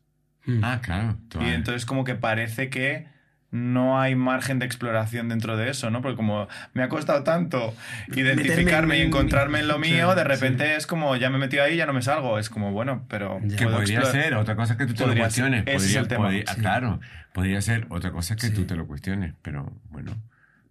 Mm. 0.48 0.64
Ah, 0.64 0.80
claro. 0.82 1.18
Y 1.40 1.50
entonces 1.50 1.84
como 1.84 2.04
que 2.04 2.14
parece 2.14 2.70
que 2.70 3.06
no 3.50 4.00
hay 4.00 4.14
margen 4.14 4.58
de 4.58 4.66
exploración 4.66 5.28
dentro 5.28 5.56
de 5.56 5.70
eso, 5.70 5.90
¿no? 5.90 6.02
Porque 6.02 6.16
como 6.16 6.48
me 6.72 6.82
ha 6.82 6.88
costado 6.88 7.22
tanto 7.22 7.74
identificarme 8.08 8.98
y 8.98 9.02
encontrarme 9.02 9.60
en 9.60 9.68
lo 9.68 9.78
mío, 9.78 10.14
de 10.14 10.24
repente 10.24 10.76
es 10.76 10.86
como, 10.86 11.16
ya 11.16 11.30
me 11.30 11.36
he 11.36 11.40
metido 11.40 11.64
ahí, 11.64 11.76
ya 11.76 11.86
no 11.86 11.92
me 11.92 12.02
salgo. 12.02 12.38
Es 12.38 12.50
como, 12.50 12.72
bueno, 12.72 13.06
pero... 13.08 13.40
Que 13.56 13.66
podría 13.66 14.04
ser 14.04 14.34
otra 14.34 14.56
cosa 14.56 14.76
que 14.76 14.86
tú 14.86 14.94
te 14.94 15.06
lo 15.06 15.14
cuestiones. 15.14 15.64
Podría, 15.64 16.00
el 16.00 16.08
tema. 16.08 16.30
claro, 16.58 17.00
podría 17.32 17.60
ser 17.60 17.86
otra 17.90 18.10
cosa 18.10 18.36
que 18.36 18.50
tú 18.50 18.64
te 18.64 18.74
lo 18.74 18.86
cuestiones, 18.86 19.34
pero 19.42 19.72
bueno. 19.90 20.16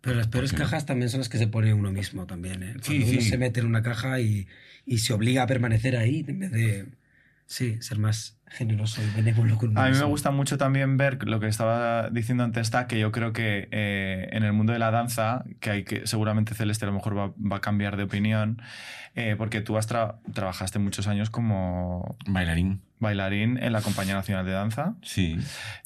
Pero 0.02 0.16
las 0.16 0.28
peores 0.28 0.54
cajas 0.54 0.86
también 0.86 1.10
son 1.10 1.20
las 1.20 1.30
que 1.30 1.38
se 1.38 1.48
pone 1.48 1.74
uno 1.74 1.92
mismo 1.92 2.26
también, 2.26 2.64
¿eh? 2.64 2.76
Cuando 2.84 3.06
uno 3.06 3.22
se 3.22 3.38
mete 3.38 3.60
en 3.60 3.66
una 3.68 3.82
caja 3.82 4.20
y, 4.20 4.48
y 4.86 5.00
se 5.00 5.14
obliga 5.14 5.44
a 5.44 5.48
permanecer 5.48 5.98
ahí 5.98 6.24
en 6.28 6.40
vez 6.40 6.52
de 6.52 6.86
Sí, 7.48 7.82
ser 7.82 7.98
más 7.98 8.38
generoso 8.50 9.02
y 9.02 9.10
benévolo 9.16 9.58
con 9.58 9.78
A 9.78 9.90
mí 9.90 9.98
me 9.98 10.04
gusta 10.04 10.32
mucho 10.32 10.58
también 10.58 10.98
ver 10.98 11.26
lo 11.28 11.40
que 11.40 11.48
estaba 11.48 12.10
diciendo 12.10 12.44
antes, 12.44 12.62
está 12.62 12.88
que 12.88 13.00
yo 13.00 13.12
creo 13.12 13.32
que 13.34 13.68
eh, 13.72 14.28
en 14.32 14.44
el 14.44 14.54
mundo 14.54 14.74
de 14.74 14.80
la 14.80 14.92
danza, 14.92 15.46
que 15.62 15.70
hay 15.70 15.84
que 15.84 16.08
seguramente 16.08 16.56
Celeste 16.56 16.86
a 16.86 16.90
lo 16.90 16.94
mejor 16.94 17.18
va, 17.18 17.56
a 17.56 17.62
cambiar 17.62 17.96
de 17.96 18.04
opinión, 18.04 18.62
eh, 19.16 19.36
porque 19.38 19.62
tú 19.62 19.78
has 19.78 19.88
trabajaste 19.88 20.78
muchos 20.80 21.08
años 21.08 21.30
como 21.30 22.18
bailarín. 22.26 22.82
Bailarín 23.00 23.62
en 23.64 23.72
la 23.72 23.82
Compañía 23.82 24.16
Nacional 24.16 24.46
de 24.46 24.52
Danza. 24.52 24.96
Sí. 25.02 25.38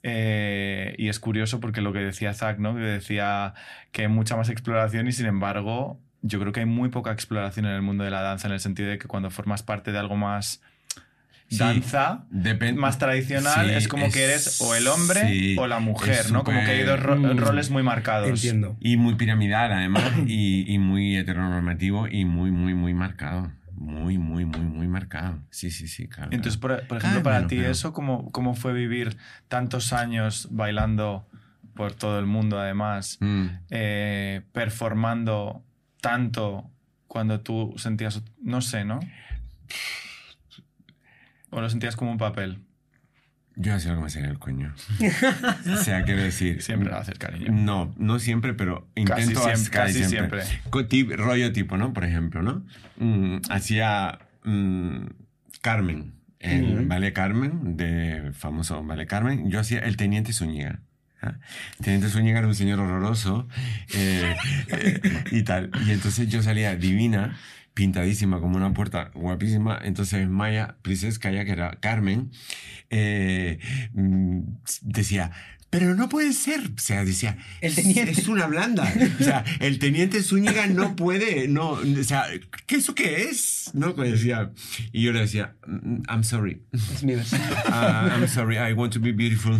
Eh, 0.01 0.95
y 0.97 1.09
es 1.09 1.19
curioso 1.19 1.59
porque 1.59 1.81
lo 1.81 1.93
que 1.93 1.99
decía 1.99 2.33
Zach, 2.33 2.57
¿no? 2.57 2.75
Que 2.75 2.81
decía 2.81 3.53
que 3.91 4.03
hay 4.03 4.07
mucha 4.07 4.35
más 4.35 4.49
exploración 4.49 5.07
y 5.07 5.11
sin 5.11 5.27
embargo 5.27 5.99
yo 6.23 6.39
creo 6.39 6.51
que 6.53 6.61
hay 6.61 6.65
muy 6.65 6.89
poca 6.89 7.11
exploración 7.11 7.65
en 7.65 7.73
el 7.73 7.81
mundo 7.81 8.03
de 8.03 8.11
la 8.11 8.21
danza 8.21 8.47
en 8.47 8.53
el 8.53 8.59
sentido 8.59 8.89
de 8.89 8.97
que 8.97 9.07
cuando 9.07 9.29
formas 9.29 9.63
parte 9.63 9.91
de 9.91 9.99
algo 9.99 10.15
más 10.15 10.61
danza 11.57 12.25
más 12.75 12.97
tradicional 12.97 13.69
es 13.69 13.87
como 13.87 14.09
que 14.11 14.23
eres 14.23 14.61
o 14.61 14.75
el 14.75 14.87
hombre 14.87 15.55
o 15.57 15.67
la 15.67 15.79
mujer, 15.79 16.31
¿no? 16.31 16.43
Como 16.43 16.59
que 16.61 16.71
hay 16.71 16.83
dos 16.83 16.99
roles 16.99 17.69
muy 17.69 17.83
marcados. 17.83 18.29
Entiendo. 18.29 18.77
Y 18.79 18.97
muy 18.97 19.15
piramidal, 19.15 19.71
además, 19.71 20.03
y, 20.27 20.77
muy 20.79 21.17
heteronormativo 21.17 22.07
y 22.07 22.25
muy, 22.25 22.51
muy, 22.51 22.73
muy 22.73 22.93
marcado. 22.93 23.51
Muy, 23.73 24.19
muy, 24.19 24.45
muy, 24.45 24.61
muy 24.61 24.87
marcado. 24.87 25.39
Sí, 25.49 25.71
sí, 25.71 25.87
sí, 25.87 26.07
claro. 26.07 26.29
Entonces, 26.31 26.59
por, 26.59 26.71
ejemplo, 26.71 27.23
para 27.23 27.47
ti, 27.47 27.57
¿eso 27.57 27.93
cómo, 27.93 28.31
cómo 28.31 28.53
fue 28.53 28.73
vivir 28.73 29.17
tantos 29.47 29.91
años 29.91 30.49
bailando 30.51 31.25
por 31.73 31.93
todo 31.93 32.19
el 32.19 32.27
mundo, 32.27 32.59
además, 32.59 33.17
mm. 33.21 33.45
eh, 33.71 34.41
performando 34.51 35.63
tanto 35.99 36.69
cuando 37.07 37.41
tú 37.41 37.73
sentías, 37.77 38.21
no 38.41 38.61
sé, 38.61 38.85
¿no? 38.85 38.99
¿O 41.51 41.61
lo 41.61 41.69
sentías 41.69 41.95
como 41.95 42.11
un 42.11 42.17
papel? 42.17 42.59
Yo 43.55 43.73
hacía 43.73 43.91
lo 43.91 43.97
que 43.97 44.01
me 44.01 44.07
hacía 44.07 44.25
el 44.25 44.39
coño. 44.39 44.73
o 45.73 45.75
sea, 45.77 46.03
quiero 46.03 46.21
decir. 46.21 46.61
Siempre 46.61 46.89
lo 46.89 46.97
haces, 46.97 47.19
cariño. 47.19 47.51
No, 47.51 47.93
no 47.97 48.17
siempre, 48.17 48.53
pero 48.53 48.87
intento 48.95 49.43
casi 49.43 49.55
siempre. 49.55 49.79
Casi 49.79 50.03
siempre. 50.05 51.17
rollo 51.17 51.51
tipo, 51.51 51.77
¿no? 51.77 51.93
Por 51.93 52.05
ejemplo, 52.05 52.41
¿no? 52.41 52.65
Mm, 52.97 53.41
hacía 53.49 54.19
mm, 54.43 55.05
Carmen, 55.61 56.13
el 56.39 56.85
Vale 56.87 57.11
Carmen, 57.11 57.75
de 57.75 58.31
famoso 58.33 58.83
Vale 58.83 59.05
Carmen. 59.05 59.49
Yo 59.49 59.59
hacía 59.59 59.79
el 59.79 59.97
Teniente 59.97 60.31
Zúñiga. 60.31 60.79
¿ah? 61.21 61.35
El 61.79 61.85
Teniente 61.85 62.07
Zúñiga 62.07 62.39
era 62.39 62.47
un 62.47 62.55
señor 62.55 62.79
horroroso 62.79 63.49
eh, 63.93 64.33
eh, 64.69 65.01
y 65.29 65.43
tal. 65.43 65.71
Y 65.85 65.91
entonces 65.91 66.29
yo 66.29 66.41
salía 66.41 66.77
divina 66.77 67.37
pintadísima 67.81 68.39
como 68.39 68.57
una 68.57 68.75
puerta 68.75 69.09
guapísima. 69.15 69.79
Entonces 69.83 70.29
Maya 70.29 70.75
ya 71.31 71.45
que 71.45 71.51
era 71.51 71.79
Carmen, 71.79 72.29
eh, 72.91 73.57
mm, 73.93 74.41
decía, 74.83 75.31
pero 75.71 75.95
no 75.95 76.09
puede 76.09 76.33
ser. 76.33 76.59
O 76.59 76.79
sea, 76.79 77.03
decía, 77.05 77.37
el 77.61 77.73
teniente. 77.73 78.11
es 78.11 78.27
una 78.27 78.45
blanda. 78.45 78.93
O 79.19 79.23
sea, 79.23 79.43
el 79.59 79.79
teniente 79.79 80.21
Zúñiga 80.21 80.67
no 80.67 80.95
puede, 80.97 81.47
no, 81.47 81.71
o 81.71 82.03
sea, 82.03 82.25
¿qué 82.67 82.75
eso 82.75 82.93
qué 82.93 83.29
es? 83.29 83.71
No, 83.73 83.95
pues 83.95 84.11
decía. 84.11 84.51
Y 84.91 85.03
yo 85.03 85.13
le 85.13 85.21
decía, 85.21 85.55
mm, 85.65 86.03
I'm 86.09 86.23
sorry. 86.25 86.61
Es 86.73 87.03
mi 87.03 87.15
versión. 87.15 87.41
Uh, 87.67 88.09
I'm 88.11 88.27
sorry, 88.27 88.57
I 88.57 88.73
want 88.73 88.93
to 88.93 88.99
be 88.99 89.13
beautiful. 89.13 89.57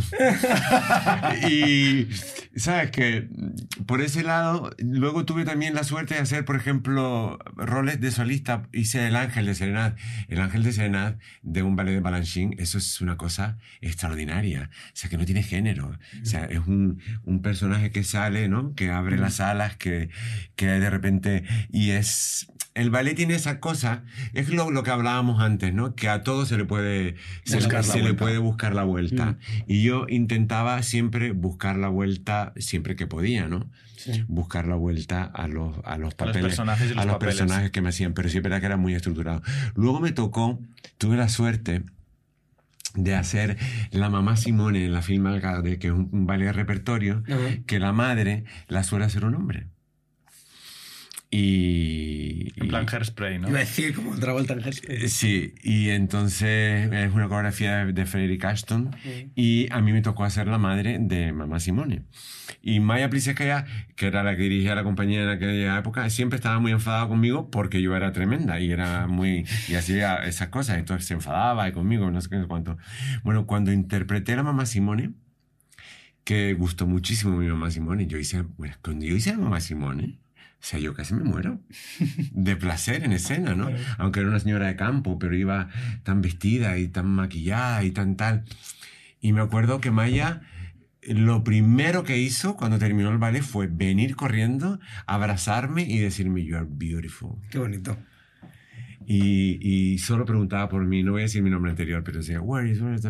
y, 1.50 2.10
¿sabes 2.58 2.92
que 2.92 3.30
Por 3.86 4.02
ese 4.02 4.24
lado, 4.24 4.76
luego 4.80 5.24
tuve 5.24 5.46
también 5.46 5.74
la 5.74 5.86
suerte 5.86 6.16
de 6.16 6.20
hacer, 6.20 6.44
por 6.44 6.58
ejemplo, 6.58 7.40
roles 7.56 8.02
de 8.02 8.12
solista. 8.12 8.68
Hice 8.74 9.08
El 9.08 9.16
Ángel 9.16 9.46
de 9.46 9.56
Serenad. 9.56 9.96
El 10.28 10.42
Ángel 10.42 10.64
de 10.64 10.74
Serenad 10.74 11.16
de 11.42 11.64
un 11.64 11.78
ballet 11.78 11.94
de 11.94 12.02
Balanchine, 12.02 12.56
eso 12.60 12.78
es 12.78 13.00
una 13.00 13.16
cosa 13.16 13.58
extraordinaria. 13.80 14.70
O 14.88 14.92
sea, 14.94 15.10
que 15.10 15.18
no 15.18 15.26
tiene 15.26 15.42
género. 15.42 15.98
O 16.22 16.26
sea, 16.26 16.46
es 16.46 16.60
un, 16.60 17.00
un 17.24 17.42
personaje 17.42 17.92
que 17.92 18.04
sale, 18.04 18.48
¿no? 18.48 18.74
Que 18.76 18.92
abre 18.92 19.18
las 19.18 19.40
alas, 19.40 19.76
que, 19.78 20.10
que 20.56 20.68
de 20.68 20.90
repente... 20.90 21.44
Y 21.72 21.92
es... 21.92 22.48
El 22.74 22.90
ballet 22.90 23.16
tiene 23.16 23.36
esa 23.36 23.60
cosa, 23.60 24.06
es 24.34 24.48
lo, 24.48 24.72
lo 24.72 24.84
que 24.84 24.92
hablábamos 24.92 25.42
antes, 25.42 25.74
¿no? 25.74 25.94
Que 25.94 26.08
a 26.08 26.24
todo 26.24 26.46
se 26.46 26.58
le 26.58 26.64
puede, 26.64 27.16
se, 27.44 27.60
le, 28.02 28.14
puede 28.14 28.38
buscar 28.38 28.74
la 28.74 28.86
vuelta. 28.86 29.38
Y 29.68 29.84
yo 29.84 30.06
intentaba 30.08 30.82
siempre 30.82 31.34
buscar 31.34 31.76
la 31.76 31.90
vuelta 31.90 32.54
siempre 32.56 32.96
que 32.96 33.08
podía, 33.08 33.50
¿no? 33.50 33.70
buscar 34.28 34.68
la 34.68 34.76
vuelta 34.76 35.24
a 35.24 35.48
los, 35.48 35.76
a 35.84 35.98
los 35.98 36.14
papeles, 36.16 36.42
personajes 36.42 36.98
a 36.98 37.06
los 37.06 37.18
personajes 37.18 37.72
que 37.72 37.82
me 37.82 37.90
hacían, 37.90 38.14
pero 38.14 38.30
sí 38.30 38.38
es 38.38 38.44
verdad 38.44 38.60
que 38.60 38.66
era 38.66 38.78
muy 38.78 38.96
estructurado. 38.96 39.42
Luego 39.76 40.00
me 40.00 40.12
tocó, 40.12 40.60
tuve 40.98 41.18
la 41.18 41.30
suerte 41.30 41.84
de 42.96 43.16
hacer 43.16 43.58
la 43.92 44.10
mamá 44.10 44.38
Simone 44.38 44.86
en 44.86 44.94
la 44.94 45.02
film 45.02 45.32
de 45.32 45.80
que 45.80 45.88
es 45.88 45.94
un, 45.94 46.26
ballet 46.26 46.52
repertorio, 46.52 47.24
que 47.66 47.80
la 47.80 47.94
madre 47.94 48.44
la 48.68 48.84
suele 48.84 49.06
hacer 49.06 49.26
un 49.26 49.36
hombre. 49.36 49.68
Y, 51.34 52.52
en 52.58 52.68
plan 52.68 52.86
Hairspray, 52.92 53.40
¿no? 53.40 53.48
Iba 53.48 53.60
a 53.60 53.62
decir 53.62 53.96
como 53.96 54.14
Travolta 54.20 54.52
en 54.52 54.64
Hairspray. 54.64 55.06
Eh, 55.06 55.08
sí, 55.08 55.56
y 55.64 55.90
entonces 55.90 56.92
es 56.92 57.14
una 57.14 57.30
coreografía 57.30 57.86
de, 57.86 58.06
Frederick 58.06 58.44
Ashton 58.44 58.94
y 59.34 59.72
a 59.72 59.80
mí 59.80 59.94
me 59.94 60.02
tocó 60.02 60.26
hacer 60.26 60.48
la 60.48 60.58
madre 60.58 60.98
de 61.00 61.32
Mamá 61.32 61.62
Simone. 61.62 62.04
Y 62.62 62.82
Maya 62.82 63.10
Pliskaya, 63.10 63.66
que 63.96 64.08
era 64.08 64.24
la 64.24 64.36
que 64.36 64.44
dirigía 64.44 64.76
la 64.76 64.84
compañía 64.84 65.24
en 65.24 65.30
aquella 65.30 65.78
época, 65.78 66.10
siempre 66.10 66.36
estaba 66.36 66.60
muy 66.60 66.74
enfadada 66.74 67.08
conmigo 67.08 67.50
porque 67.50 67.82
yo 67.82 67.96
era 67.96 68.12
tremenda 68.12 68.60
y 68.60 68.70
era 68.70 69.08
muy... 69.08 69.46
y 69.70 69.76
hacía 69.76 70.18
esas 70.26 70.50
cosas, 70.50 70.80
entonces 70.80 71.08
se 71.08 71.14
enfadaba 71.14 71.66
y 71.70 71.72
conmigo, 71.72 72.12
no 72.12 72.20
sé 72.20 72.30
qué 72.30 72.44
cuánto. 72.46 72.78
Bueno, 73.24 73.46
cuando 73.46 73.72
interpreté 73.72 74.34
a 74.34 74.38
la 74.38 74.44
Mamá 74.44 74.66
Simone, 74.66 75.14
que 76.26 76.54
gustó 76.56 76.88
muchísimo 76.88 77.38
mi 77.38 77.48
Mamá 77.48 77.72
Simone, 77.72 78.06
yo 78.06 78.18
hice, 78.18 78.42
bueno, 78.58 78.76
cuando 78.84 79.06
yo 79.06 79.16
hice 79.16 79.32
a 79.32 79.38
Mamá 79.38 79.62
Simone, 79.62 80.20
O 80.62 80.64
sea, 80.64 80.80
yo 80.80 80.94
casi 80.94 81.16
me 81.16 81.24
muero 81.24 81.60
de 82.34 82.56
placer 82.56 83.04
en 83.04 83.14
escena, 83.14 83.56
¿no? 83.56 83.70
Aunque 83.98 84.20
era 84.20 84.30
una 84.30 84.40
señora 84.40 84.68
de 84.68 84.76
campo, 84.76 85.18
pero 85.18 85.36
iba 85.36 85.70
tan 86.04 86.22
vestida 86.22 86.78
y 86.78 86.88
tan 86.88 87.08
maquillada 87.08 87.84
y 87.84 87.90
tan 87.90 88.16
tal. 88.16 88.44
Y 89.20 89.34
me 89.34 89.42
acuerdo 89.42 89.82
que 89.82 89.90
Maya, 89.90 90.42
lo 91.02 91.44
primero 91.44 92.04
que 92.04 92.20
hizo 92.20 92.58
cuando 92.58 92.78
terminó 92.78 93.10
el 93.10 93.18
ballet 93.18 93.42
fue 93.42 93.66
venir 93.66 94.16
corriendo, 94.16 94.80
abrazarme 95.08 95.82
y 95.82 95.98
decirme, 95.98 96.44
You 96.44 96.58
are 96.58 96.68
beautiful. 96.70 97.38
Qué 97.50 97.58
bonito. 97.58 97.98
Y, 99.06 99.58
y, 99.62 99.98
solo 99.98 100.26
preguntaba 100.26 100.70
por 100.70 100.86
mí, 100.86 101.04
no 101.04 101.12
voy 101.14 101.22
a 101.22 101.24
decir 101.24 101.42
mi 101.44 101.50
nombre 101.50 101.72
anterior, 101.72 102.04
pero 102.04 102.20
decía, 102.20 102.42
where 102.42 102.70
is, 102.70 102.82
where 102.82 102.96
is, 102.96 103.04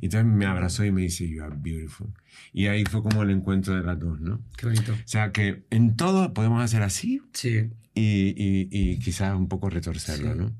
Y 0.00 0.06
entonces 0.06 0.24
me 0.24 0.46
abrazó 0.46 0.84
y 0.84 0.92
me 0.92 1.02
dice, 1.02 1.28
you 1.28 1.42
are 1.42 1.54
beautiful. 1.58 2.08
Y 2.52 2.66
ahí 2.66 2.84
fue 2.84 3.02
como 3.02 3.22
el 3.22 3.30
encuentro 3.30 3.74
de 3.74 3.82
las 3.82 3.98
dos, 3.98 4.20
¿no? 4.20 4.40
Qué 4.56 4.66
bonito. 4.66 4.92
O 4.92 4.96
sea, 5.08 5.32
que 5.32 5.62
en 5.70 5.96
todo 5.96 6.32
podemos 6.34 6.62
hacer 6.62 6.82
así. 6.82 7.20
Sí. 7.32 7.70
Y, 7.94 8.34
y, 8.36 8.68
y 8.70 8.98
quizás 8.98 9.34
un 9.36 9.48
poco 9.48 9.68
retorcerlo, 9.70 10.32
Sí. 10.32 10.38
¿no? 10.38 10.52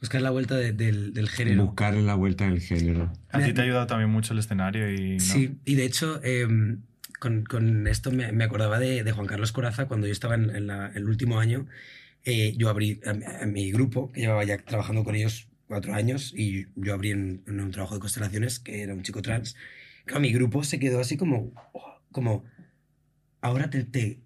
Buscar 0.00 0.20
la 0.22 0.30
vuelta 0.30 0.56
de- 0.56 0.72
del, 0.72 1.12
del 1.14 1.28
género. 1.28 1.66
Buscarle 1.66 2.02
la 2.02 2.14
vuelta 2.14 2.44
del 2.48 2.60
género. 2.60 3.12
A 3.30 3.40
ti 3.42 3.52
te 3.52 3.60
ha 3.60 3.64
ayudado 3.64 3.86
también 3.86 4.10
mucho 4.10 4.34
el 4.34 4.38
escenario 4.38 4.92
y... 4.92 5.14
¿no? 5.14 5.20
Sí, 5.20 5.56
y 5.64 5.74
de 5.74 5.84
hecho, 5.84 6.20
eh, 6.22 6.46
con, 7.18 7.44
con 7.44 7.86
esto 7.86 8.12
me, 8.12 8.30
me 8.32 8.44
acordaba 8.44 8.78
de, 8.78 9.02
de 9.04 9.12
Juan 9.12 9.26
Carlos 9.26 9.52
Coraza 9.52 9.86
cuando 9.86 10.06
yo 10.06 10.12
estaba 10.12 10.34
en, 10.34 10.54
en 10.54 10.66
la- 10.66 10.88
el 10.94 11.06
último 11.08 11.40
año. 11.40 11.66
Eh, 12.26 12.52
yo 12.58 12.68
abrí 12.68 13.00
a, 13.06 13.14
mi- 13.14 13.24
a 13.24 13.46
mi 13.46 13.70
grupo, 13.72 14.12
que 14.12 14.20
llevaba 14.20 14.44
ya 14.44 14.58
trabajando 14.58 15.02
con 15.04 15.14
ellos 15.14 15.48
cuatro 15.68 15.94
años, 15.94 16.34
y 16.36 16.66
yo 16.76 16.92
abrí 16.92 17.12
en, 17.12 17.42
en 17.46 17.60
un 17.60 17.70
trabajo 17.70 17.94
de 17.94 18.00
constelaciones, 18.00 18.58
que 18.60 18.82
era 18.82 18.92
un 18.92 19.02
chico 19.02 19.22
trans. 19.22 19.56
Claro, 20.04 20.20
mi 20.20 20.32
grupo 20.32 20.62
se 20.64 20.78
quedó 20.78 21.00
así 21.00 21.16
como, 21.16 21.52
oh, 21.72 22.00
como 22.12 22.44
ahora 23.40 23.70
te, 23.70 23.84
te, 23.84 24.20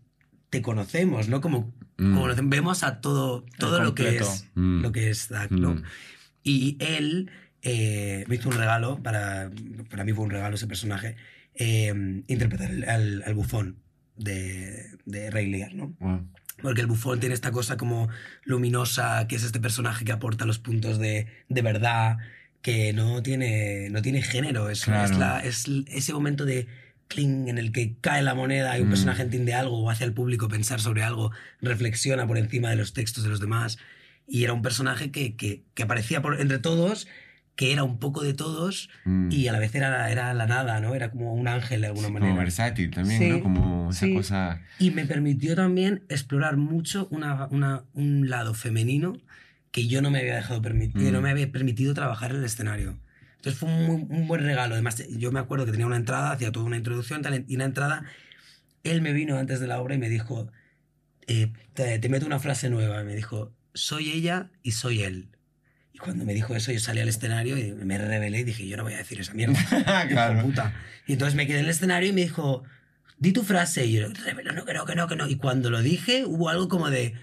te 0.50 0.62
conocemos, 0.62 1.28
¿no? 1.28 1.40
Como, 1.40 1.72
Mm. 1.98 2.14
como 2.14 2.48
vemos 2.48 2.82
a 2.82 3.02
todo, 3.02 3.44
todo 3.58 3.82
lo 3.82 3.94
que 3.94 4.16
es, 4.16 4.48
Mm. 4.54 4.80
lo 4.80 4.90
que 4.92 5.10
es 5.10 5.26
Zac, 5.28 5.50
¿no? 5.50 5.74
Mm. 5.74 5.82
Y 6.42 6.76
él 6.80 7.30
eh, 7.62 8.24
me 8.26 8.36
hizo 8.36 8.48
un 8.48 8.56
regalo, 8.56 9.02
para, 9.02 9.50
para 9.90 10.04
mí 10.04 10.12
fue 10.14 10.24
un 10.24 10.30
regalo 10.30 10.54
ese 10.54 10.66
personaje, 10.66 11.16
eh, 11.54 11.92
interpretar 12.26 12.70
al, 12.88 13.22
al 13.26 13.34
bufón 13.34 13.76
de, 14.16 14.86
de 15.04 15.30
Rey 15.30 15.46
Lear, 15.50 15.74
¿no? 15.74 15.94
Wow. 16.00 16.26
Porque 16.62 16.80
el 16.80 16.86
bufón 16.86 17.20
tiene 17.20 17.34
esta 17.34 17.50
cosa 17.52 17.76
como 17.76 18.08
luminosa, 18.44 19.26
que 19.28 19.36
es 19.36 19.42
este 19.44 19.60
personaje 19.60 20.04
que 20.04 20.12
aporta 20.12 20.44
los 20.44 20.58
puntos 20.58 20.98
de, 20.98 21.26
de 21.48 21.62
verdad, 21.62 22.18
que 22.62 22.92
no 22.92 23.22
tiene, 23.22 23.88
no 23.90 24.02
tiene 24.02 24.22
género. 24.22 24.68
Es, 24.70 24.84
Claro. 24.84 25.04
es, 25.12 25.18
la- 25.18 25.40
es 25.40 25.64
ese 25.88 26.12
momento 26.12 26.44
de 26.44 26.66
cling 27.08 27.48
en 27.48 27.58
el 27.58 27.72
que 27.72 27.96
cae 28.00 28.22
la 28.22 28.34
moneda 28.34 28.78
y 28.78 28.82
un 28.82 28.88
Mm. 28.88 28.90
personaje 28.90 29.22
entiende 29.22 29.54
algo 29.54 29.82
o 29.82 29.90
hace 29.90 30.04
al 30.04 30.12
público 30.12 30.48
pensar 30.48 30.80
sobre 30.80 31.02
algo, 31.02 31.32
reflexiona 31.60 32.26
por 32.26 32.38
encima 32.38 32.70
de 32.70 32.76
los 32.76 32.92
textos 32.92 33.24
de 33.24 33.30
los 33.30 33.40
demás. 33.40 33.78
Y 34.28 34.44
era 34.44 34.52
un 34.52 34.62
personaje 34.62 35.10
que, 35.10 35.34
que, 35.34 35.62
que 35.74 35.82
aparecía 35.82 36.22
por, 36.22 36.40
entre 36.40 36.58
todos, 36.58 37.08
que 37.60 37.72
era 37.74 37.84
un 37.84 37.98
poco 37.98 38.22
de 38.22 38.32
todos 38.32 38.88
Mm. 39.04 39.28
y 39.30 39.46
a 39.48 39.52
la 39.52 39.58
vez 39.58 39.74
era, 39.74 40.10
era 40.10 40.32
la 40.32 40.46
nada, 40.46 40.80
¿no? 40.80 40.94
Era 40.94 41.10
como 41.10 41.34
un 41.34 41.46
ángel 41.46 41.82
de 41.82 41.88
alguna 41.88 42.06
Como 42.08 42.20
manera. 42.20 42.38
versátil 42.38 42.90
también, 42.90 43.20
Sí, 43.20 43.28
¿no? 43.28 43.42
Como 43.42 43.90
esa 43.90 44.06
sí. 44.06 44.14
cosa... 44.14 44.62
Y 44.78 44.92
me 44.92 45.04
permitió 45.04 45.54
también 45.54 46.02
explorar 46.08 46.56
mucho 46.56 47.06
una, 47.10 47.48
una- 47.50 47.84
un 47.92 48.30
lado 48.30 48.54
femenino 48.54 49.18
que 49.72 49.86
yo 49.88 50.00
no 50.00 50.10
me 50.10 50.20
había 50.20 50.36
dejado 50.36 50.62
permitir, 50.62 51.10
Mm. 51.10 51.12
no 51.12 51.20
me 51.20 51.28
había 51.28 51.52
permitido 51.52 51.92
trabajar 51.92 52.30
en 52.30 52.38
el 52.38 52.44
escenario. 52.44 52.98
Entonces 53.36 53.58
fue 53.60 53.68
un, 53.68 53.84
muy- 53.86 54.06
un 54.08 54.26
buen 54.26 54.40
regalo. 54.42 54.72
Además, 54.72 55.04
yo 55.10 55.30
me 55.30 55.38
acuerdo 55.40 55.66
que 55.66 55.72
tenía 55.72 55.86
una 55.86 55.96
entrada, 55.96 56.32
hacía 56.32 56.50
toda 56.52 56.64
una 56.64 56.78
introducción, 56.78 57.20
tal, 57.20 57.44
y 57.46 57.52
en 57.52 57.58
la 57.58 57.66
entrada 57.66 58.04
él 58.84 59.02
me 59.02 59.12
vino 59.12 59.36
antes 59.36 59.60
de 59.60 59.66
la 59.66 59.82
obra 59.82 59.94
y 59.94 59.98
me 59.98 60.08
dijo, 60.08 60.50
eh, 61.26 61.52
te, 61.74 61.98
te 61.98 62.08
meto 62.08 62.24
una 62.24 62.38
frase 62.38 62.70
nueva. 62.70 63.02
Y 63.02 63.04
me 63.04 63.14
dijo, 63.14 63.52
soy 63.74 64.12
ella 64.12 64.48
y 64.62 64.70
soy 64.72 65.02
él. 65.02 65.28
Cuando 66.02 66.24
me 66.24 66.32
dijo 66.34 66.54
eso, 66.56 66.72
yo 66.72 66.80
salí 66.80 67.00
al 67.00 67.08
escenario 67.08 67.58
y 67.58 67.72
me 67.72 67.98
rebelé 67.98 68.40
y 68.40 68.44
dije, 68.44 68.66
yo 68.66 68.76
no 68.76 68.84
voy 68.84 68.94
a 68.94 68.98
decir 68.98 69.20
esa 69.20 69.34
mierda. 69.34 69.58
Claro. 70.08 70.38
Hijo 70.38 70.46
puta. 70.46 70.72
Y 71.06 71.12
entonces 71.14 71.34
me 71.34 71.46
quedé 71.46 71.58
en 71.58 71.64
el 71.66 71.70
escenario 71.70 72.08
y 72.08 72.12
me 72.12 72.22
dijo, 72.22 72.62
di 73.18 73.32
tu 73.32 73.42
frase. 73.42 73.84
Y 73.86 73.92
yo, 73.94 74.08
"Rebelo, 74.24 74.52
no, 74.52 74.64
que 74.64 74.72
no, 74.74 74.84
que 74.86 74.94
no, 74.94 75.06
que 75.08 75.16
no. 75.16 75.28
Y 75.28 75.36
cuando 75.36 75.70
lo 75.70 75.82
dije, 75.82 76.24
hubo 76.24 76.48
algo 76.48 76.68
como 76.68 76.88
de... 76.90 77.14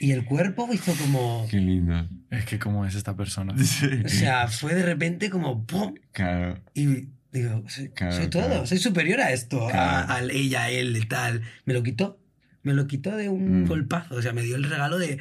Y 0.00 0.10
el 0.10 0.24
cuerpo 0.24 0.68
hizo 0.72 0.92
como... 0.94 1.46
Qué 1.48 1.58
lindo. 1.58 2.08
Es 2.30 2.44
que 2.44 2.58
cómo 2.58 2.84
es 2.84 2.94
esta 2.96 3.14
persona. 3.16 3.54
O 3.54 4.08
sea, 4.08 4.48
fue 4.48 4.74
de 4.74 4.82
repente 4.82 5.30
como... 5.30 5.64
¡pum! 5.64 5.94
Claro. 6.10 6.60
Y 6.74 7.08
digo, 7.30 7.62
soy, 7.68 7.88
Claro, 7.90 8.12
soy 8.16 8.26
todo, 8.28 8.46
claro. 8.46 8.66
soy 8.66 8.78
superior 8.78 9.20
a 9.20 9.30
esto, 9.32 9.68
a- 9.68 9.70
Claro. 9.70 10.12
al 10.12 10.30
ella, 10.32 10.70
él, 10.70 10.96
y 10.96 11.06
tal. 11.06 11.42
Me 11.66 11.72
lo 11.72 11.82
quitó, 11.84 12.18
me 12.64 12.74
lo 12.74 12.86
quitó 12.88 13.16
de 13.16 13.28
un 13.28 13.62
Mm. 13.62 13.66
golpazo, 13.68 14.16
o 14.16 14.22
sea, 14.22 14.32
me 14.32 14.42
dio 14.42 14.56
el 14.56 14.64
regalo 14.64 14.98
de, 14.98 15.18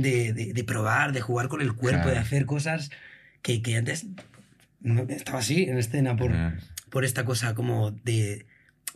de, 0.00 0.32
de- 0.32 0.52
de 0.52 0.64
probar, 0.64 1.12
de 1.12 1.20
jugar 1.20 1.48
con 1.48 1.60
el 1.60 1.72
cuerpo, 1.74 2.02
Claro. 2.02 2.10
de 2.12 2.18
hacer 2.18 2.46
cosas 2.46 2.90
que, 3.42 3.62
que 3.62 3.76
antes 3.76 4.06
no 4.80 5.02
estaba 5.08 5.38
así 5.40 5.64
en 5.64 5.78
escena 5.78 6.16
por, 6.16 6.32
por 6.90 7.04
esta 7.04 7.24
cosa 7.24 7.54
como 7.54 7.90
de 7.90 8.46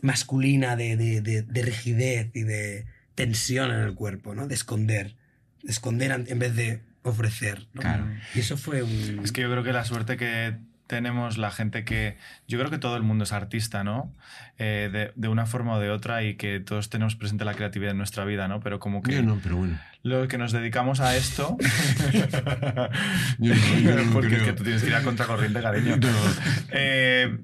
masculina, 0.01 0.75
de, 0.75 0.97
de, 0.97 1.21
de- 1.21 1.41
de 1.43 1.61
rigidez 1.61 2.29
y 2.33 2.43
de 2.43 2.85
tensión 3.15 3.71
en 3.71 3.79
el 3.81 3.93
cuerpo, 3.93 4.33
¿no? 4.35 4.47
De 4.47 4.55
esconder, 4.55 5.15
de 5.63 5.71
esconder 5.71 6.11
en 6.27 6.39
vez 6.39 6.55
de 6.55 6.81
ofrecer, 7.03 7.67
¿no? 7.73 7.81
Claro. 7.81 8.07
Y 8.33 8.39
eso 8.39 8.57
fue 8.57 8.81
un... 8.83 9.19
Es 9.23 9.31
que 9.31 9.41
yo 9.41 9.51
creo 9.51 9.63
que 9.63 9.73
la 9.73 9.85
suerte 9.85 10.17
que 10.17 10.55
tenemos 10.87 11.37
la 11.37 11.49
gente 11.51 11.83
que... 11.85 12.17
Yo 12.47 12.59
creo 12.59 12.69
que 12.69 12.77
todo 12.77 12.95
el 12.97 13.03
mundo 13.03 13.23
es 13.23 13.31
artista, 13.31 13.83
¿no? 13.83 14.13
Eh, 14.57 14.89
de, 14.91 15.11
de 15.15 15.27
una 15.27 15.45
forma 15.45 15.73
o 15.75 15.79
de 15.79 15.89
otra 15.89 16.23
y 16.23 16.35
que 16.35 16.59
todos 16.59 16.89
tenemos 16.89 17.15
presente 17.15 17.45
la 17.45 17.53
creatividad 17.53 17.91
en 17.91 17.97
nuestra 17.97 18.25
vida, 18.25 18.47
¿no? 18.47 18.59
Pero 18.59 18.79
como 18.79 19.01
que 19.01 19.13
Yo 19.13 19.23
no, 19.23 19.39
pero 19.41 19.57
bueno. 19.57 19.79
los 20.03 20.27
que 20.27 20.37
nos 20.37 20.51
dedicamos 20.51 20.99
a 20.99 21.15
esto... 21.15 21.57
Yo 23.39 23.53
no, 23.55 23.79
yo 23.79 23.95
no 24.03 24.13
porque 24.13 24.35
es 24.35 24.41
creo. 24.41 24.45
que 24.45 24.53
tú 24.53 24.63
tienes 24.63 24.81
que 24.83 24.89
ir 24.89 24.95
a 24.95 25.01
contracorriente, 25.03 25.61
cariño. 25.61 25.97
No. 25.97 26.07
Eh, 26.69 27.37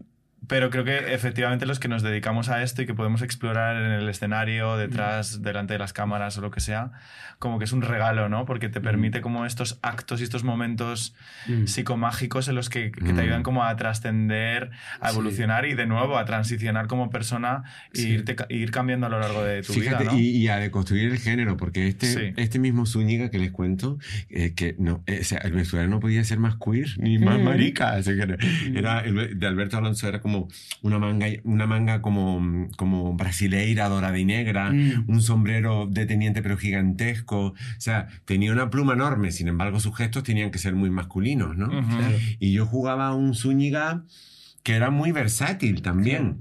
pero 0.50 0.70
creo 0.70 0.84
que 0.84 1.14
efectivamente 1.14 1.66
los 1.66 1.80
que 1.80 1.88
nos 1.88 2.04
dedicamos 2.04 2.50
a 2.50 2.62
esto 2.62 2.82
y 2.82 2.86
que 2.86 2.94
podemos 2.94 3.22
explorar 3.22 3.78
en 3.78 3.92
el 3.94 4.10
escenario, 4.10 4.76
detrás, 4.76 5.42
delante 5.42 5.74
de 5.74 5.80
las 5.80 5.94
cámaras 5.94 6.38
o 6.38 6.42
lo 6.42 6.52
que 6.52 6.60
sea, 6.60 6.92
como 7.38 7.58
que 7.60 7.64
es 7.66 7.72
un 7.72 7.82
regalo, 7.82 8.28
¿no? 8.28 8.46
Porque 8.46 8.68
te 8.68 8.82
permite 8.82 9.22
como 9.22 9.46
estos 9.46 9.80
actos 9.82 10.20
y 10.20 10.24
estos 10.24 10.44
momentos 10.44 11.16
Mm. 11.48 11.68
psicomágicos 11.68 12.48
en 12.50 12.56
los 12.56 12.68
que, 12.70 12.92
que 12.92 13.00
te 13.06 13.14
Mm. 13.14 13.20
ayudan 13.20 13.44
como 13.44 13.64
a 13.64 13.74
trascender, 13.78 14.72
a 15.00 15.10
Sí. 15.10 15.14
evolucionar 15.16 15.66
y 15.66 15.74
de 15.76 15.86
nuevo 15.86 16.18
a 16.18 16.26
transicionar 16.26 16.88
como 16.88 17.10
persona 17.10 17.64
e 17.94 17.98
Sí. 17.98 18.10
irte 18.10 18.36
ir 18.50 18.72
cambiando 18.72 19.06
a 19.06 19.10
lo 19.10 19.20
largo 19.20 19.44
de 19.44 19.62
tu 19.62 19.74
Fíjate, 19.74 20.04
vida, 20.04 20.14
¿no? 20.14 20.20
y, 20.20 20.30
y 20.32 20.48
a 20.50 20.58
deconstruir 20.58 21.12
el 21.12 21.20
género, 21.20 21.56
porque 21.58 21.88
este, 21.88 22.08
Sí. 22.08 22.34
este 22.36 22.60
mismo 22.60 22.86
Zúñiga 22.86 23.30
que 23.30 23.38
les 23.38 23.52
cuento, 23.52 24.00
eh, 24.30 24.54
que 24.56 24.76
no, 24.80 25.04
eh, 25.06 25.20
o 25.22 25.24
sea, 25.24 25.38
el 25.40 25.52
vestuario 25.54 25.90
no 25.90 26.00
podía 26.00 26.24
ser 26.24 26.40
más 26.40 26.56
queer 26.58 26.90
ni 27.00 27.20
más 27.20 27.40
Mm. 27.40 27.44
marica. 27.44 27.90
así 27.94 28.16
que 28.16 28.38
era, 28.76 29.00
el 29.02 29.38
de 29.40 29.48
Alberto 29.48 29.78
Alonso 29.78 30.08
era 30.08 30.20
como 30.22 30.39
una 30.82 31.00
manga, 31.00 31.28
una 31.44 31.66
manga 31.68 32.02
como, 32.02 32.68
como 32.78 33.14
brasileira, 33.16 33.90
dorada 33.90 34.18
y 34.18 34.26
negra, 34.26 34.72
Mm. 34.72 35.06
un 35.08 35.22
sombrero 35.22 35.88
de 35.90 36.06
teniente 36.06 36.42
pero 36.42 36.58
gigantesco. 36.58 37.40
O 37.48 37.56
sea, 37.78 38.08
tenía 38.26 38.52
una 38.52 38.70
pluma 38.70 38.94
enorme, 38.94 39.32
sin 39.32 39.48
embargo 39.48 39.80
sus 39.80 39.96
gestos 39.96 40.24
tenían 40.24 40.52
que 40.52 40.60
ser 40.60 40.76
muy 40.76 40.90
masculinos, 40.90 41.58
¿no? 41.58 41.70
Y 42.40 42.54
yo 42.54 42.66
jugaba 42.66 43.08
a 43.08 43.16
un 43.16 43.34
Zúñiga 43.36 44.04
que 44.64 44.74
era 44.76 44.90
muy 44.92 45.12
versátil 45.12 45.82
también. 45.82 46.40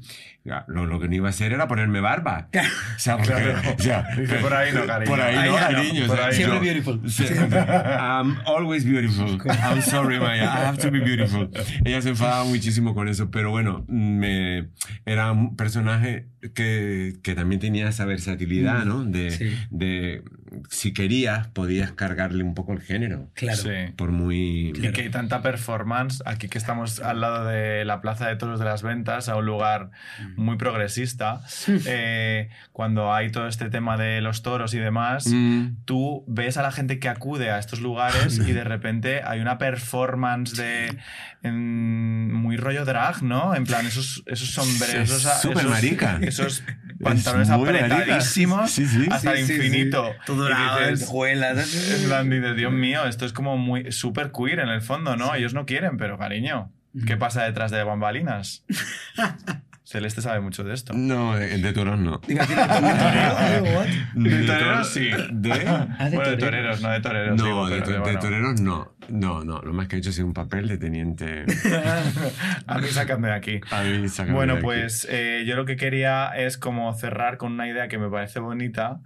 Ya, 0.48 0.64
Lo, 0.66 0.86
lo 0.86 0.98
que 0.98 1.08
no 1.08 1.14
iba 1.14 1.26
a 1.26 1.30
hacer 1.30 1.52
era 1.52 1.68
ponerme 1.68 2.00
barba. 2.00 2.48
O 2.96 2.98
sea, 2.98 3.16
porque- 3.18 3.54
Claro. 3.78 4.08
Dice, 4.20 4.36
por 4.36 4.54
ahí 4.54 4.72
no, 4.72 4.86
cariño. 4.86 5.10
Por 5.10 5.20
ahí 5.20 5.36
Ahí 5.36 5.50
no, 5.50 5.56
ya 5.56 5.70
no, 5.70 5.76
cariño. 5.76 6.06
por 6.06 6.14
o 6.14 6.18
sea, 6.18 6.26
ahí 6.28 6.34
Siempre 6.34 6.56
yo- 6.58 6.62
beautiful. 6.62 7.00
Sí. 7.10 7.24
I'm 7.24 8.36
always 8.46 8.84
beautiful. 8.84 9.38
I'm 9.62 9.82
sorry, 9.82 10.18
Maya. 10.18 10.44
I 10.44 10.64
have 10.66 10.78
to 10.78 10.90
be 10.90 11.00
beautiful. 11.00 11.50
Ella 11.84 12.00
se 12.02 12.10
enfadaba 12.10 12.44
muchísimo 12.44 12.94
con 12.94 13.08
eso, 13.08 13.30
pero 13.30 13.50
bueno, 13.50 13.84
me, 13.88 14.68
era 15.06 15.32
un 15.32 15.56
personaje 15.56 16.26
que, 16.54 17.16
que 17.22 17.34
también 17.34 17.60
tenía 17.60 17.88
esa 17.88 18.04
versatilidad, 18.04 18.84
¿no? 18.84 19.04
De, 19.04 19.30
Sí. 19.30 19.54
de 19.70 20.22
si 20.70 20.92
querías, 20.94 21.48
podías 21.48 21.92
cargarle 21.92 22.42
un 22.42 22.54
poco 22.54 22.72
el 22.72 22.80
género. 22.80 23.28
Claro. 23.34 23.58
Sí. 23.58 23.92
Por 23.96 24.12
muy. 24.12 24.68
Y 24.74 24.92
que 24.92 25.02
hay 25.02 25.10
tanta 25.10 25.42
performance, 25.42 26.22
aquí 26.24 26.48
que 26.48 26.56
estamos 26.58 27.00
al 27.00 27.20
lado 27.20 27.44
de 27.46 27.84
la 27.84 28.00
Plaza 28.00 28.28
de 28.28 28.36
Toros 28.36 28.58
de 28.58 28.64
las 28.64 28.82
Ventas, 28.82 29.28
a 29.28 29.36
un 29.36 29.44
lugar 29.46 29.90
muy 30.38 30.56
progresista, 30.56 31.42
eh, 31.86 32.48
cuando 32.72 33.12
hay 33.12 33.30
todo 33.30 33.46
este 33.48 33.68
tema 33.70 33.96
de 33.96 34.20
los 34.22 34.42
toros 34.42 34.72
y 34.74 34.78
demás, 34.78 35.26
Mm. 35.26 35.84
tú 35.84 36.24
ves 36.26 36.56
a 36.56 36.62
la 36.62 36.72
gente 36.72 36.98
que 36.98 37.08
acude 37.08 37.50
a 37.50 37.58
estos 37.58 37.80
lugares 37.80 38.38
y 38.38 38.52
de 38.52 38.64
repente 38.64 39.20
hay 39.24 39.40
una 39.40 39.58
performance 39.58 40.56
de 40.56 40.96
en- 41.42 42.32
muy 42.32 42.56
rollo 42.56 42.84
drag, 42.84 43.22
¿no? 43.22 43.54
En 43.54 43.64
plan, 43.64 43.86
esos, 43.86 44.22
esos 44.26 44.50
sombreros, 44.52 45.10
Es 45.10 45.16
esos, 45.16 45.40
súper 45.42 45.58
esos- 45.58 45.70
marica. 45.70 46.18
esos 46.22 46.62
pantalones 47.02 47.50
apretadísimos 47.50 48.70
Sí, 48.72 48.86
sí. 48.86 49.06
hasta 49.10 49.32
Sí, 49.34 49.40
el 49.40 49.46
sí, 49.46 49.56
sí. 49.56 49.66
infinito. 49.66 50.12
Todo 50.26 50.48
en 50.48 52.08
plan, 52.08 52.30
dices, 52.30 52.56
Dios 52.56 52.72
mío, 52.72 53.06
esto 53.06 53.24
es 53.26 53.32
como 53.32 53.56
muy 53.56 53.92
súper 53.92 54.32
queer 54.32 54.60
en 54.60 54.68
el 54.68 54.80
fondo, 54.82 55.16
¿no? 55.16 55.34
Ellos 55.34 55.54
no 55.54 55.64
quieren, 55.66 55.96
pero 55.96 56.18
cariño, 56.18 56.72
¿qué 57.06 57.16
pasa 57.16 57.44
detrás 57.44 57.70
de 57.70 57.82
bambalinas? 57.84 58.64
Celeste 59.90 60.20
sabe 60.20 60.40
mucho 60.40 60.64
de 60.64 60.74
esto. 60.74 60.92
No, 60.92 61.34
de, 61.34 61.56
de 61.56 61.72
toros 61.72 61.98
no. 61.98 62.18
¿de 62.26 62.34
what? 62.34 63.86
De 64.14 64.30
De 64.38 64.46
toreros 64.46 64.88
sí. 64.90 65.08
¿De? 65.32 65.50
Ah, 65.66 66.10
de 66.10 66.16
bueno, 66.16 66.30
de 66.32 66.36
toreros. 66.36 66.38
toreros, 66.38 66.80
no 66.82 66.90
de 66.90 67.00
toreros. 67.00 67.36
No, 67.38 67.44
digo, 67.46 67.68
de, 67.70 67.74
pero 67.76 67.84
to- 67.86 67.92
de 67.92 67.98
bueno. 68.00 68.18
toreros 68.20 68.60
no. 68.60 68.92
No, 69.08 69.44
no. 69.44 69.62
Lo 69.62 69.72
más 69.72 69.88
que 69.88 69.96
he 69.96 69.98
hecho 70.00 70.10
ha 70.10 70.12
sido 70.12 70.26
un 70.26 70.34
papel 70.34 70.68
de 70.68 70.76
teniente. 70.76 71.46
A 72.66 72.78
mí 72.78 72.88
sácame 72.88 73.28
de 73.28 73.34
aquí. 73.34 73.60
A 73.70 73.82
mí, 73.82 74.06
sácame 74.10 74.32
de 74.32 74.34
Bueno, 74.34 74.52
aquí. 74.54 74.62
pues 74.62 75.06
eh, 75.10 75.44
yo 75.46 75.56
lo 75.56 75.64
que 75.64 75.76
quería 75.76 76.32
es 76.36 76.58
como 76.58 76.92
cerrar 76.92 77.38
con 77.38 77.52
una 77.54 77.66
idea 77.66 77.88
que 77.88 77.96
me 77.96 78.10
parece 78.10 78.40
bonita, 78.40 79.00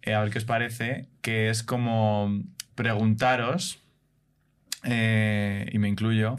eh, 0.00 0.14
a 0.14 0.20
ver 0.22 0.30
qué 0.30 0.38
os 0.38 0.46
parece, 0.46 1.08
que 1.20 1.50
es 1.50 1.62
como 1.62 2.40
preguntaros, 2.74 3.80
eh, 4.84 5.68
y 5.72 5.78
me 5.78 5.88
incluyo, 5.88 6.36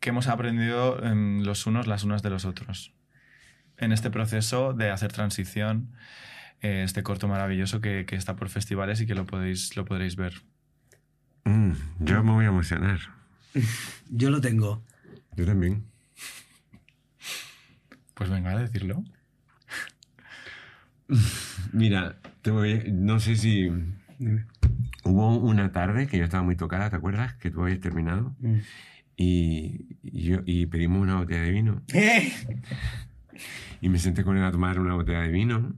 qué 0.00 0.08
hemos 0.08 0.26
aprendido 0.26 1.04
em, 1.04 1.42
los 1.42 1.66
unos 1.66 1.86
las 1.86 2.02
unas 2.04 2.22
de 2.22 2.30
los 2.30 2.46
otros 2.46 2.94
en 3.80 3.92
este 3.92 4.10
proceso 4.10 4.72
de 4.72 4.90
hacer 4.90 5.12
transición, 5.12 5.92
eh, 6.60 6.82
este 6.84 7.02
corto 7.02 7.26
maravilloso 7.28 7.80
que, 7.80 8.04
que 8.06 8.16
está 8.16 8.36
por 8.36 8.48
festivales 8.48 9.00
y 9.00 9.06
que 9.06 9.14
lo 9.14 9.26
podéis, 9.26 9.76
lo 9.76 9.84
podréis 9.84 10.16
ver. 10.16 10.34
Mm, 11.44 11.72
yo 12.00 12.22
me 12.22 12.32
voy 12.32 12.44
a 12.44 12.48
emocionar. 12.48 13.00
Yo 14.10 14.30
lo 14.30 14.40
tengo. 14.40 14.84
Yo 15.36 15.44
también. 15.46 15.84
Pues 18.14 18.30
venga, 18.30 18.50
a 18.50 18.58
decirlo. 18.58 19.02
Mira, 21.72 22.18
te 22.42 22.50
voy, 22.50 22.84
no 22.92 23.18
sé 23.18 23.36
si 23.36 23.70
Dime. 24.18 24.44
hubo 25.04 25.36
una 25.38 25.72
tarde 25.72 26.06
que 26.06 26.18
yo 26.18 26.24
estaba 26.24 26.42
muy 26.42 26.56
tocada, 26.56 26.90
¿te 26.90 26.96
acuerdas? 26.96 27.34
Que 27.34 27.50
tú 27.50 27.62
habías 27.62 27.80
terminado. 27.80 28.36
Mm. 28.40 28.58
Y, 29.16 29.86
y 30.02 30.22
yo, 30.22 30.40
y 30.44 30.66
pedimos 30.66 31.00
una 31.00 31.16
botella 31.16 31.42
de 31.42 31.50
vino. 31.50 31.82
Y 33.80 33.88
me 33.88 33.98
senté 33.98 34.24
con 34.24 34.36
él 34.36 34.44
a 34.44 34.52
tomar 34.52 34.78
una 34.78 34.94
botella 34.94 35.20
de 35.20 35.30
vino. 35.30 35.74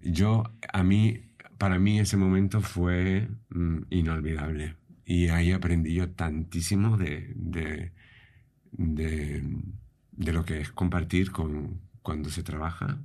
Yo, 0.00 0.44
a 0.72 0.82
mí, 0.82 1.20
para 1.58 1.78
mí 1.78 1.98
ese 2.00 2.16
momento 2.16 2.60
fue 2.60 3.28
mm, 3.50 3.78
inolvidable. 3.90 4.76
Y 5.04 5.28
ahí 5.28 5.52
aprendí 5.52 5.94
yo 5.94 6.10
tantísimo 6.10 6.96
de, 6.96 7.32
de, 7.36 7.92
de, 8.72 9.42
de 10.12 10.32
lo 10.32 10.44
que 10.44 10.60
es 10.60 10.70
compartir 10.72 11.30
con, 11.30 11.80
cuando 12.02 12.28
se 12.30 12.42
trabaja. 12.42 12.98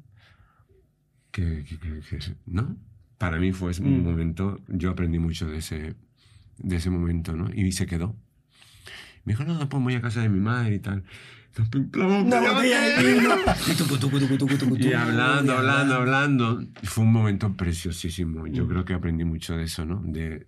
Que, 1.31 1.63
que- 1.63 1.77
que- 1.79 2.01
que- 2.17 2.35
¿no? 2.45 2.75
Para 3.17 3.37
mí 3.39 3.51
fue 3.53 3.71
ese 3.71 3.83
Mm. 3.83 4.03
momento, 4.03 4.59
yo 4.67 4.89
aprendí 4.91 5.19
mucho 5.19 5.47
de 5.47 5.57
ese, 5.59 5.95
de 6.57 6.75
ese 6.75 6.89
momento, 6.89 7.35
¿no? 7.35 7.49
Y 7.53 7.71
se 7.71 7.85
quedó. 7.85 8.15
Me 9.23 9.33
dijo, 9.33 9.43
no, 9.45 9.69
pues 9.69 9.83
voy 9.83 9.93
a 9.95 10.01
casa 10.01 10.21
de 10.21 10.29
mi 10.29 10.39
madre 10.39 10.75
y 10.75 10.79
tal. 10.79 11.03
Media 11.57 12.53
botella 12.53 12.81
de 12.81 13.13
vino. 13.13 13.35
Y 14.79 14.93
hablando, 14.93 15.57
hablando, 15.57 15.95
hablando. 15.95 16.63
Fue 16.83 17.03
un 17.03 17.11
momento 17.11 17.53
preciosísimo. 17.53 18.47
Yo 18.47 18.67
creo 18.67 18.85
que 18.85 18.93
aprendí 18.93 19.25
mucho 19.25 19.57
de 19.57 19.65
eso, 19.65 19.85
¿no? 19.85 20.01
De 20.03 20.47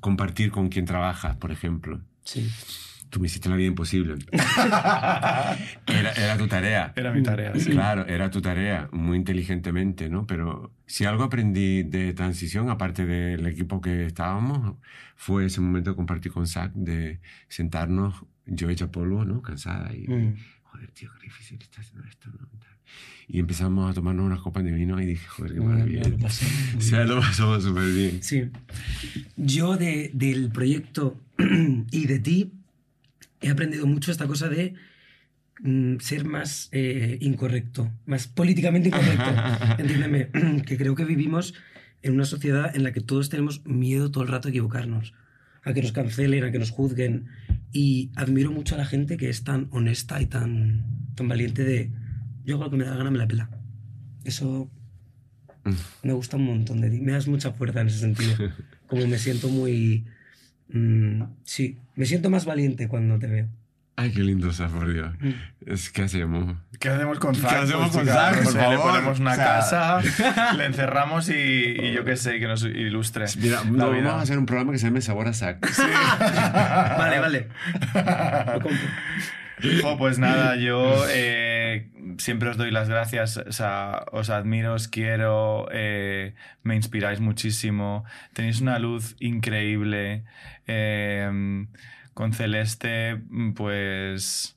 compartir 0.00 0.50
con 0.50 0.68
quien 0.68 0.84
trabajas, 0.86 1.36
por 1.36 1.52
ejemplo. 1.52 2.00
Sí. 2.24 2.48
Tú 3.10 3.18
me 3.18 3.26
hiciste 3.26 3.48
la 3.48 3.56
vida 3.56 3.66
imposible. 3.66 4.14
era, 4.32 6.12
era 6.12 6.38
tu 6.38 6.46
tarea. 6.46 6.92
Era 6.94 7.12
mi 7.12 7.22
tarea. 7.24 7.52
sí. 7.56 7.70
Claro, 7.70 8.06
era 8.06 8.30
tu 8.30 8.40
tarea, 8.40 8.88
muy 8.92 9.16
inteligentemente, 9.16 10.08
¿no? 10.08 10.26
Pero 10.28 10.72
si 10.86 11.04
algo 11.06 11.24
aprendí 11.24 11.82
de 11.82 12.12
transición, 12.14 12.70
aparte 12.70 13.06
del 13.06 13.46
equipo 13.46 13.80
que 13.80 14.06
estábamos, 14.06 14.76
fue 15.16 15.46
ese 15.46 15.60
momento 15.60 15.90
de 15.90 15.96
compartir 15.96 16.30
con 16.30 16.46
Zach, 16.46 16.72
de 16.72 17.20
sentarnos, 17.48 18.14
yo 18.50 18.68
hecha 18.68 18.90
polvo, 18.90 19.24
¿no? 19.24 19.40
Cansada 19.42 19.94
y, 19.94 20.06
Mm. 20.06 20.34
joder, 20.64 20.90
tío, 20.92 21.10
qué 21.18 21.24
difícil 21.26 21.58
está 21.62 21.80
haciendo 21.80 22.06
esto, 22.06 22.28
¿no? 22.30 22.48
Y 23.28 23.38
empezamos 23.38 23.88
a 23.88 23.94
tomarnos 23.94 24.26
unas 24.26 24.40
copas 24.40 24.64
de 24.64 24.72
vino 24.72 25.00
y 25.00 25.06
dije, 25.06 25.24
joder, 25.28 25.54
qué 25.54 25.60
Mm, 25.60 25.64
maravilla. 25.64 26.08
lo 26.08 26.18
pasé 26.18 26.44
O 26.76 26.80
sea, 26.80 27.04
lo 27.04 27.20
pasamos 27.20 27.62
súper 27.62 27.92
bien. 27.92 28.22
Sí. 28.22 28.50
Yo 29.36 29.76
de, 29.76 30.10
del 30.12 30.50
proyecto 30.50 31.16
y 31.92 32.06
de 32.06 32.18
ti 32.18 32.52
he 33.40 33.48
aprendido 33.50 33.86
mucho 33.86 34.10
esta 34.10 34.26
cosa 34.26 34.48
de 34.48 34.74
mm, 35.60 35.98
ser 36.00 36.24
más 36.24 36.68
eh, 36.72 37.18
incorrecto, 37.20 37.90
más 38.06 38.26
políticamente 38.26 38.88
incorrecto. 38.88 39.30
Entiéndeme, 39.78 40.28
que 40.66 40.76
creo 40.76 40.96
que 40.96 41.04
vivimos 41.04 41.54
en 42.02 42.14
una 42.14 42.24
sociedad 42.24 42.74
en 42.74 42.82
la 42.82 42.92
que 42.92 43.00
todos 43.00 43.28
tenemos 43.28 43.64
miedo 43.64 44.10
todo 44.10 44.24
el 44.24 44.30
rato 44.30 44.48
a 44.48 44.50
equivocarnos, 44.50 45.14
a 45.64 45.72
que 45.72 45.82
nos 45.82 45.92
cancelen, 45.92 46.44
a 46.44 46.52
que 46.52 46.58
nos 46.58 46.70
juzguen. 46.70 47.26
Y 47.72 48.10
admiro 48.16 48.50
mucho 48.50 48.74
a 48.74 48.78
la 48.78 48.86
gente 48.86 49.16
que 49.16 49.28
es 49.28 49.44
tan 49.44 49.68
honesta 49.70 50.20
y 50.20 50.26
tan, 50.26 50.84
tan 51.14 51.28
valiente 51.28 51.64
de 51.64 51.90
yo 52.44 52.56
hago 52.56 52.64
lo 52.64 52.70
que 52.70 52.76
me 52.76 52.84
da 52.84 52.90
la 52.90 52.96
gana, 52.96 53.10
me 53.10 53.18
la 53.18 53.28
pela. 53.28 53.50
Eso 54.24 54.70
me 56.02 56.12
gusta 56.12 56.36
un 56.36 56.44
montón 56.44 56.80
de 56.80 56.90
ti. 56.90 57.00
Me 57.00 57.12
das 57.12 57.28
mucha 57.28 57.52
fuerza 57.52 57.80
en 57.80 57.88
ese 57.88 57.98
sentido. 57.98 58.34
Como 58.86 59.06
me 59.06 59.18
siento 59.18 59.48
muy... 59.48 60.06
mm, 60.68 61.22
sí, 61.44 61.78
me 61.96 62.06
siento 62.06 62.30
más 62.30 62.44
valiente 62.44 62.88
cuando 62.88 63.18
te 63.18 63.26
veo. 63.26 63.48
Ay, 64.00 64.12
qué 64.12 64.20
lindo 64.22 64.48
estás, 64.50 64.72
por 64.72 64.92
Dios. 64.92 65.10
Mm. 65.20 65.30
Es 65.66 65.90
que 65.90 66.02
hacemos. 66.02 66.56
¿Qué 66.78 66.88
hacemos 66.88 67.18
con 67.18 67.34
¿Qué 67.34 67.40
Zack? 67.42 67.52
hacemos 67.64 67.90
Pues, 67.90 68.06
con 68.06 68.06
Zack, 68.06 68.42
por 68.44 68.52
favor? 68.54 68.72
Le 68.72 68.78
ponemos 68.78 69.20
una 69.20 69.32
O 69.32 69.34
sea- 69.34 69.44
casa, 70.00 70.52
le 70.56 70.64
encerramos 70.64 71.28
y, 71.28 71.32
y 71.34 71.92
yo 71.92 72.04
qué 72.04 72.16
sé, 72.16 72.38
que 72.40 72.46
nos 72.46 72.62
ilustre. 72.64 73.26
Mira, 73.38 73.58
la 73.64 73.70
no, 73.70 73.90
vida. 73.90 74.04
vamos 74.04 74.20
a 74.20 74.22
hacer 74.22 74.38
un 74.38 74.46
programa 74.46 74.72
que 74.72 74.78
se 74.78 74.86
llame 74.86 75.00
Sabor 75.02 75.28
a 75.28 75.32
Zach. 75.34 75.58
vale, 76.98 77.18
vale. 77.18 77.48
Lo 78.54 78.60
compro. 78.60 79.98
Pues 79.98 80.18
nada, 80.18 80.56
yo 80.56 81.04
eh, 81.10 81.90
siempre 82.16 82.48
os 82.48 82.56
doy 82.56 82.70
las 82.70 82.88
gracias, 82.88 83.36
o 83.36 83.52
sea, 83.52 84.04
os 84.10 84.30
admiro, 84.30 84.72
os 84.72 84.88
quiero, 84.88 85.68
eh, 85.70 86.34
me 86.62 86.76
inspiráis 86.76 87.20
muchísimo, 87.20 88.04
tenéis 88.32 88.62
una 88.62 88.78
luz 88.78 89.16
increíble. 89.20 90.24
eh, 90.66 91.66
con 92.14 92.32
Celeste, 92.32 93.20
pues 93.54 94.56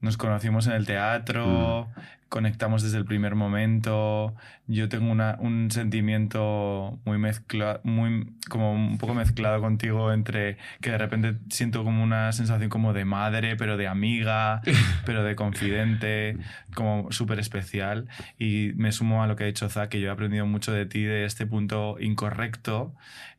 nos 0.00 0.16
conocimos 0.16 0.66
en 0.66 0.74
el 0.74 0.86
teatro, 0.86 1.88
conectamos 2.28 2.82
desde 2.82 2.98
el 2.98 3.04
primer 3.04 3.34
momento. 3.34 4.34
Yo 4.66 4.88
tengo 4.88 5.12
una- 5.12 5.36
un 5.40 5.70
sentimiento 5.70 6.98
muy 7.04 7.18
mezclado, 7.18 7.80
muy, 7.84 8.32
como 8.48 8.72
un 8.72 8.98
poco 8.98 9.14
mezclado 9.14 9.60
contigo 9.60 10.12
entre 10.12 10.56
que 10.80 10.90
de 10.90 10.98
repente 10.98 11.34
siento 11.50 11.84
como 11.84 12.02
una 12.02 12.32
sensación 12.32 12.70
como 12.70 12.92
de 12.92 13.04
madre, 13.04 13.56
pero 13.56 13.76
de 13.76 13.86
amiga, 13.88 14.62
pero 15.06 15.22
de 15.22 15.36
confidente, 15.36 16.38
como 16.74 17.12
súper 17.12 17.38
especial. 17.40 18.06
Y 18.38 18.72
me 18.76 18.92
sumo 18.92 19.22
a 19.22 19.26
lo 19.26 19.36
que 19.36 19.44
ha 19.44 19.46
dicho 19.46 19.68
Zach, 19.68 19.88
que 19.90 20.00
yo 20.00 20.08
he 20.08 20.10
aprendido 20.10 20.46
mucho 20.46 20.72
de 20.72 20.86
ti, 20.86 21.02
de 21.02 21.24
este 21.24 21.46
punto 21.46 21.96
incorrecto, 22.00 22.94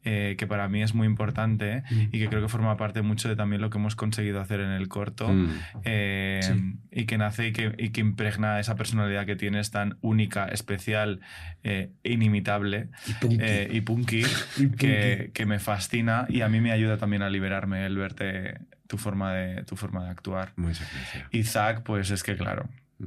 eh, 0.07 0.35
que 0.37 0.45
para 0.45 0.67
mí 0.69 0.83
es 0.83 0.93
muy 0.93 1.07
importante 1.07 1.81
y 2.11 2.19
que 2.19 2.27
creo 2.29 2.39
que 2.43 2.47
forma 2.47 2.77
parte 2.77 3.01
mucho 3.01 3.27
de 3.27 3.35
también 3.35 3.59
lo 3.59 3.71
que 3.71 3.79
hemos 3.79 3.95
conseguido 3.95 4.39
hacer 4.39 4.59
en 4.59 4.69
el 4.69 4.87
corto. 4.87 5.27
Mm. 5.29 5.49
Eh, 5.85 6.39
Sí. 6.43 6.75
y 6.91 7.05
que 7.05 7.17
nace 7.17 7.47
y 7.47 7.51
que, 7.53 7.73
y 7.79 7.89
que 7.89 8.01
impregna 8.01 8.59
esa 8.59 8.75
personalidad 8.75 9.25
que 9.25 9.35
tienes 9.35 9.71
tan 9.71 9.97
única, 10.01 10.45
especial, 10.45 11.14
eh, 11.63 11.91
inimitable 12.03 12.89
Y 13.07 13.13
punky. 13.13 13.37
eh, 13.41 13.67
y 13.71 13.81
punky, 13.81 14.23
Y 14.57 14.69
que, 14.71 15.15
punky. 15.17 15.31
que 15.33 15.45
me 15.45 15.59
fascina 15.59 16.25
y 16.29 16.41
a 16.41 16.49
mí 16.49 16.61
me 16.61 16.71
ayuda 16.71 16.97
también 16.97 17.21
a 17.21 17.29
liberarme 17.29 17.85
el 17.85 17.97
verte 17.97 18.59
tu 18.87 18.97
forma 18.97 19.33
de, 19.33 19.63
tu 19.63 19.75
forma 19.75 20.03
de 20.05 20.11
actuar. 20.11 20.53
Gracias. 20.57 20.89
Y 21.31 21.43
Zack, 21.43 21.83
pues 21.83 22.11
es 22.11 22.21
que 22.23 22.35
claro. 22.35 22.69
Mm. 22.99 23.05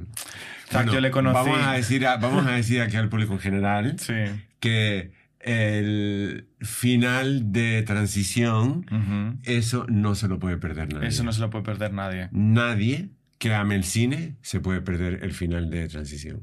Zack 0.68 0.72
Bueno, 0.72 0.93
yo 0.94 1.01
le 1.01 1.10
conocí. 1.10 1.35
Vamos 1.35 1.66
a, 1.66 1.72
decir, 1.74 2.06
a- 2.06 2.16
vamos 2.16 2.47
a 2.47 2.52
decir 2.52 2.80
aquí 2.82 2.97
al 2.97 3.09
público 3.09 3.32
en 3.35 3.39
general 3.40 3.94
Sí. 3.98 4.14
que 4.60 5.12
el 5.40 6.48
final 6.60 7.52
de 7.52 7.82
transición, 7.85 8.85
Ujú. 8.90 9.39
eso 9.44 9.86
no 9.89 10.14
se 10.14 10.28
lo 10.28 10.39
puede 10.39 10.56
perder 10.56 10.93
nadie. 10.93 11.09
Eso 11.09 11.22
no 11.24 11.32
se 11.32 11.40
lo 11.40 11.48
puede 11.51 11.64
perder 11.64 11.93
nadie. 11.93 12.28
Nadie 12.32 13.10
que 13.39 13.55
ame 13.55 13.76
el 13.76 13.85
cine 13.85 14.35
se 14.43 14.59
puede 14.60 14.80
perder 14.80 15.20
el 15.22 15.32
final 15.32 15.70
de 15.70 15.89
transición. 15.89 16.43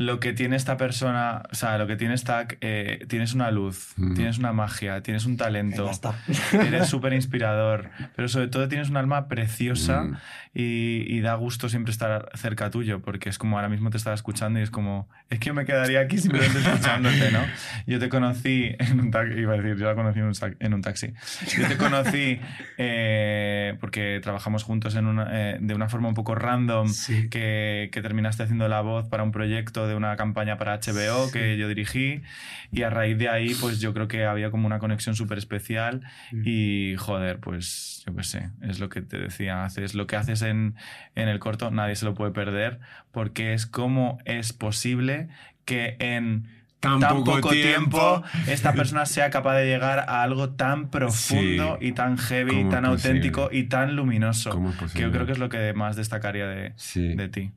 Lo 0.00 0.20
que 0.20 0.32
tiene 0.32 0.54
esta 0.54 0.76
persona, 0.76 1.42
o 1.50 1.56
sea, 1.56 1.76
lo 1.76 1.88
que 1.88 1.96
tiene 1.96 2.16
Stack, 2.16 2.58
eh, 2.60 3.04
tienes 3.08 3.34
una 3.34 3.50
luz, 3.50 3.94
tienes 4.14 4.38
una 4.38 4.52
magia, 4.52 5.02
tienes 5.02 5.26
un 5.26 5.36
talento. 5.36 5.86
Ya 5.86 5.90
está. 5.90 6.14
Eres 6.52 6.86
súper 6.94 7.14
inspirador, 7.14 7.90
pero 8.14 8.28
sobre 8.28 8.46
todo 8.46 8.68
tienes 8.68 8.90
un 8.90 8.96
alma 8.96 9.26
preciosa 9.26 10.04
Mm. 10.04 10.16
y, 10.54 11.04
y 11.16 11.20
da 11.20 11.34
gusto 11.34 11.68
siempre 11.68 11.90
estar 11.90 12.28
cerca 12.36 12.70
tuyo, 12.70 13.02
porque 13.02 13.28
es 13.28 13.38
como 13.38 13.56
ahora 13.56 13.68
mismo 13.68 13.90
te 13.90 13.96
estaba 13.96 14.14
escuchando 14.14 14.60
y 14.60 14.62
es 14.62 14.70
como, 14.70 15.08
es 15.30 15.40
que 15.40 15.46
yo 15.46 15.54
me 15.54 15.64
quedaría 15.64 15.98
aquí 15.98 16.18
simplemente 16.18 16.60
escuchándote, 16.60 17.32
¿no? 17.32 17.40
Yo 17.88 17.98
te 17.98 18.08
conocí 18.08 18.70
en 18.78 19.00
un 19.00 19.10
taxi, 19.10 19.34
iba 19.40 19.54
a 19.54 19.56
decir, 19.56 19.76
yo 19.78 19.86
la 19.86 19.96
conocí 19.96 20.20
en 20.20 20.26
un, 20.26 20.34
sac- 20.34 20.56
en 20.60 20.74
un 20.74 20.82
taxi. 20.82 21.12
Yo 21.58 21.66
te 21.66 21.76
conocí 21.76 22.38
eh, 22.78 23.76
porque 23.80 24.20
trabajamos 24.22 24.62
juntos 24.62 24.94
en 24.94 25.06
una, 25.06 25.26
eh, 25.32 25.58
de 25.60 25.74
una 25.74 25.88
forma 25.88 26.06
un 26.08 26.14
poco 26.14 26.36
random, 26.36 26.86
Sí. 26.88 27.28
que, 27.30 27.88
que 27.92 28.00
terminaste 28.00 28.44
haciendo 28.44 28.68
la 28.68 28.80
voz 28.80 29.08
para 29.08 29.24
un 29.24 29.32
proyecto 29.32 29.87
de 29.88 29.94
una 29.96 30.14
campaña 30.16 30.56
para 30.58 30.78
HBO 30.78 31.30
que 31.32 31.56
yo 31.58 31.66
dirigí 31.68 32.22
y 32.70 32.82
a 32.82 32.90
raíz 32.90 33.18
de 33.18 33.28
ahí 33.28 33.54
pues 33.60 33.80
yo 33.80 33.92
creo 33.94 34.06
que 34.06 34.24
había 34.26 34.50
como 34.50 34.66
una 34.66 34.78
conexión 34.78 35.16
súper 35.16 35.38
especial 35.38 36.02
Mm. 36.30 36.42
y 36.44 36.94
joder, 36.96 37.38
pues 37.40 38.02
yo 38.06 38.14
qué 38.14 38.22
sé, 38.22 38.50
es 38.62 38.78
lo 38.78 38.88
que 38.88 39.02
te 39.02 39.18
decía, 39.18 39.64
haces 39.64 39.94
lo 39.94 40.06
que 40.06 40.16
haces 40.16 40.42
en, 40.42 40.74
en 41.14 41.28
el 41.28 41.38
corto, 41.38 41.70
nadie 41.70 41.96
se 41.96 42.04
lo 42.04 42.14
puede 42.14 42.30
perder 42.32 42.78
porque 43.10 43.54
es 43.54 43.66
como 43.66 44.18
es 44.24 44.52
posible 44.52 45.28
que 45.64 45.96
en 45.98 46.56
Tan 46.80 47.00
tan 47.00 47.16
poco 47.18 47.32
poco 47.40 47.48
tiempo. 47.50 48.22
tiempo 48.22 48.50
esta 48.52 48.72
persona 48.74 49.04
sea 49.04 49.30
capaz 49.30 49.56
de 49.56 49.66
llegar 49.66 49.98
a 49.98 50.22
algo 50.22 50.50
tan 50.50 50.90
profundo 50.90 51.76
Sí. 51.80 51.88
y 51.88 51.92
tan 51.92 52.16
heavy, 52.18 52.52
¿Cómo 52.52 52.68
y 52.68 52.70
tan 52.70 52.84
posible? 52.84 53.08
auténtico 53.08 53.48
y 53.50 53.64
tan 53.64 53.96
luminoso. 53.96 54.50
¿Cómo 54.50 54.70
es 54.70 54.92
Que 54.92 55.00
yo 55.02 55.10
creo 55.10 55.26
que 55.26 55.32
es 55.32 55.38
lo 55.38 55.48
que 55.48 55.72
más 55.72 55.96
destacaría 55.96 56.46
de, 56.46 56.74
Sí. 56.76 57.14
de 57.16 57.28
ti. 57.28 57.50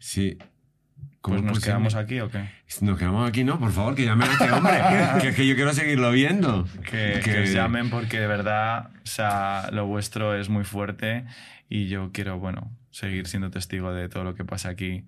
Sí. 0.00 0.38
¿Cómo 1.24 1.36
Pues 1.36 1.40
es 1.40 1.44
nos 1.46 1.52
posible? 1.54 1.70
quedamos 1.72 1.94
aquí 1.94 2.20
o 2.20 2.30
qué? 2.30 2.44
Nos 2.82 2.98
quedamos 2.98 3.26
aquí, 3.26 3.44
no, 3.44 3.58
por 3.58 3.72
favor, 3.72 3.94
que 3.94 4.04
llamen 4.04 4.28
a 4.28 4.32
este 4.32 4.50
hombre. 4.52 4.74
que 5.22 5.28
es 5.30 5.34
que 5.36 5.46
yo 5.46 5.54
quiero 5.54 5.72
seguirlo 5.72 6.10
viendo. 6.12 6.68
Que, 6.90 7.18
que 7.24 7.40
os 7.44 7.50
llamen 7.50 7.88
porque 7.88 8.20
de 8.20 8.26
verdad, 8.26 8.90
o 9.02 9.06
sea, 9.06 9.70
lo 9.72 9.86
vuestro 9.86 10.38
es 10.38 10.50
muy 10.50 10.64
fuerte 10.64 11.24
y 11.70 11.88
yo 11.88 12.10
quiero, 12.12 12.38
bueno, 12.38 12.70
seguir 12.90 13.26
siendo 13.26 13.50
testigo 13.50 13.94
de 13.94 14.10
todo 14.10 14.22
lo 14.22 14.34
que 14.34 14.44
pasa 14.44 14.68
aquí 14.68 15.06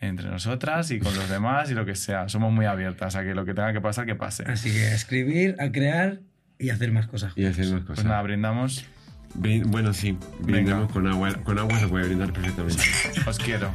entre 0.00 0.30
nosotras 0.30 0.90
y 0.90 1.00
con 1.00 1.14
los 1.14 1.28
demás 1.28 1.70
y 1.70 1.74
lo 1.74 1.84
que 1.84 1.96
sea. 1.96 2.30
Somos 2.30 2.50
muy 2.50 2.64
abiertas 2.64 3.14
a 3.16 3.22
que 3.22 3.34
lo 3.34 3.44
que 3.44 3.52
tenga 3.52 3.74
que 3.74 3.82
pasar, 3.82 4.06
que 4.06 4.14
pase. 4.14 4.44
Así 4.50 4.72
que 4.72 4.86
a 4.86 4.94
escribir, 4.94 5.54
a 5.60 5.70
crear 5.70 6.20
y 6.58 6.70
a 6.70 6.74
hacer 6.74 6.92
más 6.92 7.08
cosas. 7.08 7.34
Y 7.36 7.44
hacer 7.44 7.66
más 7.66 7.82
cosas. 7.82 7.96
Pues 7.96 8.04
nada, 8.06 8.22
brindamos. 8.22 8.86
Brin- 9.34 9.64
bueno, 9.70 9.92
sí, 9.92 10.16
brindemos 10.40 10.90
con 10.90 11.06
agua. 11.06 11.34
Con 11.44 11.58
agua 11.58 11.78
se 11.78 11.88
puede 11.88 12.06
brindar 12.06 12.32
perfectamente. 12.32 12.82
Os 13.26 13.38
quiero. 13.38 13.70